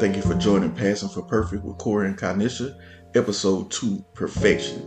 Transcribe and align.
Thank 0.00 0.16
you 0.16 0.22
for 0.22 0.34
joining 0.34 0.72
Passing 0.72 1.10
for 1.10 1.20
Perfect 1.20 1.62
with 1.62 1.76
Corey 1.76 2.06
and 2.06 2.16
Kanisha, 2.16 2.74
episode 3.14 3.70
2 3.70 4.02
Perfection, 4.14 4.78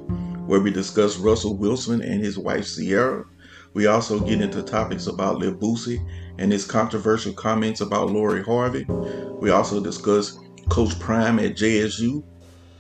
where 0.48 0.60
we 0.60 0.72
discuss 0.72 1.18
Russell 1.18 1.56
Wilson 1.56 2.02
and 2.02 2.20
his 2.20 2.40
wife 2.40 2.66
Ciara. 2.66 3.24
We 3.76 3.86
also 3.86 4.20
get 4.20 4.42
into 4.42 4.64
topics 4.64 5.06
about 5.06 5.38
Lil 5.38 5.54
Boosie 5.54 6.04
and 6.40 6.52
his 6.52 6.66
controversial 6.66 7.32
comments 7.32 7.80
about 7.80 8.10
Lori 8.10 8.44
Harvey. 8.44 8.86
We 9.40 9.52
also 9.52 9.80
discuss 9.84 10.40
Coach 10.70 11.00
Prime 11.00 11.38
at 11.38 11.58
JSU 11.58 12.24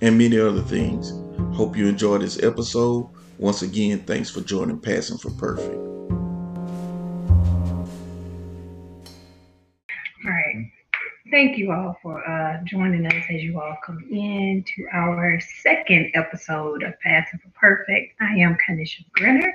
and 0.01 0.17
many 0.17 0.39
other 0.39 0.63
things. 0.63 1.13
Hope 1.55 1.77
you 1.77 1.85
enjoy 1.85 2.17
this 2.17 2.41
episode. 2.41 3.07
Once 3.37 3.61
again, 3.61 3.99
thanks 4.05 4.31
for 4.31 4.41
joining 4.41 4.79
Passing 4.79 5.19
for 5.19 5.29
Perfect. 5.29 5.92
Thank 11.43 11.57
you 11.57 11.73
all 11.73 11.97
for 12.01 12.25
uh, 12.25 12.63
joining 12.63 13.05
us 13.05 13.25
as 13.29 13.43
you 13.43 13.59
all 13.59 13.75
come 13.85 14.01
in 14.09 14.63
to 14.65 14.87
our 14.93 15.41
second 15.61 16.09
episode 16.13 16.83
of 16.83 16.93
Passing 17.01 17.37
for 17.37 17.49
Perfect. 17.49 18.15
I 18.21 18.35
am 18.35 18.55
Kanisha 18.65 19.03
Grinner. 19.11 19.53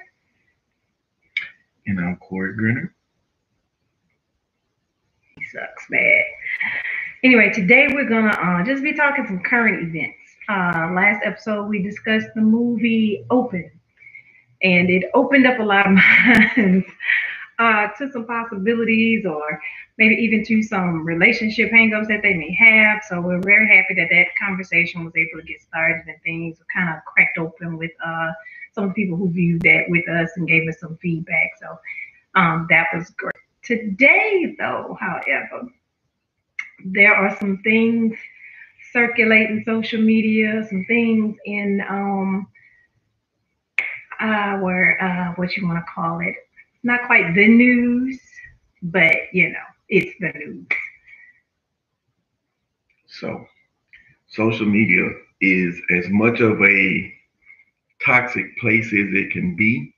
And 1.87 1.99
I'm 1.99 2.17
Corey 2.17 2.55
Grinner. 2.55 2.95
He 5.39 5.45
sucks 5.47 5.87
bad. 5.89 6.25
Anyway, 7.25 7.51
today 7.55 7.89
we're 7.91 8.07
gonna 8.07 8.37
uh, 8.39 8.63
just 8.67 8.83
be 8.83 8.93
talking 8.93 9.25
some 9.27 9.41
current 9.41 9.83
events. 9.83 10.19
Uh, 10.47 10.93
last 10.95 11.23
episode 11.25 11.71
we 11.71 11.83
discussed 11.83 12.29
the 12.35 12.43
movie 12.43 13.25
Open, 13.31 13.71
and 14.61 14.91
it 14.91 15.05
opened 15.15 15.47
up 15.47 15.59
a 15.59 15.63
lot 15.63 15.87
of 15.87 15.93
minds 16.57 16.87
uh, 17.59 17.89
to 17.99 18.11
some 18.13 18.25
possibilities, 18.27 19.27
or 19.27 19.61
maybe 19.97 20.15
even 20.15 20.45
to 20.45 20.63
some 20.63 21.05
relationship 21.05 21.71
hangups 21.71 22.09
that 22.09 22.23
they 22.23 22.35
may 22.35 22.55
have. 22.55 23.03
So 23.09 23.21
we're 23.21 23.41
very 23.41 23.67
happy 23.69 23.95
that 23.95 24.09
that 24.11 24.29
conversation 24.39 25.05
was 25.05 25.15
able 25.17 25.41
to 25.41 25.47
get 25.47 25.61
started 25.61 26.05
and 26.07 26.17
things 26.23 26.59
kind 26.75 26.91
of 26.91 27.05
cracked 27.05 27.39
open 27.39 27.77
with 27.77 27.91
uh, 28.05 28.31
some 28.73 28.93
people 28.95 29.17
who 29.17 29.31
viewed 29.31 29.63
that 29.63 29.85
with 29.89 30.09
us 30.09 30.31
and 30.37 30.47
gave 30.47 30.69
us 30.69 30.79
some 30.81 30.97
feedback. 30.99 31.51
So 31.61 31.79
um, 32.35 32.67
that 32.71 32.87
was 32.95 33.11
great. 33.11 33.35
Today, 33.65 34.55
though, 34.59 34.97
however, 35.01 35.69
there 36.85 37.15
are 37.15 37.37
some 37.39 37.59
things 37.65 38.17
circulating 38.93 39.63
social 39.67 40.01
media, 40.01 40.65
some 40.69 40.85
things 40.87 41.37
in 41.45 41.83
um 41.89 42.47
our 44.21 45.01
uh 45.01 45.33
what 45.35 45.57
you 45.57 45.67
want 45.67 45.79
to 45.79 45.85
call 45.93 46.21
it. 46.21 46.37
Not 46.89 47.05
quite 47.05 47.35
the 47.35 47.47
news, 47.47 48.19
but 48.81 49.15
you 49.35 49.51
know, 49.51 49.69
it's 49.91 50.17
the 50.21 50.33
news. 50.39 50.67
So, 53.07 53.45
social 54.29 54.65
media 54.65 55.07
is 55.43 55.79
as 55.95 56.09
much 56.09 56.41
of 56.41 56.63
a 56.63 57.13
toxic 58.03 58.57
place 58.57 58.87
as 58.87 59.09
it 59.13 59.33
can 59.33 59.55
be. 59.55 59.95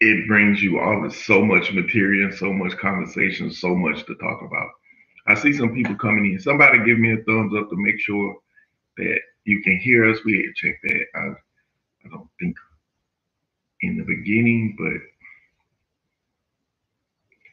It 0.00 0.26
brings 0.26 0.62
you 0.62 0.80
all 0.80 1.10
so 1.10 1.44
much 1.44 1.70
material, 1.70 2.32
so 2.32 2.50
much 2.50 2.78
conversation, 2.78 3.50
so 3.50 3.74
much 3.74 4.06
to 4.06 4.14
talk 4.14 4.40
about. 4.40 4.70
I 5.26 5.34
see 5.34 5.52
some 5.52 5.74
people 5.74 5.96
coming 5.96 6.32
in. 6.32 6.40
Somebody 6.40 6.78
give 6.86 6.98
me 6.98 7.12
a 7.12 7.22
thumbs 7.24 7.52
up 7.58 7.68
to 7.68 7.76
make 7.76 8.00
sure 8.00 8.36
that 8.96 9.20
you 9.44 9.60
can 9.60 9.78
hear 9.80 10.10
us. 10.10 10.16
We 10.24 10.50
check 10.56 10.76
that. 10.84 11.04
I, 11.14 11.26
I 12.06 12.08
don't 12.08 12.30
think 12.40 12.56
in 13.82 13.96
the 13.96 14.04
beginning, 14.04 14.76
but 14.78 15.00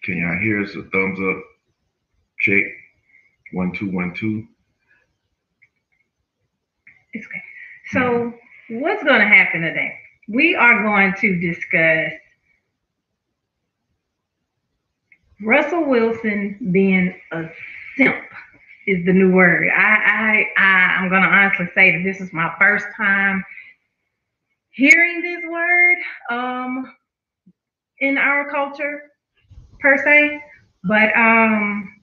can 0.03 0.17
y'all 0.17 0.39
hear 0.39 0.61
us? 0.63 0.75
A 0.75 0.83
thumbs 0.83 1.19
up. 1.19 1.43
Check. 2.39 2.63
One, 3.53 3.71
two, 3.73 3.89
one, 3.89 4.13
two. 4.13 4.45
It's 7.13 7.25
okay. 7.25 7.43
So, 7.91 8.33
what's 8.69 9.03
going 9.03 9.19
to 9.19 9.27
happen 9.27 9.61
today? 9.61 9.93
We 10.27 10.55
are 10.55 10.83
going 10.83 11.13
to 11.21 11.39
discuss 11.39 12.11
Russell 15.41 15.85
Wilson 15.85 16.69
being 16.71 17.13
a 17.31 17.49
simp 17.95 18.15
is 18.87 19.05
the 19.05 19.13
new 19.13 19.31
word. 19.31 19.67
I 19.69 20.45
I, 20.57 20.61
I 20.61 20.67
I'm 20.95 21.09
gonna 21.09 21.27
honestly 21.27 21.67
say 21.75 21.91
that 21.91 22.03
this 22.03 22.21
is 22.21 22.33
my 22.33 22.51
first 22.57 22.85
time 22.95 23.43
hearing 24.77 25.21
this 25.21 25.43
word 25.49 25.97
um 26.31 26.93
in 27.99 28.17
our 28.17 28.49
culture 28.49 29.01
per 29.79 29.97
se. 29.97 30.41
But 30.83 31.15
um 31.17 31.93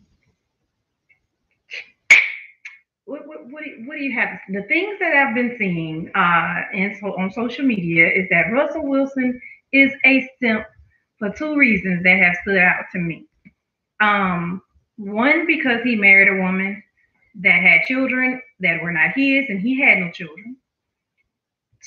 what, 3.07 3.27
what, 3.27 3.51
what, 3.51 3.65
do 3.65 3.71
you, 3.71 3.85
what 3.87 3.97
do 3.99 4.03
you 4.03 4.19
have? 4.19 4.39
The 4.49 4.63
things 4.63 4.99
that 5.01 5.15
I've 5.15 5.35
been 5.35 5.57
seeing 5.59 6.11
uh, 6.15 6.63
and 6.75 6.97
so 7.01 7.15
on 7.19 7.31
social 7.33 7.65
media 7.65 8.09
is 8.09 8.27
that 8.31 8.51
Russell 8.53 8.87
Wilson 8.87 9.41
is 9.73 9.93
a 10.07 10.29
simp 10.41 10.65
for 11.19 11.31
two 11.31 11.57
reasons 11.57 12.03
that 12.03 12.19
have 12.19 12.37
stood 12.43 12.59
out 12.59 12.85
to 12.93 12.99
me. 12.99 13.27
Um, 14.01 14.63
one, 14.97 15.47
because 15.47 15.83
he 15.85 15.97
married 15.97 16.29
a 16.29 16.43
woman 16.43 16.83
that 17.43 17.61
had 17.61 17.83
children 17.87 18.41
that 18.61 18.83
were 18.83 18.93
not 18.93 19.13
his, 19.15 19.45
and 19.49 19.61
he 19.61 19.81
had 19.81 19.99
no 19.99 20.11
children. 20.11 20.57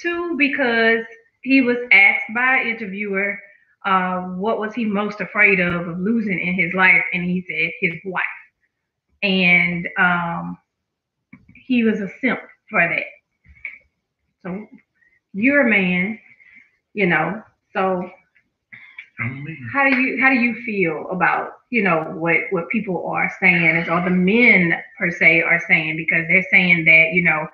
Two, 0.01 0.35
because 0.37 1.05
he 1.41 1.61
was 1.61 1.77
asked 1.91 2.25
by 2.35 2.57
an 2.57 2.67
interviewer 2.67 3.39
uh, 3.85 4.21
what 4.21 4.59
was 4.59 4.73
he 4.73 4.85
most 4.85 5.21
afraid 5.21 5.59
of, 5.59 5.87
of 5.87 5.99
losing 5.99 6.39
in 6.39 6.53
his 6.53 6.73
life, 6.73 7.03
and 7.13 7.23
he 7.23 7.45
said 7.47 7.71
his 7.79 7.99
wife. 8.05 8.23
And 9.23 9.87
um, 9.97 10.57
he 11.65 11.83
was 11.83 12.01
a 12.01 12.09
simp 12.19 12.39
for 12.69 12.81
that. 12.81 13.03
So 14.43 14.67
you're 15.33 15.67
a 15.67 15.69
man, 15.69 16.19
you 16.93 17.07
know. 17.07 17.41
So 17.73 18.09
how 19.73 19.89
do 19.89 19.99
you 19.99 20.21
how 20.21 20.29
do 20.29 20.35
you 20.35 20.61
feel 20.61 21.07
about 21.11 21.53
you 21.69 21.83
know 21.83 22.03
what 22.15 22.37
what 22.51 22.69
people 22.69 23.07
are 23.07 23.31
saying 23.39 23.89
or 23.89 24.03
the 24.03 24.11
men 24.11 24.73
per 24.97 25.09
se 25.09 25.41
are 25.41 25.59
saying 25.67 25.97
because 25.97 26.25
they're 26.27 26.45
saying 26.51 26.85
that 26.85 27.09
you 27.13 27.23
know 27.23 27.47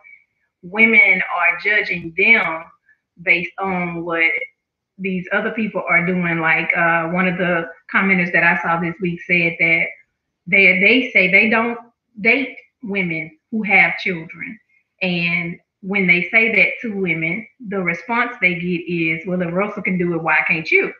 women 0.64 1.22
are 1.36 1.60
judging 1.64 2.14
them 2.18 2.64
based 3.22 3.52
on 3.60 4.04
what 4.06 4.32
these 4.98 5.28
other 5.34 5.52
people 5.52 5.84
are 5.90 6.06
doing. 6.06 6.40
Like 6.40 6.70
uh, 6.76 7.10
one 7.10 7.28
of 7.28 7.38
the 7.38 7.70
commenters 7.94 8.32
that 8.34 8.44
i 8.44 8.60
saw 8.62 8.80
this 8.80 8.96
week 9.02 9.22
said 9.28 9.54
that 9.60 9.86
they 10.48 10.80
they 10.80 11.12
say 11.14 11.32
they 11.32 11.50
don't 11.50 11.78
date 12.22 12.58
women 12.84 13.38
who 13.52 13.64
have 13.64 13.98
children. 14.00 14.60
And 15.02 15.60
when 15.82 16.08
they 16.08 16.30
say 16.32 16.56
that 16.56 16.70
to 16.82 16.96
women 16.96 17.46
the 17.68 17.80
response 17.82 18.36
they 18.42 18.56
get 18.56 18.82
is 18.92 19.26
well 19.28 19.42
if 19.42 19.54
russell 19.54 19.84
can 19.84 19.98
do 19.98 20.16
it 20.16 20.24
why 20.24 20.40
can't 20.48 20.72
you? 20.72 20.94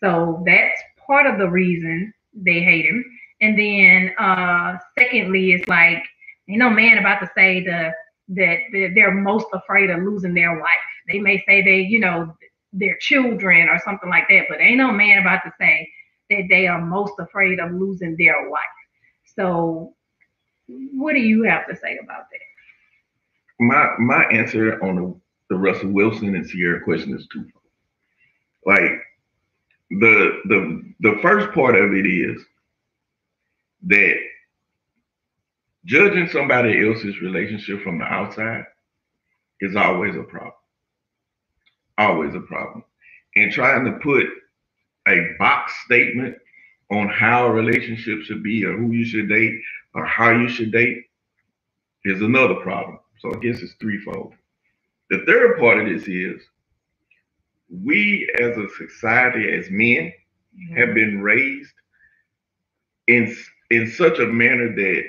So 0.00 0.42
that's 0.46 0.80
part 1.06 1.26
of 1.26 1.38
the 1.38 1.48
reason 1.50 2.14
they 2.34 2.60
hate 2.62 2.86
him. 2.86 3.04
And 3.40 3.58
then 3.58 4.14
uh 4.18 4.78
secondly, 4.98 5.52
it's 5.52 5.68
like 5.68 6.04
ain't 6.48 6.58
no 6.60 6.70
man 6.70 6.98
about 6.98 7.20
to 7.20 7.30
say 7.36 7.64
the 7.64 7.92
that 8.34 8.58
they're 8.94 9.14
most 9.14 9.46
afraid 9.52 9.90
of 9.90 10.02
losing 10.02 10.34
their 10.34 10.58
wife. 10.58 10.70
They 11.08 11.18
may 11.18 11.42
say 11.46 11.62
they, 11.62 11.80
you 11.80 12.00
know, 12.00 12.34
their 12.72 12.96
children 13.00 13.68
or 13.68 13.78
something 13.84 14.08
like 14.08 14.28
that, 14.28 14.46
but 14.48 14.60
ain't 14.60 14.78
no 14.78 14.92
man 14.92 15.18
about 15.18 15.40
to 15.44 15.52
say 15.58 15.88
that 16.30 16.46
they 16.48 16.66
are 16.66 16.80
most 16.80 17.14
afraid 17.18 17.60
of 17.60 17.72
losing 17.72 18.16
their 18.16 18.48
wife. 18.48 18.62
So 19.36 19.94
what 20.66 21.12
do 21.12 21.20
you 21.20 21.42
have 21.44 21.66
to 21.68 21.76
say 21.76 21.98
about 22.02 22.24
that? 22.30 23.64
My 23.64 23.94
my 23.98 24.24
answer 24.24 24.82
on 24.82 24.96
the, 24.96 25.20
the 25.50 25.56
Russell 25.56 25.90
Wilson 25.90 26.34
and 26.34 26.48
Ciara 26.48 26.82
question 26.82 27.14
is 27.14 27.26
twofold. 27.32 27.52
Like 28.64 29.00
the 29.90 30.40
the 30.46 30.94
the 31.00 31.18
first 31.20 31.52
part 31.54 31.76
of 31.76 31.92
it 31.92 32.06
is 32.06 32.42
that 33.84 34.16
judging 35.84 36.28
somebody 36.28 36.86
else's 36.86 37.20
relationship 37.20 37.82
from 37.82 37.98
the 37.98 38.04
outside 38.04 38.64
is 39.60 39.76
always 39.76 40.16
a 40.16 40.22
problem. 40.22 40.52
Always 41.98 42.34
a 42.34 42.40
problem. 42.40 42.84
And 43.36 43.52
trying 43.52 43.84
to 43.84 43.92
put 44.02 44.26
a 45.08 45.34
box 45.38 45.72
statement 45.84 46.36
on 46.90 47.08
how 47.08 47.46
a 47.46 47.52
relationship 47.52 48.20
should 48.22 48.42
be 48.42 48.64
or 48.64 48.76
who 48.76 48.92
you 48.92 49.04
should 49.04 49.28
date 49.28 49.60
or 49.94 50.04
how 50.04 50.30
you 50.30 50.48
should 50.48 50.72
date 50.72 51.04
is 52.04 52.20
another 52.20 52.56
problem. 52.56 52.98
So 53.20 53.32
I 53.34 53.38
guess 53.38 53.62
it's 53.62 53.74
threefold. 53.74 54.34
The 55.10 55.24
third 55.26 55.58
part 55.58 55.78
of 55.78 55.86
this 55.86 56.08
is 56.08 56.42
we 57.70 58.30
as 58.40 58.56
a 58.56 58.68
society, 58.76 59.50
as 59.52 59.70
men, 59.70 60.12
mm-hmm. 60.54 60.76
have 60.76 60.94
been 60.94 61.22
raised 61.22 61.72
in 63.08 63.34
in 63.70 63.90
such 63.90 64.18
a 64.18 64.26
manner 64.26 64.74
that 64.74 65.04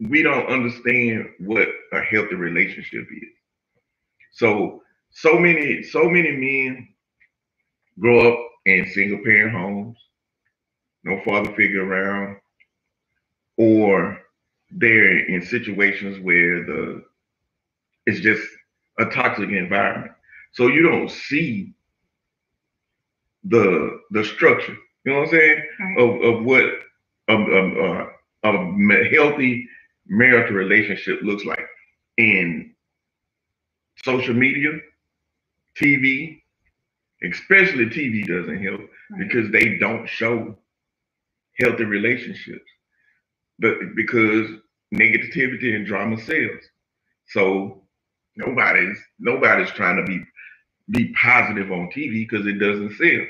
we 0.00 0.22
don't 0.22 0.46
understand 0.48 1.30
what 1.40 1.68
a 1.92 2.00
healthy 2.00 2.34
relationship 2.36 3.06
is. 3.12 3.30
So 4.32 4.82
so 5.10 5.38
many 5.38 5.82
so 5.82 6.04
many 6.08 6.32
men 6.32 6.88
grow 8.00 8.32
up 8.32 8.40
in 8.66 8.86
single 8.92 9.18
parent 9.24 9.52
homes, 9.52 9.98
no 11.04 11.20
father 11.24 11.52
figure 11.54 11.84
around, 11.84 12.38
or 13.58 14.18
they're 14.70 15.26
in 15.26 15.42
situations 15.42 16.18
where 16.20 16.64
the 16.64 17.04
it's 18.06 18.20
just 18.20 18.42
a 18.98 19.06
toxic 19.06 19.50
environment. 19.50 20.12
So 20.52 20.68
you 20.68 20.82
don't 20.82 21.10
see 21.10 21.74
the 23.44 24.00
the 24.10 24.24
structure. 24.24 24.76
You 25.04 25.12
know 25.12 25.20
what 25.20 25.28
I'm 25.28 25.32
saying? 25.32 25.62
Right. 25.80 25.98
Of 26.00 26.22
of 26.36 26.44
what 26.44 26.64
of, 27.28 27.40
of, 27.48 27.78
uh, 27.78 28.06
a 28.44 29.10
healthy 29.14 29.68
marital 30.10 30.56
relationship 30.56 31.20
looks 31.22 31.46
like 31.46 31.66
in 32.18 32.74
social 34.04 34.34
media, 34.34 34.70
TV, 35.80 36.42
especially 37.30 37.86
TV 37.86 38.26
doesn't 38.26 38.62
help 38.62 38.82
Right. 39.10 39.28
because 39.28 39.50
they 39.52 39.78
don't 39.78 40.08
show 40.08 40.56
healthy 41.60 41.84
relationships. 41.84 42.64
But 43.58 43.74
because 43.96 44.50
negativity 44.94 45.74
and 45.76 45.86
drama 45.86 46.18
sells. 46.18 46.62
So 47.28 47.84
nobody's 48.36 48.98
nobody's 49.20 49.70
trying 49.72 49.96
to 49.98 50.04
be 50.04 50.24
be 50.90 51.12
positive 51.14 51.72
on 51.72 51.90
TV 51.90 52.28
because 52.28 52.46
it 52.46 52.58
doesn't 52.60 52.94
sell. 52.96 53.26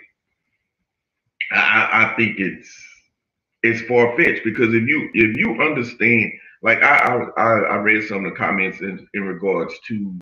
I, 1.53 1.59
I 1.61 2.12
I 2.12 2.17
think 2.17 2.38
it's 2.41 2.75
it's 3.62 3.82
far 3.88 4.17
fetched 4.17 4.44
because 4.44 4.75
if 4.75 4.88
you 4.88 5.11
if 5.15 5.37
you 5.38 5.62
understand, 5.62 6.32
like 6.62 6.83
I 6.83 7.25
I, 7.37 7.43
I 7.61 7.77
read 7.77 8.07
some 8.07 8.25
of 8.25 8.33
the 8.33 8.37
comments 8.37 8.81
in, 8.81 9.07
in 9.15 9.23
regards 9.23 9.75
to 9.89 10.19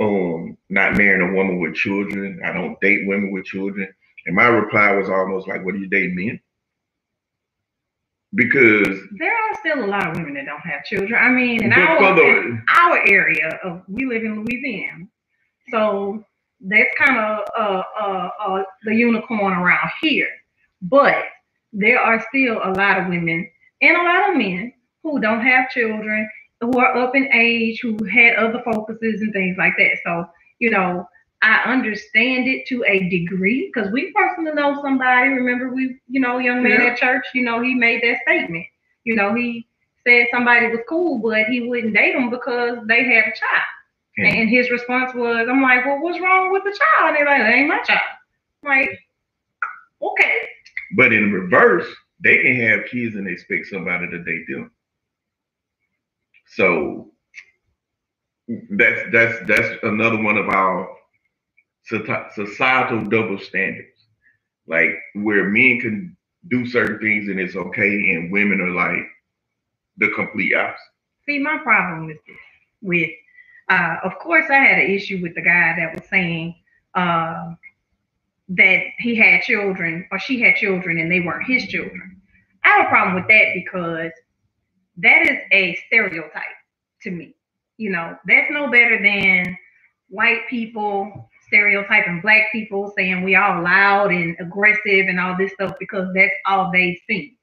um 0.00 0.56
not 0.68 0.96
marrying 0.96 1.30
a 1.30 1.34
woman 1.34 1.60
with 1.60 1.74
children. 1.74 2.40
I 2.44 2.52
don't 2.52 2.80
date 2.80 3.06
women 3.06 3.32
with 3.32 3.44
children. 3.44 3.88
And 4.26 4.36
my 4.36 4.46
reply 4.46 4.92
was 4.92 5.08
almost 5.10 5.48
like, 5.48 5.64
what 5.64 5.74
do 5.74 5.80
you 5.80 5.88
date 5.88 6.12
men? 6.14 6.40
Because 8.34 8.98
There 9.18 9.32
are 9.32 9.54
still 9.58 9.84
a 9.84 9.86
lot 9.86 10.08
of 10.08 10.16
women 10.16 10.34
that 10.34 10.46
don't 10.46 10.60
have 10.60 10.84
children. 10.84 11.14
I 11.14 11.28
mean, 11.28 11.62
in 11.62 11.72
our 11.72 12.14
the- 12.14 12.22
in 12.46 12.64
our 12.78 13.06
area 13.06 13.58
of 13.62 13.82
we 13.88 14.06
live 14.06 14.24
in 14.24 14.42
Louisiana, 14.44 15.04
so 15.70 16.24
that's 16.60 16.94
kind 16.96 17.18
of 17.18 17.44
uh, 17.58 17.82
uh, 18.00 18.30
uh, 18.40 18.62
the 18.84 18.94
unicorn 18.94 19.52
around 19.52 19.90
here. 20.00 20.28
But 20.80 21.24
there 21.74 22.00
are 22.00 22.24
still 22.28 22.58
a 22.64 22.72
lot 22.72 22.98
of 23.00 23.08
women 23.08 23.50
and 23.82 23.96
a 23.96 24.02
lot 24.02 24.30
of 24.30 24.36
men 24.36 24.72
who 25.02 25.20
don't 25.20 25.42
have 25.42 25.70
children, 25.70 26.28
who 26.60 26.78
are 26.78 26.96
up 26.96 27.14
in 27.16 27.28
age, 27.32 27.80
who 27.82 27.96
had 28.04 28.36
other 28.36 28.62
focuses 28.64 29.20
and 29.20 29.32
things 29.32 29.56
like 29.58 29.74
that. 29.78 29.98
So 30.04 30.26
you 30.58 30.70
know, 30.70 31.08
I 31.42 31.62
understand 31.72 32.46
it 32.46 32.66
to 32.68 32.84
a 32.86 33.08
degree 33.08 33.70
because 33.74 33.90
we 33.90 34.12
personally 34.12 34.52
know 34.52 34.80
somebody. 34.80 35.28
Remember, 35.30 35.74
we, 35.74 35.98
you 36.08 36.20
know, 36.20 36.38
young 36.38 36.62
man 36.62 36.80
Yeah. 36.80 36.86
at 36.92 36.98
church, 36.98 37.24
you 37.34 37.42
know, 37.42 37.60
he 37.60 37.74
made 37.74 38.00
that 38.02 38.18
statement. 38.22 38.64
You 39.02 39.16
know, 39.16 39.34
he 39.34 39.66
said 40.06 40.28
somebody 40.32 40.68
was 40.68 40.80
cool, 40.88 41.18
but 41.18 41.46
he 41.46 41.68
wouldn't 41.68 41.94
date 41.94 42.12
them 42.14 42.30
because 42.30 42.78
they 42.86 43.02
had 43.04 43.24
a 43.24 43.32
child. 43.36 43.64
Yeah. 44.16 44.26
And 44.28 44.48
his 44.48 44.70
response 44.70 45.12
was, 45.14 45.48
I'm 45.50 45.62
like, 45.62 45.84
well, 45.84 46.00
what's 46.00 46.20
wrong 46.20 46.52
with 46.52 46.62
the 46.64 46.70
child? 46.70 47.08
And 47.08 47.16
they're 47.16 47.26
like, 47.26 47.38
that 47.42 47.52
ain't 47.54 47.68
my 47.68 47.82
child. 47.82 48.00
I'm 48.64 48.68
like, 48.78 48.98
okay. 50.00 50.48
But 50.96 51.12
in 51.12 51.32
reverse, 51.32 51.86
they 52.22 52.38
can 52.38 52.54
have 52.56 52.86
kids 52.90 53.16
and 53.16 53.26
expect 53.26 53.66
somebody 53.66 54.08
to 54.08 54.18
date 54.22 54.44
them. 54.48 54.70
So 56.56 57.12
that's 58.70 59.00
that's 59.12 59.38
that's 59.46 59.68
another 59.82 60.22
one 60.22 60.36
of 60.36 60.48
our 60.48 60.88
societal 62.34 63.04
double 63.04 63.38
standards. 63.38 63.88
Like 64.66 64.90
where 65.14 65.48
men 65.48 65.80
can 65.80 66.16
do 66.48 66.66
certain 66.66 66.98
things 66.98 67.28
and 67.28 67.40
it's 67.40 67.56
okay, 67.56 68.12
and 68.12 68.32
women 68.32 68.60
are 68.60 68.70
like 68.70 69.06
the 69.96 70.10
complete 70.14 70.54
opposite. 70.54 70.78
See, 71.26 71.38
my 71.38 71.58
problem 71.62 72.06
with 72.06 72.18
this, 72.26 72.36
with, 72.80 73.10
uh, 73.68 73.96
of 74.04 74.18
course, 74.18 74.46
I 74.50 74.56
had 74.56 74.78
an 74.78 74.90
issue 74.90 75.20
with 75.22 75.34
the 75.34 75.42
guy 75.42 75.74
that 75.78 75.94
was 75.94 76.08
saying 76.08 76.56
uh, 76.94 77.54
that 78.48 78.82
he 78.98 79.14
had 79.14 79.42
children 79.42 80.06
or 80.10 80.18
she 80.18 80.40
had 80.40 80.56
children 80.56 80.98
and 80.98 81.10
they 81.10 81.20
weren't 81.20 81.46
his 81.46 81.66
children. 81.66 82.20
I 82.64 82.68
have 82.70 82.86
a 82.86 82.88
problem 82.88 83.14
with 83.14 83.28
that 83.28 83.54
because 83.54 84.12
that 84.98 85.30
is 85.30 85.38
a 85.52 85.74
stereotype 85.86 86.42
to 87.02 87.10
me. 87.10 87.34
You 87.78 87.90
know, 87.90 88.16
that's 88.26 88.50
no 88.50 88.70
better 88.70 89.02
than 89.02 89.56
white 90.08 90.46
people 90.48 91.30
stereotyping 91.52 92.20
black 92.22 92.50
people, 92.50 92.92
saying 92.96 93.22
we 93.22 93.36
all 93.36 93.62
loud 93.62 94.10
and 94.10 94.34
aggressive 94.40 95.06
and 95.06 95.20
all 95.20 95.36
this 95.36 95.52
stuff 95.52 95.74
because 95.78 96.08
that's 96.14 96.32
all 96.46 96.70
they 96.72 96.98
see. 97.06 97.36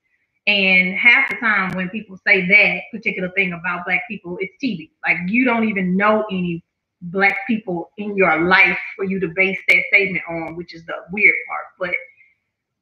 And 0.47 0.97
half 0.97 1.29
the 1.29 1.35
time 1.35 1.75
when 1.75 1.89
people 1.89 2.17
say 2.25 2.47
that 2.47 2.81
particular 2.91 3.29
thing 3.35 3.53
about 3.53 3.85
black 3.85 4.01
people, 4.09 4.37
it's 4.39 4.53
TV. 4.63 4.89
Like 5.05 5.17
you 5.27 5.45
don't 5.45 5.69
even 5.69 5.95
know 5.95 6.25
any 6.31 6.63
black 7.01 7.37
people 7.45 7.91
in 7.97 8.17
your 8.17 8.47
life 8.47 8.79
for 8.95 9.05
you 9.05 9.19
to 9.19 9.27
base 9.35 9.59
that 9.67 9.83
statement 9.93 10.23
on, 10.27 10.55
which 10.55 10.73
is 10.73 10.83
the 10.85 10.95
weird 11.11 11.35
part. 11.47 11.65
But 11.77 11.95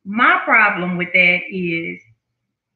my 0.06 0.40
problem 0.46 0.96
with 0.96 1.12
that 1.12 1.40
is 1.52 2.02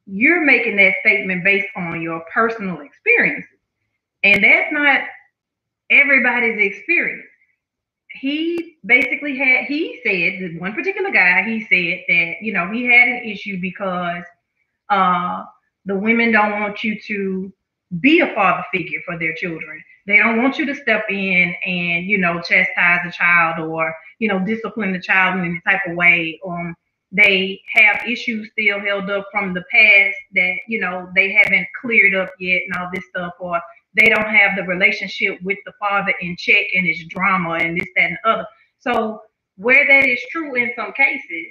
you're 0.06 0.44
making 0.44 0.76
that 0.78 0.96
statement 1.02 1.44
based 1.44 1.68
on 1.76 2.02
your 2.02 2.24
personal 2.34 2.82
experiences. 2.82 3.50
And 4.24 4.44
that's 4.44 4.72
not 4.72 5.02
everybody's 5.90 6.60
experience. 6.60 7.26
He 8.20 8.78
basically 8.86 9.38
had, 9.38 9.66
he 9.66 10.02
said, 10.04 10.40
the 10.42 10.60
one 10.60 10.74
particular 10.74 11.12
guy, 11.12 11.44
he 11.44 11.62
said 11.62 12.04
that, 12.08 12.36
you 12.42 12.52
know, 12.52 12.70
he 12.72 12.84
had 12.84 13.08
an 13.08 13.24
issue 13.24 13.60
because 13.62 14.24
uh, 14.90 15.44
the 15.86 15.96
women 15.96 16.32
don't 16.32 16.60
want 16.60 16.84
you 16.84 17.00
to 17.08 17.54
be 18.00 18.20
a 18.20 18.34
father 18.34 18.64
figure 18.74 19.00
for 19.06 19.18
their 19.18 19.34
children. 19.36 19.82
They 20.08 20.18
don't 20.18 20.42
want 20.42 20.58
you 20.58 20.66
to 20.66 20.76
step 20.76 21.06
in 21.10 21.56
and, 21.66 22.06
you 22.06 22.18
know, 22.18 22.42
chastise 22.42 23.00
the 23.06 23.12
child 23.12 23.60
or, 23.60 23.96
you 24.20 24.28
know, 24.28 24.40
discipline 24.40 24.94
the 24.94 25.02
child 25.02 25.40
in 25.40 25.46
any 25.46 25.62
type 25.66 25.82
of 25.88 25.96
way. 25.96 26.40
Um, 26.46 26.76
they 27.12 27.62
have 27.74 28.08
issues 28.08 28.50
still 28.52 28.80
held 28.80 29.10
up 29.10 29.28
from 29.32 29.54
the 29.54 29.64
past 29.72 30.16
that, 30.34 30.54
you 30.68 30.80
know, 30.80 31.10
they 31.14 31.32
haven't 31.32 31.68
cleared 31.82 32.16
up 32.16 32.32
yet 32.40 32.62
and 32.66 32.74
all 32.76 32.90
this 32.94 33.04
stuff, 33.10 33.34
or 33.40 33.60
they 33.96 34.08
don't 34.08 34.30
have 34.30 34.56
the 34.56 34.64
relationship 34.64 35.38
with 35.44 35.58
the 35.66 35.74
father 35.80 36.14
in 36.22 36.38
check 36.38 36.66
and 36.74 36.88
it's 36.88 37.04
drama 37.06 37.56
and 37.56 37.80
this, 37.80 37.88
that, 37.96 38.04
and 38.04 38.18
the 38.24 38.30
other. 38.30 38.48
So 38.80 39.22
where 39.58 39.86
that 39.86 40.08
is 40.08 40.22
true 40.32 40.56
in 40.56 40.72
some 40.76 40.94
cases, 40.94 41.48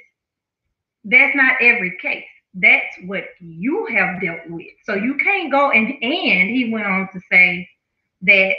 that's 1.05 1.37
not 1.37 1.57
every 1.61 1.97
case. 2.01 2.25
That's 2.55 2.97
what 3.05 3.25
you 3.39 3.87
have 3.87 4.21
dealt 4.21 4.49
with. 4.49 4.67
So 4.85 4.95
you 4.95 5.15
can't 5.17 5.53
go 5.53 5.71
and 5.71 5.89
and 6.03 6.51
he 6.51 6.71
went 6.73 6.87
on 6.87 7.09
to 7.13 7.21
say 7.31 7.69
that 8.23 8.55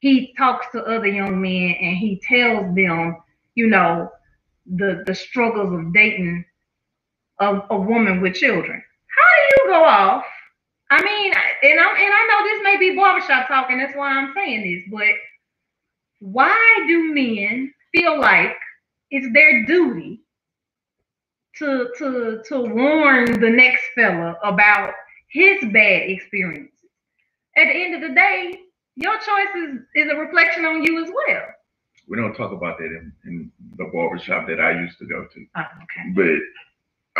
he 0.00 0.34
talks 0.36 0.66
to 0.72 0.84
other 0.84 1.06
young 1.06 1.40
men 1.40 1.74
and 1.80 1.96
he 1.96 2.20
tells 2.22 2.74
them, 2.74 3.16
you 3.54 3.66
know, 3.66 4.10
the 4.66 5.02
the 5.06 5.14
struggles 5.14 5.72
of 5.72 5.92
dating 5.92 6.44
a, 7.40 7.60
a 7.70 7.80
woman 7.80 8.20
with 8.20 8.34
children. 8.34 8.82
How 9.16 9.30
do 9.36 9.56
you 9.56 9.72
go 9.72 9.84
off? 9.84 10.24
I 10.90 11.02
mean, 11.02 11.32
and 11.62 11.80
I'm 11.80 11.96
and 11.96 12.14
I 12.14 12.26
know 12.28 12.44
this 12.44 12.62
may 12.62 12.76
be 12.78 12.96
barbershop 12.96 13.48
talking, 13.48 13.78
that's 13.78 13.96
why 13.96 14.10
I'm 14.10 14.32
saying 14.36 14.62
this, 14.62 14.90
but 14.92 15.14
why 16.20 16.84
do 16.86 17.14
men 17.14 17.72
feel 17.92 18.20
like 18.20 18.56
it's 19.10 19.32
their 19.32 19.66
duty 19.66 20.20
to 21.58 21.88
to 21.98 22.42
to 22.48 22.60
warn 22.60 23.40
the 23.40 23.50
next 23.50 23.82
fella 23.94 24.36
about 24.42 24.94
his 25.28 25.60
bad 25.72 26.10
experiences? 26.10 26.70
At 27.56 27.66
the 27.66 27.84
end 27.84 27.94
of 27.94 28.08
the 28.08 28.14
day, 28.14 28.60
your 28.96 29.14
choice 29.14 29.54
is, 29.56 29.78
is 29.94 30.12
a 30.12 30.16
reflection 30.16 30.64
on 30.64 30.82
you 30.82 31.02
as 31.02 31.10
well. 31.10 31.42
We 32.08 32.16
don't 32.16 32.34
talk 32.34 32.52
about 32.52 32.78
that 32.78 32.86
in, 32.86 33.12
in 33.26 33.50
the 33.78 33.90
barbershop 33.92 34.48
that 34.48 34.60
I 34.60 34.80
used 34.80 34.98
to 34.98 35.06
go 35.06 35.26
to. 35.26 35.46
Oh, 35.56 35.62
okay. 35.84 36.12
But 36.14 36.58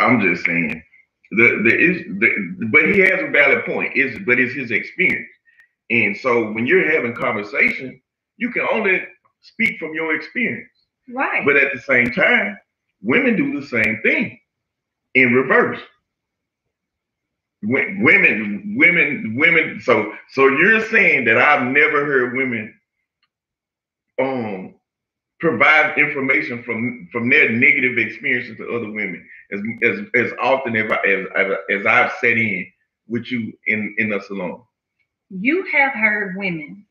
I'm 0.03 0.21
just 0.21 0.45
saying 0.45 0.83
the 1.31 1.61
the 1.63 1.77
is 1.77 2.03
the 2.19 2.67
but 2.71 2.85
he 2.85 2.99
has 3.01 3.21
a 3.21 3.29
valid 3.31 3.65
point. 3.65 3.97
Is 3.97 4.19
but 4.25 4.39
it's 4.39 4.55
his 4.55 4.71
experience. 4.71 5.29
And 5.91 6.17
so 6.17 6.51
when 6.53 6.67
you're 6.67 6.91
having 6.91 7.15
conversation, 7.15 8.01
you 8.37 8.51
can 8.51 8.67
only 8.71 9.03
speak 9.41 9.79
from 9.79 9.95
your 9.95 10.15
experience. 10.15 10.69
Right. 11.13 11.45
But 11.45 11.57
at 11.57 11.73
the 11.73 11.81
same 11.81 12.11
time, 12.11 12.57
women 13.01 13.37
do 13.37 13.59
the 13.59 13.67
same 13.67 14.01
thing 14.03 14.39
in 15.15 15.33
reverse. 15.33 15.79
Wo- 17.63 17.95
Women, 18.01 18.75
women, 18.77 19.35
women. 19.37 19.81
So, 19.83 20.13
so 20.33 20.47
you're 20.49 20.85
saying 20.89 21.25
that 21.25 21.37
I've 21.37 21.67
never 21.67 22.05
heard 22.05 22.35
women 22.37 22.73
um 24.21 24.64
provide 25.49 25.97
information 25.99 26.63
from 26.63 27.07
from 27.13 27.29
their 27.29 27.49
negative 27.51 27.97
experiences 27.97 28.57
to 28.57 28.65
other 28.75 28.91
women 28.91 29.21
as 29.53 29.61
as 29.89 29.97
as 30.21 30.31
often 30.41 30.75
as 30.77 30.91
I- 30.91 31.07
as 31.13 31.27
as, 31.41 31.47
as 31.81 31.85
I've 31.97 32.13
sat 32.21 32.37
in 32.37 32.67
with 33.07 33.25
you 33.31 33.53
in 33.67 33.95
in 33.99 34.09
the 34.09 34.21
salon. 34.21 34.61
you 35.31 35.57
have 35.73 35.93
heard 35.93 36.35
women 36.37 36.85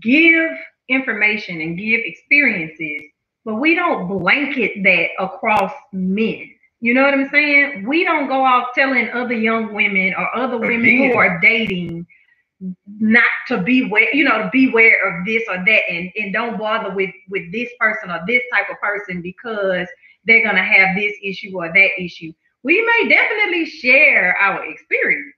give 0.00 0.50
information 0.88 1.60
and 1.60 1.78
give 1.78 2.00
experiences, 2.04 3.02
but 3.44 3.56
we 3.56 3.74
don't 3.74 4.08
blanket 4.08 4.82
that 4.84 5.08
across 5.20 5.72
men. 5.92 6.50
You 6.80 6.94
know 6.94 7.02
what 7.04 7.14
I'm 7.14 7.30
saying? 7.30 7.86
We 7.88 8.04
don't 8.04 8.28
go 8.28 8.44
off 8.44 8.68
telling 8.74 9.08
other 9.10 9.34
young 9.34 9.74
women 9.74 10.14
or 10.18 10.34
other 10.36 10.58
women 10.58 10.86
Again. 10.94 11.12
who 11.12 11.16
are 11.18 11.40
dating 11.40 12.06
Mm-hmm. 12.62 13.12
not 13.12 13.24
to 13.48 13.58
beware, 13.58 14.08
you 14.14 14.24
know, 14.24 14.44
to 14.44 14.50
beware 14.50 14.96
of 15.06 15.26
this 15.26 15.42
or 15.46 15.58
that 15.58 15.82
and, 15.90 16.10
and 16.16 16.32
don't 16.32 16.58
bother 16.58 16.90
with 16.94 17.10
with 17.28 17.52
this 17.52 17.68
person 17.78 18.10
or 18.10 18.20
this 18.26 18.42
type 18.50 18.70
of 18.70 18.80
person 18.80 19.20
because 19.20 19.86
they're 20.24 20.42
gonna 20.42 20.64
have 20.64 20.96
this 20.96 21.12
issue 21.22 21.54
or 21.54 21.68
that 21.68 21.90
issue. 21.98 22.32
We 22.62 22.80
may 22.80 23.10
definitely 23.10 23.66
share 23.66 24.34
our 24.38 24.64
experience 24.64 25.34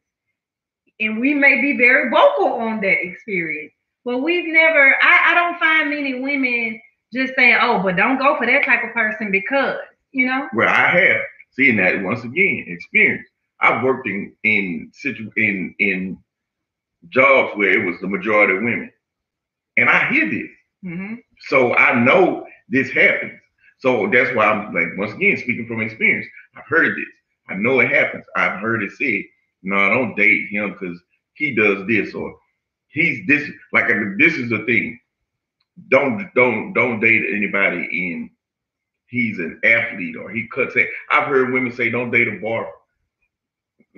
and 1.00 1.20
we 1.20 1.34
may 1.34 1.60
be 1.60 1.76
very 1.76 2.10
vocal 2.10 2.52
on 2.54 2.80
that 2.82 3.04
experience. 3.04 3.72
But 4.04 4.18
we've 4.18 4.46
never, 4.46 4.94
I, 5.02 5.32
I 5.32 5.34
don't 5.34 5.58
find 5.58 5.90
many 5.90 6.20
women 6.20 6.80
just 7.12 7.34
saying, 7.36 7.58
oh, 7.60 7.82
but 7.82 7.96
don't 7.96 8.18
go 8.18 8.36
for 8.38 8.46
that 8.46 8.64
type 8.64 8.84
of 8.84 8.94
person 8.94 9.30
because, 9.30 9.76
you 10.12 10.26
know? 10.26 10.48
Well, 10.54 10.68
I 10.68 10.88
have 10.88 11.20
seen 11.52 11.76
that 11.76 12.02
once 12.02 12.24
again, 12.24 12.64
experience. 12.68 13.28
I've 13.60 13.82
worked 13.82 14.06
in 14.06 14.32
in 14.44 14.90
situ 14.94 15.30
in 15.36 15.74
in 15.80 16.18
jobs 17.10 17.56
where 17.56 17.70
it 17.70 17.84
was 17.84 18.00
the 18.00 18.08
majority 18.08 18.56
of 18.56 18.62
women, 18.62 18.90
and 19.76 19.88
I 19.88 20.08
hear 20.10 20.28
this, 20.30 20.48
hmm 20.82 21.14
so 21.48 21.74
I 21.74 21.98
know 22.04 22.46
this 22.68 22.90
happens. 22.90 23.32
So 23.78 24.08
that's 24.12 24.34
why 24.34 24.46
I'm 24.46 24.74
like 24.74 24.96
once 24.98 25.12
again 25.12 25.36
speaking 25.38 25.66
from 25.66 25.80
experience. 25.80 26.26
I've 26.56 26.66
heard 26.66 26.96
this. 26.96 27.06
I 27.48 27.54
know 27.54 27.80
it 27.80 27.90
happens. 27.90 28.24
I've 28.36 28.60
heard 28.60 28.82
it 28.82 28.92
said, 28.92 29.22
"No, 29.62 29.76
I 29.76 29.90
don't 29.90 30.14
date 30.16 30.48
him 30.50 30.72
because 30.72 31.00
he 31.34 31.54
does 31.54 31.86
this 31.86 32.14
or 32.14 32.36
he's 32.88 33.26
this." 33.26 33.48
Like 33.72 33.84
I 33.86 33.94
mean, 33.94 34.16
this 34.18 34.34
is 34.34 34.50
the 34.50 34.64
thing. 34.66 34.98
Don't 35.88 36.28
don't 36.34 36.72
don't 36.74 37.00
date 37.00 37.24
anybody 37.34 37.84
in 37.92 38.30
he's 39.06 39.38
an 39.38 39.60
athlete 39.64 40.16
or 40.16 40.30
he 40.30 40.48
cuts 40.48 40.74
hair. 40.74 40.88
I've 41.10 41.28
heard 41.28 41.52
women 41.52 41.72
say 41.72 41.90
don't 41.90 42.10
date 42.10 42.28
a 42.28 42.40
barber 42.40 42.70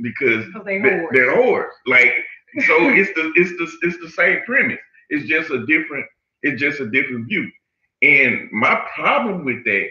because 0.02 0.44
Because 0.44 0.64
they 0.64 0.78
they're, 0.82 1.06
whores. 1.06 1.10
they're 1.12 1.36
whores. 1.36 1.70
Like 1.86 2.12
so, 2.66 2.88
it's 2.90 3.10
the 3.14 3.32
it's 3.36 3.50
the 3.58 3.88
it's 3.88 3.98
the 4.00 4.10
same 4.10 4.42
premise. 4.46 4.78
It's 5.10 5.28
just 5.28 5.50
a 5.50 5.66
different 5.66 6.06
it's 6.42 6.60
just 6.60 6.80
a 6.80 6.90
different 6.90 7.28
view. 7.28 7.50
And 8.02 8.50
my 8.52 8.86
problem 8.94 9.44
with 9.44 9.64
that, 9.64 9.88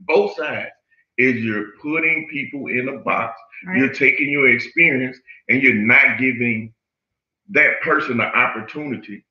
both 0.00 0.36
sides, 0.36 0.70
is 1.18 1.36
you're 1.44 1.72
putting 1.82 2.28
people 2.30 2.68
in 2.68 2.88
a 2.88 2.98
box. 3.00 3.38
Right? 3.66 3.78
You're 3.78 3.92
taking 3.94 4.30
your 4.30 4.48
experience 4.50 5.18
and 5.48 5.62
you're 5.62 5.74
not 5.74 6.18
giving 6.18 6.74
that 7.50 7.80
person 7.82 8.18
the 8.18 8.24
opportunity 8.26 9.24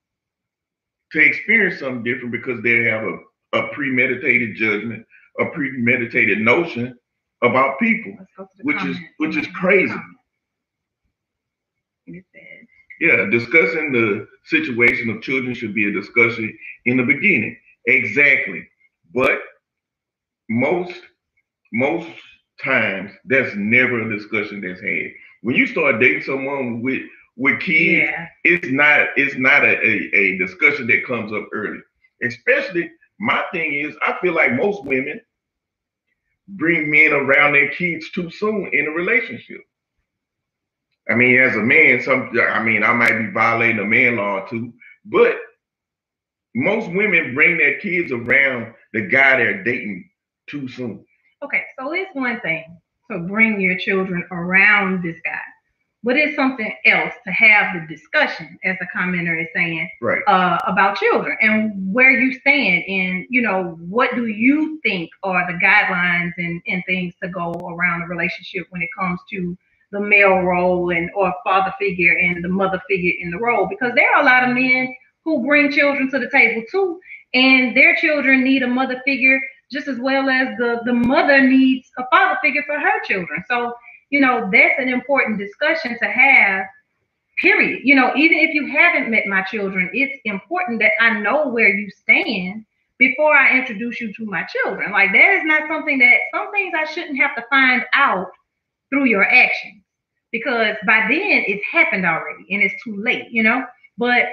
to 1.14 1.20
experience 1.22 1.80
something 1.80 2.04
different 2.04 2.32
because 2.32 2.62
they 2.64 2.86
have 2.86 3.04
a, 3.04 3.18
a 3.60 3.68
premeditated 3.74 4.56
judgment, 4.56 5.06
a 5.40 5.46
premeditated 5.48 6.40
notion 6.40 6.98
about 7.44 7.80
people. 7.80 8.14
Let's 8.20 8.32
go 8.38 8.44
to 8.46 8.50
the 8.58 8.64
which 8.64 8.84
is- 8.86 8.98
which 9.18 9.38
is 9.38 9.48
crazy. 9.56 9.96
Yeah, 13.00 13.26
discussing 13.30 13.92
the 13.92 14.28
situation 14.46 15.10
of 15.10 15.22
children 15.22 15.54
should 15.54 15.74
be 15.76 15.88
a 15.90 15.92
discussion 15.94 16.58
in 16.86 16.98
the 16.98 17.04
beginning. 17.04 17.58
Exactly. 17.88 18.68
But 19.14 19.40
most 20.50 20.96
most 21.74 22.10
times 22.64 23.12
that's 23.26 23.56
never 23.56 24.02
a 24.02 24.18
discussion 24.18 24.62
that's 24.62 24.82
had. 24.82 25.12
When 25.42 25.56
you 25.56 25.68
start 25.68 26.00
dating 26.00 26.24
someone 26.24 26.82
with 26.82 27.04
with 27.38 27.60
kids, 27.60 28.10
yeah, 28.10 28.28
it's 28.44 28.72
not 28.72 29.08
it's 29.18 29.38
not 29.38 29.64
a, 29.66 29.78
a, 29.86 30.16
a 30.16 30.38
discussion 30.38 30.88
that 30.88 31.06
comes 31.06 31.34
up 31.34 31.48
early. 31.54 31.80
Especially 32.24 32.92
my 33.20 33.44
thing 33.52 33.76
is 33.76 33.96
I 34.02 34.18
feel 34.22 34.34
like 34.34 34.54
most 34.54 34.86
women 34.86 35.22
bring 36.48 36.90
men 36.90 37.14
around 37.14 37.54
their 37.54 37.70
kids 37.72 38.12
too 38.12 38.30
soon 38.30 38.70
in 38.74 38.88
a 38.88 38.92
relationship. 38.92 39.62
I 41.10 41.16
mean, 41.16 41.40
as 41.40 41.56
a 41.56 41.62
man, 41.62 42.02
some 42.02 42.32
I 42.40 42.64
mean 42.64 42.84
I 42.84 42.94
might 42.94 43.18
be 43.18 43.32
violating 43.32 43.80
a 43.80 43.86
man 43.86 44.16
law 44.18 44.46
too, 44.46 44.74
but 45.06 45.38
most 46.56 46.90
women 46.92 47.36
bring 47.36 47.58
their 47.58 47.78
kids 47.80 48.12
around 48.12 48.74
the 48.94 49.02
guy 49.02 49.38
they're 49.38 49.64
dating 49.64 50.10
too 50.48 50.68
soon. 50.68 51.06
Okay, 51.44 51.64
so 51.78 51.94
it's 51.94 52.14
one 52.16 52.40
thing 52.42 52.64
to 53.12 53.20
bring 53.20 53.60
your 53.62 53.78
children 53.78 54.26
around 54.32 55.04
this 55.04 55.20
guy, 55.24 55.42
but 56.04 56.16
it's 56.18 56.36
something 56.36 56.74
else 56.86 57.14
to 57.26 57.32
have 57.32 57.76
the 57.76 57.94
discussion, 57.94 58.58
as 58.64 58.78
the 58.80 58.88
commenter 58.96 59.40
is 59.40 59.48
saying, 59.54 59.88
Right. 60.02 60.24
uh, 60.28 60.58
about 60.66 60.98
children 60.98 61.38
and 61.42 61.94
where 61.94 62.12
you 62.12 62.40
stand 62.40 62.84
and 62.88 63.26
you 63.30 63.42
know 63.42 63.78
what 63.82 64.16
do 64.16 64.28
you 64.28 64.80
think 64.82 65.12
are 65.24 65.46
the 65.52 65.60
guidelines 65.60 66.32
and, 66.38 66.62
and 66.68 66.82
things 66.88 67.14
to 67.22 67.30
go 67.30 67.52
around 67.54 68.02
a 68.02 68.08
relationship 68.08 68.66
when 68.70 68.82
it 68.82 68.90
comes 68.98 69.20
to 69.30 69.56
the 69.96 70.02
male 70.02 70.42
role 70.42 70.92
and 70.92 71.10
or 71.16 71.34
father 71.44 71.74
figure 71.80 72.16
and 72.18 72.44
the 72.44 72.50
mother 72.50 72.82
figure 72.88 73.14
in 73.20 73.32
the 73.32 73.40
role 73.40 73.68
because 73.68 73.94
there 73.96 74.14
are 74.14 74.22
a 74.22 74.26
lot 74.26 74.48
of 74.48 74.54
men 74.54 74.94
who 75.24 75.46
bring 75.46 75.72
children 75.72 76.12
to 76.12 76.20
the 76.20 76.30
table 76.30 76.62
too 76.70 77.00
and 77.34 77.76
their 77.76 77.96
children 77.96 78.44
need 78.44 78.64
a 78.64 78.68
mother 78.68 79.02
figure 79.06 79.40
just 79.72 79.88
as 79.88 80.00
well 80.00 80.30
as 80.30 80.58
the 80.58 80.82
the 80.86 80.94
mother 80.94 81.42
needs 81.42 81.90
a 81.98 82.04
father 82.12 82.38
figure 82.42 82.64
for 82.66 82.80
her 82.80 83.00
children. 83.04 83.44
So 83.48 83.74
you 84.10 84.22
know 84.22 84.50
that's 84.52 84.80
an 84.80 84.90
important 84.90 85.40
discussion 85.40 85.98
to 86.00 86.06
have 86.06 86.66
period. 87.42 87.82
You 87.84 87.96
know 87.96 88.14
even 88.16 88.38
if 88.38 88.54
you 88.54 88.68
haven't 88.68 89.12
met 89.12 89.28
my 89.28 89.44
children 89.44 89.90
it's 89.94 90.20
important 90.26 90.80
that 90.80 90.92
i 91.02 91.20
know 91.20 91.48
where 91.50 91.70
you 91.70 91.90
stand 91.90 92.66
before 92.98 93.36
i 93.36 93.58
introduce 93.58 94.00
you 94.00 94.14
to 94.14 94.26
my 94.26 94.44
children. 94.44 94.92
Like 94.92 95.12
that 95.12 95.36
is 95.36 95.44
not 95.46 95.68
something 95.68 96.00
that 96.00 96.18
some 96.34 96.52
things 96.52 96.74
i 96.78 96.86
shouldn't 96.86 97.20
have 97.20 97.36
to 97.36 97.44
find 97.50 97.84
out 97.94 98.32
through 98.90 99.06
your 99.06 99.26
actions 99.26 99.85
because 100.38 100.76
by 100.86 101.06
then 101.10 101.44
it's 101.48 101.66
happened 101.72 102.06
already 102.06 102.46
and 102.50 102.62
it's 102.62 102.84
too 102.84 102.96
late 103.04 103.26
you 103.32 103.44
know 103.44 103.64
but 103.98 104.26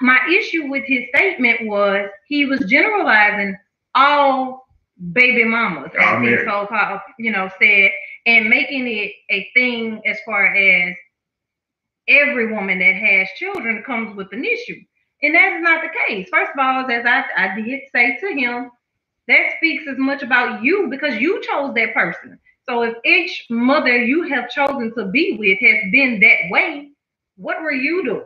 my 0.00 0.18
issue 0.28 0.68
with 0.68 0.84
his 0.86 1.04
statement 1.14 1.66
was 1.66 2.08
he 2.26 2.44
was 2.44 2.60
generalizing 2.68 3.56
all 3.94 4.66
baby 5.12 5.44
mamas, 5.44 5.90
as 5.98 6.22
he 6.22 6.36
so 6.44 6.66
called, 6.66 7.00
you 7.18 7.30
know, 7.30 7.50
said, 7.60 7.90
and 8.26 8.48
making 8.48 8.86
it 8.86 9.12
a 9.30 9.48
thing 9.54 10.00
as 10.06 10.18
far 10.24 10.54
as 10.54 10.94
every 12.08 12.52
woman 12.52 12.78
that 12.78 12.94
has 12.94 13.28
children 13.36 13.82
comes 13.84 14.16
with 14.16 14.28
an 14.32 14.44
issue. 14.44 14.80
And 15.22 15.34
that's 15.34 15.62
not 15.62 15.82
the 15.82 15.90
case. 16.06 16.28
First 16.30 16.52
of 16.52 16.58
all, 16.58 16.90
as 16.90 17.04
I, 17.06 17.24
I 17.36 17.60
did 17.60 17.80
say 17.94 18.18
to 18.20 18.28
him, 18.28 18.70
that 19.28 19.52
speaks 19.56 19.84
as 19.90 19.98
much 19.98 20.22
about 20.22 20.62
you 20.62 20.88
because 20.88 21.16
you 21.16 21.42
chose 21.42 21.74
that 21.74 21.94
person. 21.94 22.38
So 22.68 22.82
if 22.82 22.96
each 23.04 23.46
mother 23.50 23.96
you 24.04 24.22
have 24.28 24.50
chosen 24.50 24.92
to 24.96 25.06
be 25.06 25.36
with 25.38 25.58
has 25.60 25.90
been 25.92 26.20
that 26.20 26.50
way, 26.50 26.90
what 27.36 27.62
were 27.62 27.72
you 27.72 28.04
doing? 28.04 28.24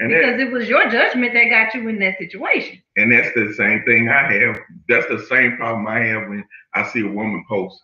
And 0.00 0.12
that, 0.12 0.18
Because 0.20 0.40
it 0.40 0.52
was 0.52 0.68
your 0.68 0.88
judgment 0.90 1.32
that 1.34 1.48
got 1.50 1.74
you 1.74 1.88
in 1.88 1.98
that 2.00 2.18
situation. 2.18 2.82
and 2.96 3.12
that's 3.12 3.32
the 3.34 3.52
same 3.54 3.84
thing 3.84 4.08
I 4.08 4.32
have. 4.32 4.58
That's 4.88 5.06
the 5.08 5.20
same 5.26 5.56
problem 5.56 5.86
I 5.86 6.00
have 6.00 6.28
when 6.28 6.44
I 6.74 6.84
see 6.88 7.00
a 7.02 7.08
woman 7.08 7.44
post, 7.48 7.80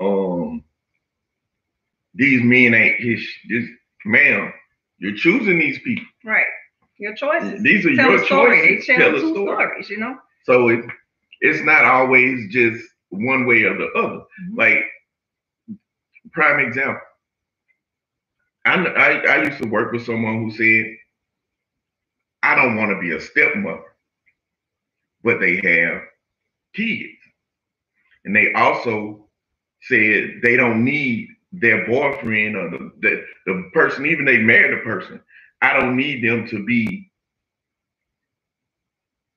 um, 0.00 0.62
these 2.14 2.42
men 2.42 2.74
ain't 2.74 3.00
his 3.00 3.26
this 3.48 3.64
ma'am, 4.04 4.52
you're 4.98 5.16
choosing 5.16 5.58
these 5.58 5.78
people. 5.80 6.04
Right. 6.24 6.46
Your 6.98 7.14
choices. 7.14 7.62
These 7.62 7.86
are 7.86 7.94
tell 7.96 8.10
your 8.10 8.24
choices. 8.24 8.86
They 8.86 8.94
tell, 8.94 9.10
Tell 9.12 9.20
two 9.20 9.34
story. 9.34 9.46
stories, 9.46 9.90
you 9.90 9.98
know? 9.98 10.16
So 10.44 10.68
it 10.68 10.84
it's 11.40 11.62
not 11.64 11.84
always 11.84 12.52
just 12.52 12.84
one 13.10 13.46
way 13.46 13.62
or 13.62 13.76
the 13.76 13.88
other. 13.96 14.18
Mhm. 14.18 14.56
Like 14.56 14.84
prime 16.32 16.60
example. 16.66 17.02
I, 18.66 18.74
I 18.76 19.10
I 19.34 19.44
used 19.44 19.62
to 19.62 19.68
work 19.68 19.92
with 19.92 20.06
someone 20.06 20.44
who 20.44 20.52
said, 20.52 20.96
I 22.42 22.54
don't 22.56 22.76
want 22.76 22.92
to 22.92 23.00
be 23.00 23.12
a 23.12 23.20
stepmother, 23.20 23.84
but 25.24 25.40
they 25.40 25.56
have 25.56 26.02
kids. 26.74 27.18
And 28.24 28.36
they 28.36 28.52
also 28.54 29.28
said 29.82 30.40
they 30.42 30.56
don't 30.56 30.84
need 30.84 31.28
their 31.52 31.86
boyfriend 31.86 32.56
or 32.56 32.70
the, 32.70 32.92
the, 33.00 33.24
the 33.46 33.70
person, 33.74 34.06
even 34.06 34.24
they 34.26 34.38
married 34.38 34.78
a 34.78 34.82
person, 34.82 35.20
I 35.62 35.74
don't 35.74 35.96
need 35.96 36.24
them 36.24 36.48
to 36.48 36.64
be 36.64 37.12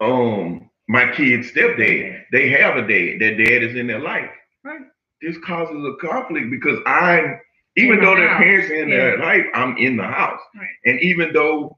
um 0.02 0.70
my 0.90 1.12
kid's 1.14 1.52
stepdad. 1.52 2.24
They 2.32 2.50
have 2.50 2.78
a 2.78 2.82
dad. 2.82 3.20
Their 3.22 3.38
dad 3.38 3.64
is 3.64 3.76
in 3.76 3.88
their 3.88 4.02
life. 4.02 4.32
Right. 4.64 4.82
This 5.26 5.38
causes 5.46 5.84
a 5.86 5.96
conflict 6.08 6.52
because 6.52 6.80
I'm 6.86 7.40
even 7.78 7.96
In 7.96 8.00
the 8.00 8.06
though 8.06 8.16
their 8.16 8.30
house. 8.30 8.40
parents 8.44 8.72
are 8.72 8.76
in 8.76 8.90
their 8.90 9.18
life, 9.20 9.46
I'm 9.56 9.78
in 9.78 9.98
the 9.98 10.04
house. 10.04 10.40
Right. 10.56 10.68
And 10.86 11.02
even 11.02 11.34
though 11.34 11.78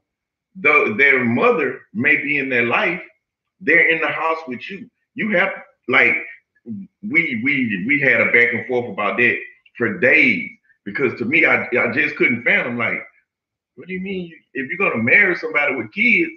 though 0.56 0.94
their 0.94 1.24
mother 1.24 1.80
may 1.94 2.16
be 2.16 2.38
in 2.38 2.48
their 2.50 2.64
life, 2.66 3.00
they're 3.60 3.88
in 3.88 4.00
the 4.00 4.08
house 4.08 4.38
with 4.48 4.68
you. 4.70 4.90
You 5.14 5.30
have 5.36 5.50
like 5.88 6.16
we 7.02 7.40
we 7.44 7.84
we 7.86 8.00
had 8.00 8.20
a 8.20 8.26
back 8.26 8.52
and 8.54 8.66
forth 8.66 8.90
about 8.90 9.16
that 9.18 9.38
for 9.78 9.98
days 9.98 10.50
because 10.84 11.18
to 11.18 11.24
me 11.24 11.46
I, 11.46 11.64
I 11.64 11.92
just 11.92 12.16
couldn't 12.16 12.44
fathom 12.44 12.76
like 12.78 13.02
what 13.76 13.88
do 13.88 13.94
you 13.94 14.00
mean 14.00 14.32
if 14.54 14.68
you're 14.68 14.78
gonna 14.90 15.02
marry 15.02 15.36
somebody 15.36 15.74
with 15.76 15.92
kids 15.92 16.32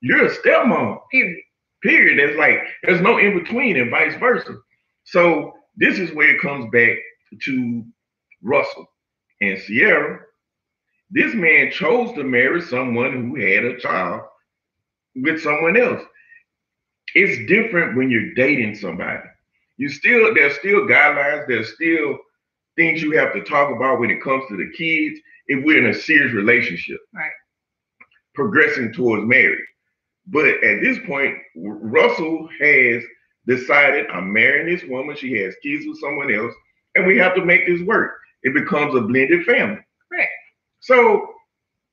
you're 0.00 0.26
a 0.26 0.30
stepmom 0.30 1.00
Period. 1.10 1.42
period 1.82 2.18
there's 2.18 2.38
like 2.38 2.60
there's 2.84 3.00
no 3.02 3.18
in 3.18 3.38
between 3.38 3.76
and 3.76 3.90
vice 3.90 4.14
versa 4.18 4.56
so 5.04 5.54
this 5.78 5.98
is 5.98 6.12
where 6.12 6.34
it 6.34 6.40
comes 6.40 6.66
back 6.72 6.96
to 7.42 7.84
Russell 8.42 8.86
and 9.40 9.58
Ciara. 9.60 10.20
This 11.10 11.34
man 11.34 11.70
chose 11.70 12.12
to 12.14 12.24
marry 12.24 12.60
someone 12.60 13.12
who 13.12 13.40
had 13.40 13.64
a 13.64 13.78
child 13.78 14.22
with 15.14 15.42
someone 15.42 15.76
else. 15.76 16.02
It's 17.14 17.48
different 17.48 17.96
when 17.96 18.10
you're 18.10 18.34
dating 18.34 18.74
somebody. 18.74 19.22
You 19.78 19.88
still 19.88 20.34
there's 20.34 20.58
still 20.58 20.86
guidelines, 20.86 21.46
there's 21.46 21.74
still 21.74 22.18
things 22.76 23.00
you 23.00 23.16
have 23.16 23.32
to 23.32 23.42
talk 23.42 23.74
about 23.74 24.00
when 24.00 24.10
it 24.10 24.22
comes 24.22 24.44
to 24.48 24.56
the 24.56 24.70
kids 24.76 25.20
if 25.46 25.64
we're 25.64 25.78
in 25.78 25.94
a 25.94 25.98
serious 25.98 26.34
relationship. 26.34 26.98
Right. 27.14 27.30
Progressing 28.34 28.92
towards 28.92 29.24
marriage. 29.24 29.64
But 30.26 30.46
at 30.46 30.80
this 30.82 30.98
point, 31.06 31.38
Russell 31.56 32.48
has 32.60 33.02
decided 33.48 34.06
I'm 34.12 34.32
marrying 34.32 34.66
this 34.66 34.84
woman. 34.88 35.16
She 35.16 35.32
has 35.38 35.54
kids 35.62 35.84
with 35.86 35.98
someone 35.98 36.32
else, 36.32 36.54
and 36.94 37.06
we 37.06 37.18
have 37.18 37.34
to 37.34 37.44
make 37.44 37.66
this 37.66 37.80
work. 37.82 38.12
It 38.42 38.54
becomes 38.54 38.94
a 38.94 39.00
blended 39.00 39.44
family. 39.44 39.80
Correct. 40.12 40.30
So 40.80 41.34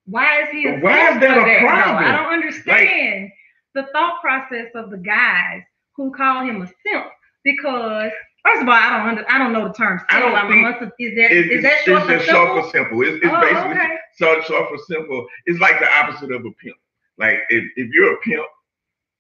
Why 0.05 0.43
is 0.43 0.50
he? 0.51 0.67
a 0.67 0.77
Why 0.79 1.13
is 1.13 1.19
that 1.21 1.38
a 1.38 1.41
No, 1.41 1.67
problem? 1.67 2.03
I 2.05 2.12
don't 2.15 2.33
understand 2.33 3.31
the 3.74 3.88
thought 3.93 4.21
process 4.21 4.67
of 4.75 4.91
the 4.91 4.97
guys 4.97 5.62
who 5.95 6.12
call 6.12 6.45
him 6.45 6.62
a 6.62 6.67
simp 6.85 7.05
because. 7.43 8.12
First 8.45 8.62
of 8.62 8.67
all, 8.67 8.75
I 8.75 8.97
don't 9.00 9.07
under, 9.09 9.25
I 9.31 9.39
don't 9.39 9.53
know 9.53 9.67
the 9.67 9.74
term. 9.74 10.00
I 10.07 10.19
don't 10.19 10.31
simp. 10.35 10.50
Think- 10.51 10.62
must 10.62 10.93
is 11.00 11.15
that 11.15 11.31
it's, 11.31 11.50
is 11.51 11.63
that 11.63 11.74
it's 11.79 11.83
short 11.83 12.03
for 12.03 12.09
just 12.12 12.25
short 12.27 12.63
for 12.63 12.69
simple. 12.69 13.01
It's, 13.01 13.17
it's 13.25 13.33
Oh, 13.33 13.41
basically 13.41 13.71
okay. 13.71 13.97
so 14.17 14.39
short 14.41 14.69
for 14.69 14.77
simple. 14.88 15.25
It's 15.47 15.59
like 15.59 15.79
the 15.79 15.89
opposite 15.91 16.31
of 16.31 16.45
a 16.45 16.51
pimp. 16.62 16.77
Like 17.17 17.39
if, 17.50 17.63
if 17.75 17.89
you're 17.91 18.13
a 18.13 18.17
pimp, 18.19 18.45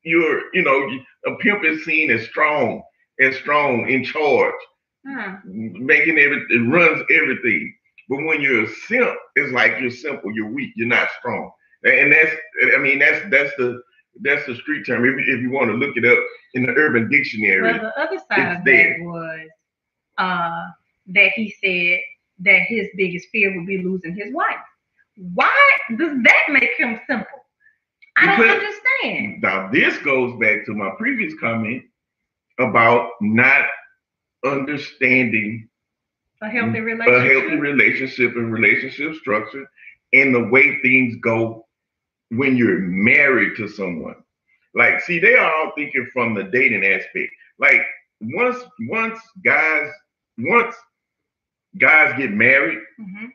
you're 0.05 0.43
you 0.53 0.63
know 0.63 0.89
a 1.33 1.35
pimp 1.37 1.65
is 1.65 1.85
seen 1.85 2.11
as 2.11 2.25
strong, 2.25 2.83
and 3.19 3.33
strong, 3.35 3.89
in 3.89 4.03
charge, 4.05 4.53
Huh. 5.07 5.37
making 5.45 6.19
everything 6.19 6.71
runs 6.71 7.03
everything. 7.11 7.75
But 8.09 8.23
when 8.25 8.41
you're 8.41 8.63
a 8.63 8.67
simp, 8.67 9.17
it's 9.35 9.51
like 9.53 9.79
you're 9.79 9.91
simple, 9.91 10.31
you're 10.33 10.51
weak, 10.51 10.71
you're 10.75 10.87
not 10.87 11.09
strong. 11.19 11.51
And 11.83 12.11
that's 12.13 12.31
I 12.75 12.79
mean 12.79 12.99
that's 12.99 13.21
that's 13.31 13.53
the 13.57 13.81
that's 14.23 14.45
the 14.47 14.55
street 14.55 14.85
term. 14.85 15.05
If, 15.05 15.15
if 15.27 15.41
you 15.41 15.51
want 15.51 15.69
to 15.71 15.77
look 15.77 15.97
it 15.97 16.05
up 16.05 16.19
in 16.53 16.63
the 16.65 16.73
Urban 16.73 17.09
Dictionary, 17.09 17.79
Well, 17.79 17.79
the 17.79 17.99
other 17.99 18.19
side 18.29 18.51
of 18.51 18.63
that 18.65 18.95
was 18.99 19.49
uh, 20.17 20.63
that 21.07 21.31
he 21.35 21.53
said 21.63 21.99
that 22.45 22.61
his 22.67 22.89
biggest 22.97 23.27
fear 23.31 23.55
would 23.55 23.67
be 23.67 23.79
losing 23.83 24.15
his 24.15 24.33
wife. 24.33 24.63
Why 25.17 25.51
does 25.97 26.17
that 26.23 26.43
make 26.49 26.71
him 26.77 26.99
simple? 27.09 27.44
I 28.17 28.25
don't 28.37 28.49
understand. 28.49 29.41
Now, 29.41 29.69
this 29.71 29.97
goes 29.99 30.39
back 30.39 30.65
to 30.65 30.73
my 30.73 30.91
previous 30.97 31.33
comment 31.39 31.83
about 32.59 33.11
not 33.21 33.65
understanding 34.45 35.67
A 36.41 36.49
healthy 36.49 36.79
relationship, 36.79 37.13
a 37.13 37.33
healthy 37.33 37.55
relationship 37.55 38.35
and 38.35 38.51
relationship 38.53 39.15
structure 39.15 39.65
and 40.13 40.33
the 40.33 40.43
way 40.47 40.79
things 40.81 41.15
go 41.21 41.65
when 42.29 42.55
you're 42.57 42.79
married 42.79 43.55
to 43.57 43.67
someone. 43.67 44.15
Like, 44.73 45.01
see, 45.01 45.19
they 45.19 45.35
are 45.35 45.51
all 45.53 45.71
thinking 45.75 46.07
from 46.13 46.33
the 46.33 46.43
dating 46.43 46.85
aspect. 46.85 47.31
Like, 47.59 47.81
once 48.21 48.63
once 48.89 49.19
guys 49.43 49.89
once 50.37 50.75
guys 51.77 52.17
get 52.17 52.31
married, 52.31 52.79
Mhm. 52.99 53.31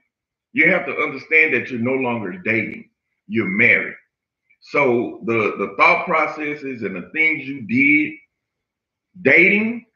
you 0.52 0.70
have 0.70 0.86
to 0.86 0.96
understand 0.96 1.54
that 1.54 1.70
you're 1.70 1.80
no 1.80 1.94
longer 1.94 2.32
dating 2.44 2.88
you're 3.28 3.46
married 3.48 3.94
so 4.60 5.20
the 5.26 5.54
the 5.58 5.74
thought 5.78 6.06
processes 6.06 6.82
and 6.82 6.96
the 6.96 7.10
things 7.14 7.46
you 7.48 7.62
did 7.68 8.14
dating 9.22 9.86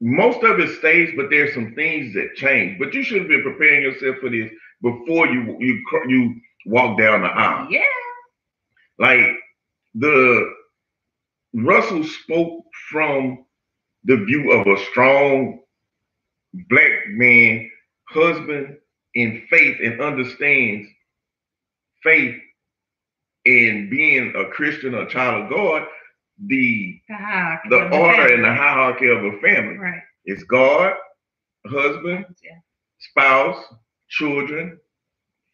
most 0.00 0.42
of 0.44 0.60
it 0.60 0.78
stays 0.78 1.10
but 1.16 1.28
there's 1.30 1.54
some 1.54 1.74
things 1.74 2.14
that 2.14 2.34
change 2.36 2.78
but 2.78 2.94
you 2.94 3.02
should 3.02 3.20
have 3.20 3.28
been 3.28 3.42
preparing 3.44 3.82
yourself 3.82 4.16
for 4.20 4.30
this 4.30 4.50
before 4.82 5.26
you 5.28 5.56
you 5.60 5.82
you 6.08 6.34
walk 6.66 6.98
down 6.98 7.22
the 7.22 7.28
aisle 7.28 7.68
Yeah. 7.70 7.80
like 8.98 9.26
the 9.94 10.54
Russell 11.54 12.04
spoke 12.04 12.64
from 12.90 13.44
the 14.04 14.16
view 14.24 14.52
of 14.52 14.66
a 14.66 14.78
strong 14.86 15.60
black 16.68 16.92
man, 17.08 17.70
husband 18.10 18.78
in 19.14 19.42
faith 19.50 19.78
and 19.82 20.00
understands 20.00 20.88
faith 22.04 22.36
and 23.48 23.90
being 23.90 24.34
a 24.36 24.46
Christian, 24.50 24.94
a 24.94 25.08
child 25.08 25.44
of 25.44 25.50
God, 25.50 25.86
the 26.46 27.00
The 27.70 27.70
the 27.70 27.84
order 27.98 28.28
family. 28.28 28.34
and 28.34 28.44
the 28.44 28.54
hierarchy 28.54 29.08
of 29.08 29.24
a 29.24 29.32
family. 29.40 29.78
Right. 29.78 30.02
It's 30.26 30.44
God, 30.44 30.94
husband, 31.66 32.26
Yeah. 32.42 32.58
spouse, 32.98 33.62
children, 34.08 34.78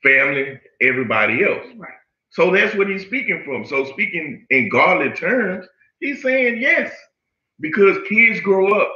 family, 0.04 0.60
everybody 0.82 1.44
else. 1.44 1.66
Right. 1.76 1.92
So 2.30 2.50
that's 2.52 2.74
what 2.76 2.88
he's 2.88 3.02
speaking 3.06 3.42
from. 3.44 3.64
So 3.66 3.84
speaking 3.92 4.46
in 4.50 4.68
godly 4.70 5.12
terms, 5.12 5.66
he's 6.00 6.22
saying 6.22 6.60
yes, 6.60 6.94
because 7.60 7.98
kids 8.08 8.40
grow 8.40 8.68
up, 8.80 8.92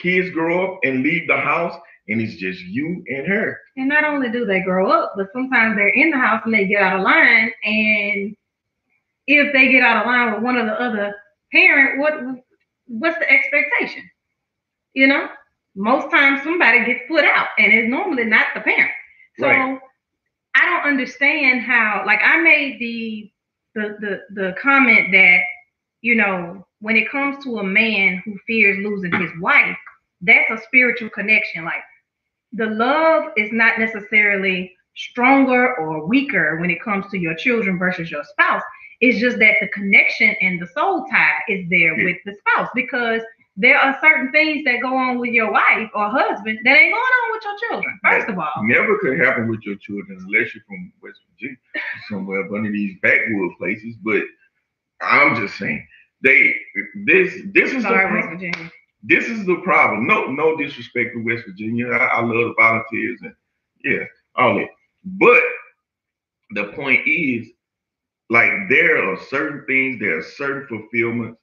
kids 0.00 0.30
grow 0.30 0.74
up 0.74 0.80
and 0.84 1.02
leave 1.02 1.28
the 1.28 1.38
house, 1.38 1.78
and 2.08 2.20
it's 2.20 2.34
just 2.36 2.60
you 2.60 3.02
and 3.08 3.26
her. 3.26 3.58
And 3.76 3.88
not 3.88 4.04
only 4.04 4.30
do 4.30 4.44
they 4.44 4.60
grow 4.60 4.90
up, 4.90 5.14
but 5.16 5.28
sometimes 5.32 5.76
they're 5.76 5.88
in 5.88 6.10
the 6.10 6.18
house 6.18 6.42
and 6.44 6.54
they 6.54 6.66
get 6.66 6.82
out 6.82 6.98
of 6.98 7.04
line. 7.04 7.52
And 7.64 8.36
if 9.26 9.52
they 9.52 9.70
get 9.70 9.82
out 9.82 10.02
of 10.02 10.06
line 10.06 10.32
with 10.34 10.42
one 10.42 10.56
of 10.56 10.66
the 10.66 10.80
other 10.80 11.14
parent, 11.52 12.00
what 12.00 12.14
what's 12.86 13.18
the 13.18 13.30
expectation? 13.30 14.08
You 14.94 15.06
know, 15.08 15.28
most 15.74 16.10
times 16.10 16.42
somebody 16.42 16.84
gets 16.84 17.02
put 17.08 17.24
out, 17.24 17.48
and 17.58 17.72
it's 17.72 17.88
normally 17.88 18.24
not 18.24 18.46
the 18.54 18.60
parent. 18.60 18.92
So 19.38 19.46
Right. 19.46 19.78
I 20.54 20.66
don't 20.66 20.90
understand 20.92 21.62
how. 21.62 22.04
Like 22.06 22.20
I 22.22 22.38
made 22.40 22.78
the 22.80 23.32
the 23.74 23.96
the 24.00 24.20
the 24.34 24.54
comment 24.60 25.12
that 25.12 25.40
you 26.02 26.14
know 26.16 26.66
when 26.80 26.96
it 26.96 27.10
comes 27.10 27.42
to 27.44 27.58
a 27.58 27.64
man 27.64 28.22
who 28.24 28.36
fears 28.46 28.78
losing 28.84 29.12
his 29.14 29.30
wife, 29.40 29.76
that's 30.20 30.50
a 30.50 30.58
spiritual 30.66 31.10
connection. 31.10 31.64
Like 31.64 31.82
the 32.52 32.66
love 32.66 33.24
is 33.36 33.50
not 33.52 33.78
necessarily 33.78 34.74
stronger 34.94 35.74
or 35.76 36.06
weaker 36.06 36.58
when 36.60 36.70
it 36.70 36.82
comes 36.82 37.06
to 37.10 37.18
your 37.18 37.34
children 37.34 37.78
versus 37.78 38.10
your 38.10 38.24
spouse. 38.24 38.62
It's 39.00 39.18
just 39.18 39.38
that 39.38 39.54
the 39.60 39.68
connection 39.68 40.34
and 40.40 40.60
the 40.60 40.66
soul 40.68 41.06
tie 41.10 41.38
is 41.48 41.68
there 41.70 41.98
Yeah. 41.98 42.04
with 42.04 42.16
the 42.24 42.34
spouse 42.34 42.68
because 42.74 43.22
there 43.56 43.78
are 43.78 43.98
certain 44.00 44.30
things 44.32 44.64
that 44.64 44.80
go 44.80 44.94
on 44.96 45.18
with 45.18 45.30
your 45.30 45.50
wife 45.50 45.90
or 45.94 46.08
husband 46.08 46.58
that 46.64 46.78
ain't 46.78 46.92
going 46.92 46.94
on 46.94 47.32
with 47.32 47.42
your 47.44 47.68
children. 47.68 47.98
First 48.02 48.28
of 48.28 48.38
all, 48.38 48.50
Never 48.62 48.98
could 48.98 49.18
happen 49.18 49.48
with 49.48 49.60
your 49.64 49.76
children 49.76 50.18
unless 50.26 50.54
you're 50.54 50.64
from 50.66 50.92
West 51.02 51.20
Virginia, 51.32 51.56
somewhere 52.08 52.44
up 52.46 52.52
under 52.52 52.70
these 52.70 52.96
backwood 53.02 53.52
places. 53.58 53.94
But 54.02 54.22
I'm 55.02 55.36
just 55.36 55.58
saying, 55.58 55.86
they 56.22 56.54
this 57.04 57.34
this 57.52 57.72
is 57.72 57.82
sorry, 57.82 58.06
pro- 58.08 58.16
West 58.16 58.28
Virginia. 58.30 58.70
This 59.02 59.26
is 59.26 59.46
the 59.46 59.56
problem. 59.64 60.06
No, 60.06 60.26
no 60.26 60.56
disrespect 60.56 61.10
to 61.14 61.24
West 61.24 61.44
Virginia. 61.46 61.88
I, 61.88 62.06
I 62.06 62.20
love 62.22 62.34
the 62.36 62.54
volunteers 62.58 63.20
and 63.22 63.34
yeah, 63.84 64.04
all 64.36 64.56
that. 64.56 64.68
But 65.04 65.42
the 66.54 66.72
point 66.74 67.06
is, 67.06 67.48
like, 68.30 68.50
there 68.70 69.10
are 69.10 69.18
certain 69.28 69.64
things, 69.66 70.00
there 70.00 70.18
are 70.18 70.22
certain 70.22 70.66
fulfillments 70.68 71.38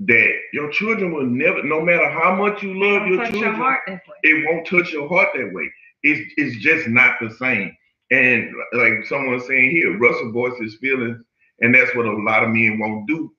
that 0.00 0.30
your 0.52 0.70
children 0.70 1.12
will 1.12 1.26
never, 1.26 1.62
no 1.64 1.80
matter 1.80 2.08
how 2.10 2.34
much 2.34 2.62
you 2.62 2.74
love 2.74 3.06
your 3.06 3.16
your 3.16 3.26
children, 3.26 3.54
heart 3.54 3.80
it 4.22 4.46
won't 4.46 4.66
touch 4.66 4.92
your 4.92 5.08
heart 5.08 5.30
that 5.34 5.52
way. 5.52 5.70
It's 6.02 6.32
it's 6.36 6.56
just 6.62 6.88
not 6.88 7.16
the 7.20 7.30
same. 7.30 7.76
And 8.10 8.52
like 8.72 9.06
someone's 9.06 9.46
saying 9.46 9.70
here, 9.72 9.98
Russell 9.98 10.32
voiced 10.32 10.62
his 10.62 10.76
feelings, 10.76 11.18
and 11.60 11.74
that's 11.74 11.94
what 11.94 12.06
a 12.06 12.12
lot 12.12 12.44
of 12.44 12.50
men 12.50 12.78
won't 12.78 13.08
do 13.08 13.32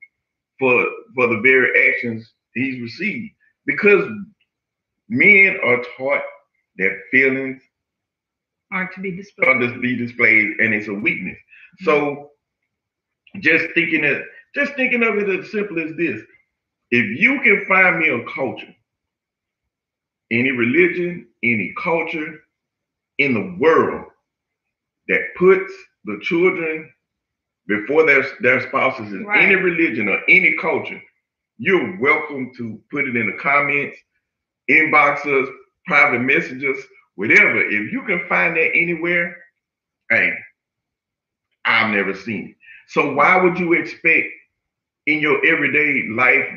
for 0.60 0.86
for 1.16 1.28
the 1.28 1.42
very 1.42 1.90
actions 1.90 2.32
he's 2.54 2.82
received. 2.82 3.32
Because 3.66 4.10
men 5.10 5.58
are 5.64 5.84
taught 5.98 6.24
that 6.78 6.98
feelings 7.12 7.62
Aren't 8.72 8.94
to 8.94 9.02
be 9.02 9.12
displayed, 9.16 9.48
are 9.48 9.60
to 9.60 9.80
be 9.80 9.96
displayed, 9.98 10.60
and 10.60 10.74
it's 10.74 10.88
a 10.88 10.94
weakness. 10.94 11.38
So 11.82 12.32
just 13.42 13.68
thinking 13.76 14.06
of 14.06 14.22
just 14.56 14.74
thinking 14.76 15.04
of 15.04 15.18
it 15.18 15.30
as 15.30 15.52
simple 15.52 15.80
as 15.80 15.96
this: 15.98 16.22
if 16.92 17.20
you 17.22 17.42
can 17.42 17.66
find 17.68 18.00
me 18.00 18.10
a 18.10 18.24
culture, 18.34 18.74
any 20.32 20.52
religion, 20.52 21.28
any 21.44 21.74
culture 21.82 22.40
in 23.20 23.34
the 23.34 23.58
world 23.60 24.06
that 25.08 25.22
puts 25.38 25.74
the 26.06 26.20
children 26.24 26.92
before 27.68 28.06
their, 28.06 28.24
their 28.42 28.62
spouses 28.68 29.14
in 29.14 29.26
Right. 29.26 29.46
any 29.46 29.56
religion 29.56 30.10
or 30.10 30.20
any 30.30 30.56
culture, 30.62 31.02
you're 31.58 32.00
welcome 32.00 32.52
to 32.58 32.82
put 32.92 33.08
it 33.08 33.16
in 33.16 33.28
the 33.28 33.38
comments, 33.42 33.98
inbox 34.70 35.26
us, 35.26 35.50
private 35.86 36.22
messages, 36.22 36.78
whatever. 37.16 37.62
If 37.62 37.92
you 37.92 38.04
can 38.06 38.26
find 38.28 38.56
that 38.56 38.72
anywhere, 38.74 39.36
hey, 40.10 40.34
I've 41.66 41.94
never 41.94 42.14
seen 42.14 42.50
it. 42.50 42.56
So 42.88 43.14
why 43.14 43.38
would 43.38 43.60
you 43.60 43.74
expect 43.74 44.28
in 45.08 45.20
your 45.20 45.46
everyday 45.46 46.08
life 46.10 46.48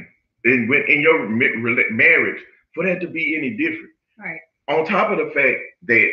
in 0.45 0.71
in 0.89 1.01
your 1.01 1.29
marriage 1.29 2.43
for 2.75 2.87
that 2.87 3.01
to 3.01 3.09
be 3.09 3.37
any 3.37 3.51
different. 3.51 3.91
Right. 4.19 4.41
On 4.69 4.85
top 4.85 5.11
of 5.11 5.19
the 5.19 5.33
fact 5.33 5.59
that 5.85 6.11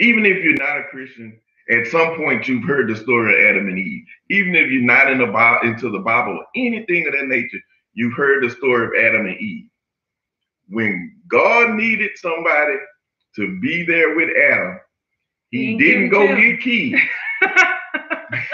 even 0.00 0.26
if 0.26 0.42
you're 0.42 0.54
not 0.54 0.78
a 0.78 0.84
Christian, 0.90 1.38
at 1.72 1.88
some 1.88 2.16
point 2.16 2.48
you've 2.48 2.64
heard 2.64 2.88
the 2.90 2.96
story 2.96 3.34
of 3.34 3.50
Adam 3.56 3.68
and 3.68 3.78
Eve. 3.78 4.04
Even 4.30 4.54
if 4.56 4.70
you're 4.70 4.82
not 4.82 5.10
in 5.10 5.18
the 5.18 5.26
Bible, 5.26 5.68
into 5.68 5.90
the 5.90 6.00
Bible, 6.00 6.34
or 6.38 6.46
anything 6.56 7.06
of 7.08 7.14
that 7.14 7.26
nature, 7.28 7.60
you've 7.94 8.14
heard 8.14 8.44
the 8.44 8.50
story 8.50 8.86
of 8.86 9.04
Adam 9.06 9.26
and 9.26 9.38
Eve. 9.40 9.66
When 10.68 11.16
God 11.28 11.74
needed 11.76 12.12
somebody 12.16 12.76
to 13.36 13.60
be 13.60 13.84
there 13.86 14.16
with 14.16 14.30
Adam, 14.52 14.80
he 15.50 15.76
He 15.78 15.78
didn't 15.78 16.10
go 16.10 16.26
give 16.28 16.36
get 16.38 16.60
keys. 16.62 17.00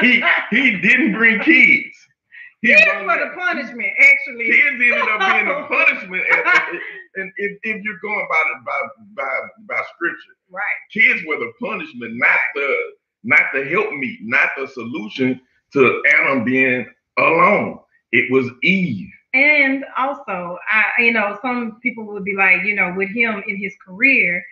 He 0.00 0.24
he 0.50 0.80
didn't 0.80 1.12
bring 1.14 1.40
keys. 1.40 1.94
He 2.62 2.68
Kids 2.74 2.86
were 3.06 3.18
the 3.18 3.36
punishment, 3.36 3.88
actually. 4.00 4.50
Kids 4.50 4.82
ended 4.82 5.08
up 5.08 5.20
being 5.20 5.46
the 5.46 5.54
oh. 5.56 5.68
punishment, 5.68 6.24
and, 6.32 6.80
and 7.16 7.32
if, 7.38 7.58
if 7.62 7.84
you're 7.84 8.00
going 8.02 8.26
by 8.30 8.42
the 8.50 8.64
by, 8.66 8.80
by 9.16 9.30
by 9.76 9.82
scripture, 9.94 10.34
Right. 10.50 10.62
kids 10.92 11.22
were 11.26 11.38
the 11.38 11.52
punishment, 11.62 12.14
not 12.16 12.40
the 12.54 12.76
not 13.24 13.42
the 13.54 13.64
help 13.64 13.92
me, 13.92 14.18
not 14.22 14.50
the 14.56 14.66
solution 14.68 15.40
to 15.72 16.02
Adam 16.14 16.44
being 16.44 16.86
alone. 17.18 17.78
It 18.12 18.30
was 18.32 18.50
Eve. 18.62 19.10
And 19.34 19.84
also, 19.96 20.58
I, 20.70 21.02
you 21.02 21.12
know, 21.12 21.38
some 21.42 21.78
people 21.82 22.04
would 22.06 22.24
be 22.24 22.34
like, 22.34 22.62
you 22.64 22.74
know, 22.74 22.94
with 22.96 23.10
him 23.10 23.42
in 23.46 23.56
his 23.56 23.74
career, 23.84 24.42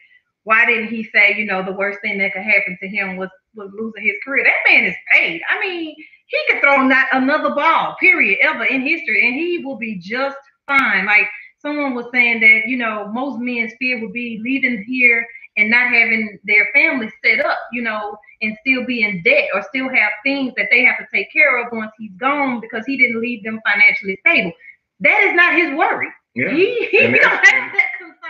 why 0.44 0.66
didn't 0.66 0.88
he 0.88 1.02
say, 1.04 1.34
you 1.36 1.46
know, 1.46 1.62
the 1.62 1.72
worst 1.72 2.00
thing 2.02 2.18
that 2.18 2.32
could 2.32 2.42
happen 2.42 2.76
to 2.80 2.88
him 2.88 3.16
was 3.16 3.30
was 3.54 3.70
losing 3.72 4.04
his 4.04 4.16
career? 4.22 4.44
That 4.44 4.70
man 4.70 4.84
is 4.84 4.94
paid. 5.10 5.40
I 5.48 5.58
mean, 5.60 5.94
he 6.26 6.38
could 6.48 6.60
throw 6.60 6.86
not 6.86 7.06
another 7.12 7.54
ball, 7.54 7.96
period, 7.98 8.38
ever 8.42 8.64
in 8.64 8.82
history, 8.82 9.26
and 9.26 9.34
he 9.34 9.64
will 9.64 9.76
be 9.76 9.98
just 9.98 10.36
fine. 10.66 11.06
Like 11.06 11.28
someone 11.58 11.94
was 11.94 12.06
saying 12.12 12.40
that, 12.40 12.66
you 12.66 12.76
know, 12.76 13.08
most 13.12 13.40
men's 13.40 13.72
fear 13.78 14.00
would 14.00 14.12
be 14.12 14.40
leaving 14.42 14.84
here 14.86 15.26
and 15.56 15.70
not 15.70 15.88
having 15.92 16.38
their 16.44 16.66
family 16.74 17.10
set 17.24 17.44
up, 17.44 17.58
you 17.72 17.82
know, 17.82 18.16
and 18.42 18.56
still 18.60 18.84
be 18.84 19.02
in 19.02 19.22
debt 19.22 19.48
or 19.54 19.62
still 19.62 19.88
have 19.88 20.10
things 20.24 20.52
that 20.56 20.66
they 20.70 20.84
have 20.84 20.98
to 20.98 21.06
take 21.12 21.32
care 21.32 21.58
of 21.58 21.66
once 21.72 21.92
he's 21.98 22.12
gone 22.18 22.60
because 22.60 22.84
he 22.86 22.96
didn't 22.96 23.20
leave 23.20 23.42
them 23.44 23.60
financially 23.66 24.18
stable. 24.26 24.52
That 25.00 25.22
is 25.24 25.34
not 25.34 25.54
his 25.54 25.76
worry. 25.76 26.08
Yeah. 26.34 26.50
He, 26.50 26.86
he 26.90 26.98
And 27.00 27.14
don't 27.14 27.22
that's- 27.22 27.48
have 27.48 27.62
and- 27.62 27.72
that 27.74 27.82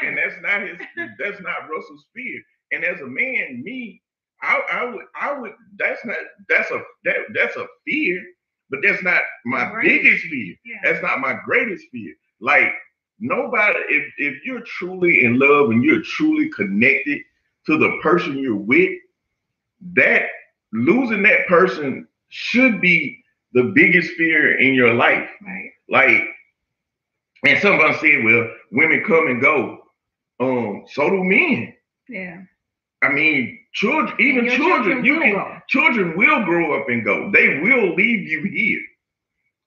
and 0.02 0.18
that's 0.18 0.34
not 0.42 0.60
his 0.60 0.78
that's 1.18 1.40
not 1.40 1.68
Russell's 1.70 2.04
fear. 2.14 2.40
And 2.70 2.84
as 2.84 3.00
a 3.00 3.06
man, 3.06 3.62
me, 3.64 4.02
I, 4.42 4.60
I 4.70 4.84
would 4.84 5.04
I 5.18 5.32
would 5.38 5.52
that's 5.78 6.04
not 6.04 6.18
that's 6.50 6.70
a 6.70 6.82
that 7.04 7.16
that's 7.34 7.56
a 7.56 7.66
fear, 7.86 8.22
but 8.68 8.80
that's 8.82 9.02
not 9.02 9.22
my 9.46 9.72
Right. 9.72 9.84
biggest 9.86 10.24
fear. 10.26 10.54
Yeah. 10.66 10.76
That's 10.84 11.02
not 11.02 11.20
my 11.20 11.36
greatest 11.46 11.86
fear. 11.90 12.14
Like 12.40 12.72
nobody, 13.18 13.78
if 13.88 14.12
if 14.18 14.44
you're 14.44 14.62
truly 14.62 15.24
in 15.24 15.38
love 15.38 15.70
and 15.70 15.82
you're 15.82 16.02
truly 16.02 16.48
connected 16.50 17.20
to 17.66 17.78
the 17.78 17.98
person 18.02 18.38
you're 18.38 18.56
with, 18.56 18.92
that 19.94 20.22
losing 20.72 21.22
that 21.22 21.46
person 21.46 22.06
should 22.28 22.80
be 22.80 23.22
the 23.52 23.72
biggest 23.74 24.12
fear 24.12 24.58
in 24.58 24.74
your 24.74 24.94
life. 24.94 25.28
Right. 25.44 25.70
Like, 25.88 26.22
and 27.46 27.60
somebody 27.60 27.94
said, 27.94 28.24
well, 28.24 28.50
women 28.72 29.02
come 29.06 29.28
and 29.28 29.40
go. 29.40 29.78
Um, 30.40 30.84
so 30.92 31.08
do 31.08 31.24
men. 31.24 31.74
Yeah. 32.08 32.42
I 33.02 33.10
mean, 33.10 33.58
children, 33.72 34.14
even 34.20 34.46
your 34.46 34.56
children, 34.56 35.04
you 35.04 35.20
can 35.20 35.62
children 35.68 36.16
will 36.16 36.44
grow 36.44 36.80
up 36.80 36.88
and 36.88 37.04
go. 37.04 37.30
They 37.32 37.60
will 37.60 37.94
leave 37.94 38.28
you 38.28 38.42
here. 38.44 38.80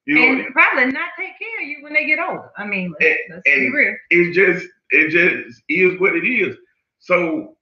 You 0.09 0.19
know, 0.19 0.43
and 0.43 0.53
probably 0.53 0.85
not 0.91 1.09
take 1.17 1.37
care 1.37 1.61
of 1.61 1.67
you 1.67 1.83
when 1.83 1.93
they 1.93 2.05
get 2.05 2.19
older. 2.19 2.49
I 2.57 2.65
mean, 2.65 2.93
let's, 2.99 3.19
let's 3.29 3.41
be 3.45 3.69
real. 3.69 3.95
it 4.09 4.33
just 4.33 4.65
it 4.89 5.09
just 5.11 5.61
is 5.69 5.99
what 5.99 6.15
it 6.15 6.27
is. 6.27 6.55
So 6.99 7.55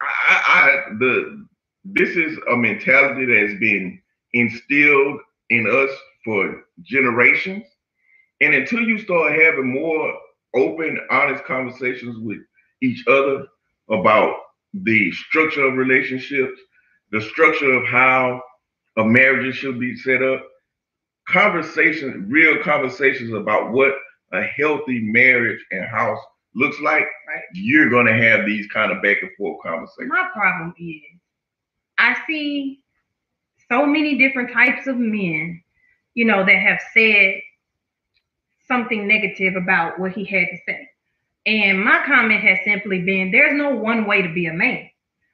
I, 0.00 0.06
I, 0.06 0.60
I 0.60 0.84
the 0.98 1.46
this 1.84 2.16
is 2.16 2.38
a 2.50 2.56
mentality 2.56 3.26
that's 3.26 3.58
been 3.58 4.00
instilled 4.32 5.20
in 5.50 5.66
us 5.66 5.90
for 6.24 6.64
generations. 6.82 7.64
And 8.40 8.54
until 8.54 8.80
you 8.80 8.98
start 8.98 9.32
having 9.32 9.72
more 9.72 10.14
open, 10.54 10.98
honest 11.10 11.44
conversations 11.44 12.18
with 12.20 12.38
each 12.80 13.04
other 13.08 13.46
about 13.90 14.36
the 14.74 15.10
structure 15.12 15.64
of 15.64 15.74
relationships, 15.74 16.60
the 17.10 17.20
structure 17.20 17.72
of 17.72 17.86
how 17.86 18.40
a 18.96 19.04
marriage 19.04 19.56
should 19.56 19.80
be 19.80 19.96
set 19.96 20.22
up, 20.22 20.44
conversations, 21.28 22.30
real 22.30 22.62
conversations 22.62 23.32
about 23.32 23.72
what 23.72 23.94
a 24.32 24.42
healthy 24.42 25.00
marriage 25.00 25.64
and 25.70 25.84
house 25.86 26.18
looks 26.54 26.80
like, 26.80 27.06
Right. 27.28 27.42
you're 27.54 27.88
gonna 27.90 28.16
have 28.16 28.44
these 28.46 28.66
kind 28.68 28.92
of 28.92 29.02
back 29.02 29.22
and 29.22 29.30
forth 29.36 29.62
conversations. 29.62 30.10
My 30.10 30.28
problem 30.34 30.74
is 30.78 31.02
I 31.98 32.16
see 32.26 32.80
so 33.70 33.86
many 33.86 34.18
different 34.18 34.52
types 34.52 34.86
of 34.86 34.96
men, 34.98 35.62
you 36.14 36.24
know, 36.24 36.44
that 36.44 36.56
have 36.56 36.80
said 36.92 37.40
something 38.68 39.06
negative 39.06 39.56
about 39.56 39.98
what 39.98 40.12
he 40.12 40.24
had 40.24 40.48
to 40.50 40.58
say. 40.66 40.88
And 41.46 41.82
my 41.84 42.02
comment 42.06 42.42
has 42.42 42.58
simply 42.64 43.00
been 43.02 43.30
there's 43.30 43.54
no 43.54 43.70
one 43.70 44.06
way 44.06 44.22
to 44.22 44.32
be 44.32 44.46
a 44.46 44.52
man. 44.52 44.88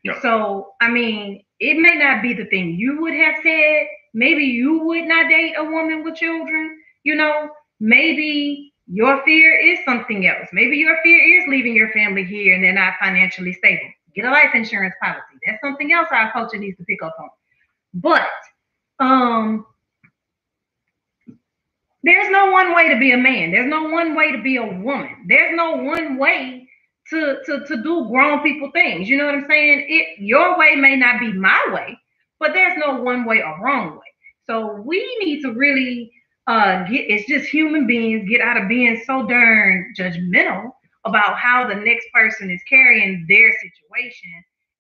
Yeah. 0.05 0.21
So, 0.21 0.75
I 0.81 0.89
mean, 0.89 1.45
it 1.61 1.79
may 1.79 1.95
not 1.97 2.23
be 2.23 2.33
the 2.35 2.47
thing 2.47 2.77
you 2.77 3.01
would 3.01 3.15
have 3.15 3.35
said. 3.43 3.87
Maybe 4.19 4.45
you 4.45 4.81
would 4.85 5.07
not 5.07 5.31
date 5.31 5.55
a 5.59 5.65
woman 5.65 6.05
with 6.05 6.17
children, 6.17 6.81
you 7.05 7.17
know, 7.17 7.51
maybe 7.81 8.75
your 8.89 9.23
fear 9.25 9.57
is 9.59 9.81
something 9.87 10.27
else. 10.29 10.49
Maybe 10.53 10.79
your 10.79 10.99
fear 11.05 11.43
is 11.43 11.49
leaving 11.49 11.77
your 11.77 11.93
family 11.93 12.25
here 12.25 12.55
and 12.57 12.65
they're 12.65 12.75
not 12.75 12.95
financially 13.01 13.55
stable. 13.55 13.91
Get 14.17 14.27
a 14.27 14.31
life 14.33 14.55
insurance 14.55 14.95
policy. 15.03 15.23
That's 15.47 15.63
something 15.63 15.93
else 15.95 16.09
our 16.13 16.33
culture 16.33 16.59
needs 16.59 16.79
to 16.79 16.85
pick 16.85 17.03
up 17.03 17.17
on. 17.21 17.31
But 17.95 18.27
um 19.01 19.67
there's 22.05 22.31
no 22.31 22.51
one 22.53 22.75
way 22.75 22.89
to 22.91 22.99
be 22.99 23.13
a 23.13 23.19
man. 23.19 23.53
There's 23.53 23.71
no 23.71 23.85
one 23.91 24.17
way 24.17 24.33
to 24.33 24.43
be 24.43 24.57
a 24.57 24.65
woman. 24.67 25.27
There's 25.29 25.57
no 25.57 25.77
one 25.77 26.19
way 26.19 26.69
to 27.11 27.39
to 27.47 27.67
to 27.67 27.83
do 27.83 28.09
grown 28.11 28.43
people 28.43 28.71
things. 28.73 29.09
You 29.11 29.19
know 29.19 29.27
what 29.27 29.37
I'm 29.37 29.47
saying? 29.49 29.87
It 29.89 30.21
your 30.21 30.59
way 30.59 30.77
may 30.77 30.97
not 30.97 31.21
be 31.21 31.33
my 31.33 31.63
way, 31.73 31.99
but 32.41 32.55
there's 32.55 32.79
no 32.79 33.03
one 33.03 33.27
way 33.27 33.43
or 33.43 33.61
wrong 33.63 33.93
way. 33.99 34.08
So 34.49 34.77
we 34.83 34.99
need 35.21 35.43
to 35.43 35.53
really 35.53 36.13
uh 36.47 36.85
get 36.85 37.11
it's 37.11 37.29
just 37.29 37.49
human 37.49 37.87
beings 37.87 38.29
get 38.29 38.41
out 38.41 38.57
of 38.57 38.69
being 38.69 39.01
so 39.07 39.27
darn 39.27 39.93
judgmental 39.99 40.71
about 41.05 41.39
how 41.39 41.67
the 41.69 41.75
next 41.75 42.07
person 42.15 42.51
is 42.51 42.61
carrying 42.69 43.27
their 43.29 43.53
situation 43.53 44.31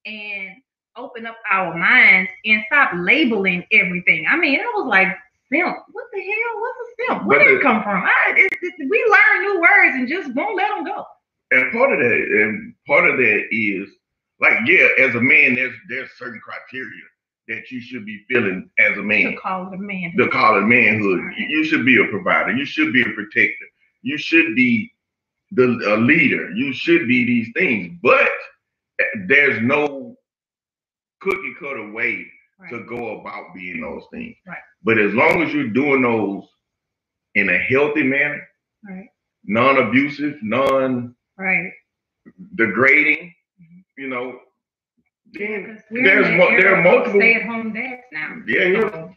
and 0.06 0.50
open 0.96 1.26
up 1.26 1.36
our 1.50 1.76
minds 1.76 2.30
and 2.44 2.62
stop 2.66 2.90
labeling 2.94 3.64
everything. 3.72 4.26
I 4.28 4.36
mean, 4.36 4.58
I 4.60 4.64
was 4.74 4.86
like, 4.88 5.08
simp. 5.52 5.76
What 5.92 6.04
the 6.12 6.20
hell? 6.20 6.60
What's 6.60 6.78
a 6.80 7.12
simp? 7.14 7.26
Where 7.26 7.38
did 7.38 7.58
it 7.58 7.62
come 7.62 7.82
from? 7.82 8.04
I, 8.04 8.34
it, 8.36 8.52
it- 8.60 8.88
we 8.90 9.04
learn 9.10 9.42
new 9.42 9.60
words 9.60 9.94
and 9.96 10.08
just 10.08 10.34
won't 10.34 10.56
let 10.56 10.68
them 10.70 10.84
go. 10.84 11.04
And 11.50 11.72
part 11.72 11.92
of 11.92 11.98
that, 11.98 12.12
and 12.12 12.74
part 12.86 13.08
of 13.08 13.16
that 13.16 13.42
is 13.50 13.88
like, 14.40 14.58
yeah, 14.66 14.88
as 14.98 15.14
a 15.14 15.20
man, 15.20 15.54
there's 15.54 15.74
there's 15.88 16.10
certain 16.18 16.40
criteria 16.42 17.04
that 17.48 17.70
you 17.70 17.80
should 17.80 18.04
be 18.06 18.24
feeling 18.28 18.70
as 18.78 18.96
a 18.98 19.02
man. 19.02 19.36
call 19.42 19.68
it 19.72 19.74
a 19.74 19.78
man. 19.78 20.12
The 20.16 20.28
call 20.28 20.58
it 20.58 20.62
manhood. 20.66 21.32
You 21.36 21.64
should 21.64 21.84
be 21.86 21.96
a 22.02 22.06
provider. 22.08 22.52
You 22.52 22.64
should 22.66 22.92
be 22.92 23.02
a 23.02 23.10
protector. 23.14 23.66
You 24.02 24.18
should 24.18 24.54
be 24.54 24.92
the 25.52 25.64
a 25.88 25.96
leader. 25.96 26.50
You 26.52 26.72
should 26.72 27.08
be 27.08 27.24
these 27.24 27.48
things. 27.56 27.98
But 28.02 28.28
eh, 29.00 29.04
there's 29.26 29.62
no 29.62 30.16
cookie 31.20 31.54
cutter 31.58 31.90
way 31.92 32.26
to 32.70 32.84
go 32.84 33.20
about 33.20 33.54
being 33.54 33.80
those 33.80 34.04
things. 34.12 34.36
Right. 34.46 34.58
But 34.82 34.98
as 34.98 35.14
long 35.14 35.42
as 35.42 35.52
you're 35.52 35.68
doing 35.68 36.02
those 36.02 36.44
in 37.34 37.48
a 37.50 37.58
healthy 37.58 38.02
manner, 38.02 38.42
Right. 38.88 39.08
non-abusive, 39.44 40.36
non-degrading, 40.42 41.14
Right. 41.38 41.72
Mm-hmm. 42.56 43.80
you 43.96 44.08
know, 44.08 44.40
then 45.32 45.82
there's 45.90 46.28
mo- 46.36 46.50
there 46.60 46.76
are 46.76 46.82
multiple. 46.82 47.20
stay-at-home 47.20 47.72
dads 47.72 48.02
now. 48.12 48.36
Yeah, 48.46 48.64
yeah. 48.64 48.90
So, 48.90 49.14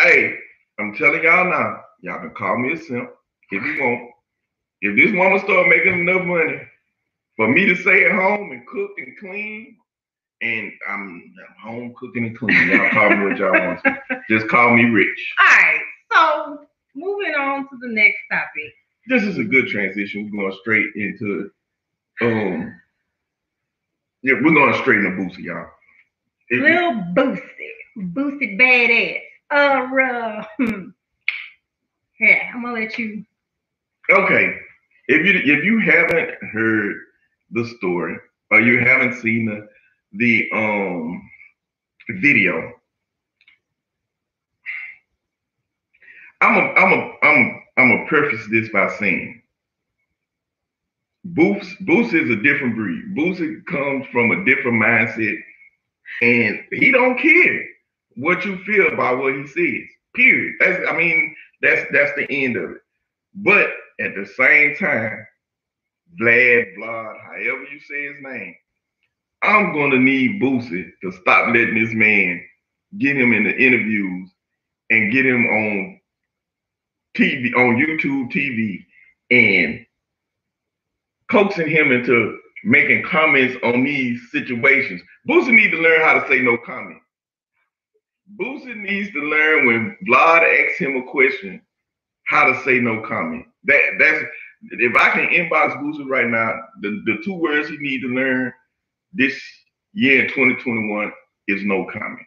Hey, 0.00 0.36
I'm 0.78 0.94
telling 0.96 1.22
y'all 1.22 1.48
now, 1.50 1.80
y'all 2.02 2.20
can 2.20 2.30
call 2.34 2.58
me 2.58 2.72
a 2.72 2.76
simp 2.76 3.10
if 3.50 3.62
you 3.62 3.82
want. 3.82 4.10
If 4.80 4.96
this 4.96 5.14
woman 5.16 5.38
start 5.40 5.68
making 5.68 6.00
enough 6.00 6.24
money 6.24 6.60
for 7.36 7.48
me 7.48 7.64
to 7.66 7.74
stay 7.76 8.04
at 8.06 8.12
home 8.12 8.52
and 8.52 8.66
cook 8.66 8.90
and 8.98 9.16
clean, 9.18 9.76
and 10.42 10.72
I'm, 10.88 11.32
I'm 11.38 11.72
home 11.72 11.94
cooking 11.98 12.26
and 12.26 12.38
cleaning, 12.38 12.70
y'all 12.70 12.90
call 12.90 13.10
me 13.10 13.24
what 13.26 13.38
y'all 13.38 13.52
want. 13.52 13.80
Just 14.28 14.48
call 14.48 14.74
me 14.76 14.84
rich. 14.84 15.34
All 15.38 15.46
right. 15.46 15.80
So 16.12 16.66
moving 16.94 17.34
on 17.34 17.62
to 17.68 17.76
the 17.80 17.88
next 17.88 18.18
topic. 18.30 18.72
This 19.06 19.22
is 19.22 19.38
a 19.38 19.44
good 19.44 19.68
transition. 19.68 20.30
We're 20.32 20.42
going 20.42 20.58
straight 20.60 20.86
into 20.96 21.50
um. 22.20 22.80
Yeah, 24.24 24.40
we're 24.42 24.54
going 24.54 24.72
straight 24.80 25.04
into 25.04 25.10
Boosie, 25.10 25.44
y'all. 25.44 25.66
Little 26.50 26.94
boosted, 27.14 27.44
Boosie 27.98 28.58
Badazz. 28.58 29.20
Uh, 29.50 30.00
uh, 30.00 30.44
hmm. 30.56 30.88
yeah, 32.18 32.50
I'm 32.54 32.62
gonna 32.62 32.80
let 32.80 32.98
you 32.98 33.22
Okay, 34.10 34.56
if 35.08 35.26
you 35.26 35.54
if 35.54 35.64
you 35.64 35.78
haven't 35.78 36.30
heard 36.52 36.96
the 37.50 37.66
story 37.76 38.16
or 38.50 38.60
you 38.60 38.80
haven't 38.80 39.20
seen 39.20 39.44
the 39.44 39.68
the 40.14 40.48
um 40.54 41.30
video, 42.22 42.72
I'm 46.40 46.56
a 46.56 46.72
I'm 46.72 46.92
a 46.92 47.12
I'm 47.22 47.62
I'm 47.76 47.90
a 47.90 48.06
preface 48.06 48.46
this 48.50 48.70
by 48.70 48.88
saying 48.98 49.42
Boots 51.24 51.74
Boots 51.80 52.12
is 52.12 52.30
a 52.30 52.36
different 52.36 52.76
breed. 52.76 53.14
Boots 53.14 53.40
comes 53.66 54.06
from 54.12 54.30
a 54.30 54.44
different 54.44 54.82
mindset, 54.82 55.38
and 56.22 56.60
he 56.72 56.90
don't 56.92 57.18
care 57.18 57.64
what 58.16 58.44
you 58.44 58.58
feel 58.64 58.88
about 58.92 59.18
what 59.18 59.34
he 59.34 59.46
says. 59.46 59.88
Period. 60.14 60.54
That's 60.60 60.82
I 60.88 60.96
mean 60.96 61.34
that's 61.62 61.90
that's 61.92 62.14
the 62.16 62.30
end 62.30 62.56
of 62.56 62.70
it. 62.72 62.78
But 63.34 63.70
at 64.00 64.14
the 64.14 64.26
same 64.26 64.76
time, 64.76 65.26
Vlad, 66.20 66.76
Vlad, 66.76 67.20
however 67.24 67.64
you 67.72 67.80
say 67.80 68.06
his 68.12 68.22
name, 68.22 68.54
I'm 69.42 69.72
gonna 69.72 69.98
need 69.98 70.42
Boosie 70.42 70.90
to 71.02 71.12
stop 71.12 71.48
letting 71.48 71.74
this 71.74 71.94
man 71.94 72.42
get 72.98 73.16
him 73.16 73.32
in 73.32 73.44
the 73.44 73.56
interviews 73.56 74.30
and 74.90 75.12
get 75.12 75.26
him 75.26 75.46
on 75.46 76.00
TV, 77.16 77.54
on 77.54 77.76
YouTube 77.76 78.30
TV, 78.30 78.84
and 79.30 79.83
coaxing 81.30 81.68
him 81.68 81.92
into 81.92 82.38
making 82.64 83.04
comments 83.04 83.56
on 83.62 83.84
these 83.84 84.20
situations. 84.30 85.00
Boosie 85.28 85.54
needs 85.54 85.72
to 85.72 85.80
learn 85.80 86.00
how 86.00 86.14
to 86.14 86.28
say 86.28 86.40
no 86.40 86.56
comment. 86.58 87.00
Boosie 88.40 88.76
needs 88.76 89.12
to 89.12 89.20
learn 89.20 89.66
when 89.66 89.96
Vlad 90.08 90.42
asks 90.42 90.78
him 90.78 90.96
a 90.96 91.10
question, 91.10 91.60
how 92.26 92.46
to 92.46 92.62
say 92.64 92.78
no 92.78 93.02
comment. 93.02 93.46
That 93.64 93.80
that's 93.98 94.24
if 94.70 94.96
I 94.96 95.10
can 95.10 95.26
inbox 95.28 95.76
Boosie 95.80 96.08
right 96.08 96.28
now, 96.28 96.54
the, 96.80 97.02
the 97.04 97.18
two 97.22 97.34
words 97.34 97.68
he 97.68 97.76
need 97.78 98.00
to 98.00 98.08
learn 98.08 98.52
this 99.12 99.38
year 99.92 100.22
in 100.22 100.28
2021 100.28 101.12
is 101.48 101.62
no 101.64 101.84
comment. 101.84 102.26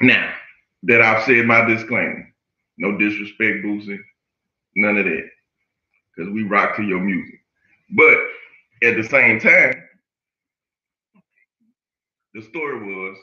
Now 0.00 0.32
that 0.84 1.02
I've 1.02 1.24
said 1.24 1.44
my 1.44 1.64
disclaimer, 1.66 2.26
no 2.78 2.96
disrespect, 2.96 3.62
Boosie, 3.62 3.98
none 4.74 4.96
of 4.96 5.04
that, 5.04 5.28
because 6.20 6.34
we 6.34 6.42
rock 6.42 6.76
to 6.76 6.82
your 6.82 7.00
music. 7.00 7.40
But 7.96 8.18
at 8.82 8.96
the 8.96 9.04
same 9.04 9.40
time, 9.40 9.82
the 12.34 12.42
story 12.42 12.94
was 12.94 13.16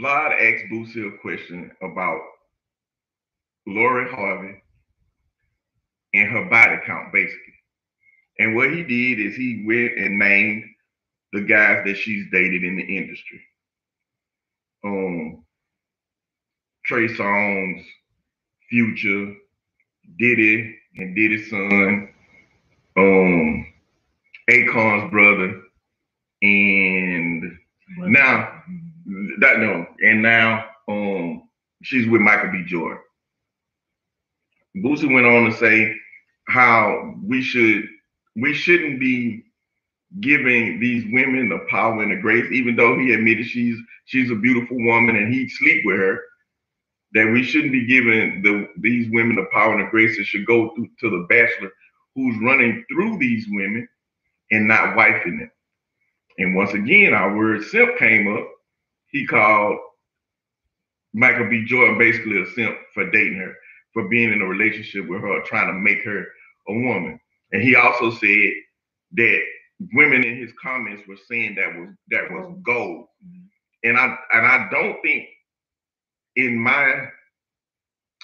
Vlad 0.00 0.32
asked 0.32 0.64
Boosie 0.72 1.12
a 1.12 1.18
question 1.18 1.72
about 1.82 2.20
Lori 3.66 4.08
Harvey 4.08 4.62
and 6.14 6.30
her 6.30 6.48
body 6.48 6.76
count, 6.86 7.12
basically. 7.12 7.38
And 8.38 8.54
what 8.54 8.70
he 8.70 8.84
did 8.84 9.20
is 9.20 9.34
he 9.34 9.64
went 9.66 9.98
and 9.98 10.18
named 10.18 10.64
the 11.32 11.40
guys 11.40 11.84
that 11.84 11.96
she's 11.96 12.26
dated 12.30 12.62
in 12.62 12.76
the 12.76 12.96
industry. 12.96 13.40
Um, 14.84 15.44
Trey 16.84 17.08
Songz, 17.08 17.84
Future, 18.70 19.34
Diddy, 20.18 20.76
and 20.96 21.16
Diddy's 21.16 21.50
son, 21.50 22.08
um, 22.96 23.66
Akon's 24.50 25.10
brother, 25.10 25.62
and 26.42 27.58
now 27.98 28.62
that 29.40 29.58
no, 29.60 29.86
and 30.02 30.22
now 30.22 30.66
um 30.88 31.44
she's 31.82 32.08
with 32.08 32.20
Michael 32.20 32.52
B. 32.52 32.64
Jordan. 32.66 32.98
Boosie 34.78 35.12
went 35.12 35.26
on 35.26 35.50
to 35.50 35.56
say 35.56 35.94
how 36.48 37.14
we 37.24 37.42
should 37.42 37.84
we 38.36 38.54
shouldn't 38.54 39.00
be 39.00 39.44
giving 40.20 40.80
these 40.80 41.04
women 41.12 41.48
the 41.48 41.60
power 41.70 42.02
and 42.02 42.12
the 42.12 42.16
grace, 42.22 42.50
even 42.52 42.76
though 42.76 42.98
he 42.98 43.12
admitted 43.12 43.46
she's 43.46 43.78
she's 44.06 44.30
a 44.30 44.36
beautiful 44.36 44.76
woman 44.84 45.16
and 45.16 45.32
he'd 45.32 45.50
sleep 45.50 45.82
with 45.84 45.98
her. 45.98 46.20
That 47.14 47.30
we 47.32 47.42
shouldn't 47.42 47.72
be 47.72 47.86
giving 47.86 48.42
the 48.42 48.68
these 48.80 49.10
women 49.12 49.36
the 49.36 49.46
power 49.52 49.74
and 49.74 49.86
the 49.86 49.90
grace 49.90 50.16
that 50.16 50.24
should 50.24 50.46
go 50.46 50.74
through 50.74 50.88
to 51.00 51.10
the 51.10 51.26
bachelor 51.28 51.70
who's 52.14 52.36
running 52.42 52.84
through 52.90 53.18
these 53.18 53.46
women 53.50 53.88
and 54.50 54.68
not 54.68 54.96
wifing 54.96 55.38
them. 55.38 55.50
And 56.38 56.54
once 56.54 56.72
again, 56.72 57.14
our 57.14 57.36
word 57.36 57.64
simp 57.64 57.98
came 57.98 58.34
up. 58.34 58.48
He 59.10 59.26
called 59.26 59.78
Michael 61.12 61.48
B. 61.48 61.64
Jordan 61.66 61.98
basically 61.98 62.40
a 62.40 62.46
simp 62.54 62.76
for 62.94 63.10
dating 63.10 63.38
her, 63.38 63.54
for 63.92 64.08
being 64.08 64.32
in 64.32 64.42
a 64.42 64.46
relationship 64.46 65.08
with 65.08 65.20
her, 65.20 65.42
trying 65.42 65.68
to 65.68 65.74
make 65.78 66.02
her 66.04 66.26
a 66.68 66.72
woman. 66.72 67.20
And 67.52 67.62
he 67.62 67.76
also 67.76 68.10
said 68.10 68.52
that 69.12 69.42
women 69.92 70.24
in 70.24 70.36
his 70.38 70.52
comments 70.62 71.02
were 71.06 71.18
saying 71.28 71.56
that 71.56 71.78
was 71.78 71.90
that 72.08 72.30
was 72.30 72.54
gold. 72.64 73.06
Mm-hmm. 73.26 73.88
And 73.88 73.98
I 73.98 74.16
and 74.32 74.46
I 74.46 74.68
don't 74.70 75.00
think 75.02 75.26
in 76.36 76.58
my 76.58 77.06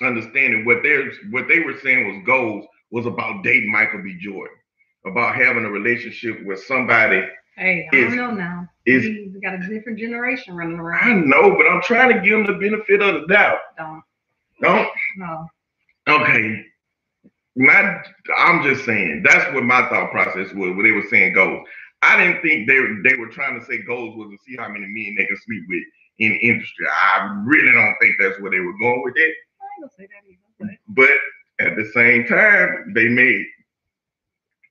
understanding 0.02 0.64
what 0.64 0.78
they're 0.82 1.10
what 1.30 1.48
they 1.48 1.60
were 1.60 1.78
saying 1.82 2.06
was 2.06 2.22
goals 2.26 2.66
was 2.90 3.06
about 3.06 3.42
dating 3.44 3.70
Michael 3.72 4.02
B. 4.02 4.16
Jordan, 4.20 4.56
about 5.06 5.34
having 5.34 5.64
a 5.64 5.70
relationship 5.70 6.44
with 6.46 6.62
somebody. 6.64 7.22
Hey, 7.56 7.88
I 7.92 7.96
Is- 7.96 8.14
don't 8.14 8.16
know 8.16 8.30
now. 8.30 8.68
Is 8.86 9.04
we 9.04 9.40
got 9.42 9.54
a 9.54 9.68
different 9.68 9.98
generation 9.98 10.56
running 10.56 10.78
around. 10.78 11.04
I 11.04 11.14
know, 11.26 11.56
but 11.56 11.66
I'm 11.68 11.82
trying 11.82 12.14
to 12.14 12.20
give 12.22 12.38
him 12.38 12.46
the 12.46 12.54
benefit 12.54 13.02
of 13.02 13.20
the 13.22 13.26
doubt. 13.26 13.58
Don't 13.76 14.02
Don't 14.62 14.88
no. 15.16 15.46
okay. 16.08 16.64
Not 17.56 18.06
I'm 18.38 18.62
just 18.62 18.84
saying 18.84 19.24
that's 19.24 19.52
what 19.52 19.64
my 19.64 19.88
thought 19.88 20.10
process 20.12 20.52
was 20.54 20.70
when 20.76 20.84
they 20.84 20.92
were 20.92 21.06
saying 21.10 21.34
goals. 21.34 21.66
I 22.02 22.16
didn't 22.16 22.42
think 22.42 22.68
they 22.68 22.78
they 23.08 23.16
were 23.18 23.28
trying 23.28 23.58
to 23.58 23.66
say 23.66 23.82
goals 23.82 24.16
was 24.16 24.30
to 24.30 24.38
see 24.46 24.56
how 24.56 24.68
many 24.68 24.86
men 24.86 25.16
they 25.18 25.26
can 25.26 25.36
sleep 25.36 25.64
with 25.68 25.82
in 26.20 26.38
industry. 26.42 26.86
I 26.88 27.42
really 27.44 27.72
don't 27.72 27.96
think 28.00 28.16
that's 28.20 28.40
where 28.40 28.52
they 28.52 28.60
were 28.60 28.78
going 28.80 29.02
with 29.04 29.14
it. 29.16 29.34
I 29.60 29.66
ain't 29.66 29.82
gonna 29.82 29.92
say 29.98 30.08
that 30.08 30.28
either. 30.28 30.38
But 30.58 30.68
But 31.58 31.66
at 31.66 31.76
the 31.76 31.90
same 31.94 32.26
time, 32.26 32.92
they 32.94 33.08
may, 33.08 33.44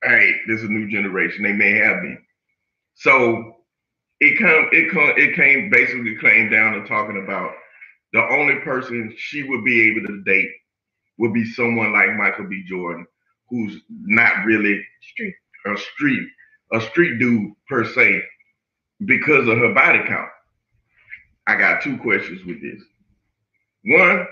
hey, 0.04 0.34
this 0.48 0.60
is 0.62 0.66
a 0.70 0.74
new 0.74 0.90
generation. 0.90 1.44
They 1.44 1.54
may 1.54 1.72
have 1.78 2.02
been. 2.04 2.20
So 2.96 3.58
it 4.22 4.40
come 4.40 4.70
it 4.74 4.92
come 4.92 5.14
it 5.18 5.36
came 5.36 5.70
basically 5.72 6.18
came 6.18 6.50
down 6.52 6.74
to 6.74 6.88
talking 6.88 7.24
about 7.24 7.54
the 8.14 8.22
only 8.32 8.56
person 8.62 9.14
she 9.18 9.44
would 9.44 9.66
be 9.66 9.90
able 9.92 10.08
to 10.08 10.24
date 10.24 10.50
would 11.20 11.34
be 11.34 11.46
someone 11.46 11.94
like 11.94 12.16
Michael 12.16 12.48
B. 12.50 12.64
Jordan, 12.68 13.06
who's 13.50 13.82
not 13.90 14.46
really 14.46 14.84
street. 15.02 15.36
a 15.66 15.78
street 15.78 16.28
a 16.74 16.82
street 16.82 17.20
dude 17.20 17.54
per 17.70 17.86
se 17.86 18.24
because 19.06 19.48
of 19.48 19.58
her 19.60 19.74
body 19.74 20.00
count. 20.08 20.30
I 21.48 21.56
got 21.56 21.82
two 21.82 21.98
questions 21.98 22.46
with 22.46 22.62
this. 22.62 22.82
One, 23.86 24.28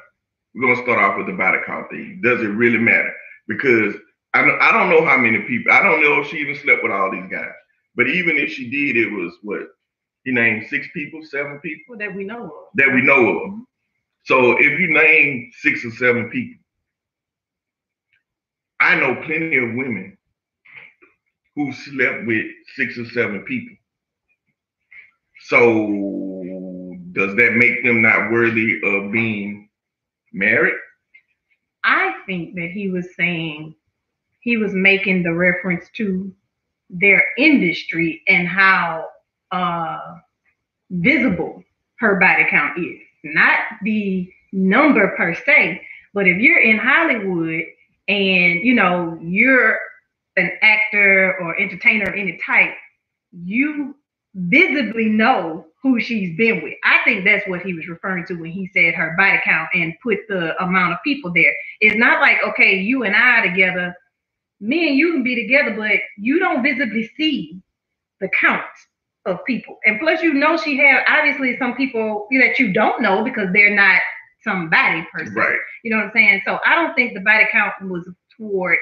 we're 0.55 0.67
gonna 0.67 0.83
start 0.83 0.99
off 0.99 1.17
with 1.17 1.27
the 1.27 1.33
body 1.33 1.59
count 1.65 1.89
thing. 1.89 2.21
Does 2.23 2.41
it 2.41 2.47
really 2.47 2.77
matter? 2.77 3.13
Because 3.47 3.95
I 4.33 4.41
don't, 4.43 4.61
I 4.61 4.71
don't 4.71 4.89
know 4.89 5.05
how 5.05 5.17
many 5.17 5.39
people. 5.43 5.71
I 5.71 5.81
don't 5.83 6.01
know 6.01 6.21
if 6.21 6.27
she 6.27 6.37
even 6.37 6.55
slept 6.55 6.83
with 6.83 6.91
all 6.91 7.11
these 7.11 7.29
guys. 7.31 7.51
But 7.95 8.07
even 8.09 8.37
if 8.37 8.51
she 8.51 8.69
did, 8.69 8.97
it 8.97 9.11
was 9.11 9.33
what 9.43 9.61
he 10.25 10.31
named 10.33 10.67
six 10.69 10.87
people, 10.93 11.21
seven 11.23 11.59
people 11.59 11.83
Well, 11.89 11.99
that 11.99 12.13
we 12.15 12.25
know 12.25 12.45
of. 12.45 12.51
that 12.75 12.93
we 12.93 13.01
know 13.01 13.27
of. 13.29 13.51
Mm-hmm. 13.51 13.61
So 14.25 14.51
if 14.59 14.79
you 14.79 14.93
name 14.93 15.51
six 15.59 15.85
or 15.85 15.91
seven 15.91 16.29
people, 16.29 16.61
I 18.81 18.95
know 18.99 19.15
plenty 19.25 19.57
of 19.57 19.75
women 19.75 20.17
who 21.55 21.71
slept 21.71 22.25
with 22.27 22.45
six 22.75 22.97
or 22.97 23.05
seven 23.05 23.41
people. 23.45 23.75
So 25.47 25.61
does 27.15 27.35
that 27.35 27.53
make 27.53 27.83
them 27.83 28.01
not 28.01 28.31
worthy 28.31 28.79
of 28.83 29.11
being 29.11 29.69
married? 30.33 30.75
I 31.83 32.13
think 32.25 32.55
that 32.55 32.71
he 32.71 32.89
was 32.89 33.07
saying 33.15 33.75
he 34.41 34.57
was 34.57 34.73
making 34.73 35.23
the 35.23 35.33
reference 35.33 35.89
to 35.95 36.33
their 36.89 37.23
industry 37.37 38.21
and 38.27 38.47
how 38.47 39.07
uh, 39.51 40.17
visible 40.91 41.63
her 41.99 42.15
body 42.19 42.45
count 42.49 42.77
is, 42.77 42.99
not 43.23 43.59
the 43.83 44.29
number 44.51 45.15
per 45.15 45.33
se. 45.33 45.81
But 46.13 46.27
if 46.27 46.37
you're 46.37 46.61
in 46.61 46.77
Hollywood 46.77 47.63
and 48.07 48.59
you 48.61 48.73
know 48.73 49.17
you're 49.21 49.79
an 50.37 50.51
actor 50.61 51.37
or 51.39 51.59
entertainer 51.59 52.09
of 52.09 52.15
any 52.15 52.39
type, 52.45 52.73
you 53.31 53.95
visibly 54.33 55.07
know 55.07 55.65
who 55.85 55.99
she's 55.99 56.35
been 56.35 56.63
with. 56.63 56.73
I 56.83 56.97
think 57.03 57.25
that's 57.25 57.47
what 57.47 57.61
he 57.61 57.75
was 57.75 57.87
referring 57.87 58.25
to 58.25 58.33
when 58.33 58.49
he 58.49 58.67
said 58.73 58.95
her 58.95 59.13
body 59.19 59.39
count 59.43 59.69
and 59.75 59.93
put 60.01 60.17
the 60.27 60.59
amount 60.59 60.93
of 60.93 60.99
people 61.03 61.31
there. 61.31 61.53
It's 61.79 61.95
not 61.95 62.21
like, 62.21 62.37
okay, 62.43 62.79
you 62.79 63.03
and 63.03 63.15
I 63.15 63.37
are 63.37 63.47
together, 63.47 63.95
me 64.59 64.89
and 64.89 64.97
you 64.97 65.11
can 65.11 65.21
be 65.21 65.35
together, 65.35 65.75
but 65.77 65.99
you 66.17 66.39
don't 66.39 66.63
visibly 66.63 67.07
see 67.15 67.61
the 68.19 68.27
count 68.29 68.63
of 69.27 69.45
people. 69.45 69.77
And 69.85 69.99
plus, 69.99 70.23
you 70.23 70.33
know, 70.33 70.57
she 70.57 70.75
had 70.75 71.03
obviously 71.07 71.55
some 71.59 71.75
people 71.75 72.27
that 72.31 72.57
you 72.57 72.73
don't 72.73 73.03
know 73.03 73.23
because 73.23 73.49
they're 73.53 73.75
not 73.75 74.01
somebody 74.43 75.05
person. 75.13 75.35
Right. 75.35 75.59
You 75.83 75.91
know 75.91 75.97
what 75.97 76.07
I'm 76.07 76.11
saying? 76.15 76.41
So 76.47 76.57
I 76.65 76.73
don't 76.73 76.95
think 76.95 77.13
the 77.13 77.19
body 77.19 77.45
count 77.51 77.73
was 77.83 78.09
toward 78.35 78.79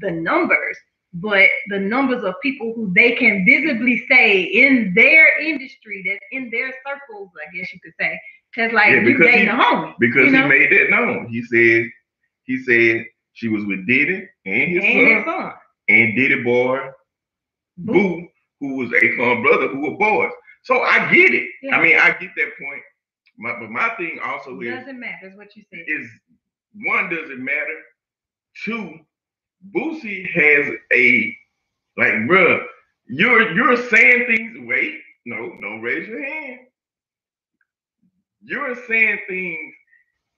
the 0.00 0.10
numbers, 0.10 0.76
but 1.14 1.48
the 1.68 1.78
numbers 1.78 2.22
of 2.24 2.34
people 2.42 2.72
who 2.74 2.92
they 2.94 3.12
can 3.12 3.44
visibly 3.44 4.04
say 4.10 4.42
in 4.42 4.92
their 4.94 5.40
industry, 5.40 6.02
that's 6.06 6.24
in 6.32 6.50
their 6.50 6.72
circles, 6.86 7.30
I 7.36 7.56
guess 7.56 7.72
you 7.72 7.80
could 7.82 7.94
say, 8.00 8.18
because 8.54 8.72
like 8.72 8.88
Yeah, 8.90 9.00
you 9.00 9.06
because 9.12 9.26
dating 9.26 9.44
he- 9.44 9.48
a 9.48 9.54
homie 9.54 9.94
because 10.00 10.26
you 10.26 10.30
know? 10.32 10.42
he 10.42 10.48
made 10.48 10.70
that 10.72 10.90
known. 10.90 11.28
He 11.28 11.42
said 11.42 11.86
he 12.44 12.58
said 12.62 13.06
she 13.32 13.48
was 13.48 13.64
with 13.64 13.86
Diddy 13.86 14.26
and 14.46 14.70
his 14.72 14.84
and 14.84 15.08
his 15.08 15.24
son 15.24 15.40
son. 15.40 15.52
and 15.88 16.16
Diddy 16.16 16.42
boy 16.42 16.78
Boo. 17.78 17.92
Boo, 17.92 18.28
who 18.60 18.76
was 18.76 18.90
Akon 18.90 19.42
brother, 19.42 19.68
who 19.68 19.80
were 19.90 19.96
boys. 19.96 20.32
So 20.64 20.80
I 20.82 21.10
get 21.12 21.32
it. 21.34 21.48
Yeah. 21.62 21.76
I 21.78 21.82
mean, 21.82 21.96
I 21.98 22.10
get 22.10 22.30
that 22.36 22.50
point. 22.62 22.82
My, 23.38 23.58
but 23.58 23.70
my 23.70 23.88
thing 23.96 24.18
also 24.22 24.60
is 24.60 24.68
Doesn't 24.68 25.00
matter, 25.00 25.28
is 25.28 25.36
what 25.36 25.56
you 25.56 25.62
said. 25.70 25.84
is 25.88 26.06
one 26.84 27.08
does 27.08 27.30
it 27.30 27.38
matter. 27.38 27.78
Two, 28.64 28.98
Boosie 29.74 30.26
has 30.32 30.74
a 30.92 31.36
like, 31.98 32.12
bruh, 32.28 32.64
you're 33.08 33.52
you're 33.54 33.76
saying 33.90 34.26
things. 34.28 34.58
Wait, 34.68 35.00
no, 35.26 35.56
don't 35.60 35.82
raise 35.82 36.08
your 36.08 36.24
hand. 36.24 36.60
You're 38.42 38.76
saying 38.86 39.20
things 39.28 39.74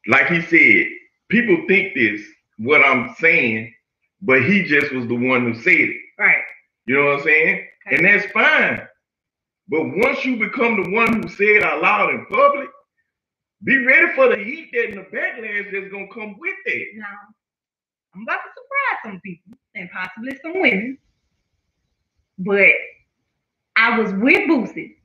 like 0.09 0.29
he 0.29 0.43
said. 0.43 0.89
People 1.31 1.65
think 1.69 1.95
this 1.95 2.23
what 2.59 2.85
I'm 2.85 3.15
saying, 3.19 3.75
but 4.23 4.45
he 4.45 4.65
just 4.65 4.93
was 4.93 5.09
the 5.09 5.15
one 5.15 5.43
who 5.53 5.55
said 5.63 5.73
it. 5.75 5.97
Right. 6.19 6.43
You 6.87 6.97
know 6.97 7.07
what 7.07 7.19
I'm 7.21 7.25
saying? 7.25 7.67
Okay. 7.89 7.97
And 7.97 8.07
that's 8.07 8.33
fine. 8.33 8.83
But 9.69 9.85
once 9.85 10.25
you 10.25 10.37
become 10.39 10.83
the 10.83 10.91
one 10.93 11.23
who 11.23 11.29
said 11.29 11.49
it 11.49 11.65
out 11.65 11.83
loud 11.83 12.11
in 12.11 12.27
public, 12.27 12.69
be 13.65 13.79
ready 13.85 14.15
for 14.15 14.29
the 14.29 14.37
heat 14.43 14.71
that 14.73 14.91
and 14.91 14.99
the 14.99 15.17
backlash 15.17 15.73
that's 15.73 15.93
gonna 15.93 16.09
come 16.15 16.37
with 16.39 16.55
that. 16.67 16.85
Now, 16.97 17.42
I'm 18.15 18.23
about 18.23 18.41
to 18.45 18.51
surprise 18.55 19.01
some 19.13 19.21
people 19.23 19.55
and 19.75 19.91
possibly 19.93 20.39
some 20.43 20.61
women, 20.61 20.99
but 22.39 22.71
I 23.77 23.99
was 23.99 24.13
with 24.15 24.49
Boosie, 24.49 24.97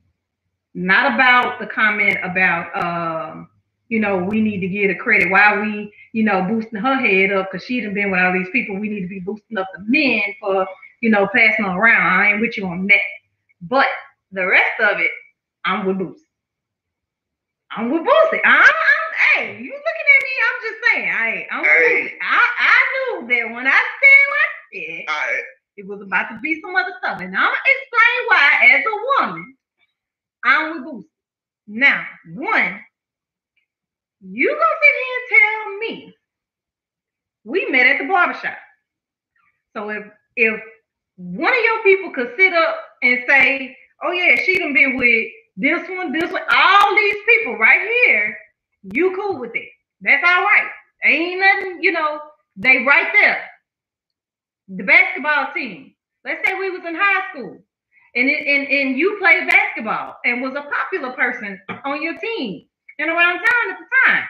not 0.74 1.14
about 1.14 1.60
the 1.60 1.66
comment 1.66 2.18
about, 2.24 2.76
um, 2.76 3.48
you 3.88 4.00
know, 4.00 4.18
we 4.18 4.40
need 4.42 4.60
to 4.60 4.68
get 4.68 4.90
a 4.90 4.96
credit. 4.96 5.30
Why 5.30 5.60
we, 5.60 5.92
you 6.12 6.24
know, 6.24 6.42
boosting 6.44 6.80
her 6.80 6.96
head 6.96 7.32
up 7.32 7.50
because 7.52 7.66
she 7.66 7.80
done 7.80 7.94
been 7.94 8.10
with 8.10 8.20
all 8.20 8.32
these 8.34 8.50
people. 8.50 8.78
We 8.78 8.88
need 8.88 9.02
to 9.02 9.08
be 9.08 9.20
boosting 9.20 9.58
up 9.58 9.68
the 9.74 9.84
men 9.86 10.22
for, 10.40 10.66
you 11.02 11.10
know, 11.10 11.28
passing 11.34 11.66
around. 11.66 12.20
I 12.20 12.32
ain't 12.32 12.40
with 12.42 12.56
you 12.58 12.66
on 12.66 12.86
that. 12.88 13.00
But 13.62 13.86
the 14.32 14.46
rest 14.46 14.80
of 14.80 15.00
it, 15.00 15.10
I'm 15.64 15.86
with 15.86 15.98
Boosie. 15.98 16.16
I'm 17.72 17.90
with 17.92 18.02
Boosie. 18.02 18.40
I, 18.44 18.60
I'm, 18.60 19.46
hey, 19.46 19.62
you? 19.62 19.77
I, 21.06 21.46
Hey. 21.64 22.14
I, 22.22 22.48
I 22.60 23.20
knew 23.22 23.28
that 23.28 23.54
when 23.54 23.66
I 23.66 23.70
said 23.70 24.24
what 24.28 24.38
I 24.40 24.74
said, 24.74 25.04
I, 25.08 25.40
it 25.78 25.88
was 25.88 26.02
about 26.02 26.28
to 26.30 26.40
be 26.42 26.60
some 26.62 26.76
other 26.76 26.92
stuff. 26.98 27.20
And 27.20 27.36
I'm 27.36 27.44
gonna 27.44 27.56
explain 27.76 28.28
why, 28.28 28.50
as 28.72 28.84
a 28.86 29.26
woman, 29.26 29.56
I'm 30.44 30.70
with 30.72 30.84
Boosie. 30.94 31.04
Now, 31.68 32.04
one, 32.34 32.80
you 34.22 34.48
gonna 34.50 34.80
sit 34.82 34.96
here 34.96 35.18
and 35.18 35.30
tell 35.42 35.78
me 35.78 36.14
we 37.44 37.66
met 37.70 37.86
at 37.86 37.98
the 37.98 38.08
barbershop. 38.08 38.58
So 39.76 39.90
if 39.90 40.04
if 40.36 40.60
one 41.16 41.52
of 41.52 41.64
your 41.64 41.82
people 41.84 42.12
could 42.12 42.34
sit 42.38 42.52
up 42.54 42.76
and 43.02 43.20
say, 43.28 43.76
Oh 44.04 44.12
yeah, 44.12 44.36
she 44.44 44.58
done 44.58 44.74
been 44.74 44.96
with 44.96 45.28
this 45.56 45.88
one, 45.90 46.12
this 46.12 46.32
one, 46.32 46.42
all 46.54 46.96
these 46.96 47.16
people 47.28 47.58
right 47.58 47.80
here, 47.82 48.36
you 48.94 49.14
cool 49.16 49.40
with 49.40 49.52
it. 49.54 49.68
That's 50.02 50.24
all 50.24 50.42
right. 50.44 50.70
Ain't 51.04 51.40
nothing, 51.40 51.78
you 51.82 51.92
know, 51.92 52.20
they 52.56 52.84
right 52.84 53.08
there. 53.12 53.44
The 54.68 54.84
basketball 54.84 55.52
team. 55.54 55.94
Let's 56.24 56.46
say 56.46 56.54
we 56.54 56.70
was 56.70 56.84
in 56.86 56.94
high 56.94 57.30
school 57.30 57.58
and 58.14 58.28
it, 58.28 58.46
and, 58.46 58.68
and 58.68 58.98
you 58.98 59.16
played 59.20 59.48
basketball 59.48 60.16
and 60.24 60.42
was 60.42 60.54
a 60.54 60.62
popular 60.62 61.12
person 61.14 61.60
on 61.84 62.02
your 62.02 62.18
team 62.18 62.66
and 62.98 63.10
around 63.10 63.36
town 63.36 63.70
at 63.70 63.78
the 63.78 64.10
time. 64.10 64.24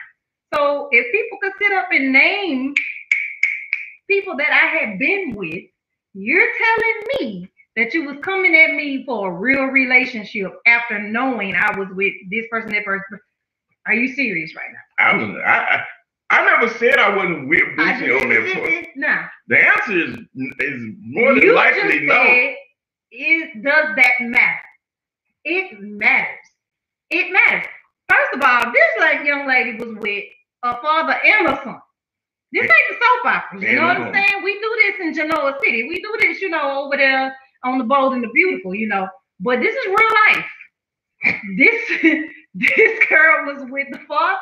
So 0.53 0.89
if 0.91 1.11
people 1.11 1.39
could 1.41 1.53
sit 1.61 1.71
up 1.73 1.87
and 1.91 2.13
name 2.13 2.73
people 4.09 4.37
that 4.37 4.51
I 4.51 4.77
had 4.77 4.99
been 4.99 5.33
with, 5.35 5.63
you're 6.13 6.49
telling 6.57 7.03
me 7.19 7.51
that 7.75 7.93
you 7.93 8.05
was 8.05 8.17
coming 8.21 8.55
at 8.55 8.75
me 8.75 9.05
for 9.05 9.29
a 9.31 9.39
real 9.39 9.65
relationship 9.65 10.51
after 10.65 10.99
knowing 10.99 11.55
I 11.55 11.77
was 11.77 11.87
with 11.93 12.13
this 12.29 12.45
person, 12.51 12.71
that 12.71 12.85
person. 12.85 13.19
Are 13.87 13.93
you 13.93 14.13
serious 14.13 14.53
right 14.55 14.69
now? 14.71 15.05
I 15.05 15.17
was 15.17 15.41
I, 15.45 15.83
I 16.31 16.45
never 16.45 16.71
said 16.77 16.97
I 16.99 17.15
wasn't 17.15 17.49
with 17.49 17.61
Boosie 17.75 18.21
on 18.21 18.29
that 18.29 18.55
point. 18.55 18.87
Nah. 18.95 19.25
The 19.47 19.57
answer 19.57 19.97
is 19.97 20.17
is 20.59 20.81
more 21.01 21.33
than 21.33 21.43
you 21.43 21.55
likely 21.55 21.81
just 21.81 22.03
no. 22.03 22.23
said, 22.23 22.55
is 23.11 23.43
does 23.63 23.95
that 23.95 24.11
matter? 24.21 24.59
It 25.43 25.79
matters. 25.79 26.37
It 27.09 27.31
matters. 27.31 27.67
First 28.09 28.35
of 28.35 28.41
all, 28.43 28.71
this 28.71 28.91
like 28.99 29.25
young 29.25 29.47
lady 29.47 29.77
was 29.77 29.97
with 29.97 30.25
a 30.63 30.81
father 30.81 31.13
and 31.13 31.47
a 31.47 31.61
son. 31.63 31.79
This 32.51 32.63
ain't 32.63 32.71
the 32.71 32.95
soap 32.95 33.25
opera. 33.25 33.61
You 33.61 33.75
know 33.75 33.87
what 33.87 33.97
I'm 33.97 34.13
saying? 34.13 34.43
We 34.43 34.53
do 34.59 34.77
this 34.83 34.95
in 35.05 35.13
Genoa 35.13 35.57
City. 35.63 35.87
We 35.87 36.01
do 36.01 36.15
this, 36.19 36.41
you 36.41 36.49
know, 36.49 36.83
over 36.83 36.97
there 36.97 37.35
on 37.63 37.77
the 37.77 37.83
Bold 37.83 38.13
and 38.13 38.23
the 38.23 38.29
Beautiful, 38.33 38.73
you 38.73 38.87
know. 38.87 39.07
But 39.39 39.59
this 39.61 39.75
is 39.75 39.85
real 39.87 40.35
life. 40.35 40.45
This 41.57 42.01
this 42.53 43.05
girl 43.09 43.53
was 43.53 43.69
with 43.69 43.87
the 43.91 43.99
father 44.07 44.39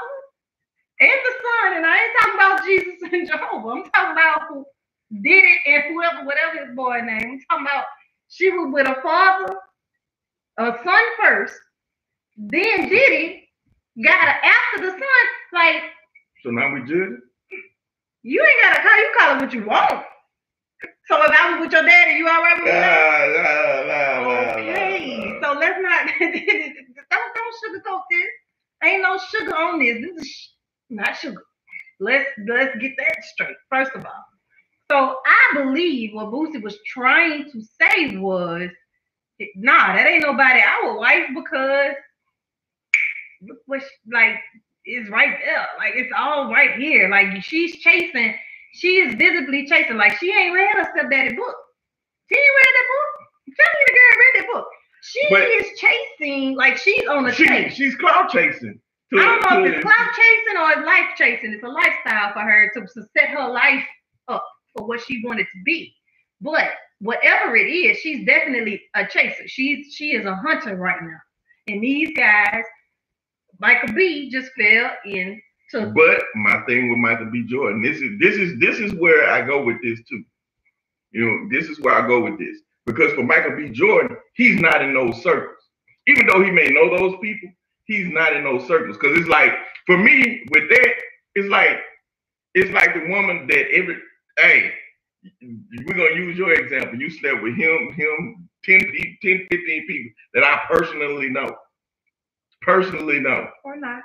and 0.99 1.09
the 1.11 1.33
son, 1.43 1.77
and 1.77 1.85
I 1.85 1.95
ain't 1.97 2.15
talking 2.21 2.35
about 2.35 2.65
Jesus 2.65 3.13
and 3.13 3.27
Jehovah. 3.31 3.69
I'm 3.69 3.83
talking 3.91 4.11
about 4.13 4.41
who 4.49 4.65
did 5.23 5.43
it 5.43 5.59
and 5.67 5.83
whoever, 5.95 6.25
whatever 6.25 6.65
his 6.67 6.75
boy 6.75 7.01
name. 7.01 7.39
I'm 7.49 7.65
talking 7.65 7.67
about 7.67 7.85
she 8.29 8.49
was 8.51 8.71
with 8.73 8.87
a 8.87 9.01
father, 9.01 9.55
a 10.59 10.77
son 10.83 11.03
first, 11.21 11.55
then 12.37 12.89
did 12.89 12.89
Diddy 12.89 13.49
got 14.03 14.21
her 14.21 14.27
after 14.43 14.85
the 14.85 14.91
son. 14.91 15.01
Like 15.53 15.83
So 16.43 16.51
now 16.51 16.73
we 16.73 16.81
judge. 16.81 17.19
you 18.23 18.43
ain't 18.45 18.63
gotta 18.63 18.81
call 18.87 18.97
you 18.99 19.13
call 19.17 19.35
it 19.37 19.41
what 19.41 19.53
you 19.53 19.65
want. 19.65 20.05
So 21.07 21.17
if 21.23 21.31
I 21.31 21.51
was 21.51 21.61
with 21.61 21.73
your 21.73 21.83
daddy, 21.83 22.13
you 22.19 22.27
all 22.27 22.41
right 22.43 22.57
with 22.57 22.65
that? 22.67 22.91
Okay, 24.59 25.39
so 25.41 25.53
let's 25.53 25.79
not 25.81 26.07
don't 26.19 27.35
don't 27.35 27.55
sugarcoat 27.63 28.01
this. 28.11 28.29
Ain't 28.83 29.03
no 29.03 29.17
sugar 29.17 29.55
on 29.55 29.79
this. 29.79 29.99
This 30.01 30.27
is 30.27 30.49
not 30.89 31.15
sugar. 31.17 31.41
Let's 31.99 32.29
let's 32.47 32.77
get 32.79 32.93
that 32.97 33.23
straight. 33.23 33.55
First 33.69 33.91
of 33.95 34.05
all, 34.05 34.23
so 34.91 35.17
I 35.25 35.63
believe 35.63 36.13
what 36.13 36.27
Boosie 36.27 36.61
was 36.61 36.77
trying 36.85 37.51
to 37.51 37.61
say 37.81 38.17
was, 38.17 38.69
nah, 39.55 39.95
that 39.95 40.07
ain't 40.07 40.23
nobody 40.23 40.61
our 40.61 40.97
wife 40.97 41.25
because 41.35 41.93
look 43.41 43.57
what 43.65 43.81
she- 43.81 44.11
like 44.13 44.35
is 44.85 45.09
right 45.09 45.37
there. 45.43 45.67
Like 45.77 45.93
it's 45.95 46.11
all 46.17 46.51
right 46.51 46.75
here. 46.79 47.09
Like 47.09 47.43
she's 47.43 47.77
chasing. 47.79 48.35
She 48.73 48.97
is 48.97 49.15
visibly 49.15 49.65
chasing. 49.65 49.97
Like 49.97 50.17
she 50.19 50.31
ain't 50.31 50.53
read 50.53 50.69
her 50.77 50.83
stepdaddy 50.95 51.35
book. 51.35 51.55
She 52.31 52.37
ain't 52.39 52.55
read 52.55 52.73
that 52.75 52.87
book. 52.93 53.55
Tell 53.57 53.73
me 53.73 53.85
the 53.87 53.93
girl 53.93 54.19
read 54.19 54.41
that 54.41 54.53
book. 54.53 54.67
She 55.01 55.27
But- 55.29 55.41
is 55.49 55.79
chasing. 55.79 56.55
Like 56.55 56.77
she's 56.77 57.07
on 57.07 57.25
a 57.27 57.33
She, 57.33 57.47
chase. 57.47 57.73
she's 57.73 57.95
cloud 57.95 58.29
chasing. 58.29 58.79
To- 59.13 59.19
I 59.19 59.23
don't 59.23 59.41
know 59.49 59.65
if 59.65 59.73
it's 59.75 59.83
cloud 59.83 60.09
chasing 60.15 60.57
or 60.57 60.71
it's 60.71 60.85
life 60.85 61.15
chasing. 61.17 61.53
It's 61.53 61.63
a 61.63 61.67
lifestyle 61.67 62.33
for 62.33 62.41
her 62.41 62.71
to, 62.73 62.81
to 62.81 63.07
set 63.17 63.29
her 63.29 63.47
life 63.49 63.85
up 64.27 64.45
for 64.75 64.85
what 64.85 65.01
she 65.01 65.21
wanted 65.25 65.43
to 65.53 65.63
be. 65.65 65.93
But 66.41 66.71
whatever 66.99 67.55
it 67.55 67.69
is, 67.69 67.97
she's 67.99 68.25
definitely 68.25 68.81
a 68.95 69.05
chaser. 69.07 69.47
She's 69.47 69.93
she 69.93 70.11
is 70.11 70.25
a 70.25 70.35
hunter 70.35 70.75
right 70.75 71.01
now. 71.01 71.17
And 71.67 71.81
these 71.83 72.15
guys, 72.15 72.63
Michael 73.59 73.93
B, 73.93 74.29
just 74.29 74.51
fell 74.53 74.91
into 75.05 75.39
But 75.93 76.23
my 76.35 76.61
thing 76.67 76.89
with 76.89 76.99
Michael 76.99 77.29
B. 77.31 77.43
Jordan, 77.47 77.81
this 77.81 77.97
is 78.01 78.19
this 78.19 78.35
is 78.35 78.59
this 78.59 78.79
is 78.79 78.93
where 78.99 79.29
I 79.29 79.41
go 79.45 79.63
with 79.63 79.81
this 79.83 79.99
too. 80.07 80.23
You 81.11 81.25
know, 81.25 81.49
this 81.49 81.69
is 81.69 81.79
where 81.79 81.95
I 81.95 82.07
go 82.07 82.21
with 82.21 82.37
this 82.37 82.59
because 82.85 83.13
for 83.13 83.23
Michael 83.23 83.55
B. 83.55 83.69
Jordan, 83.69 84.17
he's 84.33 84.59
not 84.59 84.81
in 84.81 84.93
those 84.93 85.21
circles. 85.23 85.57
Even 86.07 86.27
though 86.27 86.43
he 86.43 86.51
may 86.51 86.67
know 86.67 86.95
those 86.95 87.17
people, 87.21 87.49
he's 87.87 88.07
not 88.11 88.35
in 88.35 88.43
those 88.43 88.67
circles. 88.67 88.97
Because 88.97 89.17
it's 89.17 89.29
like 89.29 89.53
for 89.85 89.97
me 89.97 90.45
with 90.51 90.69
that, 90.69 90.93
it's 91.35 91.49
like 91.49 91.79
it's 92.53 92.71
like 92.71 92.93
the 92.93 93.09
woman 93.09 93.47
that 93.47 93.71
every 93.73 93.97
hey, 94.37 94.73
we're 95.41 95.95
gonna 95.95 96.15
use 96.15 96.37
your 96.37 96.53
example. 96.53 96.99
You 96.99 97.09
slept 97.09 97.41
with 97.41 97.55
him, 97.55 97.93
him, 97.93 98.49
10 98.65 98.79
people, 98.91 99.15
10, 99.23 99.47
15 99.51 99.87
people 99.87 100.11
that 100.33 100.43
I 100.43 100.61
personally 100.71 101.29
know. 101.29 101.55
Personally 102.61 103.19
know. 103.19 103.47
or 103.63 103.77
not. 103.77 104.01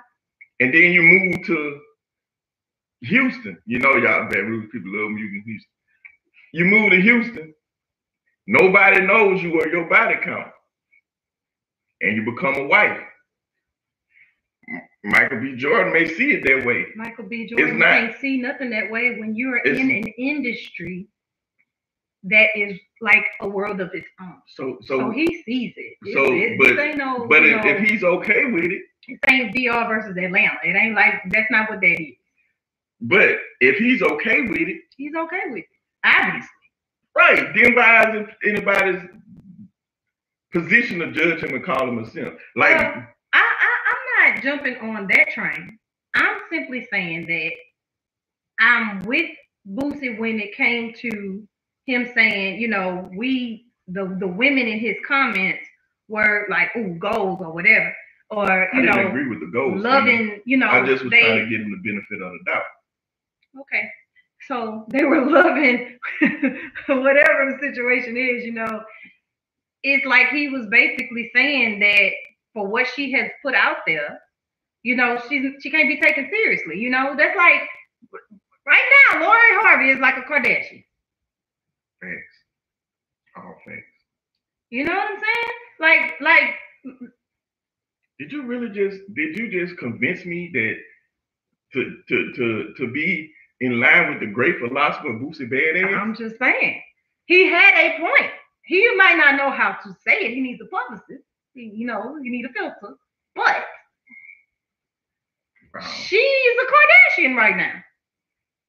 And 0.60 0.72
then 0.72 0.92
you 0.92 1.02
move 1.02 1.44
to 1.46 1.80
Houston. 3.02 3.58
You 3.66 3.80
know, 3.80 3.96
y'all 3.96 4.28
Baton 4.28 4.50
Rouge 4.50 4.70
people 4.72 4.92
love 4.92 5.10
music 5.10 5.34
in 5.34 5.42
Houston. 5.44 5.70
You 6.52 6.64
move 6.66 6.90
to 6.90 7.00
Houston, 7.00 7.54
nobody 8.46 9.00
knows 9.00 9.42
you 9.42 9.60
or 9.60 9.68
your 9.68 9.88
body 9.88 10.16
count. 10.22 10.48
And 12.00 12.16
you 12.16 12.30
become 12.32 12.56
a 12.56 12.66
wife. 12.66 13.00
Michael 15.04 15.40
B. 15.40 15.56
Jordan 15.56 15.92
may 15.92 16.06
see 16.06 16.32
it 16.32 16.44
that 16.44 16.64
way. 16.64 16.86
Michael 16.94 17.24
B. 17.24 17.46
Jordan 17.48 17.78
not- 17.78 17.86
can't 17.86 18.18
see 18.18 18.36
nothing 18.40 18.70
that 18.70 18.90
way 18.90 19.18
when 19.18 19.34
you're 19.34 19.56
in 19.58 19.90
an 19.90 20.06
industry 20.16 21.08
that 22.24 22.48
is 22.54 22.78
like 23.00 23.26
a 23.40 23.48
world 23.48 23.80
of 23.80 23.90
its 23.94 24.06
own. 24.20 24.40
So 24.46 24.78
So, 24.82 24.98
so 25.00 25.10
he 25.10 25.42
sees 25.42 25.74
it. 25.76 25.96
It- 26.02 26.14
so, 26.14 26.32
it, 26.32 26.56
but- 26.58 26.96
no, 26.96 27.26
but 27.26 27.44
if, 27.44 27.64
know, 27.64 27.68
if 27.70 27.88
he's 27.88 28.04
okay 28.04 28.44
with 28.44 28.64
it, 28.66 28.82
it 29.08 29.18
ain't 29.28 29.52
VR 29.56 29.88
versus 29.88 30.16
Atlanta. 30.16 30.58
It 30.64 30.76
ain't 30.76 30.94
like 30.94 31.14
that's 31.30 31.50
not 31.50 31.68
what 31.68 31.80
that 31.80 32.00
is. 32.00 32.14
but 33.00 33.40
if 33.60 33.78
he's 33.78 34.00
okay 34.02 34.42
with 34.42 34.58
it, 34.68 34.82
He's 34.96 35.12
okay 35.16 35.40
with 35.48 35.64
it, 35.64 35.68
obviously. 36.04 36.48
right, 37.16 37.52
then 37.56 37.74
why 37.74 38.16
is 38.16 38.28
anybody's 38.46 39.02
position 40.52 41.00
to 41.00 41.10
judge 41.10 41.42
him 41.42 41.54
and 41.56 41.64
call 41.64 41.88
him 41.88 41.98
a 41.98 42.08
simp? 42.08 42.38
Like 42.54 42.76
Well, 42.76 43.06
not 44.34 44.42
jumping 44.42 44.76
on 44.78 45.08
that 45.08 45.28
train. 45.30 45.78
I'm 46.14 46.38
simply 46.50 46.86
saying 46.92 47.26
that 47.26 47.52
I'm 48.60 49.00
with 49.04 49.30
Boosie 49.68 50.18
when 50.18 50.40
it 50.40 50.56
came 50.56 50.94
to 51.02 51.48
him 51.86 52.10
saying, 52.14 52.60
you 52.60 52.68
know, 52.68 53.10
we 53.16 53.66
the 53.88 54.16
the 54.20 54.28
women 54.28 54.66
in 54.68 54.80
his 54.80 54.96
comments 55.06 55.64
were 56.08 56.46
like, 56.50 56.70
ooh, 56.76 56.96
goals 56.98 57.40
or 57.40 57.52
whatever, 57.52 57.94
or 58.30 58.50
I 58.74 58.80
you 58.80 58.82
didn't 58.82 58.96
know, 58.96 59.08
agree 59.08 59.28
with 59.28 59.40
the 59.40 59.50
goals. 59.52 59.82
loving, 59.82 60.40
you 60.46 60.58
know, 60.58 60.68
I 60.68 60.84
just 60.86 61.04
was 61.04 61.10
they 61.10 61.20
trying 61.20 61.38
to 61.38 61.50
give 61.50 61.60
him 61.62 61.72
the 61.72 61.90
benefit 61.90 62.22
of 62.24 62.32
the 62.32 62.40
doubt. 62.50 62.64
okay. 63.60 63.88
So 64.48 64.86
they 64.90 65.04
were 65.04 65.24
loving 65.30 65.98
whatever 66.88 67.52
the 67.52 67.58
situation 67.60 68.16
is, 68.16 68.44
you 68.44 68.52
know. 68.52 68.82
It's 69.82 70.06
like 70.06 70.28
he 70.30 70.48
was 70.48 70.66
basically 70.68 71.30
saying 71.34 71.80
that 71.80 72.12
for 72.54 72.66
what 72.68 72.86
she 72.94 73.12
has 73.12 73.30
put 73.42 73.54
out 73.54 73.78
there, 73.86 74.20
you 74.82 74.96
know, 74.96 75.20
she's 75.28 75.44
she 75.62 75.70
can't 75.70 75.88
be 75.88 76.00
taken 76.00 76.28
seriously. 76.30 76.78
You 76.78 76.90
know, 76.90 77.14
that's 77.16 77.36
like 77.36 77.62
right 78.66 78.86
now, 79.12 79.20
Lori 79.22 79.40
Harvey 79.62 79.90
is 79.90 79.98
like 80.00 80.16
a 80.18 80.22
Kardashian. 80.22 80.84
Thanks. 82.02 82.34
All 83.36 83.56
thanks. 83.66 83.86
You 84.70 84.84
know 84.84 84.94
what 84.94 85.10
I'm 85.10 85.20
saying? 85.20 85.58
Like, 85.80 86.20
like 86.20 86.54
Did 88.18 88.32
you 88.32 88.44
really 88.44 88.68
just 88.70 89.00
did 89.14 89.36
you 89.38 89.50
just 89.50 89.78
convince 89.78 90.24
me 90.24 90.50
that 90.54 90.76
to 91.74 91.96
to 92.08 92.32
to 92.34 92.74
to 92.76 92.92
be 92.92 93.32
in 93.60 93.80
line 93.80 94.10
with 94.10 94.20
the 94.20 94.26
great 94.26 94.58
philosopher 94.60 95.08
Boosie 95.10 95.50
Badazz? 95.50 95.98
I'm 95.98 96.16
just 96.16 96.38
saying, 96.38 96.82
he 97.26 97.48
had 97.48 97.74
a 97.76 97.98
point. 98.00 98.32
He 98.64 98.94
might 98.96 99.16
not 99.16 99.36
know 99.36 99.50
how 99.50 99.72
to 99.84 99.96
say 100.06 100.20
it. 100.20 100.34
He 100.34 100.40
needs 100.40 100.62
a 100.62 100.66
publicist. 100.66 101.24
You 101.54 101.86
know, 101.86 102.16
you 102.22 102.30
need 102.30 102.44
a 102.46 102.52
filter. 102.52 102.96
But 103.34 103.64
Wow. 105.74 105.80
she's 105.80 106.20
a 106.20 106.66
Kardashian 107.22 107.36
right 107.36 107.56
now. 107.56 107.72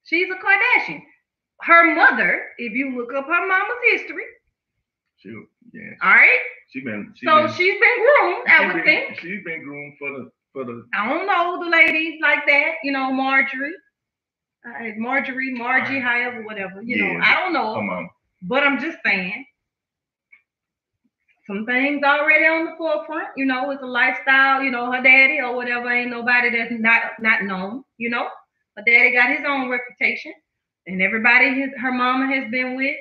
She's 0.05 0.27
a 0.29 0.35
Kardashian. 0.35 1.01
Her 1.61 1.93
mother, 1.95 2.47
if 2.57 2.73
you 2.73 2.95
look 2.95 3.13
up 3.13 3.25
her 3.25 3.47
mama's 3.47 3.77
history, 3.91 4.23
She, 5.17 5.29
yeah, 5.73 5.91
all 6.01 6.09
right. 6.11 6.39
she 6.69 6.81
been 6.81 7.13
she 7.15 7.25
So 7.25 7.43
been, 7.43 7.53
she's 7.53 7.79
been 7.79 7.97
groomed, 7.99 8.47
I 8.47 8.65
would 8.67 8.73
been- 8.75 8.83
think. 8.85 9.19
she's 9.19 9.43
been 9.43 9.63
groomed 9.63 9.97
for 9.97 10.09
the 10.11 10.31
for 10.51 10.65
the 10.65 10.85
I 10.93 11.07
don't 11.09 11.25
know 11.25 11.63
the 11.63 11.69
ladies 11.69 12.19
like 12.21 12.45
that, 12.47 12.75
you 12.83 12.91
know, 12.91 13.11
Marjorie, 13.11 13.73
uh, 14.65 14.91
Marjorie, 14.97 15.53
Margie, 15.53 15.99
however, 15.99 16.43
whatever. 16.43 16.81
You 16.81 16.97
know, 17.13 17.19
I 17.25 17.39
don't 17.39 17.53
know. 17.53 17.73
come 17.75 17.89
on. 17.89 18.09
But 18.43 18.63
I'm 18.63 18.79
just 18.79 18.97
saying, 19.05 19.45
some 21.47 21.65
things 21.65 22.01
already 22.03 22.45
on 22.45 22.65
the 22.65 22.75
forefront. 22.77 23.27
You 23.35 23.45
know, 23.45 23.71
it's 23.71 23.83
a 23.83 23.87
lifestyle. 23.87 24.63
You 24.63 24.71
know, 24.71 24.91
her 24.91 25.01
daddy 25.01 25.39
or 25.39 25.55
whatever 25.55 25.91
ain't 25.91 26.11
nobody 26.11 26.49
that's 26.49 26.71
not 26.71 27.03
not 27.19 27.43
known. 27.43 27.83
You 27.97 28.09
know, 28.09 28.27
her 28.77 28.83
daddy 28.85 29.13
got 29.13 29.35
his 29.35 29.45
own 29.45 29.69
reputation, 29.69 30.33
and 30.87 31.01
everybody 31.01 31.53
his 31.53 31.69
her 31.79 31.91
mama 31.91 32.33
has 32.33 32.49
been 32.51 32.75
with 32.75 32.95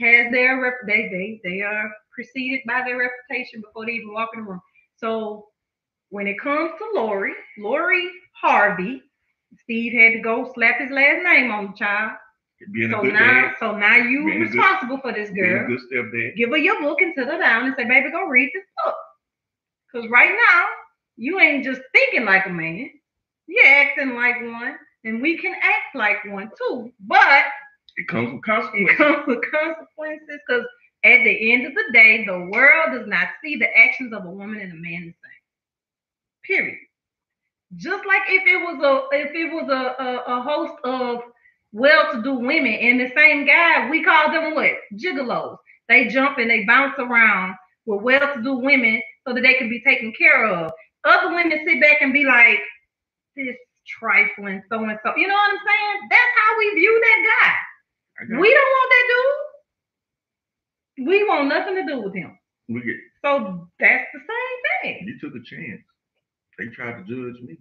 has 0.00 0.32
their 0.32 0.60
rep. 0.60 0.74
They 0.86 1.08
they 1.08 1.40
they 1.48 1.60
are 1.62 1.90
preceded 2.14 2.60
by 2.66 2.82
their 2.84 2.98
reputation 2.98 3.60
before 3.60 3.86
they 3.86 3.92
even 3.92 4.12
walk 4.12 4.30
in 4.34 4.40
the 4.44 4.50
room. 4.50 4.62
So 4.96 5.46
when 6.10 6.26
it 6.26 6.40
comes 6.40 6.72
to 6.78 7.00
Lori, 7.00 7.32
Lori 7.58 8.10
Harvey, 8.40 9.02
Steve 9.62 9.92
had 9.92 10.12
to 10.14 10.20
go 10.20 10.50
slap 10.54 10.80
his 10.80 10.90
last 10.90 11.22
name 11.22 11.50
on 11.50 11.68
the 11.68 11.76
child. 11.76 12.12
Being 12.72 12.90
So 12.90 13.02
now, 13.02 13.18
dad, 13.18 13.54
so 13.60 13.76
now 13.76 13.96
you 13.96 14.28
a 14.28 14.32
good- 14.32 14.40
responsible 14.40 14.98
for 14.98 15.12
this 15.12 15.30
girl. 15.30 15.66
good 15.68 15.80
stepdad. 15.92 16.36
Give 16.36 16.50
her 16.50 16.56
your 16.56 16.80
book 16.80 17.00
and 17.00 17.14
sit 17.16 17.26
her 17.28 17.38
down 17.38 17.66
and 17.66 17.74
say, 17.76 17.84
baby, 17.84 18.10
go 18.10 18.26
read 18.26 18.50
this 18.54 18.64
book. 18.84 18.94
Cause 19.92 20.06
right 20.10 20.30
now, 20.50 20.64
you 21.16 21.38
ain't 21.40 21.64
just 21.64 21.80
thinking 21.92 22.24
like 22.24 22.46
a 22.46 22.50
man. 22.50 22.90
You're 23.46 23.66
acting 23.66 24.14
like 24.14 24.40
one, 24.42 24.76
and 25.04 25.22
we 25.22 25.38
can 25.38 25.54
act 25.54 25.94
like 25.94 26.24
one 26.26 26.50
too. 26.58 26.92
But 27.06 27.44
It 27.96 28.08
comes 28.08 28.32
with 28.32 28.42
consequences. 28.42 28.90
it 28.90 28.96
comes 28.98 29.26
with 29.26 29.40
consequences 29.50 30.40
because 30.46 30.64
at 31.04 31.22
the 31.24 31.52
end 31.52 31.64
of 31.66 31.74
the 31.74 31.84
day, 31.92 32.24
the 32.26 32.48
world 32.52 32.90
does 32.92 33.06
not 33.06 33.28
see 33.42 33.56
the 33.56 33.68
actions 33.78 34.12
of 34.12 34.24
a 34.24 34.30
woman 34.30 34.60
and 34.60 34.72
a 34.72 34.76
man 34.76 35.06
the 35.06 35.14
same. 35.14 35.42
Period. 36.44 36.78
Just 37.76 38.04
like 38.06 38.22
if 38.28 38.42
it 38.46 38.56
was 38.64 38.82
a 38.82 39.16
if 39.16 39.30
it 39.34 39.52
was 39.54 39.68
a, 39.70 40.02
a, 40.02 40.38
a 40.38 40.42
host 40.42 40.74
of 40.84 41.20
well-to-do 41.72 42.34
women 42.34 42.72
and 42.74 43.00
the 43.00 43.10
same 43.16 43.46
guy, 43.46 43.88
we 43.90 44.02
call 44.04 44.30
them 44.32 44.54
what? 44.54 44.72
Gigolos. 44.96 45.56
They 45.88 46.08
jump 46.08 46.38
and 46.38 46.50
they 46.50 46.64
bounce 46.64 46.94
around 46.98 47.54
with 47.86 48.02
well-to-do 48.02 48.54
women 48.58 49.00
so 49.26 49.34
that 49.34 49.40
they 49.42 49.54
can 49.54 49.68
be 49.70 49.80
taken 49.82 50.12
care 50.18 50.44
of. 50.46 50.72
Other 51.04 51.34
women 51.34 51.58
sit 51.66 51.80
back 51.80 51.98
and 52.02 52.12
be 52.12 52.24
like, 52.24 52.58
this 53.36 53.56
trifling 53.86 54.62
so 54.70 54.82
and 54.84 54.98
so. 55.04 55.12
You 55.16 55.28
know 55.28 55.34
what 55.34 55.50
I'm 55.52 55.58
saying? 55.66 56.08
That's 56.10 56.32
how 56.36 56.58
we 56.58 56.74
view 56.74 57.00
that 57.02 57.46
guy. 57.46 57.52
We 58.40 58.54
don't 58.54 58.70
want 58.70 58.92
that 58.92 59.06
dude. 59.08 59.54
We 61.08 61.24
want 61.24 61.48
nothing 61.48 61.74
to 61.76 61.86
do 61.86 62.02
with 62.02 62.14
him. 62.14 62.38
we 62.68 62.82
get, 62.82 62.96
So 63.24 63.68
that's 63.80 64.06
the 64.14 64.20
same 64.20 64.94
thing. 64.96 65.08
you 65.08 65.20
took 65.20 65.36
a 65.36 65.44
chance. 65.44 65.82
They 66.58 66.66
tried 66.68 66.98
to 66.98 67.04
judge 67.04 67.42
me. 67.42 67.58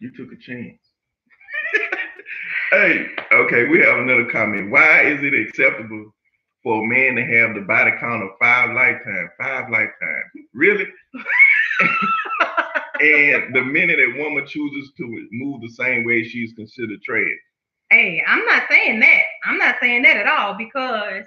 You 0.00 0.12
took 0.16 0.32
a 0.32 0.36
chance. 0.40 0.80
Hey, 2.70 3.06
okay, 3.32 3.66
we 3.66 3.80
have 3.80 3.98
another 3.98 4.26
comment. 4.26 4.70
Why 4.70 5.02
is 5.02 5.22
it 5.22 5.34
acceptable 5.34 6.14
for 6.62 6.82
a 6.82 6.86
man 6.86 7.16
to 7.16 7.24
have 7.24 7.54
the 7.54 7.62
body 7.62 7.92
count 7.98 8.22
of 8.22 8.30
five 8.40 8.74
lifetimes? 8.74 9.30
Five 9.38 9.70
lifetimes. 9.70 10.24
Really? 10.52 10.86
and 13.00 13.54
the 13.54 13.62
minute 13.62 13.98
a 13.98 14.18
woman 14.22 14.46
chooses 14.46 14.92
to 14.96 15.28
move 15.30 15.60
the 15.60 15.70
same 15.70 16.04
way, 16.04 16.24
she's 16.24 16.52
considered 16.54 17.02
trash. 17.02 17.24
Hey, 17.90 18.22
I'm 18.26 18.44
not 18.44 18.64
saying 18.70 19.00
that. 19.00 19.22
I'm 19.44 19.58
not 19.58 19.76
saying 19.80 20.02
that 20.02 20.18
at 20.18 20.26
all 20.26 20.54
because, 20.54 21.24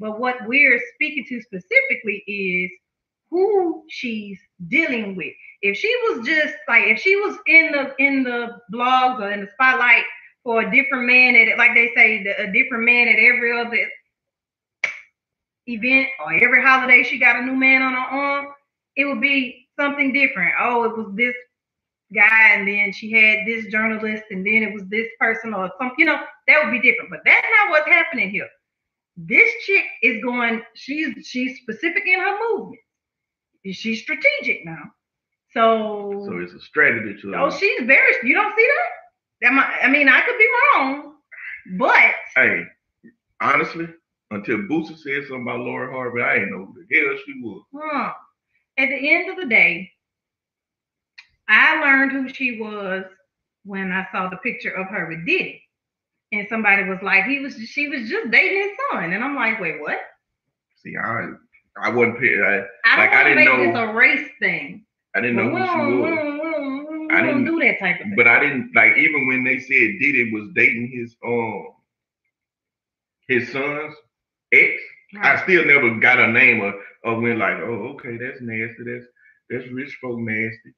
but 0.00 0.18
what 0.18 0.36
we're 0.46 0.80
speaking 0.94 1.24
to 1.28 1.40
specifically 1.40 2.24
is 2.26 2.72
who 3.30 3.84
she's 3.88 4.40
dealing 4.66 5.14
with. 5.14 5.32
If 5.62 5.76
she 5.76 5.94
was 6.08 6.26
just 6.26 6.54
like, 6.66 6.88
if 6.88 6.98
she 6.98 7.14
was 7.14 7.36
in 7.46 7.70
the 7.70 7.94
in 7.98 8.24
the 8.24 8.58
blogs 8.72 9.20
or 9.20 9.30
in 9.30 9.42
the 9.42 9.48
spotlight 9.52 10.02
for 10.44 10.62
a 10.62 10.70
different 10.70 11.06
man 11.06 11.36
at 11.36 11.58
like 11.58 11.74
they 11.74 11.92
say, 11.94 12.22
the, 12.22 12.48
a 12.48 12.52
different 12.52 12.84
man 12.84 13.08
at 13.08 13.18
every 13.18 13.58
other 13.58 13.76
event 15.66 16.08
or 16.24 16.32
every 16.32 16.62
holiday, 16.62 17.02
she 17.02 17.18
got 17.18 17.36
a 17.36 17.42
new 17.42 17.56
man 17.56 17.82
on 17.82 17.92
her 17.92 17.98
arm. 17.98 18.46
It 18.96 19.04
would 19.04 19.20
be 19.20 19.68
something 19.78 20.12
different. 20.12 20.54
Oh, 20.58 20.84
it 20.84 20.96
was 20.96 21.14
this 21.14 21.34
guy, 22.14 22.54
and 22.54 22.66
then 22.66 22.92
she 22.92 23.12
had 23.12 23.46
this 23.46 23.66
journalist, 23.66 24.24
and 24.30 24.44
then 24.44 24.62
it 24.62 24.74
was 24.74 24.84
this 24.88 25.08
person 25.18 25.54
or 25.54 25.70
something. 25.78 25.96
You 25.98 26.06
know, 26.06 26.20
that 26.48 26.64
would 26.64 26.72
be 26.72 26.80
different. 26.80 27.10
But 27.10 27.20
that's 27.24 27.46
not 27.58 27.70
what's 27.70 27.88
happening 27.88 28.30
here. 28.30 28.48
This 29.16 29.50
chick 29.64 29.84
is 30.02 30.22
going. 30.22 30.62
She's 30.74 31.26
she's 31.26 31.58
specific 31.60 32.04
in 32.06 32.20
her 32.20 32.38
movement. 32.48 32.80
She's 33.72 34.02
strategic 34.02 34.64
now. 34.64 34.82
So, 35.52 36.24
So 36.26 36.38
it's 36.38 36.52
a 36.52 36.60
strategy 36.60 37.20
to 37.22 37.34
oh, 37.36 37.50
she's 37.50 37.82
very. 37.84 38.14
You 38.22 38.34
don't 38.34 38.56
see 38.56 38.66
that? 38.66 38.99
That 39.42 39.52
might, 39.52 39.78
I 39.82 39.88
mean, 39.88 40.08
I 40.08 40.20
could 40.20 40.36
be 40.38 40.48
wrong, 40.76 41.14
but 41.78 42.12
Hey, 42.36 42.64
honestly, 43.40 43.88
until 44.30 44.58
Boosie 44.58 44.98
said 44.98 45.22
something 45.28 45.42
about 45.42 45.60
Lori 45.60 45.90
Harvey, 45.92 46.22
I 46.22 46.34
didn't 46.34 46.50
know 46.52 46.66
who 46.66 46.74
the 46.88 46.96
hell 47.00 47.16
she 47.24 47.40
was. 47.42 47.62
Huh. 47.74 48.12
At 48.78 48.88
the 48.90 49.10
end 49.14 49.30
of 49.30 49.36
the 49.36 49.46
day, 49.46 49.90
I 51.48 51.80
learned 51.80 52.12
who 52.12 52.28
she 52.28 52.60
was 52.60 53.04
when 53.64 53.92
I 53.92 54.06
saw 54.12 54.28
the 54.28 54.36
picture 54.38 54.70
of 54.70 54.86
her 54.88 55.08
with 55.08 55.26
Diddy. 55.26 55.62
And 56.32 56.46
somebody 56.48 56.84
was 56.84 57.00
like, 57.02 57.24
he 57.24 57.40
was 57.40 57.54
she 57.56 57.88
was 57.88 58.08
just 58.08 58.30
dating 58.30 58.58
his 58.68 58.70
son. 58.92 59.12
And 59.12 59.24
I'm 59.24 59.34
like, 59.34 59.58
wait, 59.60 59.80
what? 59.80 59.98
See, 60.76 60.94
I 60.96 61.26
I 61.82 61.90
wasn't 61.90 62.20
paying. 62.20 62.40
I, 62.40 62.62
I 62.84 62.98
Like, 62.98 63.10
don't 63.10 63.18
I 63.18 63.22
want 63.22 63.28
to 63.28 63.34
didn't 63.34 63.36
make 63.36 63.74
know- 63.74 63.82
this 63.84 63.90
a 63.90 63.94
race 63.94 64.30
thing. 64.38 64.84
I 65.16 65.20
didn't 65.20 65.36
know 65.36 65.46
we 65.52 65.60
who 65.60 65.66
she 65.66 65.96
was. 65.96 66.39
We 67.10 67.18
I 67.18 67.22
don't 67.22 67.44
do 67.44 67.58
that 67.60 67.78
type 67.80 68.00
of 68.00 68.06
thing. 68.06 68.14
But 68.16 68.28
I 68.28 68.40
didn't 68.40 68.72
like 68.74 68.96
even 68.96 69.26
when 69.26 69.44
they 69.44 69.58
said 69.60 69.98
Diddy 70.00 70.30
was 70.32 70.48
dating 70.54 70.90
his 70.92 71.16
um 71.24 71.68
his 73.28 73.50
son's 73.52 73.94
ex. 74.52 74.80
I 75.20 75.42
still 75.42 75.64
never 75.64 75.96
got 75.98 76.20
a 76.20 76.28
name 76.28 76.62
of, 76.62 76.74
or 77.04 77.20
went 77.20 77.38
like, 77.38 77.58
oh, 77.58 77.94
okay, 77.94 78.16
that's 78.16 78.40
nasty. 78.40 78.84
That's 78.84 79.06
that's 79.50 79.72
rich 79.72 79.96
folk 80.00 80.18
nasty. 80.18 80.74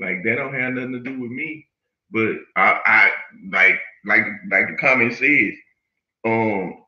Like 0.00 0.24
that 0.24 0.36
don't 0.36 0.54
have 0.54 0.74
nothing 0.74 0.92
to 0.92 1.00
do 1.00 1.20
with 1.20 1.30
me. 1.30 1.66
But 2.10 2.36
I, 2.56 2.80
I 2.86 3.10
like 3.50 3.78
like 4.06 4.24
like 4.50 4.68
the 4.68 4.76
comment 4.80 5.14
says, 5.14 5.54
um, 6.24 6.84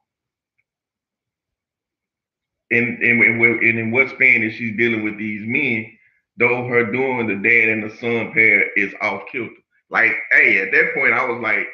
and 2.71 3.03
and 3.03 3.23
and, 3.23 3.43
and 3.43 3.79
in 3.79 3.91
what 3.91 4.11
span 4.11 4.43
is 4.43 4.55
she 4.55 4.73
dealing 4.73 5.05
with 5.05 5.19
these 5.19 5.43
men? 5.47 5.96
Though 6.39 6.67
her 6.69 6.91
doing 6.93 7.27
the 7.29 7.37
dad 7.37 7.69
and 7.71 7.83
the 7.91 7.97
son 7.97 8.33
pair 8.33 8.71
is 8.77 8.93
off 9.01 9.23
kilter. 9.33 9.51
Like, 9.91 10.13
hey, 10.33 10.59
at 10.59 10.71
that 10.73 10.95
point, 10.95 11.15
I 11.15 11.25
was 11.25 11.41
like, 11.43 11.67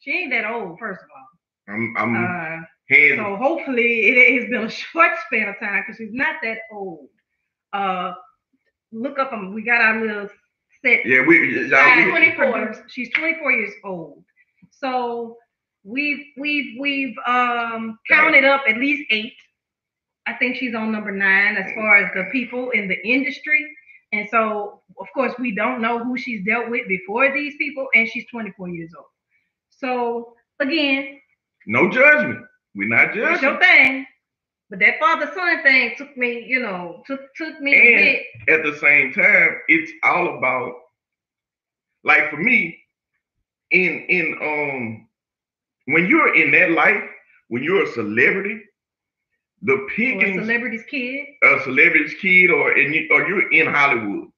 She 0.00 0.10
ain't 0.12 0.30
that 0.32 0.44
old, 0.50 0.78
first 0.78 1.00
of 1.02 1.08
all. 1.14 1.74
I'm 1.74 1.94
I'm 1.96 2.16
Uh, 2.16 2.64
hands. 2.90 3.18
so 3.18 3.36
hopefully 3.36 4.08
it 4.08 4.40
has 4.40 4.48
been 4.50 4.64
a 4.64 4.70
short 4.82 5.12
span 5.26 5.48
of 5.48 5.58
time 5.60 5.82
because 5.86 5.98
she's 5.98 6.12
not 6.12 6.36
that 6.42 6.58
old. 6.72 7.08
Uh, 7.72 8.14
look 8.92 9.18
up. 9.18 9.32
Um, 9.32 9.54
we 9.54 9.62
got 9.62 9.80
our 9.82 10.00
little 10.00 10.28
set. 10.82 11.04
yeah, 11.04 11.24
we 11.26 11.68
y'all. 11.68 11.94
She's 11.94 12.04
We, 12.06 12.10
24. 12.10 12.84
She's 12.88 13.10
24 13.12 13.52
years 13.52 13.72
old. 13.84 14.24
So 14.70 15.36
we've 15.84 16.24
we've 16.38 16.80
we've 16.80 17.14
um 17.26 17.98
counted 18.08 18.44
up 18.44 18.62
at 18.68 18.76
least 18.78 19.04
eight. 19.10 19.34
I 20.26 20.34
think 20.34 20.56
she's 20.56 20.74
on 20.74 20.92
number 20.92 21.10
nine 21.12 21.56
as 21.56 21.72
far 21.74 21.98
as 21.98 22.10
the 22.14 22.24
people 22.32 22.70
in 22.70 22.88
the 22.88 22.96
industry. 23.06 23.66
And 24.12 24.28
so, 24.30 24.82
of 24.98 25.06
course, 25.14 25.34
we 25.38 25.54
don't 25.54 25.82
know 25.82 26.02
who 26.02 26.16
she's 26.16 26.44
dealt 26.44 26.70
with 26.70 26.88
before 26.88 27.32
these 27.32 27.54
people, 27.58 27.86
and 27.94 28.08
she's 28.08 28.24
24 28.30 28.68
years 28.70 28.92
old. 28.96 29.06
So 29.70 30.34
again, 30.60 31.20
no 31.66 31.90
judgment. 31.90 32.40
We're 32.74 32.88
not 32.88 33.08
that's 33.14 33.16
judging. 33.40 33.42
your 33.48 33.60
thing. 33.60 34.06
But 34.70 34.80
that 34.80 34.98
father 35.00 35.30
son 35.34 35.62
thing 35.62 35.94
took 35.96 36.14
me, 36.16 36.44
you 36.46 36.60
know, 36.60 37.02
took 37.06 37.20
took 37.36 37.60
me 37.60 37.74
a 37.74 37.76
And- 37.76 38.18
bit. 38.46 38.60
At 38.60 38.64
the 38.64 38.78
same 38.78 39.12
time, 39.12 39.58
it's 39.68 39.92
all 40.02 40.38
about 40.38 40.74
like 42.04 42.30
for 42.30 42.36
me, 42.36 42.78
in 43.70 44.06
in 44.08 44.34
um 44.42 45.08
when 45.94 46.06
you're 46.06 46.34
in 46.34 46.50
that 46.52 46.70
life, 46.72 47.02
when 47.48 47.62
you're 47.62 47.84
a 47.84 47.92
celebrity, 47.92 48.60
the 49.62 49.86
Or 50.10 50.24
a 50.24 50.30
pickings 50.30 50.34
celebrity's 50.34 50.84
kid. 50.84 51.26
a 51.44 51.60
celebrity's 51.64 52.14
kid 52.20 52.50
or 52.50 52.76
in 52.78 53.08
or 53.12 53.28
you're 53.28 53.52
in 53.52 53.66
Hollywood. 53.72 54.28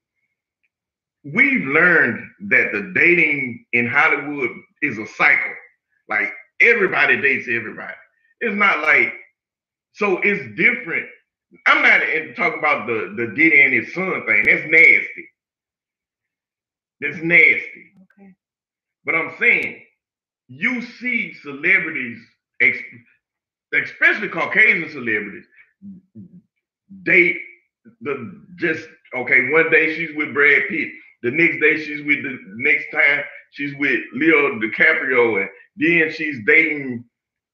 We've 1.25 1.65
learned 1.67 2.21
that 2.51 2.73
the 2.73 2.93
dating 2.95 3.67
in 3.73 3.89
Hollywood 3.89 4.51
is 4.83 4.99
a 4.99 5.07
cycle. 5.07 5.55
Like 6.09 6.33
everybody 6.61 7.21
dates 7.21 7.49
everybody. 7.51 7.95
It's 8.41 8.57
not 8.57 8.81
like 8.83 9.15
so 9.95 10.19
it's 10.23 10.57
different. 10.57 11.09
I'm 11.67 11.83
not 11.83 12.03
talking 12.37 12.59
about 12.61 12.87
the 12.89 13.15
the 13.17 13.33
Diddy 13.35 13.63
and 13.63 13.75
his 13.75 13.95
son 13.95 14.25
thing. 14.27 14.45
That's 14.47 14.65
nasty. 14.71 15.29
That's 17.01 17.19
nasty. 17.23 17.93
Okay. 18.21 18.35
But 19.05 19.17
I'm 19.17 19.35
saying 19.39 19.83
you 20.49 20.83
see 20.83 21.35
celebrities, 21.43 22.19
ex- 22.61 22.79
especially 23.75 24.29
Caucasian 24.29 24.91
celebrities, 24.91 25.47
date 27.03 27.37
the 28.03 28.43
just 28.57 28.89
okay. 29.17 29.51
One 29.51 29.71
day 29.71 29.95
she's 29.97 30.15
with 30.17 30.35
Brad 30.35 30.63
Pitt, 30.69 30.91
the 31.23 31.31
next 31.31 31.61
day 31.61 31.83
she's 31.83 32.05
with 32.05 32.23
the 32.23 32.39
next 32.57 32.87
time 32.93 33.25
she's 33.53 33.75
with 33.79 34.01
Leo 34.15 34.59
DiCaprio, 34.61 35.41
and 35.41 35.51
then 35.77 36.11
she's 36.13 36.37
dating 36.47 37.05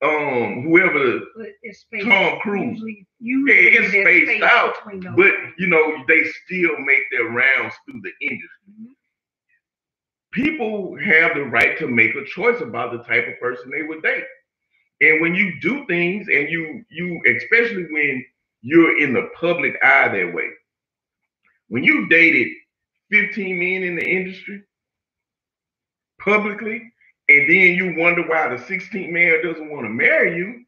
um 0.03 0.63
whoever. 0.65 1.21
It's. 1.63 1.87
Tom 2.03 2.39
Cruise. 2.41 2.81
Usually, 2.81 3.07
usually 3.21 3.69
it's 3.69 3.93
there's 3.93 4.05
spaced 4.05 4.27
space 4.33 4.43
out. 4.43 4.75
But 5.17 5.33
you 5.59 5.69
know 5.69 6.05
they 6.09 6.25
still 6.47 6.79
make 6.81 7.03
their 7.11 7.27
rounds 7.27 7.75
through 7.87 8.03
the 8.03 8.13
industry. 8.21 8.73
Mhm. 8.83 8.95
people 10.33 10.97
have 10.99 11.35
the 11.35 11.43
right 11.45 11.79
to 11.79 11.89
make 11.89 12.15
a 12.15 12.25
choice 12.25 12.61
about 12.61 12.93
the 12.93 13.03
type 13.05 13.27
of 13.29 13.39
person 13.41 13.71
they 13.71 13.83
would 13.83 14.03
date. 14.03 14.25
And 15.03 15.21
when 15.23 15.35
you 15.35 15.61
do 15.61 15.87
things 15.87 16.29
and 16.29 16.51
you 16.51 16.85
you 16.91 17.23
especially 17.37 17.87
when 17.91 18.25
you're 18.63 18.99
in 19.01 19.13
the 19.15 19.31
public 19.41 19.77
eye 19.83 20.09
that 20.09 20.35
way, 20.35 20.51
when 21.69 21.85
you 21.85 22.09
dated 22.09 22.49
15 23.13 23.59
men 23.59 23.85
in 23.85 23.97
the 23.97 24.05
industry 24.09 24.63
publicly, 26.21 26.83
and 27.29 27.51
then 27.51 27.75
you 27.77 27.95
wonder 27.99 28.23
why 28.27 28.49
the 28.49 28.57
16th 28.63 29.11
man 29.11 29.43
doesn't 29.45 29.71
want 29.71 29.87
to 29.87 29.91
marry 29.91 30.37
you, 30.37 30.65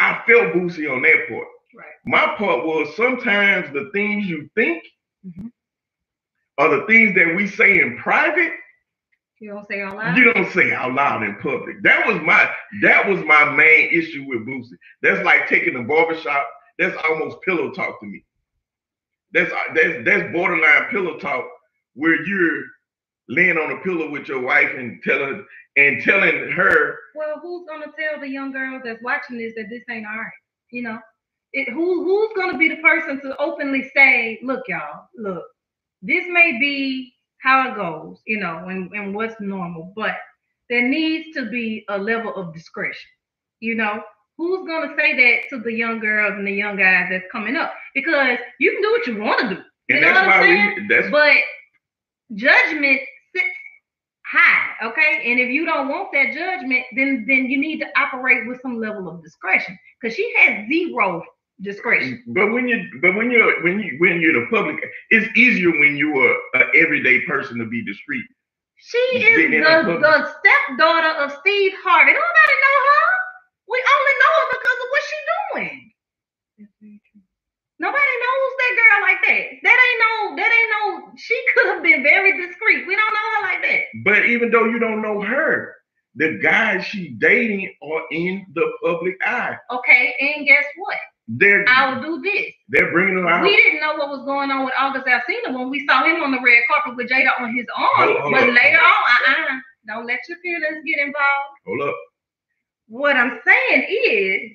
I 0.00 0.22
felt 0.26 0.54
Boosie 0.54 0.90
on 0.92 1.02
that 1.02 1.28
part. 1.28 1.48
Right. 1.76 1.86
My 2.06 2.34
part 2.36 2.66
was 2.66 2.94
sometimes 2.96 3.72
the 3.72 3.90
things 3.92 4.26
you 4.26 4.50
think 4.54 4.84
Mhm. 5.26 5.52
are 6.58 6.70
the 6.80 6.86
things 6.86 7.14
that 7.16 7.34
we 7.36 7.46
say 7.46 7.80
in 7.80 7.98
private 7.98 8.52
You 9.40 9.50
don't 9.50 9.68
say 9.68 9.82
all 9.82 9.96
loud. 9.96 10.16
you 10.16 10.32
don't 10.32 10.50
say 10.52 10.72
out 10.72 10.94
loud 10.94 11.22
in 11.22 11.34
public. 11.36 11.82
That 11.82 12.06
was 12.06 12.20
my 12.22 12.50
that 12.82 13.06
was 13.08 13.22
my 13.24 13.44
main 13.54 13.90
issue 13.92 14.24
with 14.26 14.46
Boosie. 14.46 14.76
That's 15.02 15.22
like 15.24 15.48
taking 15.48 15.76
a 15.76 15.82
barbershop. 15.82 16.46
That's 16.78 16.96
almost 17.08 17.38
pillow 17.42 17.70
talk 17.72 18.00
to 18.00 18.06
me. 18.06 18.24
That's 19.32 19.50
that's 19.74 20.04
that's 20.04 20.32
borderline 20.32 20.88
pillow 20.90 21.18
talk 21.18 21.44
where 21.94 22.24
you're 22.26 22.62
laying 23.28 23.58
on 23.58 23.72
a 23.72 23.80
pillow 23.82 24.10
with 24.10 24.28
your 24.28 24.40
wife 24.40 24.70
and 24.76 25.02
telling 25.02 25.44
and 25.76 26.02
telling 26.02 26.50
her 26.52 26.98
Well, 27.14 27.38
who's 27.42 27.66
gonna 27.68 27.92
tell 27.98 28.20
the 28.20 28.28
young 28.28 28.52
girl 28.52 28.80
that's 28.82 29.02
watching 29.02 29.36
this 29.38 29.52
that 29.56 29.66
this 29.68 29.82
ain't 29.90 30.06
all 30.06 30.16
right? 30.16 30.30
You 30.70 30.82
know, 30.82 30.98
it 31.52 31.68
who 31.70 32.04
who's 32.04 32.30
gonna 32.36 32.56
be 32.56 32.68
the 32.68 32.76
person 32.76 33.20
to 33.20 33.36
openly 33.38 33.90
say, 33.94 34.38
look, 34.42 34.62
y'all, 34.68 35.08
look, 35.16 35.44
this 36.00 36.24
may 36.28 36.58
be 36.58 37.12
how 37.38 37.70
it 37.70 37.76
goes, 37.76 38.20
you 38.26 38.38
know, 38.38 38.66
and, 38.68 38.90
and 38.92 39.14
what's 39.14 39.34
normal, 39.40 39.92
but 39.94 40.16
there 40.68 40.86
needs 40.86 41.36
to 41.36 41.48
be 41.48 41.84
a 41.88 41.98
level 41.98 42.34
of 42.34 42.54
discretion. 42.54 43.08
You 43.60 43.74
know, 43.76 44.02
who's 44.36 44.66
gonna 44.66 44.94
say 44.96 45.16
that 45.16 45.48
to 45.50 45.62
the 45.62 45.72
young 45.72 46.00
girls 46.00 46.34
and 46.36 46.46
the 46.46 46.52
young 46.52 46.76
guys 46.76 47.08
that's 47.10 47.24
coming 47.30 47.56
up? 47.56 47.72
Because 47.94 48.38
you 48.58 48.72
can 48.72 48.82
do 48.82 48.90
what 48.90 49.06
you 49.06 49.22
want 49.22 49.40
to 49.40 49.56
do. 49.56 49.62
You 49.88 49.96
and 49.96 50.00
know 50.00 50.14
that's 50.14 50.26
what 50.26 50.36
I'm 50.36 50.42
saying? 50.42 50.88
we 50.88 51.10
But 51.10 51.36
judgment 52.34 53.00
sits 53.34 53.46
high, 54.26 54.88
okay? 54.88 55.30
And 55.30 55.40
if 55.40 55.50
you 55.50 55.64
don't 55.64 55.88
want 55.88 56.08
that 56.12 56.34
judgment, 56.34 56.84
then 56.96 57.24
then 57.28 57.46
you 57.46 57.58
need 57.58 57.78
to 57.80 57.86
operate 57.98 58.46
with 58.46 58.60
some 58.60 58.80
level 58.80 59.08
of 59.08 59.22
discretion 59.22 59.78
because 60.00 60.16
she 60.16 60.32
has 60.38 60.68
zero 60.68 61.22
discretion. 61.62 62.22
but 62.28 62.52
when 62.52 62.68
you 62.68 62.84
but 63.00 63.14
when 63.14 63.30
you're 63.30 63.62
when 63.62 63.80
you 63.80 63.96
when 63.98 64.20
you're 64.20 64.34
the 64.34 64.46
public, 64.50 64.76
it's 65.10 65.36
easier 65.36 65.70
when 65.70 65.96
you're 65.96 66.36
an 66.54 66.66
everyday 66.74 67.20
person 67.22 67.58
to 67.58 67.66
be 67.66 67.84
discreet. 67.84 68.24
She 68.76 68.98
is 68.98 69.50
the, 69.50 69.92
the 69.92 69.98
the 69.98 70.32
stepdaughter 70.38 71.24
of 71.24 71.32
Steve 71.40 71.72
Harvey. 71.82 72.12
Nobody 72.12 72.56
know 72.60 72.78
her. 72.86 73.06
We 73.68 73.82
only 73.82 74.14
know 74.20 74.32
her 74.36 74.48
because 74.52 74.78
of 74.84 74.88
what 74.90 75.02
she's 75.08 75.26
doing. 75.54 75.92
Nobody 77.78 78.00
knows 78.00 78.52
that 78.56 78.72
girl 78.80 79.00
like 79.02 79.20
that. 79.24 79.44
That 79.62 79.78
ain't 79.86 80.00
no, 80.00 80.36
that 80.36 80.50
ain't 80.50 80.70
no, 80.72 81.12
she 81.16 81.44
could 81.54 81.66
have 81.66 81.82
been 81.82 82.02
very 82.02 82.46
discreet. 82.46 82.86
We 82.86 82.96
don't 82.96 83.12
know 83.12 83.28
her 83.36 83.42
like 83.42 83.62
that. 83.62 83.80
But 84.02 84.26
even 84.26 84.50
though 84.50 84.64
you 84.64 84.78
don't 84.78 85.02
know 85.02 85.20
her, 85.20 85.74
the 86.14 86.38
guys 86.42 86.86
she 86.86 87.10
dating 87.18 87.74
are 87.82 88.02
in 88.10 88.46
the 88.54 88.72
public 88.82 89.16
eye. 89.26 89.56
Okay, 89.70 90.14
and 90.20 90.46
guess 90.46 90.64
what? 90.76 90.96
They're 91.28 91.64
I'll 91.68 92.00
do 92.00 92.22
this. 92.22 92.52
they're 92.68 92.92
bringing 92.92 93.16
them 93.16 93.26
out. 93.26 93.42
We 93.42 93.56
didn't 93.56 93.80
know 93.80 93.94
what 93.96 94.10
was 94.10 94.24
going 94.24 94.50
on 94.50 94.64
with 94.64 94.74
August 94.78 95.06
Alsina 95.06 95.52
when 95.54 95.70
we 95.70 95.84
saw 95.86 96.04
him 96.04 96.22
on 96.22 96.30
the 96.30 96.38
red 96.40 96.62
carpet 96.70 96.96
with 96.96 97.10
Jada 97.10 97.40
on 97.40 97.54
his 97.54 97.66
arm. 97.76 97.88
Hold- 97.96 98.32
but 98.32 98.48
up. 98.48 98.54
later 98.54 98.78
on, 98.78 99.04
uh-uh, 99.28 99.56
don't 99.88 100.06
let 100.06 100.20
your 100.28 100.38
feelings 100.38 100.84
get 100.86 100.98
involved. 100.98 101.58
Hold 101.66 101.82
up. 101.88 101.96
What 102.88 103.16
I'm 103.16 103.40
saying 103.44 103.86
is 104.08 104.52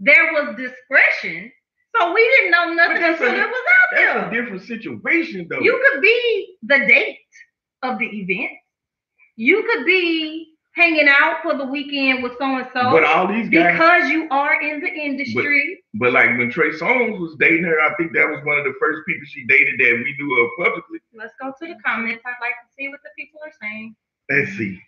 there 0.00 0.32
was 0.32 0.56
discretion, 0.56 1.52
so 1.94 2.14
we 2.14 2.22
didn't 2.38 2.50
know 2.50 2.72
nothing 2.72 3.02
that's 3.02 3.20
until 3.20 3.34
it 3.34 3.48
was 3.48 3.48
out 3.48 3.96
there. 3.96 4.14
That's 4.14 4.26
a 4.28 4.30
different 4.30 4.62
situation 4.62 5.46
though. 5.50 5.60
You 5.60 5.82
could 5.92 6.00
be 6.00 6.56
the 6.62 6.78
date 6.78 7.18
of 7.82 7.98
the 7.98 8.06
event. 8.06 8.52
You 9.36 9.62
could 9.70 9.84
be 9.84 10.45
hanging 10.76 11.08
out 11.08 11.38
for 11.42 11.56
the 11.56 11.64
weekend 11.64 12.22
with 12.22 12.32
so 12.38 12.44
and 12.44 12.68
so 12.74 12.90
but 12.92 13.02
all 13.02 13.26
these 13.26 13.48
guys 13.48 13.72
because 13.72 14.10
you 14.10 14.28
are 14.30 14.60
in 14.60 14.80
the 14.80 14.88
industry. 14.88 15.82
but 15.94 16.12
like 16.12 16.36
when 16.38 16.50
Trey 16.50 16.70
Songz 16.70 17.18
was 17.18 17.34
dating 17.38 17.64
her, 17.64 17.80
I 17.80 17.94
think 17.96 18.12
that 18.12 18.28
was 18.28 18.44
one 18.44 18.58
of 18.58 18.64
the 18.64 18.74
first 18.78 19.00
people 19.08 19.24
she 19.26 19.46
dated 19.46 19.80
that 19.80 20.02
we 20.04 20.14
knew 20.18 20.44
of 20.44 20.50
publicly. 20.58 20.98
Let's 21.14 21.32
go 21.40 21.52
to 21.58 21.74
the 21.74 21.80
comments. 21.84 22.22
I'd 22.26 22.34
like 22.40 22.52
to 22.52 22.72
see 22.78 22.88
what 22.88 23.00
the 23.02 23.10
people 23.18 23.40
are 23.44 23.52
saying. 23.60 23.96
Let's 24.30 24.52
see. 24.56 24.78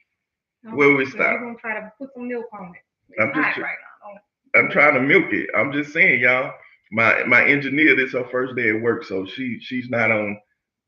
Where 0.74 0.95
we 0.95 1.07
So 1.07 1.12
stop? 1.12 1.32
We're 1.32 1.47
gonna 1.47 1.59
try 1.59 1.80
to 1.80 1.93
put 1.99 2.12
some 2.14 2.28
milk 2.28 2.47
on 2.53 2.74
it. 2.74 3.20
I'm 3.20 3.32
just 3.34 3.55
tr- 3.57 3.62
right 3.62 3.76
now. 3.80 4.20
I'm 4.61 4.70
trying 4.70 4.95
to 4.95 5.01
milk 5.01 5.32
it. 5.32 5.49
I'm 5.57 5.72
just 5.72 5.93
saying, 5.93 6.20
y'all. 6.20 6.53
My 6.91 7.22
my 7.24 7.45
engineer, 7.45 7.97
this 7.97 8.12
her 8.12 8.24
first 8.30 8.57
day 8.57 8.70
at 8.70 8.82
work, 8.82 9.05
so 9.05 9.26
she 9.26 9.59
she's 9.61 9.89
not 9.91 10.11
on 10.11 10.39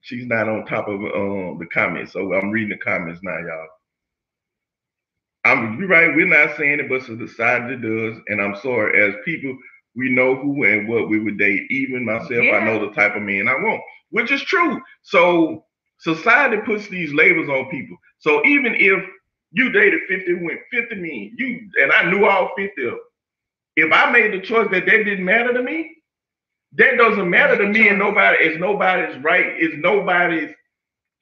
she's 0.01 0.27
not 0.27 0.49
on 0.49 0.65
top 0.67 0.89
of 0.89 0.95
um 1.01 1.59
the 1.59 1.67
comments. 1.73 2.13
So 2.13 2.33
I'm 2.35 2.51
reading 2.51 2.71
the 2.71 2.79
comments 2.79 3.21
now, 3.23 3.39
y'all. 3.39 3.69
I'm 5.45 5.79
you're 5.79 5.89
right, 5.89 6.15
we're 6.15 6.27
not 6.27 6.57
saying 6.57 6.81
it, 6.81 6.89
but 6.89 7.03
society 7.05 7.77
does, 7.77 8.19
and 8.29 8.43
I'm 8.43 8.57
sorry, 8.57 9.03
as 9.09 9.15
people, 9.25 9.57
we 9.97 10.11
know 10.11 10.37
who 10.37 10.65
and 10.65 10.89
what 10.89 11.09
we 11.09 11.21
would 11.21 11.39
date. 11.39 11.71
Even 11.71 12.05
myself, 12.05 12.45
I 12.53 12.65
know 12.65 12.79
the 12.81 12.93
type 12.95 13.17
of 13.17 13.23
man 13.23 13.49
I 13.49 13.55
want, 13.55 13.83
which 14.11 14.31
is 14.33 14.43
true. 14.43 14.81
So 15.03 15.65
Society 16.01 16.57
puts 16.65 16.89
these 16.89 17.13
labels 17.13 17.49
on 17.49 17.71
people. 17.71 17.97
So 18.19 18.45
even 18.47 18.75
if 18.75 19.05
you 19.53 19.71
dated 19.71 20.01
50 20.09 20.35
went 20.45 20.61
50 20.73 20.95
men, 20.97 21.33
you 21.37 21.71
and 21.83 21.93
I 21.93 22.11
knew 22.11 22.27
all 22.27 22.53
50 22.57 22.85
of 22.85 22.91
them. 22.93 23.01
If 23.77 23.93
I 23.93 24.11
made 24.11 24.33
the 24.33 24.41
choice 24.41 24.69
that 24.73 24.87
that 24.87 25.05
didn't 25.05 25.25
matter 25.25 25.53
to 25.53 25.63
me, 25.63 25.95
that 26.75 26.97
doesn't 26.99 27.29
matter 27.29 27.59
to 27.59 27.67
me 27.67 27.89
and 27.89 27.99
nobody, 27.99 28.39
it's 28.41 28.59
nobody's 28.59 29.23
right, 29.23 29.47
it's 29.59 29.75
nobody's 29.79 30.51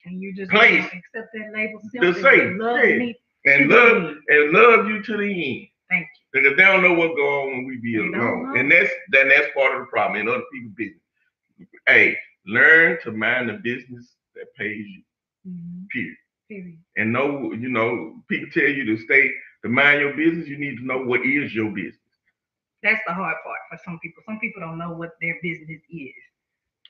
And 0.05 0.21
you 0.21 0.33
just 0.35 0.51
Place. 0.51 0.85
accept 0.85 1.29
that 1.33 1.51
label 1.53 1.81
simply 1.91 2.13
to 2.13 2.57
love 2.57 2.85
yeah. 2.85 2.97
me. 2.97 3.19
And 3.49 3.69
love 3.69 4.15
and 4.27 4.51
love 4.51 4.87
you 4.87 5.01
to 5.03 5.17
the 5.17 5.57
end. 5.59 5.67
Thank 5.89 6.07
you. 6.07 6.41
Because 6.41 6.57
they 6.57 6.63
don't 6.63 6.83
know 6.83 6.93
what 6.93 7.15
go 7.15 7.41
on 7.41 7.47
when 7.49 7.65
we 7.65 7.77
be 7.77 7.97
They 7.97 8.03
alone. 8.03 8.57
And 8.57 8.71
that's 8.71 8.91
then 9.09 9.29
that's 9.29 9.47
part 9.55 9.73
of 9.75 9.81
the 9.81 9.85
problem 9.87 10.21
in 10.21 10.29
other 10.29 10.43
people's 10.53 10.75
business. 10.75 11.01
Hey, 11.87 12.17
learn 12.45 12.99
to 13.03 13.11
mind 13.11 13.49
the 13.49 13.53
business 13.53 14.15
that 14.35 14.53
pays 14.55 14.85
you, 14.85 15.03
Mhm. 15.47 15.87
period. 15.89 16.17
Period. 16.47 16.79
And 16.97 17.11
know, 17.13 17.53
you 17.53 17.69
know, 17.69 18.23
people 18.27 18.49
tell 18.51 18.67
you 18.69 18.85
to 18.85 18.97
stay 18.97 19.31
to 19.63 19.69
mind 19.69 20.01
your 20.01 20.13
business, 20.13 20.47
you 20.47 20.57
need 20.57 20.77
to 20.77 20.85
know 20.85 21.03
what 21.03 21.25
is 21.25 21.53
your 21.53 21.71
business. 21.71 21.95
That's 22.81 23.01
the 23.05 23.13
hard 23.13 23.35
part 23.43 23.59
for 23.69 23.77
some 23.83 23.99
people. 23.99 24.23
Some 24.25 24.39
people 24.39 24.61
don't 24.61 24.77
know 24.77 24.93
what 24.93 25.11
their 25.21 25.35
business 25.41 25.81
is. 25.89 26.13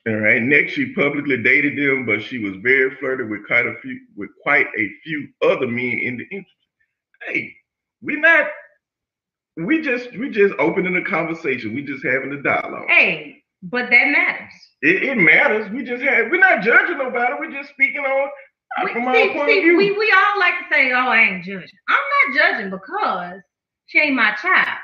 All 0.08 0.16
right. 0.16 0.40
Next, 0.42 0.72
she 0.72 0.94
publicly 0.94 1.42
dated 1.42 1.76
them, 1.76 2.06
but 2.06 2.22
she 2.22 2.38
was 2.38 2.54
very 2.62 2.96
flirty 2.96 3.24
with 3.24 3.46
quite 3.46 3.66
a 3.66 3.74
few 3.82 4.00
with 4.16 4.30
quite 4.42 4.66
a 4.78 4.90
few 5.04 5.28
other 5.42 5.66
men 5.66 5.98
in 5.98 6.16
the 6.16 6.24
industry. 6.30 6.56
Hey, 7.26 7.54
we 8.02 8.16
not 8.16 8.46
we 9.56 9.82
just 9.82 10.16
we 10.16 10.30
just 10.30 10.54
opening 10.58 10.96
a 10.96 11.04
conversation. 11.04 11.74
We 11.74 11.82
just 11.82 12.04
having 12.04 12.32
a 12.32 12.42
dialogue. 12.42 12.86
Hey, 12.88 13.42
but 13.62 13.90
that 13.90 14.08
matters. 14.08 14.52
It, 14.80 15.02
it 15.02 15.16
matters. 15.16 15.70
We 15.70 15.84
just 15.84 16.02
have 16.02 16.30
we're 16.30 16.38
not 16.40 16.62
judging 16.62 16.98
nobody. 16.98 17.34
We're 17.38 17.52
just 17.52 17.70
speaking 17.70 18.00
on 18.00 18.28
uh, 18.78 18.84
We, 18.86 18.92
from 18.92 19.06
our 19.08 19.14
see, 19.14 19.32
point 19.34 19.50
see, 19.50 19.58
of 19.58 19.64
view. 19.64 19.76
we, 19.76 19.90
we 19.92 20.14
all 20.16 20.38
like 20.38 20.54
to 20.60 20.64
say, 20.74 20.92
oh, 20.92 21.08
I 21.08 21.20
ain't 21.20 21.44
judging. 21.44 21.68
I'm 21.88 22.32
not 22.32 22.38
judging 22.38 22.70
because 22.70 23.40
she 23.86 23.98
ain't 23.98 24.14
my 24.14 24.34
child. 24.40 24.78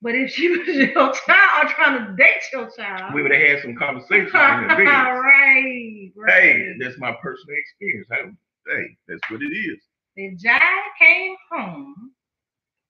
But 0.00 0.14
if 0.14 0.30
she 0.30 0.48
was 0.56 0.68
your 0.68 1.12
child 1.12 1.64
or 1.64 1.68
trying 1.70 2.06
to 2.06 2.16
date 2.16 2.42
your 2.52 2.70
child, 2.70 3.14
we 3.14 3.22
would 3.22 3.32
have 3.32 3.40
had 3.40 3.62
some 3.62 3.74
conversation. 3.76 4.26
in 4.26 4.32
right, 4.32 6.10
right. 6.16 6.30
Hey, 6.30 6.74
that's 6.80 6.98
my 6.98 7.12
personal 7.22 7.56
experience. 7.56 8.06
Hey, 8.10 8.30
hey, 8.74 8.96
that's 9.08 9.30
what 9.30 9.42
it 9.42 9.46
is. 9.46 9.78
If 10.16 10.38
Jai 10.40 10.60
came 10.98 11.36
home 11.50 12.12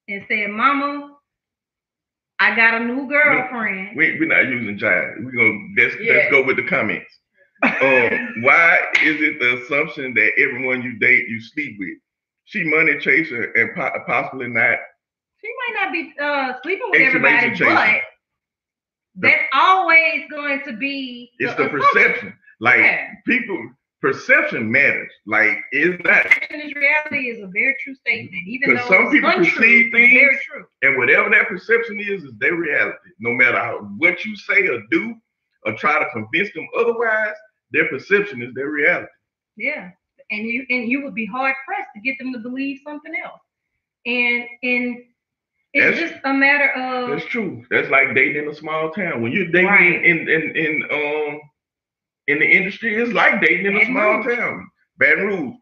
and 0.09 0.25
said, 0.29 0.51
Mama, 0.51 1.15
I 2.41 2.55
got 2.55 2.81
a 2.81 2.85
new 2.85 3.09
girlfriend. 3.09 3.97
We, 3.97 4.19
we're 4.19 4.27
not 4.29 4.49
using 4.49 4.79
jive. 4.79 5.25
We're 5.25 5.33
gonna 5.33 5.59
let's 5.77 5.97
Yeah. 6.01 6.13
let's 6.15 6.31
go 6.31 6.45
with 6.45 6.57
the 6.57 6.67
comments. 6.69 7.13
Um, 7.63 8.35
why 8.43 8.79
is 9.03 9.21
it 9.21 9.41
the 9.41 9.63
assumption 9.63 10.15
that 10.15 10.31
everyone 10.39 10.83
you 10.83 10.99
date 10.99 11.29
you 11.29 11.41
sleep 11.41 11.77
with? 11.79 11.99
She 12.45 12.65
money 12.65 12.99
chaser 13.01 13.53
and 13.53 13.75
po- 13.75 13.99
possibly 14.07 14.49
not. 14.49 14.79
She 15.49 15.55
might 15.73 15.81
not 15.83 15.93
be 15.93 16.13
uh, 16.21 16.53
sleeping 16.63 16.89
with 16.91 17.01
everybody, 17.01 17.51
but 17.59 18.03
that's 19.17 19.43
always 19.55 20.25
going 20.31 20.61
to 20.67 20.73
be 20.75 21.31
It's 21.39 21.55
the 21.55 21.69
perception. 21.69 22.35
Like 22.61 22.79
Yeah. 22.79 23.09
people, 23.27 23.71
perception 24.03 24.71
matters. 24.71 25.11
Like 25.27 25.59
is 25.73 25.97
that 26.05 26.25
Perception 26.27 26.61
is 26.61 26.75
reality 26.75 27.31
is 27.31 27.43
a 27.43 27.47
very 27.49 27.75
true 27.83 27.95
statement, 27.95 28.35
even 28.47 28.75
though 28.77 28.89
some 28.89 29.11
people 29.11 29.31
untrue, 29.31 29.45
perceive 29.53 29.87
it's 29.87 29.93
very 29.93 30.29
things- 30.29 30.43
true. 30.45 30.67
and 30.83 30.97
whatever 30.99 31.31
that 31.31 31.49
perception 31.49 31.99
is, 32.01 32.25
is 32.25 32.33
their 32.39 32.55
reality. 32.55 32.97
No 33.21 33.31
matter 33.33 33.59
how, 33.59 33.79
what 33.97 34.25
you 34.25 34.37
say 34.37 34.67
or 34.69 34.83
do, 34.91 35.15
or 35.65 35.73
try 35.75 35.99
to 35.99 36.09
convince 36.11 36.53
them 36.53 36.69
otherwise, 36.79 37.35
their 37.71 37.89
perception 37.89 38.43
is 38.43 38.53
their 38.55 38.69
reality. 38.71 39.09
Yeah, 39.57 39.91
and 40.31 40.47
you 40.47 40.65
and 40.69 40.89
you 40.91 41.03
would 41.03 41.15
be 41.15 41.27
hard 41.27 41.55
pressed 41.67 41.89
to 41.97 42.01
get 42.03 42.19
them 42.19 42.33
to 42.35 42.39
believe 42.39 42.81
something 42.85 43.13
else, 43.25 43.41
and 44.07 44.45
and 44.63 44.97
it's 45.75 45.99
That's- 45.99 46.11
just 46.13 46.21
a 46.25 46.33
matter 46.33 46.71
of 46.73 47.11
That's 47.11 47.27
true. 47.27 47.65
That's 47.71 47.89
like 47.91 48.15
dating 48.15 48.45
in 48.45 48.49
a 48.49 48.55
small 48.55 48.91
town. 48.91 49.23
When 49.23 49.33
you're 49.33 49.47
dating 49.51 49.67
Right. 49.67 50.05
in, 50.05 50.29
in 50.29 50.57
in 50.57 50.83
um 50.91 51.41
in 52.27 52.39
the 52.39 52.47
industry, 52.47 52.95
it's 52.97 53.13
like 53.13 53.41
dating 53.41 53.67
in 53.67 53.77
a 53.77 53.85
small 53.87 54.19
Rouge. 54.23 54.37
town. 54.37 54.71
Baton 54.99 55.27
Rouge. 55.27 55.55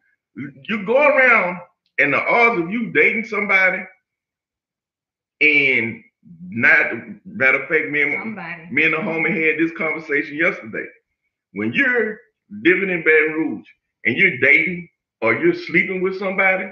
You 0.69 0.85
go 0.85 0.97
around 0.97 1.59
and 1.99 2.13
the 2.13 2.23
odds 2.23 2.61
of 2.61 2.71
you 2.71 2.93
dating 2.93 3.25
somebody 3.25 3.83
and 5.41 6.03
not 6.49 6.93
matter 7.25 7.63
of 7.63 7.69
fact, 7.69 7.89
me 7.91 8.03
and 8.03 8.19
somebody. 8.23 8.69
me 8.71 8.85
and 8.85 8.95
the 8.95 8.99
homie 8.99 9.31
had 9.31 9.59
this 9.59 9.77
conversation 9.77 10.37
yesterday. 10.37 10.87
When 11.53 11.73
you're 11.73 12.19
living 12.51 12.91
in 12.91 13.03
Baton 13.05 13.33
Rouge 13.35 13.67
and 14.05 14.17
you're 14.17 14.39
dating 14.39 14.89
or 15.23 15.35
you're 15.35 15.55
sleeping 15.55 16.03
with 16.03 16.19
somebody, 16.19 16.67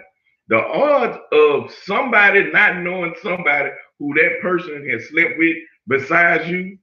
the 0.48 0.58
odds 0.58 1.18
of 1.32 1.72
somebody 1.84 2.50
not 2.52 2.78
knowing 2.78 3.14
somebody 3.22 3.70
who 3.98 4.14
that 4.14 4.40
person 4.42 4.88
has 4.90 5.08
slept 5.08 5.34
with 5.38 5.56
besides 5.88 6.48
you 6.48 6.78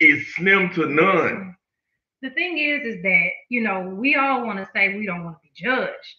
is 0.00 0.34
slim 0.34 0.70
to 0.74 0.86
none. 0.86 1.56
The 2.22 2.30
thing 2.30 2.58
is, 2.58 2.96
is 2.96 3.02
that 3.02 3.28
you 3.50 3.62
know 3.62 3.80
we 3.94 4.16
all 4.16 4.46
want 4.46 4.58
to 4.58 4.68
say 4.74 4.96
we 4.96 5.06
don't 5.06 5.24
want 5.24 5.36
to 5.36 5.42
be 5.42 5.52
judged, 5.56 6.16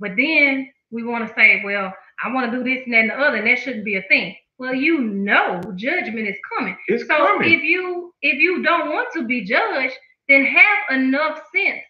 but 0.00 0.12
then 0.16 0.70
we 0.90 1.04
want 1.04 1.28
to 1.28 1.34
say, 1.34 1.62
well, 1.64 1.92
I 2.24 2.32
want 2.32 2.52
to 2.52 2.58
do 2.58 2.64
this 2.64 2.84
and 2.86 2.94
that 2.94 3.00
and 3.00 3.10
the 3.10 3.14
other, 3.16 3.36
and 3.38 3.46
that 3.48 3.58
shouldn't 3.60 3.84
be 3.84 3.96
a 3.96 4.02
thing. 4.02 4.36
Well, 4.58 4.74
you 4.74 5.00
know, 5.00 5.60
judgment 5.76 6.28
is 6.28 6.36
coming. 6.56 6.76
It's 6.88 7.06
So 7.08 7.16
coming. 7.16 7.52
if 7.52 7.62
you 7.62 8.14
if 8.22 8.40
you 8.40 8.62
don't 8.62 8.90
want 8.90 9.08
to 9.14 9.26
be 9.26 9.44
judged, 9.44 9.94
then 10.28 10.46
have 10.46 10.98
enough 10.98 11.40
sense 11.54 11.82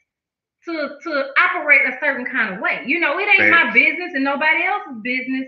to 0.66 0.96
to 1.02 1.26
operate 1.38 1.82
a 1.86 1.96
certain 2.00 2.26
kind 2.26 2.54
of 2.54 2.60
way. 2.60 2.82
You 2.86 3.00
know, 3.00 3.18
it 3.18 3.28
ain't 3.38 3.50
my 3.50 3.72
business 3.72 4.12
and 4.14 4.24
nobody 4.24 4.64
else's 4.64 5.00
business 5.02 5.46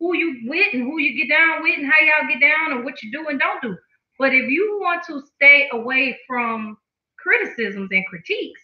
who 0.00 0.16
you 0.16 0.42
with 0.44 0.74
and 0.74 0.82
who 0.82 0.98
you 0.98 1.16
get 1.16 1.34
down 1.34 1.62
with 1.62 1.78
and 1.78 1.86
how 1.86 1.98
y'all 2.00 2.28
get 2.28 2.40
down 2.40 2.72
and 2.72 2.84
what 2.84 3.02
you 3.02 3.10
do 3.12 3.28
and 3.28 3.38
don't 3.38 3.62
do. 3.62 3.76
But 4.18 4.34
if 4.34 4.48
you 4.50 4.78
want 4.80 5.04
to 5.06 5.22
stay 5.36 5.68
away 5.72 6.18
from 6.26 6.76
criticisms 7.18 7.88
and 7.90 8.06
critiques, 8.06 8.60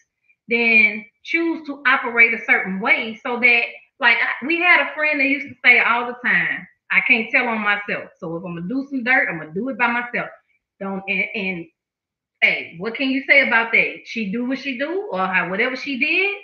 then 0.47 1.05
choose 1.23 1.65
to 1.67 1.81
operate 1.87 2.33
a 2.33 2.45
certain 2.45 2.79
way 2.79 3.19
so 3.23 3.39
that 3.39 3.63
like 3.99 4.17
we 4.45 4.59
had 4.59 4.81
a 4.81 4.93
friend 4.93 5.19
that 5.19 5.27
used 5.27 5.47
to 5.47 5.55
say 5.63 5.79
all 5.79 6.07
the 6.07 6.15
time, 6.27 6.67
I 6.91 7.01
can't 7.07 7.29
tell 7.31 7.47
on 7.47 7.59
myself. 7.59 8.11
So 8.19 8.35
if 8.35 8.43
I'm 8.43 8.55
gonna 8.55 8.67
do 8.67 8.87
some 8.89 9.03
dirt, 9.03 9.29
I'm 9.29 9.39
gonna 9.39 9.53
do 9.53 9.69
it 9.69 9.77
by 9.77 9.87
myself. 9.87 10.29
Don't 10.79 11.03
and, 11.07 11.25
and 11.35 11.65
hey, 12.41 12.75
what 12.79 12.95
can 12.95 13.09
you 13.09 13.23
say 13.27 13.47
about 13.47 13.71
that? 13.71 14.01
She 14.05 14.31
do 14.31 14.45
what 14.45 14.59
she 14.59 14.77
do, 14.77 15.09
or 15.11 15.19
how 15.25 15.49
whatever 15.49 15.75
she 15.75 15.99
did, 15.99 16.35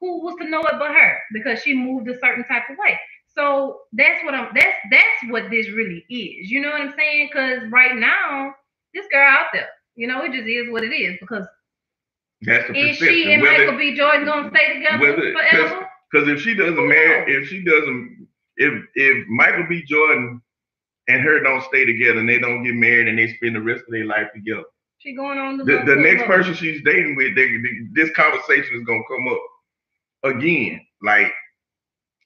who 0.00 0.22
was 0.22 0.36
to 0.40 0.48
know 0.48 0.60
it 0.60 0.74
but 0.78 0.92
her 0.92 1.18
because 1.32 1.62
she 1.62 1.74
moved 1.74 2.08
a 2.08 2.18
certain 2.20 2.44
type 2.44 2.64
of 2.70 2.76
way. 2.78 2.98
So 3.34 3.80
that's 3.92 4.24
what 4.24 4.34
I'm 4.34 4.48
that's 4.54 4.76
that's 4.90 5.30
what 5.30 5.50
this 5.50 5.68
really 5.70 6.04
is. 6.10 6.50
You 6.50 6.60
know 6.60 6.70
what 6.70 6.80
I'm 6.80 6.94
saying? 6.96 7.28
Because 7.32 7.60
right 7.70 7.96
now, 7.96 8.54
this 8.94 9.06
girl 9.12 9.26
out 9.28 9.46
there, 9.52 9.68
you 9.94 10.06
know, 10.06 10.22
it 10.22 10.32
just 10.32 10.48
is 10.48 10.70
what 10.72 10.82
it 10.84 10.94
is. 10.94 11.16
Because 11.20 11.46
That's 12.42 12.66
the 12.68 12.74
is 12.76 12.98
perception. 12.98 13.14
she 13.22 13.32
and 13.32 13.42
Whether- 13.42 13.58
Michael 13.66 13.78
B. 13.78 13.96
Jordan 13.96 14.24
gonna 14.26 14.50
stay 14.54 14.74
together 14.74 14.98
whether- 14.98 15.32
'cause- 15.32 15.50
forever? 15.50 15.88
Because 16.10 16.28
if 16.28 16.40
she 16.40 16.54
doesn't 16.54 16.88
marry, 16.88 17.34
if 17.34 17.48
she 17.48 17.62
doesn't, 17.62 18.28
if 18.56 18.84
if 18.94 19.26
Michael 19.28 19.64
B. 19.68 19.82
Jordan 19.84 20.40
and 21.08 21.20
her 21.22 21.40
don't 21.40 21.62
stay 21.64 21.84
together 21.84 22.20
and 22.20 22.28
they 22.28 22.38
don't 22.38 22.64
get 22.64 22.74
married 22.74 23.08
and 23.08 23.18
they 23.18 23.28
spend 23.34 23.56
the 23.56 23.60
rest 23.60 23.82
of 23.84 23.90
their 23.90 24.04
life 24.06 24.28
together, 24.34 24.64
She 24.98 25.14
going 25.14 25.38
on 25.38 25.58
the 25.58 25.64
the, 25.64 25.82
the 25.86 25.96
next 25.96 26.24
person 26.24 26.54
she's 26.54 26.82
dating 26.84 27.16
with, 27.16 27.34
they, 27.36 27.48
they- 27.48 27.86
this 27.92 28.10
conversation 28.16 28.76
is 28.76 28.84
gonna 28.84 29.02
come 29.08 29.28
up 29.28 30.34
again. 30.36 30.80
Like 31.02 31.32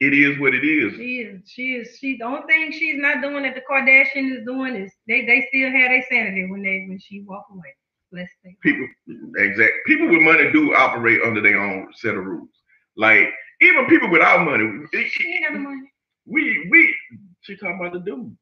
it 0.01 0.15
is 0.15 0.39
what 0.41 0.55
it 0.55 0.65
is. 0.65 0.95
She 0.97 1.19
is. 1.21 1.43
She 1.49 1.75
is. 1.77 1.97
She. 1.99 2.17
The 2.19 2.25
only 2.25 2.43
thing 2.49 2.73
she's 2.73 2.97
not 2.99 3.23
doing 3.23 3.45
that 3.45 3.55
the 3.55 3.63
Kardashian 3.71 4.37
is 4.39 4.45
doing 4.45 4.75
is 4.77 4.93
they 5.07 5.25
they 5.27 5.47
still 5.49 5.71
have 5.71 5.91
their 5.91 6.05
sanity 6.11 6.47
when 6.51 6.63
they 6.63 6.87
when 6.89 6.99
she 6.99 7.23
walk 7.23 7.47
away. 7.53 7.75
Let's 8.13 8.31
say. 8.45 8.57
People, 8.63 8.89
exact 9.37 9.73
people 9.87 10.09
with 10.09 10.21
money 10.21 10.51
do 10.53 10.75
operate 10.75 11.21
under 11.25 11.41
their 11.41 11.61
own 11.61 11.89
set 11.95 12.15
of 12.17 12.25
rules. 12.25 12.51
Like 12.97 13.29
even 13.61 13.87
people 13.87 14.11
without 14.11 14.45
money, 14.45 14.69
She 14.93 15.29
ain't 15.33 15.45
got 15.45 15.53
the 15.55 15.59
money. 15.61 15.91
we 16.27 16.69
we 16.71 16.95
she 17.41 17.57
talking 17.57 17.79
about 17.81 17.93
the 17.93 18.01
dudes. 18.01 18.37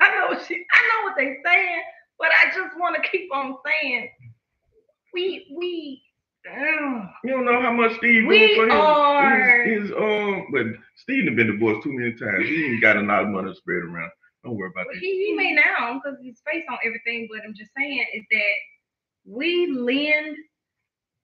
I 0.00 0.08
know 0.10 0.38
she. 0.46 0.54
I 0.54 0.82
know 0.88 1.04
what 1.08 1.16
they 1.16 1.36
saying, 1.44 1.82
but 2.22 2.30
I 2.30 2.46
just 2.54 2.78
want 2.78 2.96
to 3.02 3.10
keep 3.10 3.28
on 3.34 3.56
saying 3.66 4.10
we 5.14 5.54
we. 5.58 6.02
ugh. 6.50 7.08
You 7.24 7.30
don't 7.32 7.44
know 7.44 7.60
how 7.60 7.72
much 7.72 7.96
Steve 7.98 8.26
We 8.26 8.56
for 8.56 8.66
his, 8.66 8.74
are- 8.74 9.64
his, 9.66 9.90
his 9.90 9.92
um 9.92 10.46
but 10.52 10.66
Steve 10.96 11.26
done 11.26 11.36
been 11.36 11.52
divorced 11.52 11.82
too 11.84 11.92
many 11.92 12.12
times. 12.14 12.48
He 12.48 12.66
ain't 12.66 12.82
got 12.82 12.96
a 12.96 13.02
lot 13.02 13.24
of 13.24 13.28
money 13.30 13.54
spread 13.54 13.82
around. 13.84 14.10
Don't 14.44 14.56
worry 14.56 14.70
about 14.74 14.86
Well, 14.86 14.94
that. 14.94 15.00
he, 15.00 15.26
he 15.26 15.34
may 15.36 15.52
now 15.52 16.00
because 16.02 16.18
his 16.24 16.40
face 16.50 16.64
on 16.70 16.78
everything, 16.84 17.28
but 17.30 17.44
I'm 17.46 17.54
just 17.54 17.72
saying 17.76 18.06
is 18.14 18.24
that 18.30 18.54
we 19.26 19.72
lend. 19.72 20.36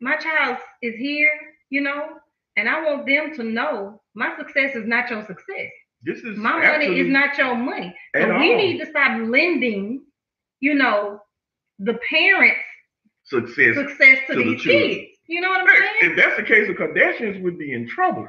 My 0.00 0.16
child 0.16 0.58
is 0.82 0.94
here, 0.96 1.30
you 1.70 1.80
know, 1.80 2.10
and 2.56 2.68
I 2.68 2.84
want 2.84 3.06
them 3.06 3.34
to 3.36 3.42
know 3.44 4.02
my 4.14 4.36
success 4.38 4.76
is 4.76 4.86
not 4.86 5.10
your 5.10 5.22
success. 5.26 5.70
This 6.02 6.18
is 6.20 6.38
My 6.38 6.60
money 6.72 7.00
is 7.00 7.08
not 7.08 7.36
your 7.38 7.56
money. 7.56 7.94
So 8.16 8.28
we 8.38 8.52
all 8.52 8.56
need 8.56 8.78
to 8.78 8.86
stop 8.86 9.18
lending, 9.28 10.04
you 10.60 10.74
know, 10.74 11.20
the 11.78 11.98
parents' 12.08 12.58
success. 13.24 13.74
success 13.74 14.18
to, 14.28 14.34
to 14.34 14.42
these 14.44 14.62
children. 14.62 14.90
kids. 14.90 15.18
You 15.28 15.40
know 15.40 15.50
what 15.50 15.60
I'm 15.60 15.68
saying? 15.68 16.12
If 16.12 16.16
that's 16.16 16.36
the 16.36 16.42
case, 16.42 16.66
the 16.66 16.74
Kardashians 16.74 17.42
would 17.42 17.58
be 17.58 17.72
in 17.72 17.86
trouble. 17.88 18.26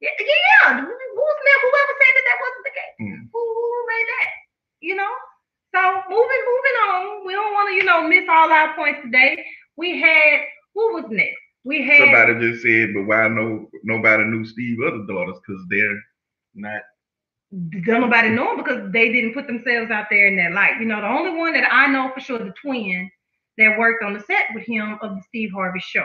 Yeah, 0.00 0.10
yeah. 0.20 0.24
If 0.24 0.24
that's 0.24 0.54
the 0.54 0.62
case, 0.62 0.64
the 0.64 0.70
Kardashians 0.70 0.70
would 0.70 0.76
be 0.76 0.80
in 0.80 0.80
trouble. 0.80 0.80
Yeah, 0.80 0.80
yeah. 0.80 0.80
Who's 0.80 1.38
that? 1.44 1.58
Whoever 1.62 1.94
said 1.98 2.12
that 2.14 2.24
that 2.26 2.38
wasn't 2.44 2.64
the 2.64 2.74
case? 2.76 2.96
Mm. 3.00 3.28
Who, 3.32 3.40
who 3.40 3.86
made 3.88 4.08
that? 4.14 4.28
You 4.80 4.96
know. 4.96 5.12
So 5.74 5.80
moving, 6.08 6.42
moving 6.46 6.76
on. 6.88 7.26
We 7.26 7.32
don't 7.32 7.52
want 7.52 7.68
to, 7.70 7.74
you 7.74 7.84
know, 7.84 8.06
miss 8.08 8.24
all 8.30 8.50
our 8.50 8.74
points 8.76 9.00
today. 9.04 9.44
We 9.76 10.00
had 10.00 10.40
who 10.74 10.94
was 10.94 11.04
next? 11.10 11.36
We 11.64 11.84
had 11.84 11.98
Somebody 11.98 12.50
just 12.50 12.62
said, 12.62 12.94
but 12.94 13.06
why 13.06 13.28
no 13.28 13.68
nobody 13.82 14.24
knew 14.24 14.44
Steve 14.44 14.78
other 14.86 15.04
daughters? 15.06 15.36
Because 15.44 15.62
they're 15.68 15.98
not. 16.54 16.82
Don't 17.52 18.00
nobody 18.00 18.30
know 18.30 18.52
him 18.52 18.58
because 18.58 18.92
they 18.92 19.12
didn't 19.12 19.34
put 19.34 19.46
themselves 19.46 19.90
out 19.90 20.06
there 20.10 20.26
in 20.26 20.36
that 20.36 20.52
light. 20.52 20.80
You 20.80 20.86
know, 20.86 21.00
the 21.00 21.08
only 21.08 21.36
one 21.38 21.52
that 21.54 21.72
I 21.72 21.86
know 21.86 22.10
for 22.12 22.20
sure, 22.20 22.38
the 22.38 22.52
twin 22.60 23.10
that 23.58 23.78
worked 23.78 24.02
on 24.04 24.14
the 24.14 24.20
set 24.20 24.46
with 24.54 24.64
him 24.66 24.98
of 25.00 25.16
the 25.16 25.22
Steve 25.28 25.50
Harvey 25.54 25.80
show, 25.80 26.04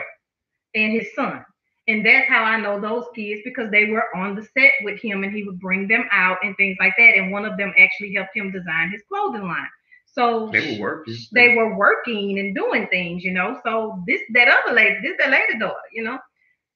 and 0.74 0.92
his 0.92 1.08
son. 1.14 1.44
And 1.88 2.06
that's 2.06 2.28
how 2.28 2.44
I 2.44 2.60
know 2.60 2.80
those 2.80 3.04
kids 3.14 3.40
because 3.44 3.70
they 3.70 3.86
were 3.86 4.04
on 4.14 4.36
the 4.36 4.42
set 4.42 4.72
with 4.82 5.00
him 5.00 5.24
and 5.24 5.34
he 5.34 5.42
would 5.42 5.58
bring 5.58 5.88
them 5.88 6.04
out 6.12 6.38
and 6.44 6.56
things 6.56 6.76
like 6.78 6.94
that. 6.96 7.16
And 7.16 7.32
one 7.32 7.44
of 7.44 7.56
them 7.58 7.72
actually 7.76 8.14
helped 8.14 8.36
him 8.36 8.52
design 8.52 8.90
his 8.92 9.02
clothing 9.08 9.42
line. 9.42 9.68
So 10.06 10.50
They 10.52 10.76
were 10.76 10.80
working. 10.80 11.16
they 11.32 11.54
were 11.56 11.76
working 11.76 12.38
and 12.38 12.54
doing 12.54 12.86
things, 12.88 13.24
you 13.24 13.32
know. 13.32 13.58
So 13.64 14.02
this 14.06 14.20
that 14.34 14.48
other 14.48 14.74
lady, 14.74 14.98
this 15.02 15.16
that 15.18 15.30
lady 15.30 15.58
daughter, 15.58 15.74
you 15.92 16.04
know. 16.04 16.18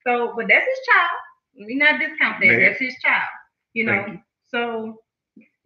So, 0.07 0.33
but 0.37 0.47
that's 0.49 0.67
his 0.67 0.79
child. 0.87 1.21
Let 1.59 1.67
me 1.69 1.75
not 1.77 2.01
discount 2.01 2.41
that. 2.41 2.47
Man. 2.47 2.61
That's 2.61 2.81
his 2.81 2.95
child, 3.05 3.29
you 3.75 3.85
know. 3.85 4.05
You. 4.07 4.21
So 4.57 5.01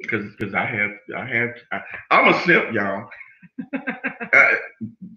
because 0.00 0.26
because 0.38 0.54
I 0.54 0.66
have 0.66 0.90
I 1.16 1.26
have 1.26 1.50
I, 1.72 1.80
I'm 2.10 2.34
a 2.34 2.40
simp, 2.44 2.72
y'all. 2.74 3.08
Uh, 4.34 4.52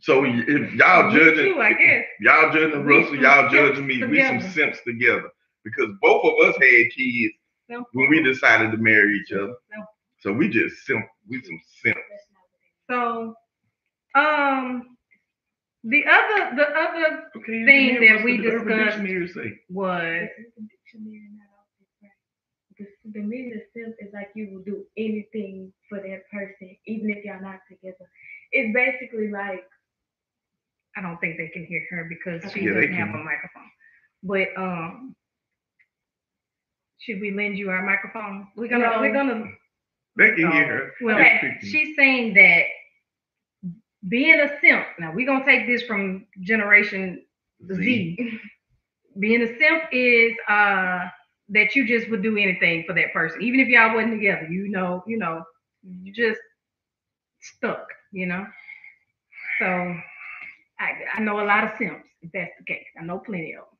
so 0.01 0.23
if 0.25 0.73
y'all 0.75 1.11
me 1.11 1.19
judging 1.19 1.53
too, 1.55 1.61
I 1.61 1.73
guess. 1.73 2.05
y'all 2.21 2.51
judging 2.53 2.85
We 2.85 2.97
Russell, 2.97 3.15
y'all 3.17 3.49
judging 3.49 3.87
me. 3.87 3.99
simps 3.99 4.11
We 4.11 4.23
some 4.23 4.41
simps 4.53 4.79
together 4.87 5.29
because 5.65 5.89
both 6.01 6.25
of 6.25 6.47
us 6.49 6.55
had 6.55 6.85
kids 6.95 7.35
Simp. 7.69 7.87
when 7.93 8.09
we 8.09 8.23
decided 8.23 8.71
to 8.71 8.77
marry 8.77 9.19
each 9.19 9.31
other. 9.33 9.53
Simp. 9.71 9.85
So 10.21 10.33
we 10.33 10.49
just 10.49 10.85
simp. 10.85 11.05
We 11.29 11.41
some 11.43 11.61
simps. 11.83 11.99
So, 12.91 13.35
um, 14.15 14.97
the 15.83 16.05
other 16.07 16.55
the 16.55 16.67
other 16.67 17.23
Okay. 17.37 17.65
Thing 17.65 18.01
that 18.07 18.23
we 18.23 18.37
discussed- 18.37 18.97
Dictionary 18.97 19.59
was 19.69 20.01
The 20.01 20.63
dictionary 20.63 21.29
not 21.37 21.49
always 21.57 21.89
right. 22.79 22.89
The, 23.11 23.19
meaning 23.19 23.61
simp 23.75 23.95
is 23.99 24.13
like 24.13 24.29
you 24.35 24.49
will 24.51 24.63
do 24.63 24.85
anything 24.97 25.73
for 25.89 25.99
that 25.99 26.21
person, 26.31 26.75
even 26.87 27.09
if 27.09 27.25
y'all 27.25 27.41
not 27.41 27.59
together. 27.69 28.09
It's 28.51 28.73
basically 28.73 29.29
like 29.29 29.63
I 30.95 31.01
don't 31.01 31.19
think 31.19 31.37
they 31.37 31.49
can 31.49 31.65
hear 31.65 31.85
her 31.89 32.05
because 32.07 32.49
she 32.53 32.61
yeah, 32.61 32.73
doesn't 32.73 32.93
have 32.93 33.09
a 33.09 33.17
microphone. 33.17 33.69
But 34.23 34.47
um, 34.57 35.15
should 36.99 37.19
we 37.19 37.31
lend 37.31 37.57
you 37.57 37.69
our 37.71 37.83
microphone? 37.85 38.47
We're 38.55 38.69
gonna 38.69 38.89
No. 38.89 39.01
we're 39.01 39.13
gonna 39.13 39.45
They 40.15 40.27
can 40.35 40.51
hear 40.51 40.67
her. 40.67 40.91
Well, 41.01 41.17
Just 41.17 41.29
okay, 41.29 41.57
she's 41.61 41.95
saying 41.95 42.35
that 42.35 42.65
being 44.07 44.39
a 44.39 44.59
simp. 44.61 44.85
Now 44.99 45.13
we're 45.13 45.25
gonna 45.25 45.45
take 45.45 45.67
this 45.67 45.83
from 45.83 46.25
generation 46.41 47.25
Z. 47.67 47.75
Z. 47.75 48.39
Being 49.19 49.41
a 49.41 49.47
simp 49.47 49.83
is 49.91 50.33
uh 50.47 51.09
that 51.49 51.75
you 51.75 51.87
just 51.87 52.09
would 52.09 52.23
do 52.23 52.37
anything 52.37 52.83
for 52.87 52.93
that 52.93 53.13
person, 53.13 53.41
even 53.41 53.59
if 53.59 53.67
y'all 53.67 53.93
wasn't 53.93 54.13
together. 54.13 54.47
You 54.49 54.69
know, 54.69 55.03
you 55.07 55.17
know, 55.17 55.43
you 55.83 56.13
just 56.13 56.39
stuck. 57.41 57.87
You 58.11 58.27
know. 58.27 58.45
So 59.59 59.65
I 60.79 60.91
I 61.15 61.21
know 61.21 61.41
a 61.41 61.45
lot 61.45 61.63
of 61.63 61.71
simps. 61.77 62.07
If 62.21 62.31
that's 62.33 62.51
the 62.57 62.65
case, 62.65 62.85
I 62.99 63.03
know 63.03 63.19
plenty 63.19 63.53
of 63.53 63.65
them. 63.65 63.77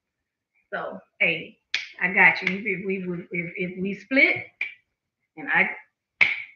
So 0.73 0.99
hey, 1.19 1.57
I 2.01 2.13
got 2.13 2.41
you. 2.41 2.57
If 2.57 2.85
we 2.85 3.07
would, 3.07 3.27
if 3.31 3.53
if 3.55 3.81
we 3.81 3.93
split, 3.95 4.45
and 5.37 5.47
I 5.49 5.69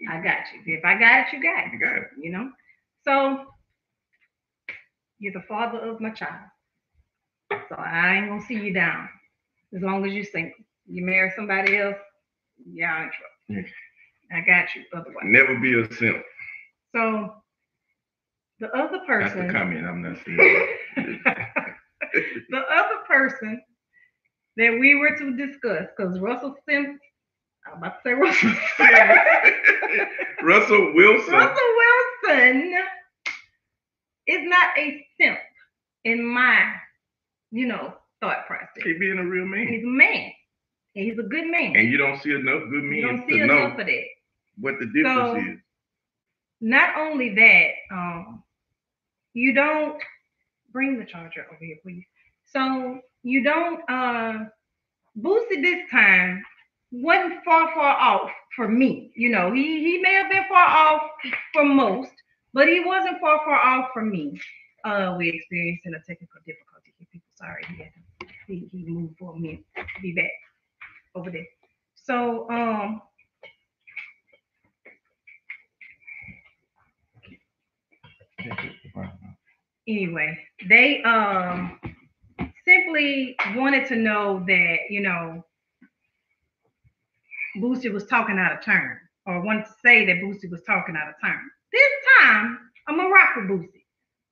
I 0.10 0.22
got 0.22 0.46
you. 0.54 0.76
If 0.78 0.86
I 0.86 1.00
got 1.00 1.28
it, 1.28 1.34
you 1.34 1.42
got 1.42 1.68
it. 1.68 1.74
You 1.74 1.80
got 1.80 1.98
it. 1.98 2.08
You 2.22 2.32
know? 2.32 2.52
So 3.04 3.46
you're 5.20 5.34
the 5.34 5.46
father 5.48 5.80
of 5.80 6.00
my 6.00 6.12
child. 6.12 6.46
So 7.52 7.76
I 7.76 8.16
ain't 8.16 8.28
gonna 8.28 8.42
see 8.46 8.56
you 8.56 8.74
down 8.74 9.10
as 9.76 9.82
long 9.82 10.06
as 10.06 10.14
you're 10.14 10.24
single. 10.24 10.54
You 10.88 11.06
marry 11.06 11.32
somebody 11.36 11.78
else, 11.78 11.98
y'all 12.66 13.04
in 13.04 13.12
trouble. 13.12 13.70
I 14.32 14.42
got 14.42 14.74
you 14.76 14.84
otherwise. 14.94 15.24
Never 15.24 15.60
be 15.60 15.80
a 15.80 15.94
simp. 15.94 16.24
So 16.96 17.34
the 18.60 18.72
other 18.76 19.00
person. 19.06 19.40
That's 19.40 19.54
the 19.54 19.60
comment. 19.60 19.86
I'm 19.86 20.02
not 20.02 20.18
saying. 20.26 20.68
the 22.50 22.60
other 22.72 22.98
person 23.08 23.62
that 24.58 24.78
we 24.80 24.96
were 24.96 25.16
to 25.18 25.36
discuss, 25.36 25.88
because 25.96 26.20
Russell 26.20 26.56
Sims, 26.68 27.00
I'm 27.66 27.78
about 27.78 27.96
to 27.96 28.10
say 28.10 28.14
Russell 28.14 28.50
Russell 30.44 30.94
Wilson. 30.96 31.34
Russell 31.34 31.74
Wilson 32.26 32.74
is 34.28 34.40
not 34.44 34.78
a 34.78 35.06
simp 35.20 35.40
in 36.04 36.26
my, 36.26 36.74
you 37.52 37.68
know, 37.68 37.94
thought 38.22 38.48
process. 38.48 38.84
He 38.84 38.94
being 38.94 39.20
a 39.20 39.26
real 39.26 39.46
man. 39.46 39.68
He's 39.68 39.84
a 39.84 39.88
man. 39.88 40.32
And 40.98 41.06
he's 41.06 41.20
a 41.20 41.24
good 41.24 41.46
man. 41.46 41.76
And 41.76 41.90
you 41.92 41.98
don't 41.98 42.20
see 42.24 42.32
enough 42.32 42.64
good 42.72 42.84
men. 42.84 42.96
you 42.98 43.02
don't 43.06 43.28
see 43.30 43.38
to 43.40 43.46
know 43.46 43.58
enough 43.68 43.80
of 43.80 43.86
that. 43.86 44.04
what 44.60 44.80
the 44.80 44.88
difference 44.88 45.32
So- 45.32 45.36
is. 45.36 45.60
Not 46.60 46.98
only 46.98 47.36
that, 47.36 47.70
um, 47.92 48.44
you 49.36 49.54
don't 49.54 50.02
bring 50.72 50.98
the 50.98 51.06
charger 51.06 51.46
over 51.46 51.64
here, 51.64 51.78
please. 51.84 52.04
So 52.46 53.00
you 53.22 53.44
don't 53.44 53.80
uh 53.88 54.46
Boosie 55.20 55.62
this 55.62 55.88
time 55.92 56.44
wasn't 56.92 57.44
far 57.46 57.72
far 57.76 57.96
off 57.96 58.32
for 58.56 58.68
me. 58.68 59.12
You 59.16 59.30
know, 59.30 59.52
he 59.52 59.82
he 59.82 60.00
may 60.00 60.14
have 60.14 60.32
been 60.32 60.46
far 60.50 60.66
off 60.68 61.12
for 61.54 61.64
most, 61.64 62.14
but 62.54 62.68
he 62.68 62.80
wasn't 62.80 63.20
far 63.20 63.38
far 63.46 63.60
off 63.60 63.92
for 63.94 64.04
me. 64.04 64.42
Uh 64.84 65.14
we 65.20 65.30
experiencing 65.30 65.94
a 65.94 66.00
technical 66.00 66.42
difficulty 66.44 66.92
here. 66.98 67.08
People 67.12 67.30
sorry 67.36 67.64
he 67.70 67.84
had 67.84 67.94
to 67.94 68.28
he, 68.48 68.68
he 68.72 68.86
moved 68.90 69.16
for 69.20 69.36
a 69.36 69.40
minute. 69.40 69.64
Be 70.02 70.14
back 70.14 70.32
over 71.18 71.32
there. 71.32 71.48
So 71.96 72.50
um 72.50 73.02
anyway, 79.88 80.38
they 80.70 81.02
um 81.04 81.80
simply 82.66 83.36
wanted 83.56 83.88
to 83.88 83.96
know 83.96 84.44
that, 84.48 84.78
you 84.90 85.02
know, 85.02 85.44
Boosie 87.58 87.92
was 87.92 88.06
talking 88.06 88.38
out 88.38 88.52
of 88.52 88.64
turn, 88.64 89.00
or 89.26 89.42
wanted 89.42 89.66
to 89.66 89.74
say 89.84 90.06
that 90.06 90.18
Boosie 90.18 90.52
was 90.52 90.62
talking 90.66 90.96
out 90.96 91.10
of 91.10 91.16
turn. 91.24 91.40
This 91.72 91.92
time, 92.20 92.60
I'm 92.88 92.98
gonna 92.98 93.10
rock 93.10 93.36
with 93.36 93.46
Boosie. 93.46 93.77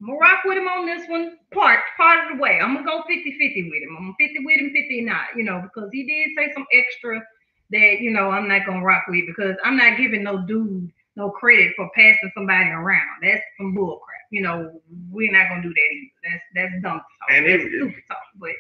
I'm 0.06 0.12
gonna 0.12 0.20
rock 0.20 0.44
with 0.46 0.58
him 0.58 0.68
on 0.68 0.86
this 0.86 1.10
one 1.10 1.38
part, 1.52 1.80
part 1.98 2.26
of 2.32 2.38
the 2.38 2.42
way. 2.42 2.60
I'm 2.62 2.76
gonna 2.76 2.86
go 2.86 3.02
50-50 3.10 3.70
with 3.72 3.82
him. 3.82 3.98
I'm 3.98 4.14
50 4.20 4.46
with 4.46 4.60
him, 4.60 4.72
50 4.72 5.02
not, 5.02 5.36
you 5.36 5.44
know, 5.44 5.62
because 5.64 5.90
he 5.92 6.06
did 6.06 6.30
say 6.38 6.54
some 6.54 6.68
extra 6.72 7.24
that, 7.72 8.02
you 8.02 8.12
know, 8.12 8.30
I'm 8.30 8.48
not 8.48 8.68
gonna 8.68 8.84
rock 8.84 9.06
with 9.08 9.26
because 9.26 9.56
I'm 9.64 9.78
not 9.78 9.98
giving 9.98 10.22
no 10.22 10.46
dude 10.46 10.92
no 11.16 11.32
credit 11.32 11.74
for 11.76 11.90
passing 11.96 12.32
somebody 12.36 12.70
around. 12.70 13.24
That's 13.24 13.42
some 13.58 13.74
bull 13.74 14.00
crap. 14.06 14.22
You 14.32 14.42
know, 14.42 14.82
we're 15.10 15.32
not 15.32 15.50
gonna 15.50 15.64
do 15.64 15.70
that 15.70 15.90
either. 15.92 16.12
That's 16.24 16.44
that's 16.54 16.84
dumb 16.84 17.00
talk. 17.00 17.30
And 17.32 17.48
that's 17.48 17.64
stupid 17.64 18.04
talk. 18.08 18.18
But 18.36 18.52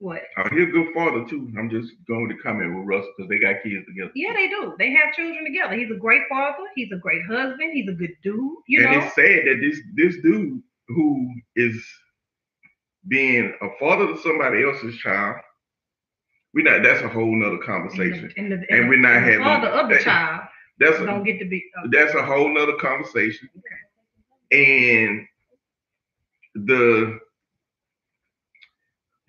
what? 0.00 0.22
Oh, 0.38 0.48
he's 0.50 0.62
a 0.68 0.70
good 0.72 0.92
father 0.94 1.24
too. 1.28 1.52
I'm 1.58 1.70
just 1.70 1.92
going 2.08 2.28
to 2.30 2.36
comment 2.42 2.74
with 2.76 2.86
Russell 2.86 3.12
because 3.16 3.28
they 3.28 3.38
got 3.38 3.62
kids 3.62 3.84
together. 3.86 4.10
Yeah, 4.14 4.32
they 4.34 4.48
do. 4.48 4.74
They 4.78 4.90
have 4.92 5.12
children 5.14 5.44
together. 5.44 5.74
He's 5.74 5.90
a 5.90 5.98
great 5.98 6.22
father. 6.28 6.64
He's 6.74 6.90
a 6.92 6.96
great 6.98 7.22
husband. 7.26 7.72
He's 7.72 7.88
a 7.88 7.92
good 7.92 8.14
dude. 8.24 8.40
You 8.66 8.82
and 8.86 8.92
know. 8.98 9.04
it's 9.06 9.14
sad 9.14 9.46
that 9.46 9.58
this 9.60 9.78
this 9.94 10.22
dude 10.22 10.60
who 10.88 11.30
is 11.54 11.76
being 13.08 13.54
a 13.62 13.68
father 13.78 14.06
to 14.08 14.18
somebody 14.22 14.64
else's 14.64 14.96
child, 14.96 15.36
we 16.54 16.62
not 16.62 16.82
that's 16.82 17.02
a 17.02 17.08
whole 17.08 17.34
nother 17.38 17.54
And, 17.56 17.64
conversation. 17.64 18.30
the, 18.34 18.40
and, 18.42 18.52
the, 18.52 18.66
And 18.74 18.88
we're 18.88 18.98
not 19.00 19.14
the 19.14 19.20
having- 19.20 19.42
father 19.44 19.68
of 19.68 19.88
the 19.88 19.94
that- 19.96 20.04
child 20.04 20.42
That's 20.78 20.98
a, 20.98 21.06
don't 21.06 21.24
get 21.24 21.38
to 21.40 21.44
be. 21.44 21.62
uh, 21.78 21.88
that's 21.92 22.14
a 22.14 22.22
whole 22.24 22.48
nother 22.52 22.76
conversation. 22.76 23.48
And 24.50 25.26
the 26.54 27.18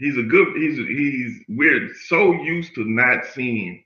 he's 0.02 0.18
a 0.18 0.24
good 0.24 0.58
he's 0.58 0.78
he's 0.78 1.42
we're 1.50 1.94
so 2.08 2.34
used 2.44 2.76
to 2.76 2.86
not 2.86 3.26
seeing 3.28 3.84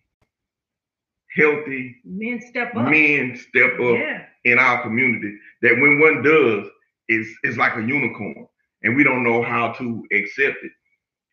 healthy 1.35 1.97
men 2.05 2.41
step 2.41 2.75
up. 2.75 2.89
men 2.89 3.37
step 3.37 3.73
up 3.79 3.97
Yeah. 3.97 4.25
in 4.45 4.59
our 4.59 4.83
community 4.83 5.37
that 5.63 5.77
when 5.79 5.99
one 5.99 6.23
does 6.23 6.69
it's 7.09 7.29
is 7.43 7.57
like 7.57 7.75
a 7.77 7.81
unicorn 7.83 8.47
and 8.83 8.95
we 8.97 9.03
don't 9.03 9.23
know 9.23 9.43
how 9.43 9.73
to 9.73 10.03
accept 10.13 10.57
it 10.63 10.73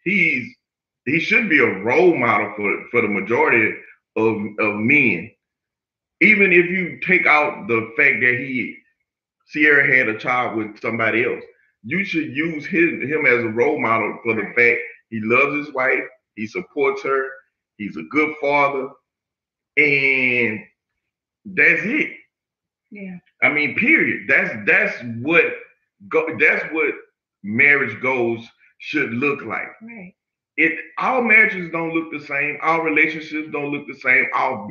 he's 0.04 0.48
he 1.06 1.20
should 1.20 1.48
be 1.50 1.60
a 1.60 1.80
role 1.82 2.16
model 2.16 2.52
for 2.56 2.86
for 2.90 3.02
the 3.02 3.08
majority 3.08 3.74
of 4.16 4.36
of 4.60 4.76
men 4.76 5.30
even 6.20 6.52
if 6.52 6.66
you 6.70 7.00
take 7.06 7.26
out 7.26 7.68
the 7.68 7.92
fact 7.96 8.20
that 8.22 8.36
he 8.38 8.76
Ciara 9.52 9.86
had 9.96 10.08
a 10.08 10.18
child 10.18 10.56
with 10.56 10.80
somebody 10.80 11.24
else 11.24 11.44
you 11.84 12.04
should 12.04 12.36
use 12.36 12.66
him 12.66 13.02
him 13.02 13.26
as 13.26 13.44
a 13.44 13.48
role 13.48 13.80
model 13.80 14.18
for 14.22 14.34
the 14.34 14.52
fact 14.56 14.80
he 15.10 15.20
loves 15.22 15.66
his 15.66 15.74
wife, 15.74 16.04
he 16.36 16.46
supports 16.46 17.02
her, 17.02 17.28
he's 17.76 17.96
a 17.96 18.02
good 18.10 18.34
father, 18.40 18.88
and 19.76 20.60
that's 21.44 21.82
it. 21.84 22.12
Yeah. 22.90 23.18
I 23.42 23.48
mean, 23.48 23.74
period. 23.76 24.28
That's 24.28 24.50
that's 24.66 24.96
what 25.20 25.44
go 26.08 26.26
that's 26.38 26.64
what 26.72 26.94
marriage 27.42 28.00
goals 28.00 28.46
should 28.78 29.12
look 29.14 29.42
like. 29.42 29.68
Right. 29.82 30.14
It 30.56 30.78
all 30.98 31.22
marriages 31.22 31.70
don't 31.72 31.94
look 31.94 32.12
the 32.12 32.24
same, 32.26 32.58
all 32.62 32.82
relationships 32.82 33.48
don't 33.52 33.72
look 33.72 33.86
the 33.86 33.98
same, 33.98 34.26
all 34.34 34.68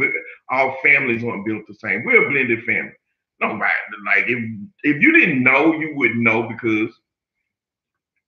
all 0.50 0.78
families 0.84 1.24
aren't 1.24 1.46
built 1.46 1.64
the 1.68 1.74
same. 1.74 2.04
We're 2.06 2.28
a 2.28 2.30
blended 2.32 2.64
family. 2.64 2.94
Nobody 3.42 3.74
like 4.06 4.26
if 4.28 4.40
if 4.84 5.02
you 5.02 5.12
didn't 5.12 5.44
know, 5.44 5.74
you 5.74 5.94
wouldn't 5.96 6.22
know 6.22 6.44
because 6.44 6.94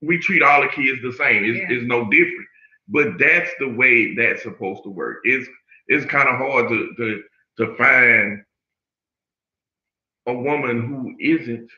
we 0.06 0.18
treat 0.20 0.43
all 0.43 0.62
the 0.62 0.68
kids 0.70 1.01
the 1.01 1.14
same. 1.14 1.45
It's, 1.45 1.60
Yeah. 1.60 1.68
it's 1.78 1.86
no 1.88 2.10
different. 2.10 2.47
But 2.89 3.18
that's 3.20 3.51
the 3.60 3.70
way 3.70 4.16
that's 4.16 4.43
supposed 4.43 4.84
to 4.84 4.89
work. 4.89 5.20
It's 5.24 5.47
it's 5.88 6.06
kind 6.06 6.30
of 6.30 6.38
hard 6.38 6.70
to 6.70 6.93
to 6.97 7.24
to 7.58 7.76
find 7.78 8.43
a 10.28 10.34
woman 10.34 10.88
who 10.88 11.16
isn't 11.20 11.70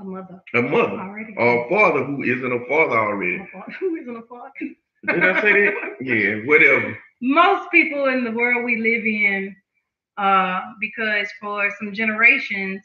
A 0.00 0.04
mother 0.04 0.42
a 0.54 0.62
mother 0.62 0.98
already. 0.98 1.34
or 1.36 1.66
a 1.66 1.68
father 1.70 2.04
who 2.04 2.22
isn't 2.22 2.52
a 2.52 2.64
father 2.66 2.98
already. 2.98 3.36
A 3.36 3.46
father 3.46 3.72
Who 3.80 3.96
isn't 3.96 4.16
a 4.16 4.22
father? 4.22 4.52
Did 4.60 5.24
I 5.24 5.40
say 5.40 5.52
that? 5.66 5.96
Yeah, 6.00 6.36
whatever. 6.46 6.98
most 7.22 7.70
people 7.70 8.06
in 8.08 8.24
the 8.24 8.32
world 8.32 8.64
we 8.64 8.76
live 8.76 9.04
in, 9.06 9.54
uh, 10.18 10.60
because 10.80 11.28
for 11.40 11.70
some 11.78 11.92
generations, 11.92 12.82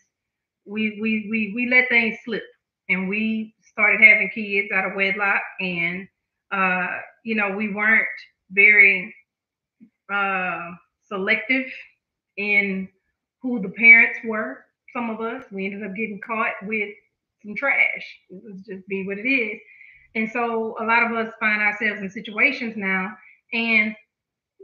we 0.66 1.00
we 1.02 1.28
we 1.32 1.52
we 1.56 1.68
let 1.70 1.90
things 1.90 2.18
slip, 2.24 2.44
and 2.90 3.08
we 3.10 3.54
started 3.72 4.02
having 4.02 4.30
kids 4.34 4.72
out 4.74 4.86
of 4.86 4.96
wedlock, 4.96 5.42
and 5.60 6.08
uh, 6.52 6.88
you 7.24 7.36
know 7.36 7.52
we 7.56 7.74
weren't 7.74 8.08
very 8.52 9.14
uh, 10.14 10.72
selective 11.04 11.66
in 12.38 12.88
who 13.42 13.62
the 13.62 13.70
parents 13.70 14.20
were. 14.26 14.66
Some 14.94 15.10
of 15.10 15.22
us, 15.22 15.46
we 15.52 15.66
ended 15.66 15.84
up 15.84 15.96
getting 15.96 16.20
caught 16.26 16.54
with 16.64 16.90
some 17.44 17.56
trash. 17.56 18.06
It 18.30 18.42
was 18.44 18.62
just 18.62 18.88
be 18.88 19.06
what 19.08 19.18
it 19.18 19.28
is. 19.28 19.60
And 20.16 20.30
so 20.30 20.76
a 20.80 20.84
lot 20.84 21.04
of 21.04 21.12
us 21.14 21.34
find 21.40 21.62
ourselves 21.62 22.02
in 22.02 22.10
situations 22.10 22.76
now, 22.76 23.16
and 23.54 23.96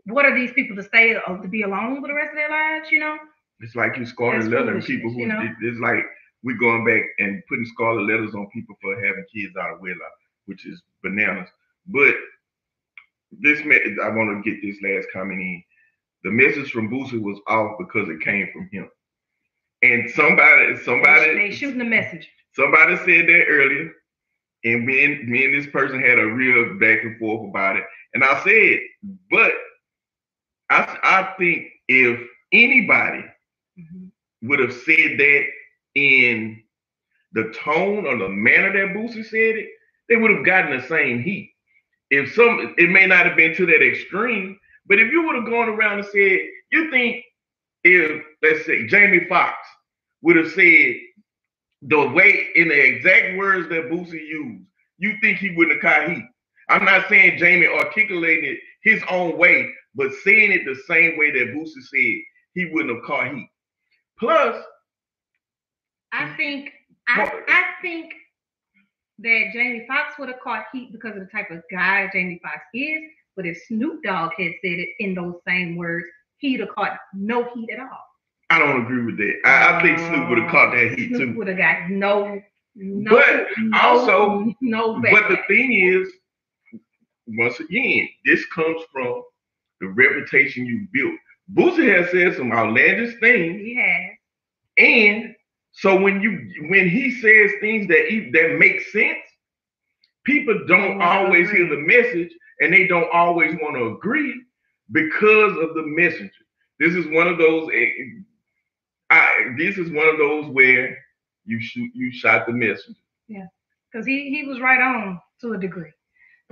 what 0.05 0.25
are 0.25 0.35
these 0.35 0.51
people 0.53 0.75
to 0.75 0.83
stay 0.83 1.15
uh, 1.15 1.37
to 1.37 1.47
be 1.47 1.63
alone 1.63 2.01
for 2.01 2.07
the 2.07 2.13
rest 2.13 2.29
of 2.31 2.35
their 2.35 2.49
lives? 2.49 2.91
You 2.91 2.99
know, 2.99 3.17
It's 3.61 3.75
like 3.75 3.97
you 3.97 4.05
That's 4.05 4.47
letter 4.47 4.81
people 4.81 5.11
who 5.11 5.21
you 5.21 5.27
know? 5.27 5.41
it's 5.61 5.79
like 5.79 6.05
we're 6.47 6.57
going 6.57 6.85
back 6.85 7.03
and 7.19 7.43
putting 7.49 7.65
scarlet 7.65 8.03
letters 8.03 8.33
on 8.33 8.47
people 8.53 8.75
for 8.81 8.95
having 8.95 9.25
kids 9.35 9.53
out 9.57 9.73
of 9.73 9.81
wedlock, 9.81 10.13
which 10.45 10.65
is 10.65 10.81
bananas. 11.03 11.49
But 11.87 12.15
this 13.41 13.59
I 13.61 14.09
want 14.09 14.43
to 14.43 14.49
get 14.49 14.61
this 14.61 14.81
last 14.81 15.07
comment 15.11 15.41
in. 15.41 15.63
The 16.23 16.31
message 16.31 16.71
from 16.71 16.89
Boosie 16.89 17.21
was 17.21 17.39
off 17.47 17.77
because 17.77 18.07
it 18.09 18.21
came 18.21 18.47
from 18.53 18.69
him. 18.71 18.89
And 19.83 20.09
somebody, 20.09 20.77
somebody, 20.77 21.35
they 21.35 21.51
shooting 21.51 21.79
the 21.79 21.85
message. 21.85 22.29
somebody 22.53 22.95
said 22.97 23.27
that 23.27 23.45
earlier, 23.49 23.91
and 24.63 24.85
me 24.85 25.03
and 25.03 25.27
me 25.27 25.45
and 25.45 25.53
this 25.53 25.69
person 25.71 25.99
had 25.99 26.17
a 26.17 26.25
real 26.25 26.79
back 26.79 27.03
and 27.03 27.19
forth 27.19 27.49
about 27.49 27.75
it. 27.75 27.83
And 28.13 28.23
I 28.23 28.41
said, 28.43 28.79
but 29.29 29.51
I 30.69 30.97
I 31.03 31.35
think 31.37 31.67
if 31.89 32.19
anybody 32.53 33.25
Mhm. 33.77 34.11
would 34.43 34.59
have 34.59 34.73
said 34.73 35.17
that 35.19 35.45
in 35.97 36.63
the 37.33 37.51
tone 37.63 38.05
or 38.05 38.17
the 38.17 38.29
manner 38.29 38.71
that 38.73 38.95
Boosie 38.95 39.25
said 39.25 39.57
it, 39.57 39.67
they 40.09 40.15
would 40.15 40.31
have 40.31 40.45
gotten 40.45 40.77
the 40.77 40.87
same 40.87 41.21
heat. 41.21 41.51
If 42.09 42.33
some, 42.33 42.75
it 42.77 42.89
may 42.89 43.07
not 43.07 43.25
have 43.25 43.35
been 43.35 43.55
to 43.55 43.65
that 43.65 43.85
extreme, 43.85 44.57
but 44.85 44.99
if 44.99 45.11
you 45.11 45.23
would 45.23 45.35
have 45.35 45.45
gone 45.45 45.69
around 45.69 45.99
and 45.99 46.07
said, 46.07 46.39
you 46.71 46.91
think 46.91 47.23
if 47.83 48.23
let's 48.43 48.65
say 48.65 48.87
Jamie 48.87 49.25
Foxx 49.27 49.57
would 50.21 50.37
have 50.37 50.51
said 50.51 50.95
the 51.81 52.09
way 52.09 52.47
in 52.55 52.69
the 52.69 52.79
exact 52.79 53.37
words 53.37 53.69
that 53.69 53.89
Boosie 53.89 54.13
used, 54.27 54.65
you 54.97 55.15
think 55.21 55.39
he 55.39 55.55
wouldn't 55.55 55.83
have 55.83 55.93
caught 55.93 56.09
heat. 56.11 56.25
I'm 56.69 56.85
not 56.85 57.09
saying 57.09 57.39
Jamie 57.39 57.67
articulated 57.67 58.45
it 58.55 58.59
his 58.83 59.03
own 59.09 59.37
way, 59.37 59.71
but 59.95 60.11
saying 60.23 60.51
it 60.51 60.65
the 60.65 60.81
same 60.87 61.17
way 61.17 61.31
that 61.31 61.53
Boosie 61.53 61.83
said, 61.83 62.21
he 62.53 62.69
wouldn't 62.71 62.95
have 62.95 63.05
caught 63.05 63.33
heat. 63.33 63.49
Plus, 64.19 64.63
I 66.11 66.23
mm. 66.25 66.37
think 66.37 66.71
I, 67.07 67.31
I 67.47 67.63
think 67.81 68.13
that 69.19 69.51
Jamie 69.53 69.85
Foxx 69.87 70.13
would 70.19 70.29
have 70.29 70.39
caught 70.41 70.65
heat 70.71 70.91
because 70.91 71.15
of 71.15 71.21
the 71.21 71.29
type 71.31 71.49
of 71.51 71.63
guy 71.71 72.09
Jamie 72.13 72.39
Foxx 72.43 72.61
is. 72.73 73.01
But 73.35 73.45
if 73.45 73.57
Snoop 73.67 74.03
Dogg 74.03 74.31
had 74.37 74.51
said 74.63 74.79
it 74.79 74.89
in 74.99 75.13
those 75.13 75.35
same 75.47 75.75
words, 75.75 76.05
he'd 76.37 76.59
have 76.59 76.69
caught 76.75 76.97
no 77.13 77.43
heat 77.53 77.69
at 77.71 77.79
all. 77.79 78.03
I 78.49 78.59
don't 78.59 78.81
agree 78.83 79.05
with 79.05 79.17
that. 79.17 79.41
I, 79.45 79.77
I 79.77 79.81
think 79.81 79.99
Snoop 79.99 80.29
would 80.29 80.39
have 80.39 80.47
uh, 80.47 80.51
caught 80.51 80.71
that 80.73 80.97
heat 80.97 81.09
Snoop 81.09 81.33
too. 81.33 81.37
would 81.37 81.47
have 81.47 81.57
got 81.57 81.89
no, 81.89 82.41
no, 82.75 83.11
But 83.15 83.47
no, 83.59 83.77
also- 83.79 84.53
no. 84.61 85.01
But 85.01 85.29
the 85.29 85.37
thing 85.47 85.73
is, 85.73 86.09
once 87.27 87.59
again, 87.59 88.07
this 88.25 88.45
comes 88.47 88.81
from 88.91 89.21
the 89.81 89.87
reputation 89.87 90.65
you 90.65 90.87
built. 90.93 91.19
Boosie 91.53 91.95
has 91.95 92.11
said 92.11 92.35
some 92.35 92.51
outlandish 92.51 93.19
things, 93.19 93.61
he 93.61 93.75
has. 93.75 94.17
and 94.77 95.35
so 95.77 95.99
when 96.01 96.21
you 96.21 96.31
when 96.69 96.89
he 96.89 97.11
says 97.11 97.51
things 97.61 97.87
that 97.87 98.07
he, 98.09 98.31
that 98.31 98.57
make 98.59 98.81
sense, 98.81 99.19
people 100.25 100.65
don't 100.67 101.01
always 101.03 101.51
hear 101.51 101.69
the 101.69 101.77
message, 101.77 102.31
and 102.61 102.73
they 102.73 102.87
don't 102.87 103.09
always 103.13 103.55
want 103.61 103.75
to 103.77 103.95
agree 103.95 104.41
because 104.91 105.53
of 105.57 105.75
the 105.75 105.83
messenger. 105.85 106.31
This 106.79 106.95
is 106.95 107.05
one 107.07 107.27
of 107.27 107.37
those. 107.37 107.69
eh, 107.73 107.89
I, 109.11 109.53
this 109.57 109.77
is 109.77 109.91
one 109.91 110.07
of 110.07 110.17
those 110.17 110.47
where 110.51 110.97
you 111.45 111.61
shoot 111.61 111.91
you 111.93 112.11
shot 112.11 112.47
the 112.47 112.53
messenger. 112.53 112.99
Yeah, 113.27 113.47
because 113.91 114.07
he 114.07 114.31
he 114.35 114.47
was 114.47 114.59
right 114.59 114.81
on 114.81 115.21
to 115.41 115.53
a 115.53 115.57
degree. 115.59 115.91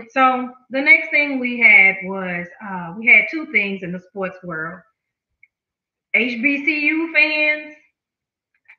So 0.10 0.52
the 0.70 0.82
next 0.82 1.10
thing 1.10 1.40
we 1.40 1.60
had 1.60 1.96
was 2.04 2.48
uh, 2.64 2.94
we 2.98 3.08
had 3.08 3.26
two 3.32 3.52
things 3.52 3.82
in 3.82 3.92
the 3.92 4.00
sports 4.00 4.38
world. 4.44 4.82
HBCU 6.16 7.14
fans, 7.14 7.76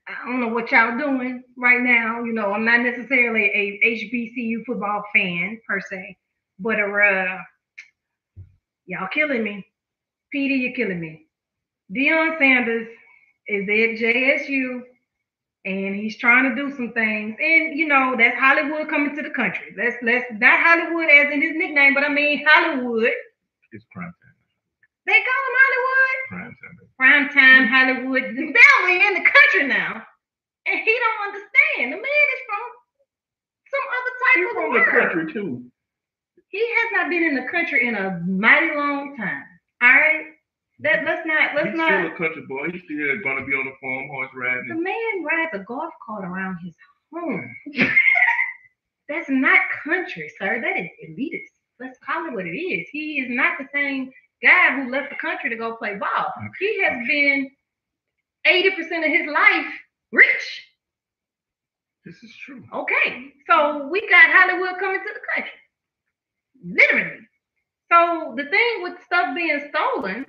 I 0.09 0.24
don't 0.24 0.40
know 0.40 0.48
what 0.48 0.70
y'all 0.70 0.96
doing 0.98 1.42
right 1.57 1.80
now. 1.80 2.22
You 2.22 2.32
know, 2.32 2.52
I'm 2.52 2.64
not 2.64 2.80
necessarily 2.80 3.44
a 3.44 3.80
HBCU 3.84 4.64
football 4.64 5.02
fan 5.14 5.61
per 5.68 5.80
se, 5.80 6.16
but 6.59 6.78
uh, 6.78 7.38
y'all 8.86 9.09
killing 9.12 9.42
me. 9.42 9.66
Petey, 10.32 10.54
you're 10.54 10.74
killing 10.74 11.00
me. 11.00 11.26
Deion 11.94 12.38
Sanders 12.38 12.88
is 13.48 13.62
at 13.62 14.00
JSU 14.00 14.82
and 15.64 15.96
he's 15.96 16.16
trying 16.16 16.48
to 16.48 16.54
do 16.54 16.74
some 16.76 16.92
things. 16.92 17.36
And 17.40 17.76
you 17.76 17.86
know, 17.88 18.14
that's 18.16 18.38
Hollywood 18.38 18.88
coming 18.88 19.14
to 19.16 19.22
the 19.22 19.30
country. 19.30 19.74
Let's 19.76 19.96
let's 20.02 20.26
not 20.32 20.61
Hollywood 20.61 21.11
as 21.11 21.32
in 21.32 21.42
his 21.42 21.57
nickname, 21.57 21.94
but 21.94 22.04
I 22.04 22.09
mean 22.09 22.44
Hollywood. 22.48 23.11
It's 23.72 23.84
prime 23.90 24.04
time. 24.07 24.34
They 25.07 25.12
call 25.12 25.42
him 25.46 25.57
Hollywood. 25.62 26.28
Prime 26.28 26.57
time. 26.62 26.86
Prime 26.99 27.28
time 27.28 27.66
Hollywood. 27.68 28.22
They're 28.36 29.09
in 29.09 29.14
the 29.14 29.24
country 29.30 29.66
now. 29.68 30.03
And 30.66 30.80
he 30.80 30.99
don't 30.99 31.26
understand. 31.28 31.92
The 31.92 31.97
man 31.97 32.26
is 32.34 32.42
from 32.49 32.62
some 33.70 33.86
other 33.97 34.14
type 34.22 34.36
You're 34.36 34.49
of 34.49 34.55
from 34.55 34.72
the 34.72 34.80
world. 34.80 35.12
country 35.12 35.32
too. 35.32 35.64
He 36.49 36.59
has 36.61 36.88
not 36.92 37.11
been 37.11 37.22
in 37.22 37.34
the 37.34 37.47
country 37.51 37.86
in 37.86 37.94
a 37.94 38.20
mighty 38.26 38.74
long 38.74 39.16
time. 39.16 39.44
All 39.82 39.90
right. 39.90 40.24
That 40.80 41.05
let's 41.05 41.26
not 41.26 41.55
let's 41.55 41.68
He's 41.68 41.76
not 41.76 41.88
still 41.88 42.12
a 42.12 42.16
country 42.16 42.42
boy. 42.49 42.68
He's 42.72 42.82
still 42.84 43.16
gonna 43.24 43.47
be 43.47 43.53
on 43.55 43.64
the 43.64 43.72
farm 43.80 44.09
horse 44.09 44.30
riding. 44.36 44.68
The 44.68 44.74
man 44.74 45.24
rides 45.24 45.51
a 45.55 45.61
golf 45.61 45.92
cart 46.07 46.24
around 46.24 46.59
his 46.64 46.74
home. 47.12 47.57
That's 49.09 49.28
not 49.30 49.59
country, 49.84 50.30
sir. 50.38 50.61
That 50.61 50.78
is 50.78 50.88
elitist. 51.09 51.53
Let's 51.80 51.99
call 52.05 52.26
it 52.26 52.32
what 52.34 52.47
it 52.47 52.57
is. 52.59 52.86
He 52.90 53.20
is 53.20 53.28
not 53.30 53.59
the 53.59 53.66
same 53.72 54.11
guy 54.43 54.76
who 54.76 54.91
left 54.91 55.11
the 55.11 55.16
country 55.16 55.51
to 55.51 55.57
go 55.57 55.76
play 55.76 55.97
ball. 55.97 56.32
He 56.59 56.82
has 56.82 57.07
been 57.07 57.51
80% 58.47 59.05
of 59.05 59.11
his 59.12 59.26
life 59.32 59.66
rich. 60.12 60.62
This 62.05 62.22
is 62.22 62.34
true. 62.37 62.62
Okay. 62.72 63.32
So 63.49 63.89
we 63.89 64.01
got 64.09 64.30
Hollywood 64.30 64.78
coming 64.78 65.01
to 65.01 65.12
the 65.14 65.20
country. 65.34 65.53
Literally. 66.64 67.20
So 67.93 68.34
the 68.37 68.45
thing 68.45 68.82
with 68.82 68.95
stuff 69.05 69.34
being 69.34 69.61
stolen, 69.70 70.26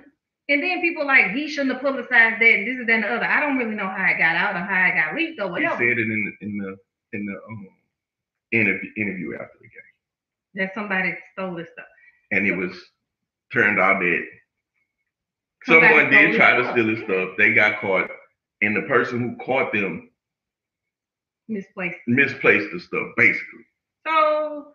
and 0.48 0.62
then 0.62 0.80
people 0.80 1.06
like 1.06 1.32
he 1.32 1.48
shouldn't 1.48 1.74
have 1.74 1.82
publicized 1.82 2.40
that, 2.40 2.62
this 2.66 2.78
is 2.78 2.86
that, 2.86 2.94
and 2.94 3.04
the 3.04 3.08
other. 3.08 3.24
I 3.26 3.40
don't 3.40 3.58
really 3.58 3.74
know 3.76 3.88
how 3.88 4.06
it 4.10 4.18
got 4.18 4.36
out 4.36 4.56
or 4.56 4.60
how 4.60 4.86
it 4.86 4.94
got 4.94 5.14
leaked 5.14 5.40
or 5.40 5.46
He 5.46 5.50
whatever. 5.52 5.76
said 5.76 5.98
it 5.98 6.08
in 6.10 6.34
the 6.40 6.46
in 6.46 6.58
the 6.58 6.76
in 7.18 7.26
the 7.26 7.34
um, 7.48 7.68
interview 8.52 8.90
interview 8.96 9.34
after 9.34 9.58
the 9.60 9.68
game, 9.68 9.92
that 10.54 10.74
somebody 10.74 11.14
stole 11.32 11.54
this 11.54 11.68
stuff. 11.72 11.86
and 12.32 12.46
it 12.46 12.56
was 12.56 12.72
turned 13.52 13.78
out 13.80 14.00
that 14.00 14.22
someone 15.64 16.10
did 16.10 16.34
try 16.34 16.56
to 16.56 16.70
steal 16.72 16.88
his 16.88 17.00
stuff. 17.04 17.30
They 17.38 17.54
got 17.54 17.80
caught, 17.80 18.10
and 18.62 18.76
the 18.76 18.82
person 18.82 19.20
who 19.20 19.44
caught 19.44 19.72
them 19.72 20.10
misplaced. 21.48 21.98
misplaced 22.06 22.68
the 22.72 22.80
stuff, 22.80 23.08
basically. 23.16 23.64
So 24.06 24.72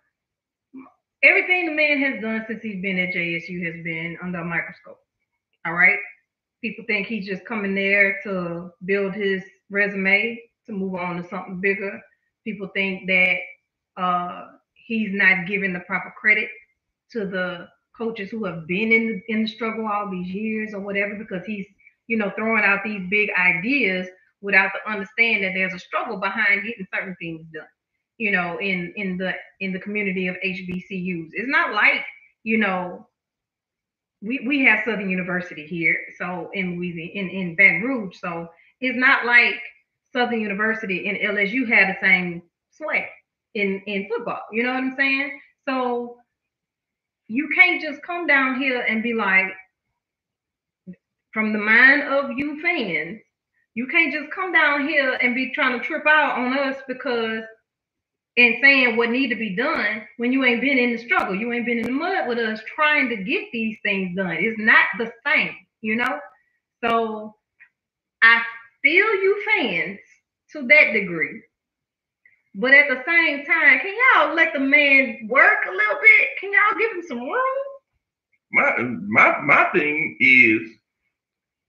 everything 1.24 1.66
the 1.66 1.72
man 1.72 2.00
has 2.00 2.22
done 2.22 2.44
since 2.48 2.62
he's 2.62 2.82
been 2.82 3.00
at 3.00 3.14
JSU 3.14 3.66
has 3.66 3.84
been 3.84 4.18
under 4.22 4.40
a 4.40 4.46
microscope. 4.46 5.00
All 5.66 5.74
right. 5.74 5.98
People 6.62 6.86
think 6.88 7.08
he's 7.08 7.26
just 7.26 7.46
coming 7.46 7.76
there 7.76 8.20
to 8.24 8.72
build 8.86 9.14
his 9.14 9.44
resume 9.70 10.40
to 10.66 10.72
move 10.72 10.96
on 10.96 11.22
to 11.22 11.28
something 11.28 11.60
bigger. 11.60 12.00
People 12.44 12.70
think 12.74 13.08
that 13.08 13.38
uh, 13.98 14.48
he's 14.74 15.12
not 15.14 15.48
giving 15.48 15.74
the 15.74 15.80
proper 15.82 16.14
credit 16.20 16.50
to 17.12 17.26
the 17.26 17.68
coaches 17.98 18.30
who 18.30 18.46
have 18.46 18.68
been 18.68 18.92
in 18.92 19.08
the, 19.08 19.34
in 19.34 19.44
the 19.44 19.48
struggle 19.48 19.88
all 19.88 20.10
these 20.10 20.28
years 20.30 20.74
or 20.74 20.80
whatever 20.80 21.16
because 21.16 21.46
he's 21.46 21.66
you 22.08 22.18
know 22.18 22.32
throwing 22.36 22.64
out 22.64 22.80
these 22.84 23.02
big 23.10 23.30
ideas 23.40 24.08
without 24.42 24.72
the 24.74 24.92
understand 24.92 25.44
that 25.44 25.54
there's 25.54 25.74
a 25.74 25.80
struggle 25.80 26.18
behind 26.18 26.64
getting 26.64 26.88
certain 26.94 27.16
things 27.20 27.46
done 27.54 27.66
you 28.18 28.32
know 28.32 28.58
in 28.60 28.94
in 28.96 29.18
the 29.18 29.34
in 29.60 29.72
the 29.74 29.80
community 29.80 30.28
of 30.28 30.36
hbcus 30.46 31.30
it's 31.34 31.50
not 31.50 31.74
like 31.74 32.04
you 32.44 32.58
know 32.58 33.08
we 34.22 34.40
we 34.48 34.64
have 34.64 34.84
southern 34.86 35.10
university 35.10 35.66
here 35.66 35.98
so 36.18 36.50
in 36.54 36.78
louisiana 36.78 37.12
in, 37.14 37.30
in 37.30 37.56
baton 37.56 37.82
rouge 37.82 38.16
so 38.20 38.48
it's 38.82 38.98
not 38.98 39.26
like 39.26 39.56
southern 40.12 40.42
university 40.42 41.08
and 41.08 41.18
lsu 41.38 41.68
had 41.68 41.90
the 41.90 41.98
same 42.02 42.42
sway 42.72 43.08
in 43.56 43.82
in 43.88 44.08
football 44.10 44.42
you 44.52 44.64
know 44.64 44.74
what 44.74 44.84
i'm 44.84 44.96
saying? 44.96 45.40
So 45.68 46.18
you 47.28 47.50
can't 47.56 47.82
just 47.82 48.02
come 48.04 48.28
down 48.28 48.60
here 48.60 48.82
and 48.82 49.04
be 49.04 49.14
like 49.14 49.48
from 51.34 51.54
the 51.54 51.60
mind 51.60 52.04
of 52.04 52.32
you 52.38 52.62
fans 52.62 53.20
you 53.76 53.88
can't 53.88 54.14
just 54.14 54.32
come 54.32 54.54
down 54.54 54.88
here 54.88 55.14
and 55.14 55.36
be 55.36 55.52
trying 55.54 55.80
to 55.80 55.86
trip 55.86 56.06
out 56.08 56.38
on 56.40 56.58
us 56.58 56.78
because 56.88 57.44
and 58.38 58.56
saying 58.62 58.98
what 58.98 59.10
need 59.12 59.30
to 59.30 59.36
be 59.36 59.56
done 59.56 60.04
when 60.18 60.32
you 60.34 60.44
ain't 60.44 60.62
been 60.62 60.78
in 60.78 60.92
the 60.94 60.98
struggle. 60.98 61.36
You 61.36 61.54
ain't 61.54 61.66
been 61.66 61.80
in 61.80 61.86
the 61.86 61.92
mud 61.92 62.28
with 62.28 62.40
us 62.40 62.62
trying 62.76 63.10
to 63.10 63.18
get 63.18 63.46
these 63.52 63.78
things 63.84 64.16
done. 64.16 64.38
It's 64.40 64.60
not 64.60 64.86
the 64.98 65.12
same, 65.26 65.56
you 65.82 65.96
know? 65.96 66.20
So 66.84 67.36
I 68.24 68.42
feel 68.84 69.06
you 69.06 69.44
fans 69.56 70.00
to 70.54 70.64
that 70.68 70.94
degree. 70.94 71.44
But 72.56 72.74
at 72.74 72.88
the 72.90 73.04
same 73.08 73.46
time, 73.46 73.80
can 73.80 73.96
y'all 74.16 74.36
let 74.36 74.54
the 74.54 74.60
man 74.60 75.28
work 75.30 75.60
a 75.68 75.72
little 75.72 76.02
bit? 76.02 76.30
Can 76.40 76.52
y'all 76.52 76.80
give 76.80 76.92
him 76.92 77.04
some 77.08 77.20
room? 77.20 77.58
My 78.52 78.72
my 79.08 79.42
my 79.42 79.70
thing 79.74 80.18
is, 80.20 80.62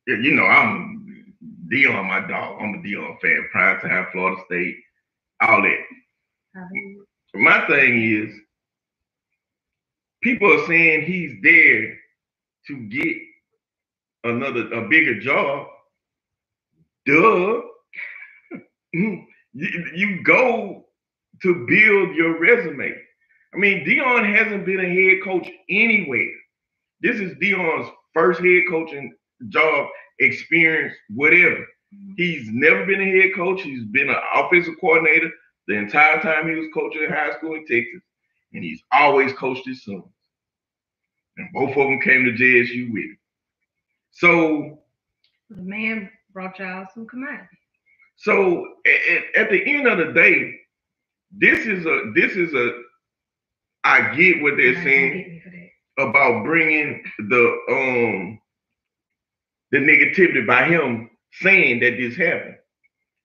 you 0.07 0.32
know, 0.35 0.45
I'm 0.47 1.35
Deion, 1.72 2.05
my 2.07 2.20
dog. 2.28 2.59
I'm 2.61 2.74
a 2.74 2.78
Deion 2.78 3.20
fan. 3.20 3.49
Prime 3.53 3.80
time, 3.80 4.07
Florida 4.12 4.43
State, 4.47 4.76
all 5.43 5.62
that. 5.62 5.80
My 7.35 7.66
thing 7.66 8.03
is, 8.03 8.35
people 10.22 10.53
are 10.53 10.66
saying 10.66 11.07
he's 11.07 11.37
there 11.43 11.97
to 12.68 12.80
get 12.89 13.16
another 14.24 14.72
a 14.72 14.89
bigger 14.89 15.20
job. 15.20 15.68
Duh. 17.07 17.62
you, 19.55 19.91
you 19.95 20.23
go 20.23 20.85
to 21.43 21.67
build 21.67 22.15
your 22.15 22.39
resume. 22.39 22.95
I 23.55 23.57
mean, 23.57 23.87
Deion 23.87 24.35
hasn't 24.35 24.67
been 24.67 24.81
a 24.81 24.89
head 24.89 25.23
coach 25.25 25.49
anywhere. 25.69 26.33
This 27.01 27.21
is 27.21 27.35
Deion's 27.35 27.91
first 28.13 28.41
head 28.41 28.63
coaching 28.69 29.15
job 29.49 29.89
experience, 30.19 30.95
whatever. 31.11 31.67
Mm-hmm. 31.95 32.13
He's 32.17 32.49
never 32.51 32.85
been 32.87 33.01
a 33.01 33.23
head 33.23 33.35
coach. 33.35 33.63
He's 33.63 33.85
been 33.85 34.11
an 34.11 34.17
offensive 34.35 34.75
coordinator 34.81 35.31
the 35.67 35.75
entire 35.75 36.21
time 36.21 36.49
he 36.49 36.55
was 36.57 36.69
coaching 36.75 37.05
in 37.05 37.11
high 37.11 37.33
school 37.37 37.55
in 37.55 37.67
Texas, 37.67 38.03
and 38.53 38.63
he's 38.63 38.83
always 38.93 39.33
coached 39.33 39.67
his 39.67 39.85
sons. 39.85 40.05
And 41.37 41.49
both 41.53 41.71
of 41.71 41.77
them 41.77 42.01
came 42.01 42.25
to 42.25 42.33
JSU 42.33 42.93
with 42.93 43.05
him. 43.05 43.19
So 44.13 44.79
The 45.51 45.63
man 45.63 46.11
brought 46.33 46.59
y'all 46.59 46.87
some 46.95 47.07
commodity. 47.07 47.59
So 48.17 48.67
at, 48.87 49.43
at 49.45 49.51
the 49.51 49.62
end 49.67 49.89
of 49.89 49.99
the 49.99 50.12
day, 50.12 50.55
this 51.33 51.67
is 51.67 51.87
a 51.87 52.12
this 52.15 52.33
is 52.37 52.55
a 52.55 52.73
I 53.85 54.15
get 54.17 54.43
what 54.43 54.57
they're 54.57 54.75
You're 54.75 54.85
not 54.85 54.85
gonna 54.85 54.85
saying 54.85 55.12
get 55.12 55.29
me 55.29 55.41
for 55.45 55.51
that. 55.51 55.71
about 55.99 56.45
bringing 56.45 57.05
the 57.19 57.59
um 57.71 58.41
the 59.73 59.79
negativity 59.79 60.47
by 60.47 60.67
him 60.67 61.11
saying 61.33 61.81
that 61.81 61.97
this 61.99 62.17
happened. 62.17 62.57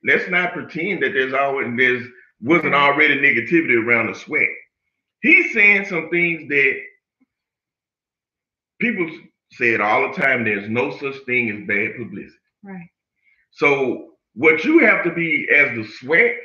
Let's 0.05 0.29
not 0.29 0.53
pretend 0.53 1.03
that 1.03 1.13
there's 1.13 1.33
always 1.33 1.67
there's 1.77 2.07
wasn't 2.41 2.75
already 2.75 3.15
negativity 3.19 3.83
around 3.83 4.07
the 4.07 4.13
SWAC. 4.13 4.47
He's 5.21 5.53
saying 5.53 5.85
some 5.87 6.09
things 6.09 6.49
that 6.49 6.73
people 8.81 9.09
said 9.53 9.81
all 9.81 10.09
the 10.09 10.15
time. 10.21 10.43
There's 10.45 10.69
no 10.69 10.91
such 10.97 11.17
thing 11.25 11.49
as 11.51 11.67
bad 11.67 11.97
publicity. 11.97 12.35
Right. 12.63 12.89
So 13.51 14.11
what 14.35 14.63
you 14.65 14.79
have 14.79 15.03
to 15.05 15.11
be 15.13 15.47
as 15.55 15.69
the 15.77 16.07
SWAC 16.07 16.35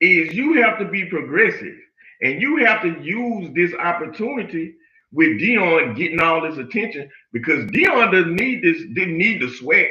is 0.00 0.34
you 0.34 0.62
have 0.62 0.78
to 0.80 0.86
be 0.86 1.06
progressive 1.06 1.76
and 2.22 2.42
you 2.42 2.58
have 2.66 2.82
to 2.82 3.00
use 3.02 3.52
this 3.54 3.74
opportunity 3.80 4.74
with 5.12 5.40
Deion 5.40 5.96
getting 5.96 6.20
all 6.20 6.42
this 6.42 6.58
attention 6.58 7.10
because 7.32 7.66
Deion 7.66 8.12
doesn't 8.12 8.36
need 8.36 8.62
this, 8.64 8.82
didn't 8.94 9.18
need 9.18 9.42
the 9.42 9.48
SWAC. 9.48 9.90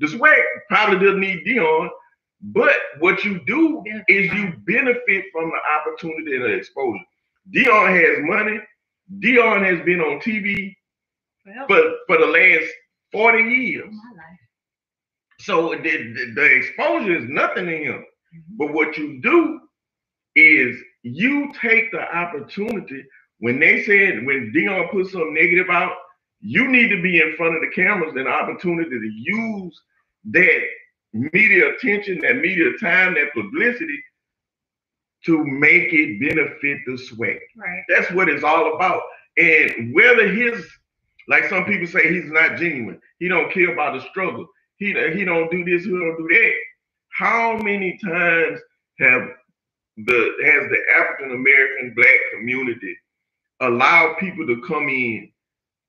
The 0.00 0.08
SWAC 0.08 0.42
probably 0.70 1.00
doesn't 1.00 1.20
need 1.20 1.46
Deion, 1.46 1.90
but 2.42 2.76
what 3.00 3.24
you 3.24 3.40
do 3.46 3.82
is 4.08 4.32
you 4.32 4.54
benefit 4.66 5.26
from 5.32 5.50
the 5.52 5.60
opportunity 5.80 6.36
and 6.36 6.44
the 6.44 6.54
exposure. 6.54 7.04
Deion 7.54 7.90
has 7.92 8.18
money. 8.22 8.60
Deion 9.20 9.64
has 9.64 9.84
been 9.86 10.00
on 10.02 10.20
TV 10.20 10.74
Well, 11.46 11.66
for, 11.68 11.82
for 12.08 12.18
the 12.18 12.26
last 12.26 12.72
40 13.12 13.42
years. 13.42 13.94
Oh 13.94 14.17
So 15.40 15.70
the, 15.70 15.82
the, 15.82 16.32
the 16.34 16.44
exposure 16.56 17.16
is 17.16 17.28
nothing 17.28 17.66
to 17.66 17.76
him. 17.76 18.04
Mhm. 18.34 18.42
But 18.58 18.72
what 18.74 18.96
you 18.98 19.20
do 19.22 19.60
is 20.34 20.76
you 21.02 21.52
take 21.60 21.90
the 21.92 22.02
opportunity 22.16 23.04
when 23.40 23.60
they 23.60 23.84
said 23.84 24.26
when 24.26 24.52
Deion 24.54 24.90
put 24.90 25.06
something 25.08 25.34
negative 25.34 25.70
out, 25.70 25.92
you 26.40 26.68
need 26.68 26.88
to 26.90 27.02
be 27.02 27.20
in 27.20 27.36
front 27.36 27.56
of 27.56 27.62
the 27.62 27.70
cameras 27.74 28.14
and 28.16 28.28
opportunity 28.28 28.90
to 28.90 29.10
use 29.12 29.80
that 30.32 30.62
media 31.12 31.74
attention, 31.74 32.20
that 32.20 32.36
media 32.36 32.72
time, 32.80 33.14
that 33.14 33.32
publicity 33.34 33.98
to 35.26 35.44
make 35.44 35.92
it 35.92 36.20
benefit 36.20 36.78
the 36.86 36.92
SWAC. 36.92 37.38
Right. 37.56 37.82
That's 37.88 38.10
what 38.12 38.28
it's 38.28 38.44
all 38.44 38.74
about. 38.76 39.02
And 39.36 39.94
whether 39.94 40.28
his, 40.28 40.66
like 41.28 41.46
some 41.48 41.64
people 41.64 41.86
say, 41.88 42.12
he's 42.12 42.30
not 42.30 42.56
genuine. 42.58 43.00
He 43.18 43.28
don't 43.28 43.52
care 43.52 43.72
about 43.72 43.94
the 44.00 44.06
struggle. 44.10 44.46
He 44.78 44.88
he 45.14 45.24
don't 45.24 45.50
do 45.52 45.64
this. 45.64 45.84
He 45.86 45.90
don't 45.92 46.18
do 46.18 46.28
that. 46.30 46.52
How 47.12 47.58
many 47.58 47.98
times 48.04 48.60
have 49.00 49.22
the 49.98 50.32
has 50.44 50.70
the 50.70 50.82
African 51.00 51.32
American 51.32 51.94
Black 51.96 52.18
community 52.34 52.96
allowed 53.60 54.16
people 54.18 54.46
to 54.46 54.62
come 54.66 54.88
in, 54.88 55.30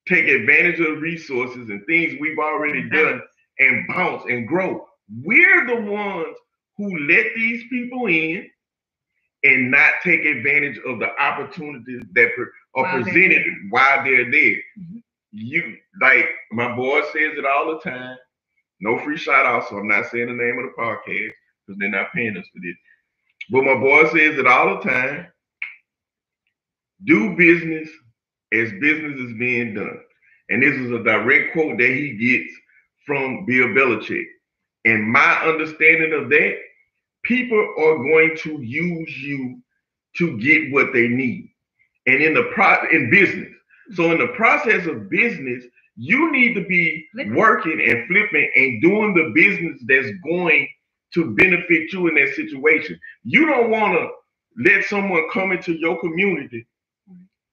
take 0.07 0.27
advantage 0.27 0.79
of 0.81 1.01
resources 1.01 1.69
and 1.69 1.85
things 1.87 2.19
we've 2.21 2.39
already 2.39 2.89
done, 2.89 3.21
and 3.59 3.87
bounce 3.89 4.23
and 4.25 4.47
grow? 4.47 4.87
We're 5.23 5.67
the 5.67 5.81
ones 5.81 6.37
who 6.77 6.97
let 7.07 7.27
these 7.35 7.63
people 7.69 8.07
in 8.07 8.49
and 9.43 9.71
not 9.71 9.93
take 10.03 10.25
advantage 10.25 10.79
of 10.85 10.99
the 10.99 11.09
opportunities 11.21 12.03
that 12.15 12.29
are 12.37 12.53
While 12.81 13.03
they're 13.03 13.03
presented 13.13 13.43
while 13.71 14.03
they're 14.05 14.31
there. 14.31 14.57
Mhm. 14.79 15.03
You 15.31 15.77
like 16.01 16.29
my 16.51 16.75
boy 16.75 17.01
says 17.13 17.37
it 17.37 17.45
all 17.45 17.73
the 17.75 17.81
time. 17.81 18.17
No 18.79 18.97
free 18.99 19.17
shout 19.17 19.45
out, 19.45 19.69
so 19.69 19.77
I'm 19.77 19.87
not 19.87 20.09
saying 20.09 20.27
the 20.27 20.33
name 20.33 20.57
of 20.59 20.65
the 20.65 20.81
podcast 20.81 21.31
because 21.65 21.79
they're 21.79 21.89
not 21.89 22.13
paying 22.13 22.37
us 22.37 22.47
for 22.53 22.59
this. 22.61 22.75
But 23.51 23.63
my 23.63 23.75
boy 23.75 24.03
says 24.05 24.37
it 24.37 24.47
all 24.47 24.75
the 24.75 24.89
time. 24.89 25.27
Do 27.05 27.35
business 27.35 27.89
as 28.53 28.71
business 28.79 29.19
is 29.19 29.37
being 29.37 29.73
done. 29.73 29.99
And 30.49 30.63
this 30.63 30.75
is 30.75 30.91
a 30.91 31.03
direct 31.03 31.53
quote 31.53 31.77
that 31.77 31.89
he 31.89 32.17
gets 32.17 32.51
from 33.05 33.45
Bill 33.45 33.67
Belichick. 33.67 34.25
And 34.85 35.11
my 35.11 35.35
understanding 35.45 36.13
of 36.13 36.29
that, 36.29 36.55
people 37.23 37.59
are 37.77 37.97
going 37.97 38.35
to 38.37 38.61
use 38.61 39.17
you 39.21 39.61
to 40.17 40.37
get 40.39 40.71
what 40.71 40.93
they 40.93 41.07
need. 41.07 41.51
And 42.07 42.21
in 42.21 42.33
the 42.33 42.43
pro 42.53 42.77
in 42.91 43.09
business. 43.09 43.49
So 43.93 44.11
in 44.11 44.19
the 44.19 44.27
process 44.29 44.85
of 44.87 45.09
business, 45.09 45.65
you 45.99 46.31
need 46.31 46.55
to 46.55 46.65
be 46.65 47.05
Flipping. 47.13 47.35
working 47.35 47.81
and 47.81 48.07
flipping 48.07 48.51
and 48.55 48.81
doing 48.81 49.15
the 49.15 49.31
business 49.35 49.81
that's 49.87 50.09
going 50.25 50.69
to 51.15 51.35
benefit 51.35 51.93
you 51.93 52.07
in 52.09 52.15
that 52.15 52.35
situation. 52.35 52.99
You 53.25 53.47
don't 53.47 53.71
want 53.71 53.95
to 53.99 54.09
let 54.71 54.85
someone 54.85 55.27
come 55.33 55.51
into 55.53 55.73
your 55.73 55.99
community, 56.01 56.67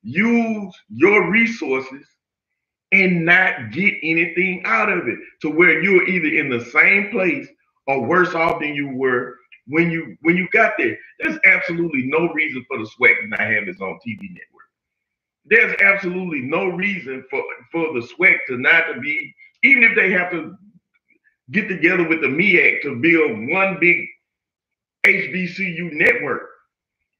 use 0.02 0.74
your 0.90 1.30
resources, 1.30 2.06
and 2.92 3.24
not 3.26 3.72
get 3.72 3.94
anything 4.02 4.62
out 4.66 4.90
of 4.90 5.08
it 5.08 5.18
to 5.42 5.50
where 5.50 5.82
you're 5.82 6.08
either 6.08 6.28
in 6.40 6.50
the 6.50 6.64
same 6.66 7.10
place 7.10 7.48
or 7.86 8.04
worse 8.06 8.34
off 8.34 8.60
than 8.60 8.74
you 8.74 8.88
were 8.96 9.36
when 9.68 9.90
you 9.90 10.16
when 10.22 10.36
you 10.36 10.48
got 10.52 10.72
there, 10.78 10.96
there's 11.20 11.38
absolutely 11.44 12.04
no 12.06 12.32
reason 12.32 12.64
for 12.68 12.78
the 12.78 12.84
SWAC 12.84 13.20
to 13.20 13.28
not 13.28 13.40
have 13.40 13.68
its 13.68 13.80
own 13.82 13.98
TV 14.06 14.20
network. 14.22 14.55
There's 15.46 15.76
absolutely 15.82 16.42
no 16.42 16.66
reason 16.68 17.24
for 17.30 17.42
for 17.72 17.92
the 17.94 18.06
SWAC 18.06 18.38
to 18.48 18.58
not 18.58 18.84
to 18.94 19.00
be, 19.00 19.34
even 19.64 19.84
if 19.84 19.96
they 19.96 20.12
have 20.12 20.30
to 20.32 20.56
get 21.52 21.68
together 21.68 22.08
with 22.08 22.22
the 22.22 22.28
MEAC 22.28 22.82
to 22.82 22.96
build 22.96 23.50
one 23.50 23.78
big 23.80 24.06
HBCU 25.06 25.92
network. 25.94 26.42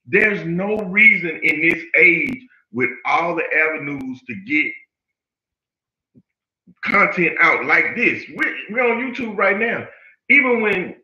There's 0.07 0.47
no 0.47 0.79
reason 0.79 1.41
in 1.43 1.63
this 1.69 1.83
age 1.99 2.47
with 2.73 2.91
all 3.07 3.37
the 3.37 3.45
avenues 3.55 4.21
to 4.29 4.35
get 4.47 4.73
content 6.85 7.37
out 7.41 7.67
like 7.67 7.97
this. 7.97 8.25
We're, 8.37 8.57
we're 8.71 8.93
on 8.93 9.13
YouTube 9.13 9.37
right 9.37 9.59
now. 9.59 9.87
Even 10.31 10.63
when 10.63 10.97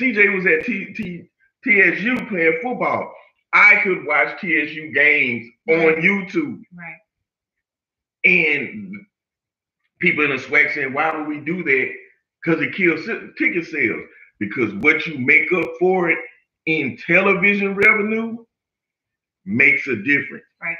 CJ 0.00 0.34
was 0.36 0.46
at 0.46 0.64
T, 0.66 0.94
T, 0.94 1.30
TSU 1.64 2.16
playing 2.28 2.60
football, 2.62 3.12
I 3.52 3.80
could 3.82 4.06
watch 4.06 4.40
TSU 4.40 4.92
games 4.94 5.46
Right. 5.68 5.96
on 5.98 6.02
YouTube. 6.02 6.62
Right. 6.74 6.98
And 8.24 8.94
people 10.00 10.24
in 10.24 10.30
the 10.30 10.36
SWAC 10.36 10.74
saying, 10.74 10.92
why 10.94 11.16
would 11.16 11.28
we 11.28 11.40
do 11.40 11.64
that? 11.64 11.92
Because 12.44 12.62
it 12.62 12.74
kills 12.74 13.06
ticket 13.38 13.66
sales. 13.66 14.02
Because 14.40 14.74
what 14.76 15.06
you 15.06 15.18
make 15.18 15.52
up 15.52 15.66
for 15.80 16.10
it 16.10 16.18
in 16.66 16.98
television 17.06 17.74
revenue 17.76 18.38
makes 19.46 19.86
a 19.88 19.96
difference. 19.96 20.44
Right. 20.62 20.76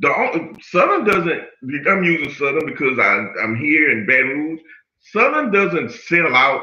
The 0.00 0.14
only, 0.14 0.56
Southern 0.62 1.04
doesn't. 1.04 1.42
I'm 1.88 2.04
using 2.04 2.30
Southern 2.34 2.66
because 2.66 2.98
I, 2.98 3.26
I'm 3.42 3.56
here 3.56 3.90
in 3.90 4.06
Baton 4.06 4.28
Rouge. 4.30 4.60
Southern 5.00 5.50
doesn't 5.52 5.92
sell 5.92 6.34
out 6.34 6.62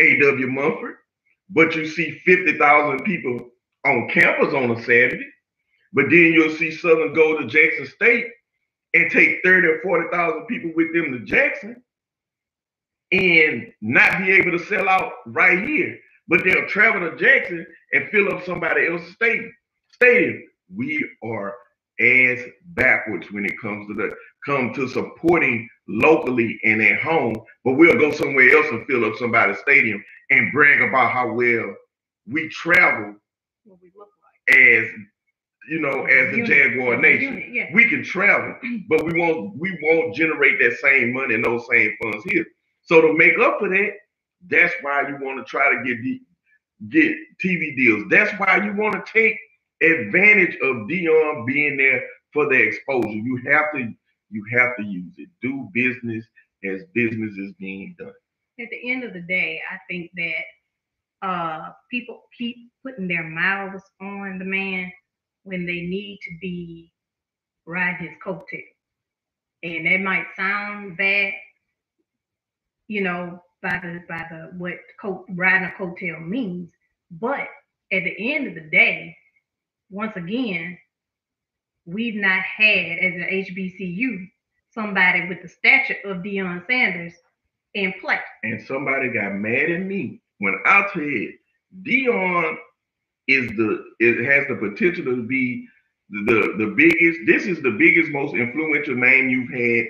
A.W. 0.00 0.48
Mumford, 0.48 0.96
but 1.50 1.76
you 1.76 1.86
see 1.86 2.20
50,000 2.26 3.04
people 3.04 3.50
on 3.88 4.10
campus 4.10 4.54
on 4.54 4.70
a 4.72 4.80
Saturday. 4.82 5.26
But 5.92 6.06
then 6.10 6.32
you'll 6.32 6.56
see 6.56 6.70
Southern 6.72 7.14
go 7.14 7.38
to 7.38 7.46
Jackson 7.46 7.86
State 7.86 8.26
and 8.94 9.10
take 9.10 9.40
30 9.44 9.68
or 9.68 9.80
40,000 9.82 10.46
people 10.46 10.72
with 10.76 10.94
them 10.94 11.12
to 11.12 11.20
Jackson 11.20 11.82
and 13.12 13.72
not 13.80 14.18
be 14.18 14.32
able 14.32 14.52
to 14.52 14.64
sell 14.66 14.88
out 14.88 15.12
right 15.26 15.66
here. 15.66 15.98
But 16.28 16.44
they'll 16.44 16.68
travel 16.68 17.10
to 17.10 17.16
Jackson 17.16 17.66
and 17.92 18.10
fill 18.10 18.32
up 18.34 18.44
somebody 18.44 18.88
else's 18.88 19.14
stadium. 19.14 19.52
Stadium. 19.92 20.42
We 20.74 21.08
are 21.24 21.54
as 22.00 22.40
backwards 22.66 23.26
when 23.32 23.46
it 23.46 23.58
comes 23.60 23.88
to 23.88 23.94
the 23.94 24.14
come 24.46 24.72
to 24.74 24.88
supporting 24.88 25.68
locally 25.88 26.60
and 26.64 26.82
at 26.82 27.00
home, 27.00 27.34
but 27.64 27.74
we'll 27.74 27.98
go 27.98 28.12
somewhere 28.12 28.50
else 28.56 28.66
and 28.70 28.86
fill 28.86 29.04
up 29.04 29.16
somebody's 29.18 29.58
stadium 29.58 30.02
and 30.30 30.52
brag 30.52 30.82
about 30.82 31.12
how 31.12 31.32
well 31.32 31.74
we 32.26 32.48
travel 32.50 33.16
What 33.68 33.80
we 33.82 33.92
look 33.96 34.08
like. 34.22 34.58
as 34.58 34.88
you 35.68 35.80
know 35.80 36.06
as 36.06 36.34
the 36.34 36.42
Jaguar 36.42 36.96
Nation 36.96 37.34
Unit, 37.34 37.48
yeah. 37.52 37.66
we 37.74 37.88
can 37.88 38.02
travel, 38.02 38.56
but 38.88 39.04
we 39.04 39.18
won't 39.20 39.58
we 39.58 39.78
won't 39.82 40.14
generate 40.14 40.58
that 40.60 40.78
same 40.78 41.12
money 41.12 41.34
and 41.34 41.44
those 41.44 41.66
same 41.70 41.94
funds 42.02 42.24
here. 42.24 42.46
So 42.82 43.02
to 43.02 43.12
make 43.12 43.38
up 43.38 43.58
for 43.58 43.68
that, 43.68 43.90
that's 44.48 44.72
why 44.80 45.06
you 45.08 45.18
want 45.20 45.38
to 45.38 45.44
try 45.44 45.68
to 45.70 45.84
get 45.84 46.02
the, 46.02 46.20
get 46.88 47.14
TV 47.44 47.76
deals. 47.76 48.04
That's 48.08 48.32
why 48.40 48.64
you 48.64 48.72
want 48.74 48.94
to 48.94 49.12
take 49.12 49.36
advantage 49.82 50.54
of 50.62 50.88
Deion 50.88 51.46
being 51.46 51.76
there 51.76 52.02
for 52.32 52.48
the 52.48 52.60
exposure. 52.60 53.08
You 53.08 53.38
have 53.46 53.66
to 53.74 53.92
you 54.30 54.44
have 54.52 54.76
to 54.78 54.84
use 54.84 55.12
it. 55.18 55.28
Do 55.42 55.68
business 55.74 56.24
as 56.64 56.82
business 56.94 57.36
is 57.36 57.52
being 57.58 57.94
done. 57.98 58.12
At 58.60 58.68
the 58.70 58.90
end 58.90 59.04
of 59.04 59.12
the 59.12 59.20
day, 59.20 59.60
I 59.70 59.78
think 59.88 60.10
that 60.16 60.44
uh, 61.22 61.70
people 61.90 62.22
keep 62.36 62.56
putting 62.84 63.08
their 63.08 63.24
mouths 63.24 63.82
on 64.00 64.38
the 64.38 64.44
man 64.44 64.92
when 65.44 65.66
they 65.66 65.80
need 65.82 66.18
to 66.22 66.30
be 66.40 66.92
riding 67.66 68.08
his 68.08 68.16
coattail. 68.24 68.64
And 69.62 69.86
that 69.86 70.00
might 70.00 70.26
sound 70.36 70.96
bad, 70.96 71.32
you 72.86 73.02
know, 73.02 73.42
by 73.62 73.80
the 73.82 74.00
by 74.08 74.26
the 74.30 74.50
what 74.56 74.74
coat 75.00 75.24
riding 75.30 75.68
a 75.68 75.72
coattail 75.82 76.26
means, 76.26 76.70
but 77.10 77.48
at 77.92 78.04
the 78.04 78.34
end 78.34 78.46
of 78.46 78.54
the 78.54 78.68
day, 78.70 79.16
once 79.90 80.14
again, 80.16 80.78
we've 81.86 82.14
not 82.14 82.42
had 82.42 82.98
as 82.98 83.14
an 83.14 83.28
HBCU 83.30 84.28
somebody 84.72 85.28
with 85.28 85.42
the 85.42 85.48
stature 85.48 85.96
of 86.04 86.18
Deion 86.18 86.64
Sanders 86.66 87.14
in 87.74 87.92
play. 88.00 88.20
and 88.44 88.62
somebody 88.66 89.08
got 89.08 89.32
mad 89.32 89.70
at 89.70 89.80
me 89.80 90.20
when 90.38 90.54
I 90.64 90.86
said 90.94 91.28
Deion 91.82 92.56
is 93.26 93.48
the 93.56 93.84
it 94.00 94.24
has 94.24 94.46
the 94.48 94.56
potential 94.56 95.04
to 95.04 95.22
be 95.26 95.66
the 96.10 96.54
the 96.58 96.74
biggest. 96.76 97.20
This 97.26 97.46
is 97.46 97.62
the 97.62 97.72
biggest, 97.72 98.10
most 98.10 98.34
influential 98.34 98.94
name 98.94 99.28
you've 99.28 99.50
had 99.50 99.86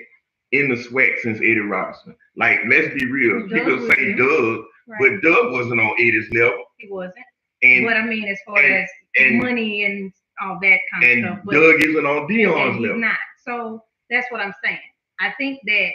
in 0.51 0.69
the 0.69 0.75
SWAC 0.75 1.19
since 1.19 1.37
Eddie 1.39 1.59
Robinson. 1.59 2.15
Like, 2.35 2.59
let's 2.67 2.93
be 2.93 3.05
real. 3.09 3.47
Doug 3.47 3.51
People 3.51 3.87
say. 3.89 4.13
Doug, 4.15 4.63
Right. 4.87 4.99
but 4.99 5.21
Doug 5.21 5.51
wasn't 5.53 5.79
on 5.79 5.93
Eddie's 5.99 6.29
level. 6.31 6.63
he 6.77 6.89
wasn't. 6.89 7.25
And 7.61 7.85
what 7.85 7.95
I 7.97 8.03
mean, 8.05 8.25
as 8.27 8.39
far 8.45 8.57
and- 8.57 8.73
as 8.83 8.89
and- 9.17 9.37
money 9.37 9.83
and 9.85 10.11
all 10.41 10.57
that 10.61 10.79
kind 10.93 11.03
of 11.05 11.25
stuff, 11.25 11.39
but 11.45 11.53
Doug 11.53 11.81
isn't 11.83 12.05
on 12.05 12.27
Deion's 12.27 12.75
he's 12.77 12.81
level. 12.83 12.97
not. 12.99 13.17
So 13.45 13.83
that's 14.09 14.25
what 14.31 14.41
I'm 14.41 14.53
saying. 14.63 14.79
I 15.19 15.31
think 15.37 15.59
that 15.65 15.91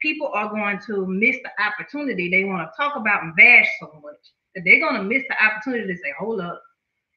people 0.00 0.30
are 0.34 0.50
going 0.50 0.80
to 0.86 1.06
miss 1.06 1.36
the 1.42 1.50
opportunity. 1.64 2.30
They 2.30 2.44
want 2.44 2.68
to 2.68 2.76
talk 2.76 2.96
about 2.96 3.24
and 3.24 3.36
bash 3.36 3.68
so 3.80 4.00
much 4.02 4.16
that 4.54 4.62
they're 4.64 4.80
going 4.80 4.96
to 4.96 5.04
miss 5.04 5.24
the 5.28 5.44
opportunity 5.44 5.86
to 5.92 5.98
say, 5.98 6.12
"Hold 6.18 6.40
up, 6.40 6.62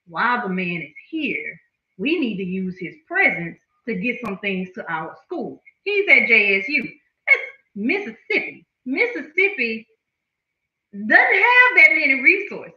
while 0.07 0.41
the 0.47 0.53
man 0.53 0.81
is 0.81 0.95
here, 1.09 1.59
we 1.97 2.19
need 2.19 2.37
to 2.37 2.43
use 2.43 2.77
his 2.79 2.95
presence 3.07 3.57
to 3.87 3.95
get 3.95 4.19
some 4.25 4.39
things 4.39 4.69
to 4.75 4.91
our 4.91 5.15
school." 5.25 5.61
He's 5.83 6.07
at 6.09 6.29
JSU. 6.29 6.83
That's 6.83 7.43
Mississippi. 7.75 8.67
Mississippi 8.85 9.87
doesn't 10.93 11.09
have 11.17 11.71
that 11.77 11.89
many 11.95 12.21
resources. 12.21 12.73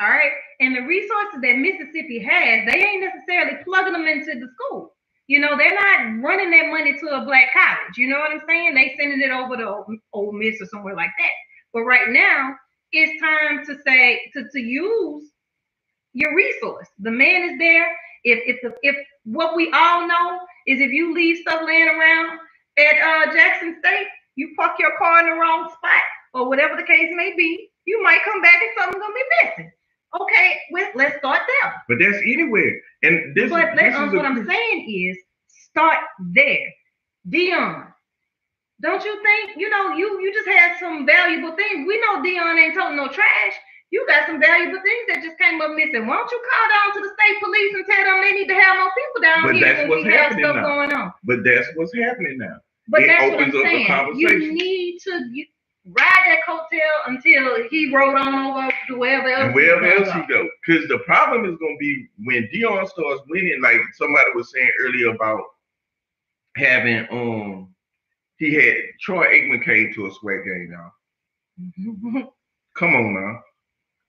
All 0.00 0.08
right. 0.08 0.32
And 0.60 0.76
the 0.76 0.82
resources 0.82 1.40
that 1.42 1.56
Mississippi 1.58 2.18
has, 2.20 2.66
they 2.70 2.84
ain't 2.84 3.02
necessarily 3.04 3.62
plugging 3.64 3.92
them 3.94 4.06
into 4.06 4.38
the 4.38 4.48
school. 4.54 4.94
You 5.30 5.38
know, 5.40 5.56
they're 5.56 5.72
not 5.76 6.24
running 6.26 6.50
that 6.50 6.70
money 6.72 6.98
to 6.98 7.06
a 7.06 7.24
black 7.24 7.52
college. 7.54 7.96
You 7.98 8.08
know 8.08 8.18
what 8.18 8.32
I'm 8.32 8.42
saying? 8.48 8.74
They 8.74 8.96
sending 8.98 9.20
it 9.22 9.30
over 9.30 9.56
to 9.58 9.84
Ole- 10.12 10.32
Miss 10.32 10.60
or 10.60 10.66
somewhere 10.66 10.96
like 10.96 11.12
that. 11.18 11.30
But 11.72 11.82
right 11.84 12.08
now, 12.08 12.56
it's 12.90 13.22
time 13.22 13.64
to 13.66 13.76
say 13.86 14.20
to, 14.34 14.44
to 14.50 14.60
use 14.60 15.30
your 16.14 16.34
resource. 16.34 16.88
The 16.98 17.12
man 17.12 17.50
is 17.50 17.58
there. 17.60 17.86
If 18.24 18.40
if 18.44 18.62
the, 18.62 18.74
if 18.82 18.96
what 19.24 19.56
we 19.56 19.70
all 19.72 20.08
know 20.08 20.40
is 20.66 20.80
if 20.80 20.90
you 20.90 21.14
leave 21.14 21.38
stuff 21.38 21.62
laying 21.64 21.88
around 21.88 22.40
at 22.78 22.96
uh, 23.00 23.32
Jackson 23.32 23.76
State, 23.78 24.08
you 24.36 24.52
park 24.56 24.72
your 24.80 24.98
car 24.98 25.20
in 25.20 25.26
the 25.26 25.40
wrong 25.40 25.68
spot 25.68 26.02
or 26.34 26.48
whatever 26.48 26.76
the 26.76 26.84
case 26.84 27.10
may 27.14 27.34
be, 27.36 27.70
you 27.86 28.02
might 28.02 28.20
come 28.24 28.42
back 28.42 28.56
and 28.56 28.70
something's 28.78 29.02
gonna 29.02 29.14
be 29.14 29.24
missing. 29.44 29.72
Okay, 30.20 30.56
well, 30.72 30.90
let's 30.96 31.18
start 31.18 31.40
there. 31.62 31.74
But 31.88 31.98
that's 32.00 32.18
anywhere. 32.26 32.72
And 33.04 33.36
this, 33.36 33.50
but 33.50 33.76
this 33.76 33.94
um, 33.94 34.08
is 34.08 34.14
what 34.14 34.26
I'm 34.26 34.44
saying 34.46 34.90
is 34.90 35.16
start 35.70 35.98
there. 36.32 36.68
Deion, 37.28 37.86
don't 38.82 39.04
you 39.04 39.22
think, 39.22 39.58
you 39.58 39.70
know, 39.70 39.94
you 39.96 40.20
you 40.20 40.32
just 40.34 40.48
had 40.48 40.78
some 40.80 41.06
valuable 41.06 41.54
things. 41.56 41.86
We 41.86 42.00
know 42.00 42.22
Deion 42.22 42.58
ain't 42.58 42.74
talking 42.74 42.96
no 42.96 43.08
trash. 43.08 43.54
You 43.90 44.06
got 44.08 44.26
some 44.26 44.40
valuable 44.40 44.80
things 44.82 45.04
that 45.08 45.22
just 45.22 45.38
came 45.38 45.60
up 45.60 45.72
missing. 45.74 46.06
Why 46.06 46.16
don't 46.16 46.30
you 46.30 46.40
call 46.42 46.66
down 46.70 46.94
to 46.94 47.00
the 47.08 47.14
state 47.14 47.38
police 47.42 47.74
and 47.74 47.86
tell 47.86 48.04
them 48.04 48.22
they 48.22 48.32
need 48.32 48.48
to 48.48 48.54
have 48.54 48.76
more 48.78 48.92
people 48.96 49.22
down 49.22 49.42
But 49.46 49.54
here 49.56 49.64
that's 49.66 49.80
when 49.80 49.88
what's 49.90 50.04
we 50.04 50.12
have 50.12 50.20
happening 50.30 50.44
stuff 50.44 50.56
now. 50.56 50.62
going 50.62 50.92
on? 50.92 51.12
but 51.24 51.38
that's 51.44 51.68
what's 51.74 51.94
happening 51.94 52.38
now. 52.38 52.56
But 52.88 53.02
It 53.02 53.06
that's 53.08 53.22
what 53.22 53.34
I'm 53.34 53.40
opens 53.50 53.54
up 53.56 53.62
the 53.62 53.68
saying. 53.68 53.86
conversation. 53.86 54.42
You 54.42 54.52
need 54.54 54.98
to 55.04 55.12
you, 55.32 55.46
ride 55.86 56.24
that 56.26 56.40
coattail 56.48 56.94
until 57.06 57.68
he 57.68 57.92
rode 57.94 58.16
on 58.16 58.34
over 58.34 58.72
to 58.88 58.96
wherever 58.96 59.28
else. 59.28 59.44
and 59.46 59.54
wherever 59.54 59.86
else 59.86 60.08
he 60.12 60.22
go. 60.32 60.48
Because 60.66 60.88
the 60.88 60.98
problem 61.00 61.44
is 61.46 61.58
going 61.58 61.76
to 61.76 61.80
be 61.80 62.08
when 62.24 62.48
Deion 62.54 62.88
starts 62.88 63.22
winning, 63.28 63.60
like 63.62 63.80
somebody 63.94 64.30
was 64.34 64.50
saying 64.52 64.70
earlier 64.80 65.10
about 65.14 65.42
having 66.56 67.06
um 67.10 67.74
he 68.38 68.54
had 68.54 68.74
Troy 69.00 69.26
Aikman 69.26 69.64
came 69.64 69.92
to 69.94 70.06
a 70.06 70.10
SWAC 70.10 70.44
game 70.44 70.70
now. 70.70 70.92
Come 72.76 72.94
on 72.94 73.14
now. 73.14 73.40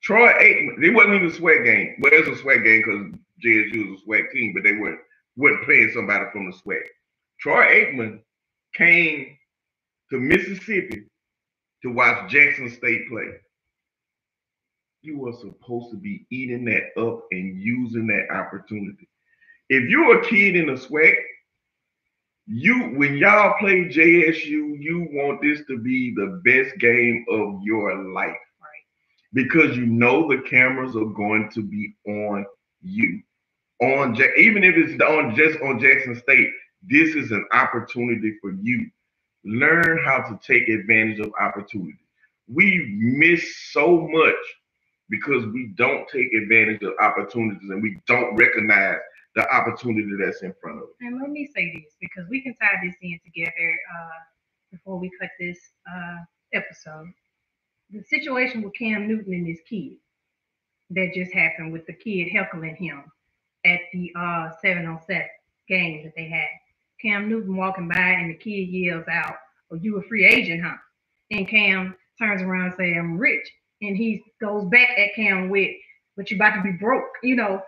Troy 0.02 0.32
Aikman, 0.34 0.84
it 0.84 0.94
wasn't 0.94 1.16
even 1.16 1.28
a 1.28 1.32
SWAC 1.32 1.66
game. 1.66 1.96
Well, 2.00 2.14
it's 2.14 2.28
a 2.28 2.44
SWAC 2.44 2.64
game 2.64 2.82
because 2.82 3.20
JSU 3.46 3.92
was 3.92 4.02
a 4.02 4.06
SWAC 4.06 4.32
team, 4.32 4.54
but 4.54 4.64
they 4.64 4.74
weren't 4.74 5.02
weren't 5.36 5.64
playing 5.66 5.92
somebody 5.94 6.26
from 6.32 6.50
the 6.50 6.58
SWAC. 6.58 6.82
Troy 7.40 7.66
Aikman 7.66 8.20
came 8.74 9.38
to 10.10 10.20
Mississippi 10.20 11.04
to 11.84 11.92
watch 11.92 12.32
Jackson 12.32 12.70
State 12.70 13.10
play. 13.10 13.32
You 15.02 15.18
were 15.18 15.34
supposed 15.34 15.92
to 15.92 15.98
be 15.98 16.26
eating 16.30 16.66
that 16.66 17.02
up 17.02 17.26
and 17.32 17.60
using 17.60 18.08
that 18.08 18.34
opportunity. 18.34 19.10
If 19.70 19.90
you're 19.90 20.20
a 20.20 20.26
kid 20.26 20.56
in 20.56 20.68
the 20.68 20.74
SWAC, 20.74 21.16
you 22.48 22.80
when 22.98 23.18
y'all 23.18 23.56
play 23.60 23.86
JSU, 23.86 24.78
you 24.82 25.08
want 25.12 25.42
this 25.42 25.62
to 25.68 25.80
be 25.80 26.14
the 26.16 26.42
best 26.46 26.78
game 26.80 27.26
of 27.32 27.62
your 27.64 28.12
life. 28.14 28.38
because 29.34 29.78
you 29.78 29.86
know 29.86 30.28
the 30.28 30.42
cameras 30.50 30.96
are 30.96 31.06
going 31.06 31.50
to 31.54 31.62
be 31.62 31.94
on 32.08 32.46
you. 32.82 33.22
On 33.82 34.16
even 34.38 34.64
if 34.64 34.76
it's 34.78 35.02
on 35.04 35.36
just 35.36 35.60
on 35.62 35.80
Jackson 35.80 36.16
State, 36.16 36.50
this 36.84 37.16
is 37.16 37.32
an 37.32 37.46
opportunity 37.54 38.36
for 38.42 38.54
you. 38.62 38.88
Learn 39.46 40.00
how 40.06 40.20
to 40.24 40.40
take 40.46 40.70
advantage 40.70 41.20
of 41.20 41.32
opportunity. 41.40 42.00
We 42.50 42.98
miss 43.00 43.44
so 43.72 44.08
much 44.10 44.36
because 45.10 45.46
we 45.48 45.74
don't 45.76 46.08
take 46.10 46.34
advantage 46.34 46.84
of 46.84 46.94
opportunities 47.02 47.70
and 47.70 47.84
we 47.84 48.00
don't 48.08 48.36
recognize 48.36 48.98
the 49.36 49.50
opportunity 49.54 50.08
that's 50.24 50.42
in 50.42 50.54
front 50.62 50.78
of 50.78 50.84
us. 50.84 50.96
And 51.00 51.20
let 51.20 51.30
me 51.30 51.50
say 51.56 51.72
this 51.74 51.94
because 52.00 52.30
we 52.30 52.42
can 52.42 52.56
tie 52.56 52.80
this 52.84 52.96
in 53.02 53.20
together 53.24 53.78
uh, 53.96 54.20
before 54.72 55.00
we 55.00 55.10
cut 55.20 55.30
this 55.40 55.58
uh, 55.90 56.18
episode. 56.54 57.12
The 57.92 58.04
situation 58.04 58.62
with 58.62 58.74
Cam 58.74 59.08
Newton 59.08 59.34
and 59.34 59.48
his 59.48 59.60
kid 59.68 59.98
that 60.92 61.14
just 61.14 61.34
happened 61.34 61.72
with 61.72 61.86
the 61.86 61.94
kid 61.94 62.30
heckling 62.32 62.76
him 62.76 63.04
at 63.66 63.80
the 63.94 64.12
uh, 64.18 64.50
707 64.62 65.26
game 65.68 66.04
that 66.04 66.14
they 66.16 66.28
had. 66.28 66.50
Cam 67.02 67.30
Newton 67.30 67.56
walking 67.56 67.88
by 67.88 67.96
and 67.98 68.30
the 68.30 68.36
kid 68.36 68.70
yells 68.70 69.06
out, 69.10 69.36
Oh, 69.72 69.76
you 69.76 69.98
a 69.98 70.04
free 70.04 70.26
agent, 70.26 70.64
huh? 70.64 70.76
And 71.32 71.48
Cam 71.48 71.96
turns 72.20 72.42
around 72.42 72.66
and 72.68 72.76
say, 72.78 72.94
I'm 72.94 73.18
rich. 73.18 73.50
And 73.82 73.96
he 73.96 74.24
goes 74.42 74.66
back 74.66 74.90
at 74.98 75.16
Cam 75.16 75.50
with, 75.50 75.72
but 76.18 76.30
you 76.30 76.36
about 76.36 76.56
to 76.56 76.62
be 76.62 76.74
broke. 76.74 77.10
You 77.24 77.38
know, 77.38 77.62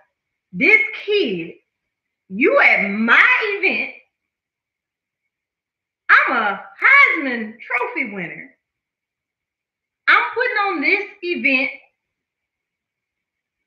this 0.54 0.80
kid, 1.06 1.56
you 2.30 2.60
at 2.62 2.88
my 2.90 3.28
event. 3.58 3.94
I'm 6.10 6.38
a 6.38 6.62
Heisman 6.82 7.56
Trophy 7.60 8.14
winner. 8.14 8.56
I'm 10.08 10.24
putting 10.34 10.58
on 10.68 10.82
this 10.82 11.04
event 11.24 11.72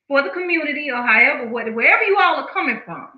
for 0.09 0.23
the 0.23 0.31
community 0.31 0.91
or 0.91 1.03
however, 1.03 1.49
wherever 1.49 2.05
you 2.05 2.17
all 2.19 2.37
are 2.37 2.49
coming 2.53 2.81
from. 2.85 3.09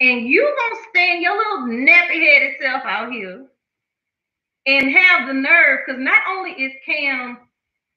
And 0.00 0.26
you 0.26 0.42
gonna 0.42 0.82
stand 0.90 1.22
your 1.22 1.36
little 1.36 1.68
nappy 1.68 2.20
headed 2.20 2.54
self 2.60 2.82
out 2.84 3.12
here 3.12 3.46
and 4.66 4.90
have 4.90 5.28
the 5.28 5.34
nerve, 5.34 5.80
because 5.86 6.00
not 6.00 6.22
only 6.28 6.50
is 6.52 6.72
Cam 6.84 7.38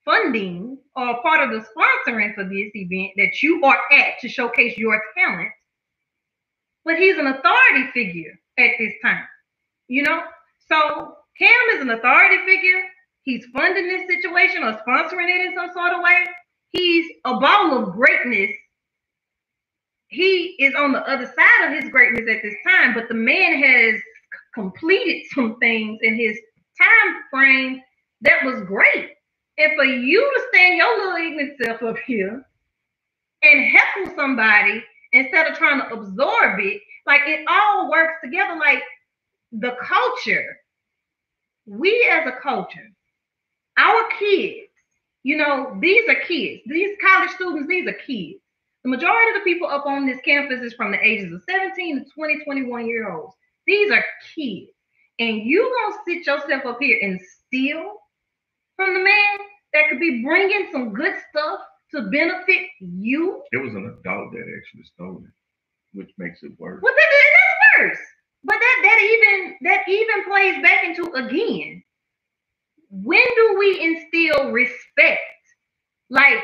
funding 0.05 0.60
or 0.95 1.22
part 1.22 1.41
of 1.41 1.51
the 1.51 1.65
sponsoring 1.65 2.35
for 2.35 2.43
this 2.43 2.72
event 2.76 3.11
that 3.18 3.41
you 3.41 3.63
are 3.63 3.80
at 3.91 4.19
to 4.22 4.30
showcase 4.30 4.77
your 4.77 5.01
talent, 5.18 5.49
but 6.85 6.97
he's 6.97 7.18
an 7.18 7.27
authority 7.27 7.89
figure 7.93 8.34
at 8.57 8.72
this 8.80 8.93
time. 9.03 9.23
You 9.88 10.03
know, 10.03 10.22
so 10.68 11.15
Cam 11.38 11.76
is 11.76 11.81
an 11.81 11.89
authority 11.91 12.38
figure. 12.45 12.81
He's 13.23 13.45
funding 13.55 13.88
this 13.88 14.07
situation 14.07 14.63
or 14.63 14.73
sponsoring 14.88 15.30
it 15.30 15.47
in 15.47 15.55
some 15.55 15.72
sort 15.73 15.93
of 15.93 16.01
way. 16.01 16.26
He's 16.69 17.05
a 17.26 17.39
ball 17.39 17.77
of 17.84 17.93
greatness. 17.93 18.55
He 20.07 20.55
is 20.59 20.73
on 20.76 20.91
the 20.91 21.07
other 21.07 21.26
side 21.26 21.68
of 21.68 21.81
his 21.81 21.89
greatness 21.89 22.27
at 22.30 22.41
this 22.43 22.55
time, 22.68 22.93
but 22.93 23.07
the 23.07 23.15
man 23.15 23.61
has 23.61 24.01
completed 24.53 25.23
some 25.34 25.57
things 25.59 25.99
in 26.01 26.15
his 26.15 26.38
time 26.81 27.15
frame 27.30 27.81
that 28.22 28.43
was 28.43 28.61
great. 28.63 29.11
And 29.61 29.73
for 29.75 29.85
you 29.85 30.19
to 30.19 30.41
stand 30.49 30.77
your 30.77 30.97
little 30.97 31.27
ignorant 31.27 31.53
self 31.63 31.83
up 31.83 31.97
here 31.99 32.43
and 33.43 33.65
heckle 33.77 34.15
somebody 34.15 34.83
instead 35.13 35.45
of 35.45 35.55
trying 35.55 35.79
to 35.81 35.93
absorb 35.93 36.59
it, 36.59 36.81
like 37.05 37.21
it 37.25 37.45
all 37.47 37.91
works 37.91 38.13
together. 38.23 38.57
Like 38.57 38.81
the 39.51 39.75
culture, 39.79 40.57
we 41.67 42.09
as 42.11 42.25
a 42.27 42.41
culture, 42.41 42.89
our 43.77 44.03
kids, 44.17 44.67
you 45.21 45.38
know, 45.38 45.77
these 45.79 46.09
are 46.09 46.23
kids. 46.27 46.63
These 46.65 46.97
college 46.99 47.29
students, 47.31 47.67
these 47.67 47.88
are 47.88 47.93
kids. 47.93 48.39
The 48.83 48.89
majority 48.89 49.38
of 49.38 49.43
the 49.43 49.51
people 49.51 49.67
up 49.67 49.85
on 49.85 50.07
this 50.07 50.19
campus 50.25 50.61
is 50.61 50.73
from 50.73 50.91
the 50.91 51.05
ages 51.05 51.31
of 51.31 51.43
17 51.47 52.05
to 52.05 52.09
20, 52.09 52.43
21 52.43 52.88
year 52.88 53.11
olds. 53.11 53.35
These 53.67 53.91
are 53.91 54.03
kids. 54.33 54.71
And 55.19 55.43
you 55.43 55.71
gonna 55.83 56.01
sit 56.03 56.25
yourself 56.25 56.65
up 56.65 56.77
here 56.79 56.97
and 57.03 57.21
steal 57.45 57.97
from 58.75 58.95
the 58.95 59.03
man 59.03 59.38
that 59.73 59.84
could 59.89 59.99
be 59.99 60.23
bringing 60.23 60.69
some 60.72 60.93
good 60.93 61.15
stuff 61.30 61.60
to 61.93 62.03
benefit 62.11 62.68
you? 62.80 63.43
It 63.52 63.57
was 63.64 63.73
an 63.73 63.85
adult 63.99 64.31
that 64.34 64.45
actually 64.57 64.85
stole 64.95 65.23
it, 65.26 65.31
which 65.98 66.11
makes 66.18 66.43
it 66.43 66.53
worse. 66.60 66.81
Well, 66.84 66.93
that, 66.93 67.10
that- 67.11 67.34
that's 67.80 67.89
worse. 67.91 68.07
But 68.45 68.56
that 68.60 68.80
that 68.84 69.02
even 69.03 69.57
that 69.64 69.81
even 69.89 70.23
plays 70.26 70.61
back 70.64 70.85
into 70.85 71.11
again. 71.14 71.84
When 72.91 73.23
do 73.35 73.57
we 73.60 73.81
instill 73.81 74.52
respect? 74.52 75.22
Like 76.10 76.43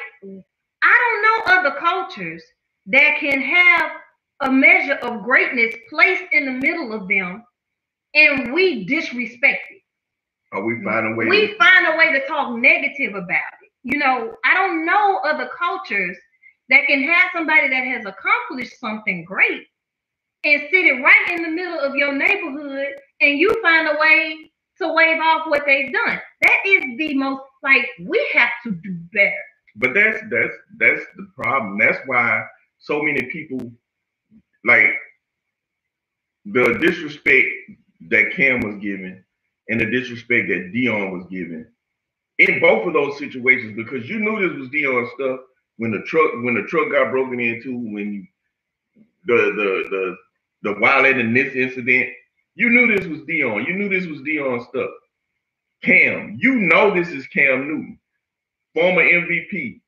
I 0.84 1.00
don't 1.00 1.24
know 1.24 1.54
other 1.70 1.80
cultures 1.80 2.44
that 2.88 3.18
can 3.20 3.42
have 3.42 3.92
a 4.42 4.52
measure 4.52 4.96
of 4.96 5.24
greatness 5.24 5.76
placed 5.90 6.26
in 6.34 6.46
the 6.46 6.54
middle 6.54 6.94
of 6.94 7.08
them, 7.08 7.44
and 8.16 8.54
we 8.54 8.86
disrespect 8.86 9.62
it 9.72 9.77
Or 10.54 10.64
we 10.64 10.82
find 10.84 11.08
a 11.14 11.16
way. 11.16 11.26
we 11.26 11.48
to- 11.48 11.58
find 11.58 11.88
a 11.88 11.98
way 11.98 12.12
to 12.14 12.26
talk 12.28 12.56
negative 12.58 13.16
about 13.16 13.54
it. 13.62 13.70
You 13.84 14.00
know, 14.00 14.36
I 14.46 14.54
don't 14.54 14.86
know 14.86 15.20
other 15.26 15.50
cultures 15.58 16.18
that 16.70 16.86
can 16.88 17.04
have 17.04 17.30
somebody 17.34 17.70
that 17.70 17.86
has 17.86 18.06
accomplished 18.06 18.80
something 18.80 19.26
great 19.26 19.64
and 20.44 20.62
sit 20.72 20.86
it 20.86 21.02
right 21.04 21.32
in 21.32 21.44
the 21.44 21.50
middle 21.50 21.80
of 21.80 21.96
your 21.96 22.14
neighborhood 22.14 22.88
and 23.22 23.40
you 23.40 23.54
find 23.62 23.88
a 23.88 24.00
way 24.00 24.52
to 24.80 24.94
wave 24.94 25.20
off 25.22 25.48
what 25.48 25.64
they've 25.66 25.92
done. 25.94 26.20
That 26.42 26.60
is 26.66 26.84
the 26.98 27.14
most 27.16 27.44
like 27.64 27.88
we 28.06 28.30
have 28.34 28.52
to 28.64 28.72
do 28.72 28.98
better. 29.14 29.32
But 29.76 29.94
that's 29.94 30.20
that's 30.30 30.54
that's 30.78 31.02
the 31.18 31.28
problem. 31.36 31.78
That's 31.78 32.00
why 32.06 32.46
so 32.80 33.02
many 33.02 33.24
people 33.24 33.72
like 34.66 34.92
the 36.46 36.78
disrespect 36.80 37.48
that 38.10 38.32
Cam 38.34 38.62
was 38.62 38.76
given 38.78 39.24
and 39.70 39.80
the 39.82 39.86
disrespect 39.86 40.48
that 40.50 40.72
Deion 40.74 41.12
was 41.12 41.26
given 41.28 41.68
in 42.40 42.60
both 42.60 42.88
of 42.88 42.94
those 42.94 43.18
situations 43.18 43.76
because 43.76 44.10
you 44.10 44.20
knew 44.20 44.48
this 44.48 44.58
was 44.58 44.70
Deion 44.70 45.10
stuff 45.16 45.40
when 45.78 45.92
the 45.92 46.02
truck 46.04 46.32
when 46.44 46.56
the 46.56 46.64
truck 46.64 46.92
got 46.92 47.12
broken 47.12 47.40
into 47.40 47.76
when 47.78 48.14
you 48.14 48.28
the 49.26 49.36
the 49.56 49.90
the 49.90 50.18
the 50.74 50.80
wallet 50.80 51.18
in 51.18 51.34
this 51.34 51.56
incident 51.56 52.10
you 52.56 52.70
knew 52.70 52.88
this 52.88 53.08
was 53.08 53.22
Deion. 53.22 53.68
You 53.68 53.76
knew 53.76 53.90
this 53.90 54.08
was 54.08 54.20
Deion 54.22 54.68
stuff. 54.70 54.90
Cam 55.84 56.38
you 56.40 56.56
know 56.56 56.94
this 56.94 57.10
is 57.10 57.28
Cam 57.28 57.68
Newton 57.68 58.00
former 58.74 59.04
MVP 59.04 59.82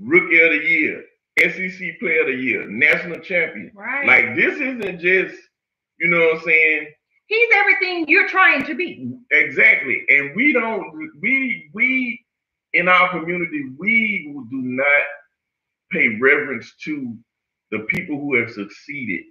rookie 0.00 0.40
of 0.40 0.50
the 0.50 0.68
year 0.68 1.04
SEC 1.38 1.98
player 2.00 2.22
of 2.22 2.26
the 2.28 2.34
year 2.34 2.68
national 2.68 3.20
champion. 3.20 3.72
Right. 3.74 4.06
like 4.06 4.36
this 4.36 4.54
isn't 4.56 5.00
just 5.00 5.36
you 5.98 6.08
know 6.08 6.18
what 6.18 6.36
I'm 6.36 6.42
saying 6.44 6.88
he's 7.30 7.48
everything 7.54 8.06
you're 8.08 8.28
trying 8.28 8.64
to 8.66 8.74
be. 8.76 9.14
Exactly. 9.32 10.04
And 10.10 10.36
we 10.36 10.52
don't 10.54 10.84
we 11.22 11.70
we 11.74 12.20
in 12.74 12.88
our 12.88 13.10
community 13.10 13.64
we 13.78 14.30
do 14.50 14.58
not 14.62 15.04
pay 15.92 16.18
reverence 16.20 16.74
to 16.84 17.16
the 17.72 17.80
people 17.90 18.20
who 18.20 18.36
have 18.40 18.50
succeeded 18.50 19.24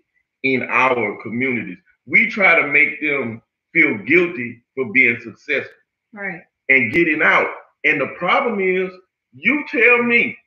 in 0.44 0.64
our 0.64 1.22
communities. 1.24 1.78
We 2.08 2.30
try 2.30 2.62
to 2.62 2.68
make 2.68 3.02
them 3.02 3.42
feel 3.74 3.98
guilty 4.00 4.64
for 4.76 4.92
being 4.94 5.20
successful 5.22 5.74
Right. 6.14 6.42
and 6.70 6.94
getting 6.94 7.22
out. 7.24 7.50
And 7.86 8.02
the 8.02 8.14
problem 8.18 8.62
is 8.62 8.92
you 9.34 9.66
tell 9.70 10.04
me 10.04 10.38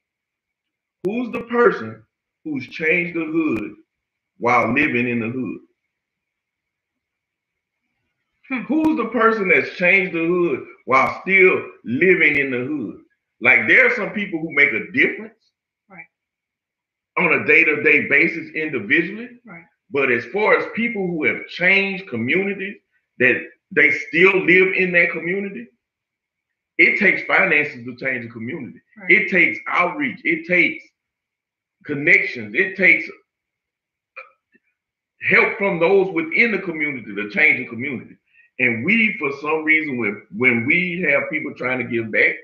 who's 1.04 1.32
the 1.32 1.42
person 1.42 2.02
who's 2.44 2.66
changed 2.68 3.16
the 3.16 3.24
hood 3.26 3.74
while 4.38 4.72
living 4.74 5.08
in 5.08 5.20
the 5.20 5.28
hood? 5.28 5.60
Hmm. 8.52 8.62
Who's 8.62 8.96
the 8.96 9.06
person 9.10 9.48
that's 9.48 9.76
changed 9.76 10.12
the 10.14 10.26
hood 10.26 10.66
while 10.84 11.20
still 11.22 11.64
living 11.84 12.36
in 12.36 12.50
the 12.50 12.58
hood? 12.58 13.00
Like 13.40 13.66
there 13.68 13.86
are 13.86 13.94
some 13.96 14.10
people 14.10 14.40
who 14.40 14.54
make 14.54 14.72
a 14.72 14.92
difference 14.92 15.34
Right. 15.88 16.06
on 17.18 17.32
a 17.42 17.46
day-to-day 17.46 18.08
basis 18.08 18.50
individually. 18.54 19.30
Right. 19.44 19.64
But 19.90 20.10
as 20.10 20.24
far 20.26 20.56
as 20.58 20.66
people 20.74 21.06
who 21.06 21.24
have 21.24 21.46
changed 21.48 22.08
communities 22.08 22.76
that 23.18 23.42
they 23.70 23.90
still 23.90 24.38
live 24.44 24.74
in 24.74 24.92
that 24.92 25.10
community, 25.12 25.66
it 26.78 26.98
takes 26.98 27.22
finances 27.24 27.84
to 27.84 27.96
change 27.96 28.24
a 28.26 28.28
community. 28.28 28.80
Right. 28.98 29.10
It 29.10 29.30
takes 29.30 29.58
outreach. 29.68 30.20
It 30.24 30.46
takes 30.46 30.84
connections. 31.86 32.54
It 32.54 32.76
takes 32.76 33.08
help 35.30 35.56
from 35.58 35.78
those 35.80 36.12
within 36.12 36.52
the 36.52 36.58
community 36.58 37.14
to 37.14 37.30
change 37.30 37.60
a 37.60 37.68
community. 37.68 38.16
And 38.58 38.84
we, 38.84 39.16
for 39.18 39.32
some 39.40 39.64
reason, 39.64 39.98
when 39.98 40.26
when 40.36 40.66
we 40.66 41.04
have 41.10 41.30
people 41.30 41.54
trying 41.54 41.78
to 41.78 41.84
give 41.84 42.12
back, 42.12 42.36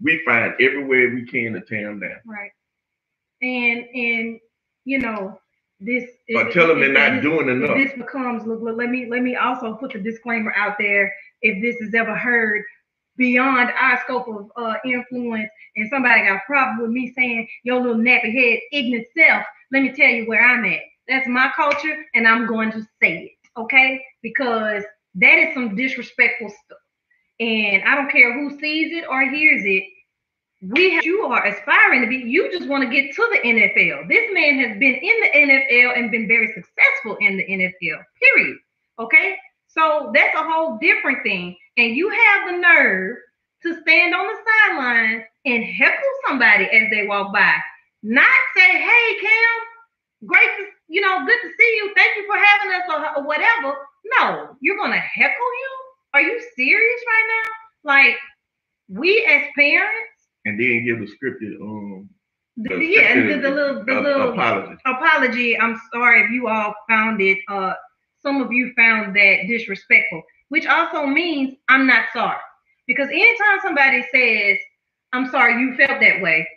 we 0.00 0.22
find 0.24 0.54
everywhere 0.60 1.10
we 1.14 1.26
can 1.26 1.52
to 1.54 1.60
tear 1.60 1.88
them 1.88 2.00
down. 2.00 2.20
Right. 2.26 2.52
And 3.42 3.84
and 3.94 4.40
you 4.84 4.98
know 4.98 5.40
this. 5.80 6.08
Or 6.34 6.50
tell 6.50 6.68
them 6.68 6.80
they're 6.80 6.92
not 6.92 7.14
this- 7.14 7.22
doing 7.22 7.48
enough. 7.48 7.76
this 7.76 7.92
becomes 7.94 8.46
look, 8.46 8.60
look, 8.62 8.76
let 8.76 8.90
me 8.90 9.06
let 9.10 9.22
me 9.22 9.36
also 9.36 9.74
put 9.74 9.92
the 9.92 9.98
disclaimer 9.98 10.52
out 10.56 10.76
there 10.78 11.12
if 11.42 11.60
this 11.62 11.76
is 11.86 11.94
ever 11.94 12.16
heard 12.16 12.62
beyond 13.16 13.70
our 13.70 14.00
scope 14.02 14.28
of 14.28 14.50
uh, 14.56 14.76
influence, 14.84 15.50
and 15.76 15.90
somebody 15.90 16.22
got 16.22 16.36
a 16.36 16.42
problem 16.46 16.80
with 16.80 16.90
me 16.90 17.12
saying 17.16 17.48
your 17.64 17.80
little 17.80 17.96
nappy 18.00 18.32
head, 18.32 18.60
ignorant 18.72 19.08
self, 19.16 19.44
let 19.72 19.82
me 19.82 19.92
tell 19.92 20.08
you 20.08 20.24
where 20.26 20.40
I'm 20.40 20.64
at. 20.64 20.80
That's 21.08 21.26
my 21.28 21.50
culture, 21.54 22.04
and 22.14 22.28
I'm 22.28 22.46
going 22.46 22.70
to 22.72 22.82
say 23.02 23.24
it, 23.24 23.60
okay? 23.60 24.00
Because 24.22 24.84
that 25.20 25.38
is 25.38 25.54
some 25.54 25.76
disrespectful 25.76 26.48
stuff. 26.48 26.78
And 27.40 27.84
I 27.84 27.94
don't 27.94 28.10
care 28.10 28.32
who 28.32 28.58
sees 28.58 28.92
it 28.92 29.04
or 29.08 29.28
hears 29.30 29.62
it. 29.64 29.84
We 30.60 30.90
have, 30.94 31.04
you 31.04 31.22
are 31.22 31.46
aspiring 31.46 32.00
to 32.02 32.08
be, 32.08 32.16
you 32.16 32.50
just 32.50 32.68
want 32.68 32.82
to 32.82 32.90
get 32.90 33.14
to 33.14 33.28
the 33.30 33.48
NFL. 33.48 34.08
This 34.08 34.28
man 34.32 34.58
has 34.58 34.78
been 34.78 34.94
in 34.94 35.20
the 35.20 35.30
NFL 35.34 35.96
and 35.96 36.10
been 36.10 36.26
very 36.26 36.48
successful 36.48 37.16
in 37.20 37.36
the 37.36 37.44
NFL, 37.44 38.02
period. 38.20 38.58
Okay. 38.98 39.36
So 39.68 40.10
that's 40.12 40.34
a 40.34 40.42
whole 40.42 40.78
different 40.78 41.22
thing. 41.22 41.56
And 41.76 41.94
you 41.94 42.08
have 42.10 42.50
the 42.50 42.58
nerve 42.58 43.18
to 43.62 43.80
stand 43.82 44.14
on 44.14 44.26
the 44.26 44.34
sidelines 44.66 45.22
and 45.44 45.64
heckle 45.64 46.10
somebody 46.26 46.64
as 46.64 46.90
they 46.90 47.06
walk 47.06 47.32
by. 47.32 47.54
Not 48.02 48.26
say, 48.56 48.80
hey, 48.80 49.16
Cam, 49.20 50.26
great 50.26 50.48
to, 50.58 50.64
you 50.88 51.00
know, 51.00 51.24
good 51.24 51.38
to 51.42 51.50
see 51.56 51.76
you. 51.76 51.92
Thank 51.94 52.16
you 52.16 52.26
for 52.26 52.36
having 52.36 52.72
us 52.72 52.82
or, 52.88 53.22
or 53.22 53.26
whatever. 53.26 53.76
No, 54.04 54.56
you're 54.60 54.76
to 54.76 54.98
heckle 54.98 55.30
him? 55.34 55.74
Are 56.14 56.22
you 56.22 56.40
serious 56.56 57.00
right 57.06 57.28
now? 57.44 57.92
Like, 57.94 58.16
we 58.88 59.24
as 59.26 59.42
parents, 59.56 60.10
And 60.44 60.58
then 60.58 60.84
give 60.84 60.98
the 61.00 61.06
scripted 61.06 61.60
um 61.60 62.08
the, 62.56 62.76
yeah, 62.76 63.14
the, 63.14 63.38
the 63.40 63.50
little, 63.50 63.84
the 63.84 63.98
uh, 63.98 64.00
little 64.00 64.32
apology. 64.32 64.76
apology. 64.86 65.58
I'm 65.60 65.80
sorry 65.92 66.22
if 66.24 66.30
you 66.30 66.48
all 66.48 66.74
found 66.88 67.20
it. 67.20 67.38
Uh, 67.48 67.74
some 68.22 68.42
of 68.42 68.52
you 68.52 68.72
found 68.76 69.14
that 69.16 69.46
disrespectful, 69.48 70.22
which 70.48 70.66
also 70.66 71.06
means 71.06 71.56
I'm 71.68 71.86
not 71.86 72.06
sorry. 72.12 72.38
Because 72.86 73.08
anytime 73.10 73.60
somebody 73.62 74.04
says, 74.12 74.58
"I'm 75.12 75.30
sorry 75.30 75.60
you 75.60 75.76
felt 75.76 76.00
that 76.00 76.20
way," 76.22 76.48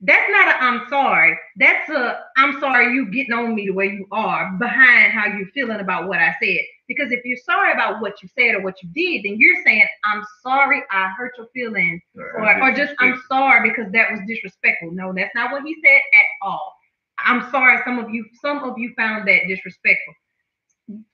that's 0.00 0.30
not 0.32 0.48
a 0.48 0.64
"I'm 0.64 0.88
sorry." 0.88 1.38
That's 1.56 1.88
a 1.90 2.24
"I'm 2.36 2.58
sorry 2.60 2.94
you 2.94 3.10
getting 3.12 3.32
on 3.34 3.54
me 3.54 3.66
the 3.66 3.72
way 3.74 3.86
you 3.86 4.06
are" 4.12 4.52
behind 4.58 5.12
how 5.12 5.26
you're 5.26 5.48
feeling 5.54 5.80
about 5.80 6.08
what 6.08 6.18
I 6.20 6.34
said. 6.42 6.60
Because 6.88 7.10
if 7.10 7.24
you're 7.24 7.38
sorry 7.44 7.72
about 7.72 8.00
what 8.00 8.22
you 8.22 8.28
said 8.38 8.54
or 8.54 8.62
what 8.62 8.80
you 8.82 8.88
did, 8.94 9.24
then 9.24 9.38
you're 9.38 9.62
saying, 9.64 9.86
"I'm 10.04 10.24
sorry 10.42 10.82
I 10.90 11.08
hurt 11.16 11.32
your 11.36 11.48
feelings." 11.54 12.02
or, 12.14 12.62
or 12.62 12.72
just 12.72 12.94
I'm 13.00 13.20
sorry 13.28 13.68
because 13.68 13.90
that 13.92 14.10
was 14.10 14.20
disrespectful. 14.26 14.92
No, 14.92 15.12
that's 15.12 15.34
not 15.34 15.52
what 15.52 15.62
he 15.64 15.76
said 15.84 15.96
at 15.96 16.26
all. 16.42 16.74
I'm 17.18 17.50
sorry 17.50 17.80
some 17.84 17.98
of 17.98 18.10
you 18.10 18.24
some 18.40 18.62
of 18.62 18.78
you 18.78 18.92
found 18.96 19.26
that 19.28 19.42
disrespectful. 19.48 20.14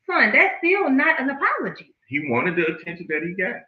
Son, 0.06 0.32
that's 0.32 0.58
still 0.58 0.90
not 0.90 1.20
an 1.20 1.30
apology. 1.30 1.94
he 2.08 2.28
wanted 2.28 2.56
the 2.56 2.66
attention 2.66 3.06
that 3.08 3.22
he 3.22 3.34
got. 3.42 3.62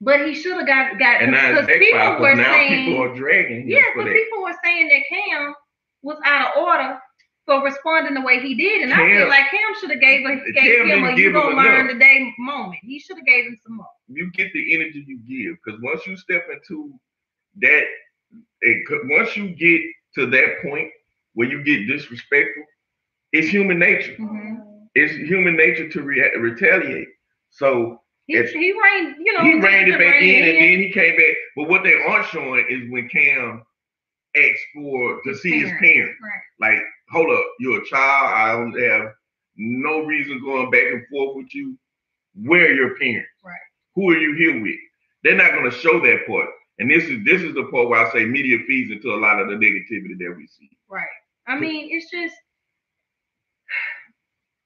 But 0.00 0.26
he 0.26 0.34
should 0.34 0.56
have 0.56 0.66
got 0.66 0.98
got 0.98 1.22
And 1.22 1.32
because 1.32 1.66
people 1.66 2.20
were 2.20 2.34
now 2.34 2.52
saying 2.52 2.86
people 2.86 3.02
are 3.02 3.14
dragging 3.14 3.68
Yeah, 3.68 3.82
but 3.94 4.06
people 4.06 4.42
were 4.42 4.56
saying 4.64 4.88
that 4.88 5.02
Cam 5.10 5.54
was 6.02 6.16
out 6.24 6.56
of 6.56 6.62
order 6.62 6.98
for 7.46 7.62
responding 7.64 8.14
the 8.14 8.20
way 8.20 8.40
he 8.40 8.54
did, 8.54 8.82
and 8.82 8.92
I 8.94 8.98
feel 9.18 9.28
like 9.28 9.50
Cam 9.50 9.74
should 9.80 9.90
have 9.90 10.00
gave, 10.00 10.24
gave 10.54 10.54
Cam 10.54 10.88
him 10.88 11.04
a 11.04 11.16
"you 11.16 11.32
gonna 11.32 11.56
learn 11.56 11.80
enough. 11.86 11.92
today" 11.92 12.32
moment. 12.38 12.78
He 12.82 12.98
should 13.00 13.16
have 13.16 13.26
gave 13.26 13.46
him 13.46 13.56
some 13.62 13.76
more. 13.76 13.86
you 14.08 14.30
get 14.32 14.52
the 14.52 14.74
energy 14.74 15.04
you 15.06 15.18
give 15.18 15.56
because 15.64 15.80
once 15.82 16.06
you 16.06 16.16
step 16.16 16.44
into 16.52 16.92
that, 17.60 17.84
it, 18.60 18.86
could- 18.86 19.08
once 19.08 19.36
you 19.36 19.48
get 19.50 19.80
to 20.16 20.26
that 20.26 20.60
point 20.62 20.90
where 21.34 21.48
you 21.48 21.62
get 21.64 21.86
disrespectful, 21.86 22.64
it's 23.32 23.48
human 23.48 23.78
nature. 23.78 24.16
Mhm. 24.18 24.88
It's 24.94 25.14
human 25.14 25.56
nature 25.56 25.88
to 25.88 26.02
rea- 26.02 26.36
retaliate. 26.38 27.08
So 27.50 28.00
He, 28.26 28.34
he 28.42 28.72
reined, 28.72 29.16
you 29.24 29.32
know, 29.32 29.42
he 29.44 29.54
ran 29.60 29.88
it 29.88 29.92
back 29.98 30.20
rein 30.20 30.34
in, 30.44 30.48
and 30.48 30.56
then 30.58 30.78
he 30.80 30.90
came 30.92 31.16
back. 31.16 31.34
But 31.56 31.68
what 31.68 31.82
they 31.84 31.94
aren't 31.94 32.26
showing 32.26 32.64
is 32.68 32.90
when 32.90 33.08
Cam 33.08 33.62
asked 34.36 34.66
for 34.74 35.20
to 35.22 35.30
His 35.30 35.42
see 35.42 35.60
his 35.60 35.70
parents. 35.70 35.82
parents. 35.82 36.18
Right. 36.60 36.72
Like, 36.74 36.82
hold 37.10 37.30
up, 37.30 37.44
you're 37.58 37.82
a 37.82 37.86
child. 37.86 38.32
I 38.34 38.52
don't 38.52 38.80
have 38.82 39.12
no 39.56 40.00
reason 40.04 40.40
going 40.44 40.70
back 40.70 40.84
and 40.92 41.04
forth 41.10 41.36
with 41.36 41.54
you. 41.54 41.76
Where 42.34 42.66
are 42.66 42.72
your 42.74 42.96
parents? 42.96 43.28
Right. 43.44 43.56
Who 43.96 44.10
are 44.10 44.18
you 44.18 44.34
here 44.36 44.62
with? 44.62 44.78
They're 45.24 45.36
not 45.36 45.52
going 45.52 45.70
to 45.70 45.76
show 45.76 46.00
that 46.00 46.26
part. 46.26 46.48
And 46.78 46.90
this 46.90 47.04
is 47.04 47.22
this 47.24 47.42
is 47.42 47.54
the 47.54 47.64
part 47.64 47.88
where 47.88 48.06
I 48.06 48.10
say 48.12 48.24
media 48.24 48.58
feeds 48.66 48.90
into 48.90 49.12
a 49.12 49.20
lot 49.20 49.38
of 49.40 49.48
the 49.48 49.54
negativity 49.54 50.16
that 50.18 50.34
we 50.36 50.46
see. 50.46 50.70
Right. 50.88 51.04
I 51.46 51.58
mean, 51.58 51.88
it's 51.90 52.10
just 52.10 52.34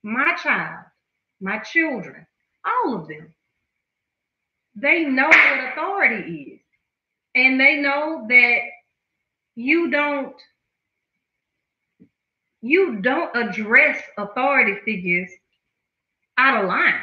my 0.03 0.35
child, 0.37 0.85
my 1.41 1.59
children, 1.59 2.27
all 2.65 2.95
of 3.01 3.09
them. 3.09 3.35
They 4.77 5.05
know 5.05 5.29
what 5.29 5.73
authority 5.73 6.55
is. 6.55 6.61
And 7.35 7.59
they 7.59 7.77
know 7.77 8.27
that 8.29 8.59
you 9.55 9.91
don't 9.91 10.35
you 12.63 13.01
don't 13.03 13.37
address 13.37 14.03
authority 14.19 14.77
figures 14.85 15.31
out 16.39 16.63
of 16.63 16.69
line. 16.69 16.95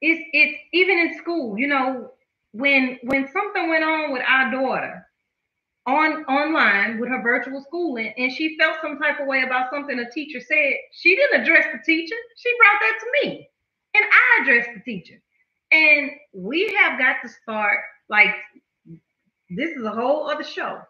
It's 0.00 0.22
it's 0.32 0.58
even 0.72 0.98
in 0.98 1.18
school, 1.18 1.58
you 1.58 1.68
know, 1.68 2.12
when 2.52 2.98
when 3.02 3.28
something 3.32 3.68
went 3.68 3.84
on 3.84 4.12
with 4.12 4.22
our 4.26 4.50
daughter, 4.50 5.06
on 5.86 6.24
online 6.24 6.98
with 6.98 7.08
her 7.08 7.22
virtual 7.22 7.62
schooling 7.62 8.12
and 8.18 8.32
she 8.32 8.56
felt 8.58 8.76
some 8.82 8.98
type 8.98 9.20
of 9.20 9.26
way 9.26 9.42
about 9.42 9.70
something 9.70 9.98
a 10.00 10.10
teacher 10.10 10.40
said, 10.40 10.74
she 10.92 11.14
didn't 11.14 11.42
address 11.42 11.66
the 11.72 11.78
teacher. 11.84 12.16
She 12.36 12.50
brought 12.58 12.80
that 12.80 12.98
to 13.00 13.28
me. 13.28 13.48
And 13.94 14.04
I 14.04 14.42
addressed 14.42 14.70
the 14.74 14.80
teacher. 14.80 15.14
And 15.70 16.10
we 16.34 16.74
have 16.74 16.98
got 16.98 17.16
to 17.22 17.28
start 17.42 17.78
like 18.08 18.34
this 19.50 19.70
is 19.70 19.84
a 19.84 19.90
whole 19.90 20.28
other 20.28 20.44
show. 20.44 20.80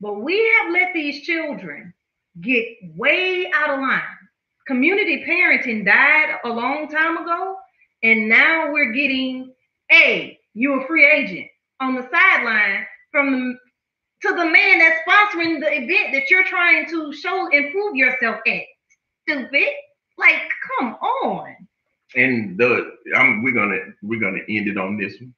But 0.00 0.20
we 0.22 0.36
have 0.60 0.72
let 0.72 0.94
these 0.94 1.22
children 1.22 1.94
get 2.40 2.66
way 2.96 3.50
out 3.54 3.70
of 3.70 3.80
line. 3.80 4.02
Community 4.66 5.24
parenting 5.26 5.84
died 5.86 6.38
a 6.44 6.48
long 6.48 6.88
time 6.88 7.18
ago, 7.18 7.56
and 8.02 8.28
now 8.28 8.72
we're 8.72 8.92
getting, 8.92 9.54
a 9.92 10.38
you're 10.54 10.82
a 10.84 10.86
free 10.86 11.06
agent 11.06 11.48
on 11.80 11.94
the 11.94 12.08
sideline 12.10 12.86
from 13.12 13.32
the 13.32 13.56
to 14.22 14.30
the 14.30 14.44
man 14.46 14.78
that's 14.78 15.00
sponsoring 15.08 15.60
the 15.60 15.72
event 15.72 16.12
that 16.12 16.30
you're 16.30 16.44
trying 16.44 16.88
to 16.90 17.12
show 17.12 17.48
and 17.52 17.72
prove 17.72 17.96
yourself 17.96 18.38
at. 18.46 18.62
Stupid. 19.28 19.68
Like, 20.18 20.42
come 20.78 20.94
on. 20.94 21.56
And 22.16 22.58
the 22.58 22.92
I'm 23.16 23.42
we're 23.44 23.54
gonna 23.54 23.78
we're 24.02 24.20
gonna 24.20 24.42
end 24.48 24.68
it 24.68 24.78
on 24.78 24.96
this 24.98 25.14
one. 25.20 25.34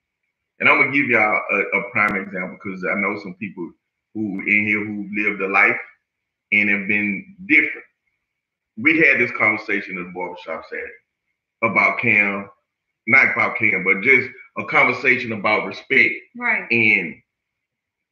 And 0.61 0.69
I'm 0.69 0.79
gonna 0.81 0.93
give 0.93 1.09
y'all 1.09 1.41
a, 1.53 1.57
a 1.79 1.91
prime 1.93 2.17
example 2.17 2.59
because 2.63 2.85
I 2.85 2.95
know 3.01 3.19
some 3.23 3.35
people 3.35 3.71
who 4.19 4.41
in 4.41 4.67
here 4.67 4.85
who 4.85 5.09
lived 5.17 5.41
a 5.43 5.49
life 5.49 5.77
and 6.53 6.71
have 6.71 6.89
been 6.89 7.37
different. 7.49 7.85
We 8.77 8.99
had 8.99 9.21
this 9.21 9.33
conversation 9.33 9.99
at 9.99 10.05
the 10.07 10.13
barbershop 10.15 10.65
Saturday 10.69 10.93
about 11.63 11.99
Cam, 11.99 12.49
not 13.07 13.33
about 13.33 13.57
Cam, 13.57 13.85
but 13.85 14.03
just 14.03 14.29
a 14.59 14.65
conversation 14.65 15.33
about 15.33 15.67
respect 15.67 16.15
Right. 16.37 16.67
and 16.71 17.15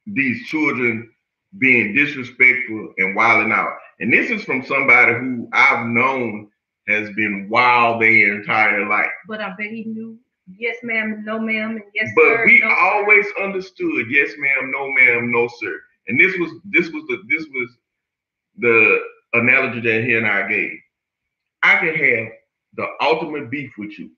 these 0.06 0.46
children 0.46 1.10
being 1.58 1.94
disrespectful 1.94 2.92
and 2.98 3.14
wilding 3.16 3.52
out. 3.52 3.74
And 4.00 4.12
this 4.12 4.30
is 4.30 4.44
from 4.44 4.64
somebody 4.64 5.14
who 5.14 5.48
I've 5.52 5.86
known 5.86 6.50
has 6.88 7.10
been 7.12 7.48
wild 7.50 8.02
their 8.02 8.34
entire 8.40 8.86
life. 8.88 9.10
But 9.28 9.40
I 9.40 9.50
bet 9.58 9.70
he 9.70 9.84
knew 9.84 10.18
yes, 10.58 10.76
ma'am, 10.82 11.24
no, 11.24 11.38
ma'am, 11.40 11.76
and 11.76 11.82
yes, 11.94 12.08
But 12.14 12.22
sir. 12.24 12.36
But 12.38 12.46
we 12.46 12.60
no, 12.60 12.68
sir. 12.68 12.74
always 12.76 13.26
understood, 13.42 14.06
yes, 14.10 14.32
ma'am, 14.38 14.70
no, 14.70 14.92
ma'am, 14.92 15.32
no, 15.32 15.48
sir. 15.48 15.80
And 16.08 16.20
this 16.20 16.36
was 16.38 16.52
this 16.64 16.90
was 16.90 17.04
the 17.08 17.22
this 17.28 17.46
was 17.54 17.70
the 18.58 19.00
analogy 19.34 19.80
that 19.80 20.04
he 20.04 20.14
and 20.16 20.26
I 20.26 20.48
gave. 20.48 20.78
I 21.62 21.76
can 21.78 21.94
have 21.94 22.28
the 22.74 22.86
ultimate 23.02 23.50
beef 23.50 23.72
with 23.78 23.98
you, 23.98 24.10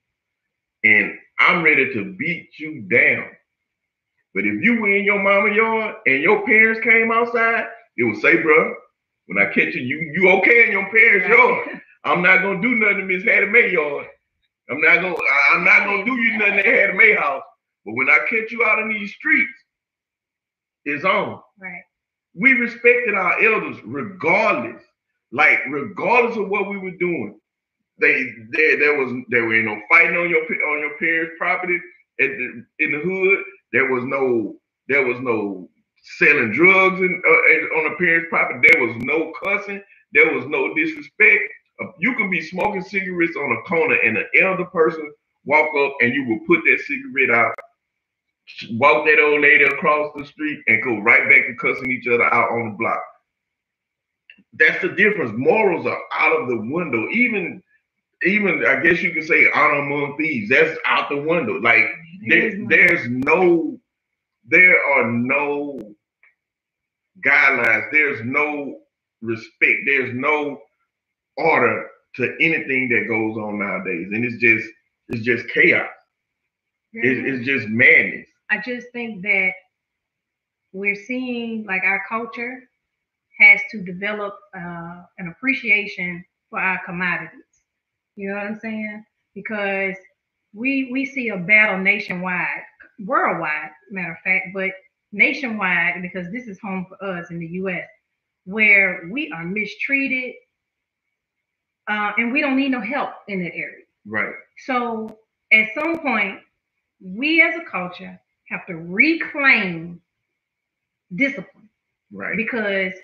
and 0.84 1.12
I'm 1.40 1.62
ready 1.64 1.92
to 1.94 2.14
beat 2.18 2.50
you 2.58 2.82
down. 2.82 3.26
But 4.34 4.46
if 4.46 4.62
you 4.62 4.80
were 4.80 4.90
in 4.96 5.04
your 5.04 5.22
mama 5.22 5.54
yard 5.54 5.96
and 6.06 6.22
your 6.22 6.44
parents 6.46 6.80
came 6.80 7.10
outside, 7.12 7.66
it 7.96 8.04
would 8.04 8.18
say, 8.22 8.42
bro, 8.42 8.74
when 9.26 9.38
I 9.38 9.46
catch 9.52 9.74
you, 9.74 9.82
you 9.82 10.12
you 10.14 10.30
okay 10.38 10.66
in 10.66 10.72
your 10.72 10.90
parents' 10.90 11.28
yard. 11.28 11.82
I'm 12.04 12.22
not 12.22 12.42
gonna 12.42 12.62
do 12.62 12.74
nothing 12.76 12.98
to 12.98 13.04
Miss 13.04 13.24
Hattie 13.24 13.46
Mae 13.46 13.72
yard. 13.72 14.06
I'm 14.70 14.80
not 14.80 15.02
gonna 15.02 15.16
I'm 15.54 15.64
not 15.64 15.84
gonna 15.86 16.04
do 16.06 16.16
you 16.16 16.38
nothing 16.38 16.60
at 16.60 16.66
Hattie 16.66 16.94
Mae 16.98 17.14
house. 17.14 17.44
But 17.86 17.94
when 17.94 18.10
I 18.10 18.20
catch 18.30 18.52
you 18.52 18.64
out 18.64 18.80
in 18.80 18.90
these 18.90 19.14
streets, 19.14 19.52
it's 20.84 21.04
on. 21.04 21.40
Right. 21.60 21.82
We 22.34 22.52
respected 22.52 23.14
our 23.14 23.42
elders 23.44 23.78
regardless. 23.84 24.82
Like 25.32 25.60
regardless 25.70 26.36
of 26.38 26.48
what 26.48 26.68
we 26.70 26.78
were 26.78 26.96
doing. 26.98 27.38
They 28.00 28.26
there 28.52 28.78
there 28.78 28.98
was 28.98 29.12
there 29.30 29.46
were 29.46 29.62
no 29.62 29.80
fighting 29.90 30.16
on 30.18 30.30
your 30.30 30.42
on 30.42 30.80
your 30.80 30.98
parents' 30.98 31.34
property 31.38 31.76
at 32.20 32.28
the, 32.28 32.64
in 32.80 32.92
the 32.92 33.00
hood. 33.00 33.44
There 33.72 33.92
was 33.92 34.04
no 34.04 34.56
there 34.88 35.06
was 35.06 35.20
no 35.22 35.70
selling 36.18 36.52
drugs 36.52 37.00
in, 37.00 37.22
uh, 37.26 37.78
on 37.78 37.92
a 37.92 37.96
parent's 37.96 38.28
property. 38.30 38.68
There 38.72 38.86
was 38.86 38.96
no 38.98 39.32
cussing. 39.42 39.82
There 40.12 40.34
was 40.34 40.46
no 40.48 40.74
disrespect. 40.74 41.44
Uh, 41.82 41.88
You 42.00 42.14
could 42.16 42.30
be 42.30 42.42
smoking 42.42 42.82
cigarettes 42.82 43.36
on 43.36 43.52
a 43.58 43.62
corner 43.68 43.96
and 43.96 44.18
an 44.18 44.26
elder 44.40 44.66
person 44.66 45.10
walk 45.46 45.68
up 45.78 45.94
and 46.02 46.14
you 46.14 46.26
will 46.26 46.40
put 46.46 46.64
that 46.64 46.80
cigarette 46.86 47.30
out 47.38 47.54
walk 48.72 49.06
that 49.06 49.20
old 49.20 49.42
lady 49.42 49.64
across 49.64 50.12
the 50.16 50.26
street 50.26 50.60
and 50.68 50.82
go 50.84 50.98
right 51.00 51.28
back 51.30 51.46
to 51.48 51.54
cussing 51.56 51.92
each 51.92 52.06
other 52.08 52.24
out 52.24 52.50
on 52.52 52.72
the 52.72 52.76
block. 52.78 53.02
That's 54.54 54.82
the 54.82 54.90
difference. 54.90 55.32
Morals 55.36 55.86
are 55.86 56.00
out 56.12 56.40
of 56.42 56.48
the 56.48 56.58
window. 56.58 57.08
Even, 57.10 57.62
even 58.24 58.64
I 58.66 58.80
guess 58.82 59.02
you 59.02 59.12
could 59.12 59.26
say 59.26 59.46
honor 59.54 59.80
among 59.80 60.16
thieves. 60.18 60.50
That's 60.50 60.78
out 60.86 61.08
the 61.10 61.22
window. 61.22 61.60
Like 61.60 61.84
there, 62.28 62.52
there's 62.68 63.08
no, 63.08 63.78
there 64.48 64.76
are 64.94 65.10
no 65.12 65.80
guidelines. 67.26 67.90
There's 67.92 68.20
no 68.24 68.80
respect. 69.22 69.80
There's 69.86 70.14
no 70.14 70.60
order 71.38 71.88
to 72.16 72.34
anything 72.40 72.88
that 72.90 73.08
goes 73.08 73.36
on 73.38 73.58
nowadays, 73.60 74.08
and 74.12 74.24
it's 74.24 74.38
just, 74.40 74.66
it's 75.10 75.24
just 75.24 75.48
chaos. 75.54 75.88
It, 76.94 77.26
it's 77.26 77.46
just 77.46 77.68
madness. 77.68 78.27
I 78.50 78.58
just 78.64 78.88
think 78.92 79.22
that 79.22 79.52
we're 80.72 80.96
seeing 80.96 81.64
like 81.66 81.82
our 81.84 82.02
culture 82.08 82.68
has 83.40 83.60
to 83.70 83.82
develop 83.82 84.34
uh, 84.56 85.02
an 85.18 85.28
appreciation 85.28 86.24
for 86.50 86.58
our 86.58 86.80
commodities. 86.84 87.44
You 88.16 88.30
know 88.30 88.36
what 88.36 88.46
I'm 88.46 88.58
saying? 88.58 89.04
Because 89.34 89.96
we 90.52 90.90
we 90.90 91.04
see 91.04 91.28
a 91.28 91.36
battle 91.36 91.78
nationwide, 91.78 92.62
worldwide, 93.04 93.70
matter 93.90 94.12
of 94.12 94.18
fact, 94.24 94.48
but 94.54 94.70
nationwide 95.12 96.02
because 96.02 96.30
this 96.32 96.48
is 96.48 96.58
home 96.60 96.86
for 96.88 97.02
us 97.04 97.30
in 97.30 97.38
the 97.38 97.46
U.S., 97.46 97.86
where 98.44 99.08
we 99.10 99.30
are 99.30 99.44
mistreated, 99.44 100.34
uh, 101.88 102.12
and 102.16 102.32
we 102.32 102.40
don't 102.40 102.56
need 102.56 102.70
no 102.70 102.80
help 102.80 103.10
in 103.28 103.42
that 103.44 103.54
area. 103.54 103.84
Right. 104.06 104.34
So 104.66 105.18
at 105.52 105.68
some 105.78 106.00
point, 106.00 106.40
we 107.00 107.40
as 107.40 107.54
a 107.54 107.70
culture 107.70 108.18
have 108.50 108.66
to 108.66 108.74
reclaim 108.76 110.00
discipline 111.14 111.68
Right. 112.10 112.36
because 112.36 112.94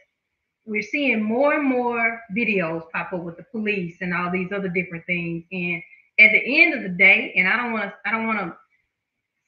we're 0.67 0.83
seeing 0.83 1.23
more 1.23 1.55
and 1.55 1.69
more 1.69 2.21
videos 2.37 2.91
pop 2.91 3.13
up 3.13 3.23
with 3.23 3.37
the 3.37 3.43
police 3.45 3.97
and 4.01 4.15
all 4.15 4.31
these 4.31 4.51
other 4.51 4.69
different 4.69 5.05
things. 5.07 5.45
And 5.53 5.83
at 6.19 6.33
the 6.33 6.63
end 6.63 6.75
of 6.75 6.83
the 6.83 6.89
day, 6.97 7.35
and 7.37 7.47
I 7.47 7.57
don't 7.57 7.73
want 7.73 7.85
to, 7.85 7.95
I 8.07 8.13
don't 8.13 8.27
want 8.27 8.39
to 8.39 8.57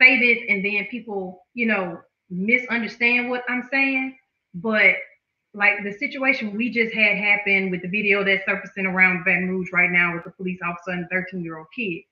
say 0.00 0.18
this 0.20 0.44
and 0.48 0.64
then 0.64 0.86
people, 0.90 1.46
you 1.54 1.66
know, 1.66 2.00
misunderstand 2.28 3.30
what 3.30 3.44
I'm 3.48 3.66
saying, 3.70 4.18
but 4.54 4.96
like 5.54 5.82
the 5.84 5.92
situation 5.92 6.54
we 6.54 6.70
just 6.70 6.94
had 6.94 7.16
happen 7.16 7.70
with 7.70 7.80
the 7.80 7.88
video 7.88 8.22
that's 8.22 8.44
surfacing 8.44 8.84
around 8.84 9.24
Baton 9.24 9.48
Rouge 9.48 9.70
right 9.72 9.90
now 9.90 10.14
with 10.14 10.24
the 10.24 10.30
police 10.30 10.60
officer 10.62 10.90
and 10.90 11.08
13 11.10 11.42
year 11.42 11.56
old 11.56 11.68
kid. 11.74 12.02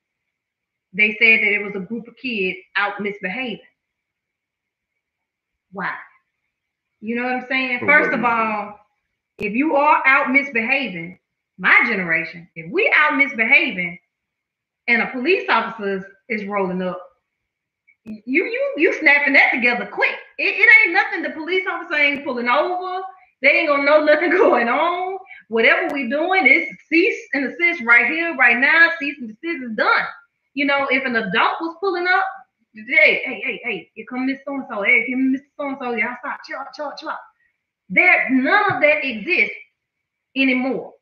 They 0.93 1.11
said 1.19 1.41
that 1.41 1.53
it 1.53 1.63
was 1.63 1.75
a 1.75 1.85
group 1.85 2.07
of 2.07 2.15
kids 2.17 2.57
out 2.75 2.99
misbehaving. 2.99 3.59
Why? 5.75 5.93
You 7.01 7.17
know 7.17 7.23
what 7.23 7.33
I'm 7.33 7.47
saying? 7.49 7.79
First 7.85 8.13
of 8.13 8.23
all, 8.23 8.79
if 9.39 9.53
you 9.53 9.75
are 9.75 10.01
out 10.07 10.31
misbehaving, 10.31 11.19
my 11.57 11.81
generation, 11.85 12.47
if 12.55 12.71
we 12.71 12.89
out 12.95 13.17
misbehaving 13.17 13.99
and 14.87 15.01
a 15.01 15.11
police 15.11 15.49
officer 15.49 16.07
is 16.29 16.45
rolling 16.45 16.81
up, 16.81 17.01
you 18.05 18.45
you 18.45 18.73
you 18.77 18.93
snapping 19.01 19.33
that 19.33 19.51
together 19.53 19.85
quick. 19.85 20.15
It, 20.37 20.55
it 20.55 20.69
ain't 20.85 20.93
nothing. 20.93 21.23
The 21.23 21.31
police 21.31 21.65
officer 21.69 21.95
ain't 21.95 22.23
pulling 22.23 22.47
over. 22.47 23.01
They 23.41 23.49
ain't 23.49 23.67
gonna 23.67 23.83
know 23.83 24.05
nothing 24.05 24.29
going 24.37 24.69
on. 24.69 25.17
Whatever 25.49 25.93
we 25.93 26.09
doing 26.09 26.47
is 26.47 26.69
cease 26.87 27.19
and 27.33 27.49
desist 27.49 27.83
right 27.85 28.05
here, 28.07 28.33
right 28.37 28.57
now. 28.57 28.91
Cease 28.97 29.17
and 29.19 29.27
desist 29.27 29.71
is 29.71 29.75
done. 29.75 30.05
You 30.53 30.67
know, 30.67 30.87
if 30.89 31.03
an 31.03 31.17
adult 31.17 31.59
was 31.59 31.75
pulling 31.81 32.07
up, 32.07 32.23
hey, 32.75 33.21
hey, 33.25 33.41
hey, 33.43 33.61
hey, 33.63 33.91
here 33.93 34.05
come 34.09 34.25
Miss 34.27 34.39
So 34.45 34.55
and 34.55 34.65
So. 34.69 34.83
Hey, 34.83 35.05
here 35.05 35.17
Miss 35.17 35.41
So 35.57 35.67
and 35.67 35.77
So. 35.79 35.91
Y'all 35.91 36.15
stop, 36.19 36.39
chill 36.45 36.59
out, 36.59 36.73
chill 36.73 36.85
out, 36.87 36.97
chill 36.97 37.09
out. 37.09 37.17
There, 37.89 38.29
none 38.31 38.73
of 38.73 38.81
that 38.81 39.05
exists 39.05 39.55
anymore. 40.35 40.93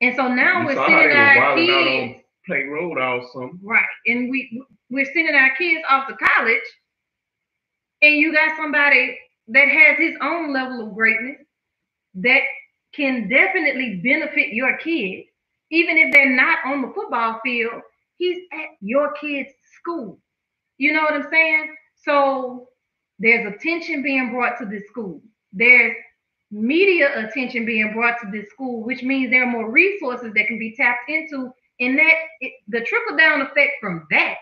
And 0.00 0.16
so 0.16 0.28
now 0.28 0.60
You 0.60 0.66
we're 0.66 0.86
sending 0.86 1.16
our 1.16 1.56
kids. 1.56 2.24
Plank 2.46 2.70
Road 2.70 2.98
something. 3.32 3.60
Right. 3.62 3.84
And 4.06 4.30
we 4.30 4.62
we're 4.90 5.06
sending 5.06 5.34
our 5.34 5.54
kids 5.56 5.84
off 5.88 6.08
to 6.08 6.16
college, 6.16 6.62
and 8.02 8.16
you 8.16 8.32
got 8.32 8.56
somebody 8.56 9.18
that 9.48 9.68
has 9.68 9.98
his 9.98 10.16
own 10.20 10.52
level 10.52 10.86
of 10.86 10.94
greatness 10.94 11.38
that 12.14 12.42
can 12.94 13.28
definitely 13.28 14.00
benefit 14.02 14.52
your 14.52 14.76
kids, 14.78 15.28
even 15.70 15.96
if 15.96 16.12
they're 16.12 16.34
not 16.34 16.58
on 16.66 16.82
the 16.82 16.92
football 16.94 17.40
field. 17.44 17.82
He's 18.18 18.38
at 18.52 18.68
your 18.80 19.12
kid's 19.14 19.50
school. 19.80 20.18
You 20.78 20.92
know 20.92 21.02
what 21.02 21.14
I'm 21.14 21.28
saying? 21.30 21.74
So 21.96 22.68
there's 23.18 23.52
attention 23.54 24.02
being 24.02 24.30
brought 24.30 24.58
to 24.58 24.66
this 24.66 24.86
school. 24.88 25.22
There's 25.52 25.94
media 26.50 27.26
attention 27.26 27.64
being 27.64 27.92
brought 27.92 28.20
to 28.22 28.30
this 28.30 28.48
school, 28.50 28.84
which 28.84 29.02
means 29.02 29.30
there 29.30 29.44
are 29.44 29.50
more 29.50 29.70
resources 29.70 30.32
that 30.34 30.46
can 30.46 30.58
be 30.58 30.74
tapped 30.76 31.08
into 31.08 31.52
and 31.80 31.98
that 31.98 32.14
it, 32.40 32.52
the 32.68 32.80
trickle 32.80 33.16
down 33.16 33.42
effect 33.42 33.72
from 33.80 34.06
that 34.10 34.36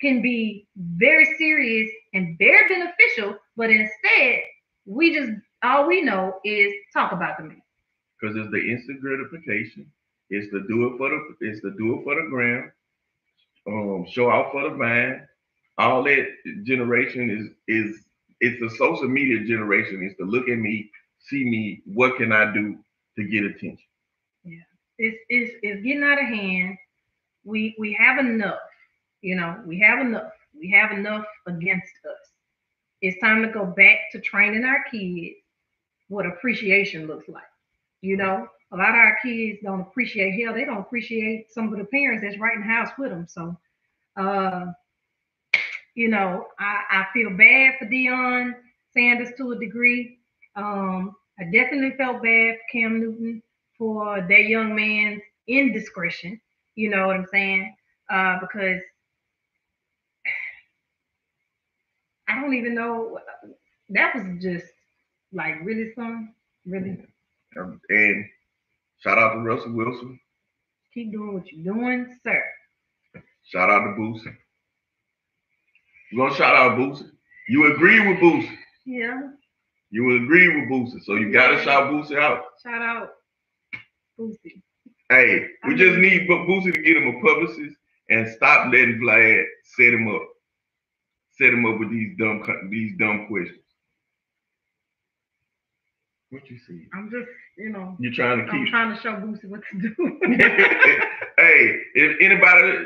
can 0.00 0.22
be 0.22 0.66
very 0.76 1.26
serious 1.36 1.90
and 2.14 2.38
very 2.38 2.66
beneficial 2.68 3.36
but 3.56 3.68
instead 3.70 4.40
we 4.86 5.14
just 5.14 5.32
all 5.62 5.86
we 5.86 6.00
know 6.00 6.38
is 6.44 6.72
talk 6.94 7.12
about 7.12 7.36
the 7.36 7.44
man 7.44 7.60
because 8.20 8.36
it's 8.36 8.50
the 8.50 8.60
instant 8.60 9.00
gratification. 9.00 9.86
It's 10.30 10.50
the 10.52 10.60
do 10.68 10.86
it 10.86 10.98
for 10.98 11.10
the 11.10 11.36
it's 11.40 11.60
the 11.62 11.70
do 11.78 11.98
it 11.98 12.04
for 12.04 12.14
the 12.14 12.28
gram, 12.30 12.72
um, 13.66 14.06
show 14.08 14.30
out 14.30 14.52
for 14.52 14.68
the 14.68 14.76
vine. 14.76 15.26
All 15.80 16.02
that 16.04 16.26
generation 16.64 17.30
is 17.30 17.46
is 17.68 18.04
it's 18.40 18.60
the 18.60 18.70
social 18.76 19.08
media 19.08 19.44
generation. 19.44 20.02
is 20.02 20.16
to 20.18 20.24
look 20.24 20.48
at 20.48 20.58
me, 20.58 20.90
see 21.18 21.44
me, 21.44 21.82
what 21.84 22.16
can 22.16 22.32
I 22.32 22.52
do 22.52 22.78
to 23.16 23.24
get 23.24 23.44
attention? 23.44 23.78
Yeah. 24.44 24.60
It's, 24.98 25.18
it's, 25.28 25.54
it's 25.62 25.82
getting 25.82 26.02
out 26.02 26.20
of 26.20 26.26
hand 26.26 26.78
we 27.44 27.74
we 27.78 27.92
have 27.94 28.18
enough 28.18 28.58
you 29.22 29.34
know 29.34 29.56
we 29.66 29.78
have 29.80 30.00
enough 30.00 30.30
we 30.58 30.70
have 30.70 30.92
enough 30.92 31.24
against 31.46 31.92
us 32.08 32.18
it's 33.00 33.20
time 33.20 33.42
to 33.42 33.48
go 33.48 33.64
back 33.64 33.98
to 34.12 34.20
training 34.20 34.64
our 34.64 34.84
kids 34.90 35.36
what 36.08 36.26
appreciation 36.26 37.06
looks 37.06 37.28
like 37.28 37.42
you 38.02 38.16
know 38.16 38.46
a 38.72 38.76
lot 38.76 38.90
of 38.90 38.96
our 38.96 39.18
kids 39.22 39.58
don't 39.62 39.80
appreciate 39.80 40.32
hell 40.42 40.54
they 40.54 40.64
don't 40.64 40.78
appreciate 40.78 41.46
some 41.50 41.72
of 41.72 41.78
the 41.78 41.84
parents 41.86 42.22
that's 42.22 42.38
right 42.38 42.54
in 42.54 42.60
the 42.60 42.66
house 42.66 42.90
with 42.98 43.10
them 43.10 43.26
so 43.28 43.56
uh 44.16 44.66
you 45.94 46.08
know 46.08 46.46
i 46.58 46.82
i 46.90 47.06
feel 47.12 47.30
bad 47.36 47.74
for 47.78 47.86
Deion 47.86 48.52
sanders 48.94 49.30
to 49.38 49.52
a 49.52 49.58
degree. 49.58 50.18
Um 50.56 51.14
i 51.38 51.44
definitely 51.44 51.92
felt 51.96 52.22
bad 52.22 52.56
for 52.56 52.62
cam 52.72 53.00
newton 53.00 53.42
for 53.78 54.20
that 54.28 54.44
young 54.44 54.74
man's 54.74 55.22
indiscretion 55.48 56.40
you 56.76 56.90
know 56.90 57.06
what 57.06 57.16
i'm 57.16 57.26
saying? 57.32 57.74
Uh 58.10 58.38
because 58.40 58.80
i 62.28 62.40
don't 62.40 62.54
even 62.54 62.74
know 62.74 63.18
that 63.90 64.14
was 64.14 64.24
just 64.42 64.66
like 65.32 65.54
really 65.64 65.92
son 65.94 66.32
really. 66.66 66.98
And 67.90 68.24
shout 68.98 69.18
out 69.18 69.34
to 69.34 69.40
Russell 69.40 69.74
Wilson. 69.74 70.20
keep 70.94 71.12
doing 71.12 71.34
what 71.34 71.50
you're 71.52 71.74
doing 71.74 72.06
sir. 72.22 72.42
Shout 73.44 73.70
out 73.70 73.80
to 73.84 74.00
Boosie. 74.00 74.36
We're 76.12 76.26
gonna 76.26 76.34
shout 76.36 76.54
out 76.56 76.78
Boosie. 76.78 77.10
You 77.48 77.72
agree 77.74 78.00
with 78.06 78.18
Boosie. 78.18 78.56
yeah 78.86 79.20
You 79.90 80.22
agree 80.22 80.48
with 80.48 80.68
Boosie. 80.70 81.02
So 81.04 81.14
you 81.16 81.32
gotta 81.32 81.62
shout 81.62 81.90
Boosie 81.92 82.18
out. 82.18 82.42
shout 82.62 82.82
out 82.82 83.10
Boosie. 84.18 84.62
Hey, 85.08 85.46
we 85.66 85.74
I 85.74 85.76
just 85.76 85.98
mean- 85.98 86.26
need 86.26 86.28
Boosie 86.28 86.72
to 86.74 86.82
get 86.82 86.96
him 86.96 87.08
a 87.16 87.20
publicist 87.26 87.76
and 88.10 88.28
stop 88.28 88.72
letting 88.72 88.98
Vlad 89.00 89.44
set 89.64 89.92
him 89.94 90.08
up. 90.08 90.22
Set 91.38 91.52
him 91.54 91.64
up 91.66 91.78
with 91.78 91.90
these 91.90 92.16
dumb 92.18 92.42
these 92.70 92.96
dumb 92.98 93.26
questions. 93.28 93.58
What 96.30 96.48
you 96.48 96.58
see? 96.58 96.86
i'm 96.94 97.10
just 97.10 97.26
you 97.58 97.70
know 97.70 97.96
You're 97.98 98.12
trying 98.12 98.38
to 98.38 98.44
keep. 98.44 98.54
i'm 98.54 98.66
trying 98.68 98.94
to 98.94 99.00
show 99.02 99.12
Boosie 99.14 99.46
what 99.48 99.62
to 99.72 99.78
do 99.80 100.18
hey, 101.38 101.80
if 101.94 102.16
anybody 102.20 102.84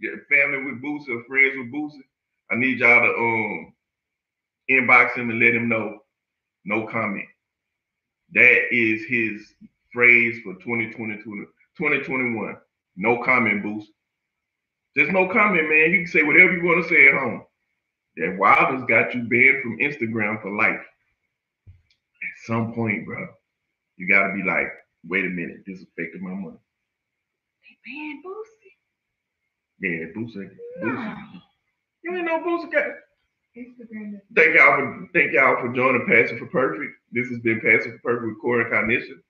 get 0.00 0.12
family 0.30 0.64
with 0.64 0.80
Boosie 0.82 1.10
or 1.10 1.22
friends 1.24 1.54
with 1.58 1.70
Boosie, 1.72 2.07
I 2.50 2.56
need 2.56 2.78
y'all 2.80 3.02
to 3.02 3.14
um 3.14 3.74
inbox 4.70 5.14
him 5.16 5.30
and 5.30 5.40
let 5.40 5.54
him 5.54 5.68
know. 5.68 6.00
No 6.64 6.86
comment. 6.86 7.26
That 8.34 8.74
is 8.74 9.04
his 9.08 9.54
phrase 9.92 10.38
for 10.44 10.54
2020, 10.54 11.18
2021. 11.22 12.56
No 12.96 13.22
comment, 13.24 13.64
Boosie. 13.64 13.86
Just 14.96 15.12
no 15.12 15.28
comment, 15.28 15.68
man. 15.68 15.92
You 15.92 15.98
can 16.00 16.06
say 16.08 16.22
whatever 16.24 16.52
you 16.56 16.64
want 16.64 16.84
to 16.84 16.88
say 16.88 17.08
at 17.08 17.14
home. 17.14 17.44
That 18.16 18.36
Wilder's 18.38 18.84
got 18.88 19.14
you 19.14 19.22
banned 19.22 19.62
from 19.62 19.78
Instagram 19.78 20.42
for 20.42 20.50
life. 20.50 20.80
At 22.22 22.46
some 22.46 22.72
point, 22.74 23.06
bro, 23.06 23.26
you 23.96 24.08
gotta 24.08 24.34
be 24.34 24.42
like, 24.42 24.68
wait 25.06 25.24
a 25.26 25.28
minute, 25.30 25.62
this 25.66 25.82
affected 25.82 26.22
my 26.22 26.32
money. 26.34 26.58
They 27.62 27.78
banned 27.92 28.24
Boosie 28.24 28.74
Yeah, 29.80 30.06
Boosie. 30.16 30.50
no. 30.76 30.92
Boosie. 30.92 31.42
You 32.02 32.16
ain't 32.16 32.26
know 32.26 32.38
Boosie 32.40 32.72
got 32.72 32.86
Thank 34.34 34.54
y'all 34.54 34.76
for 34.76 35.08
thank 35.12 35.32
y'all 35.32 35.60
for 35.60 35.72
joining 35.72 36.06
Passion 36.06 36.38
for 36.38 36.46
Perfect. 36.46 36.92
This 37.10 37.28
has 37.28 37.40
been 37.40 37.60
Passion 37.60 37.92
for 37.92 38.12
Perfect 38.12 38.26
with 38.28 38.40
Corey 38.40 38.70
Cognition. 38.70 39.20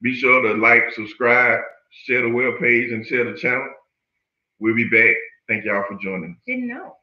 Be 0.00 0.14
sure 0.14 0.40
to 0.42 0.54
like, 0.54 0.84
subscribe, 0.92 1.60
share 1.90 2.22
the 2.22 2.30
web 2.30 2.58
page, 2.58 2.90
and 2.90 3.06
share 3.06 3.30
the 3.30 3.38
channel. 3.38 3.68
We'll 4.58 4.74
be 4.74 4.88
back. 4.88 5.14
Thank 5.48 5.64
y'all 5.64 5.84
for 5.86 5.98
joining. 6.02 6.38
Didn't 6.46 6.68
know. 6.68 6.96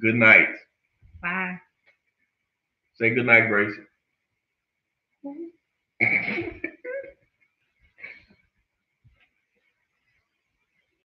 Good 0.00 0.16
night. 0.16 0.48
Bye. 1.22 1.58
Say 2.94 3.10
good 3.10 3.26
night, 3.26 3.48
Gracie. 3.48 3.80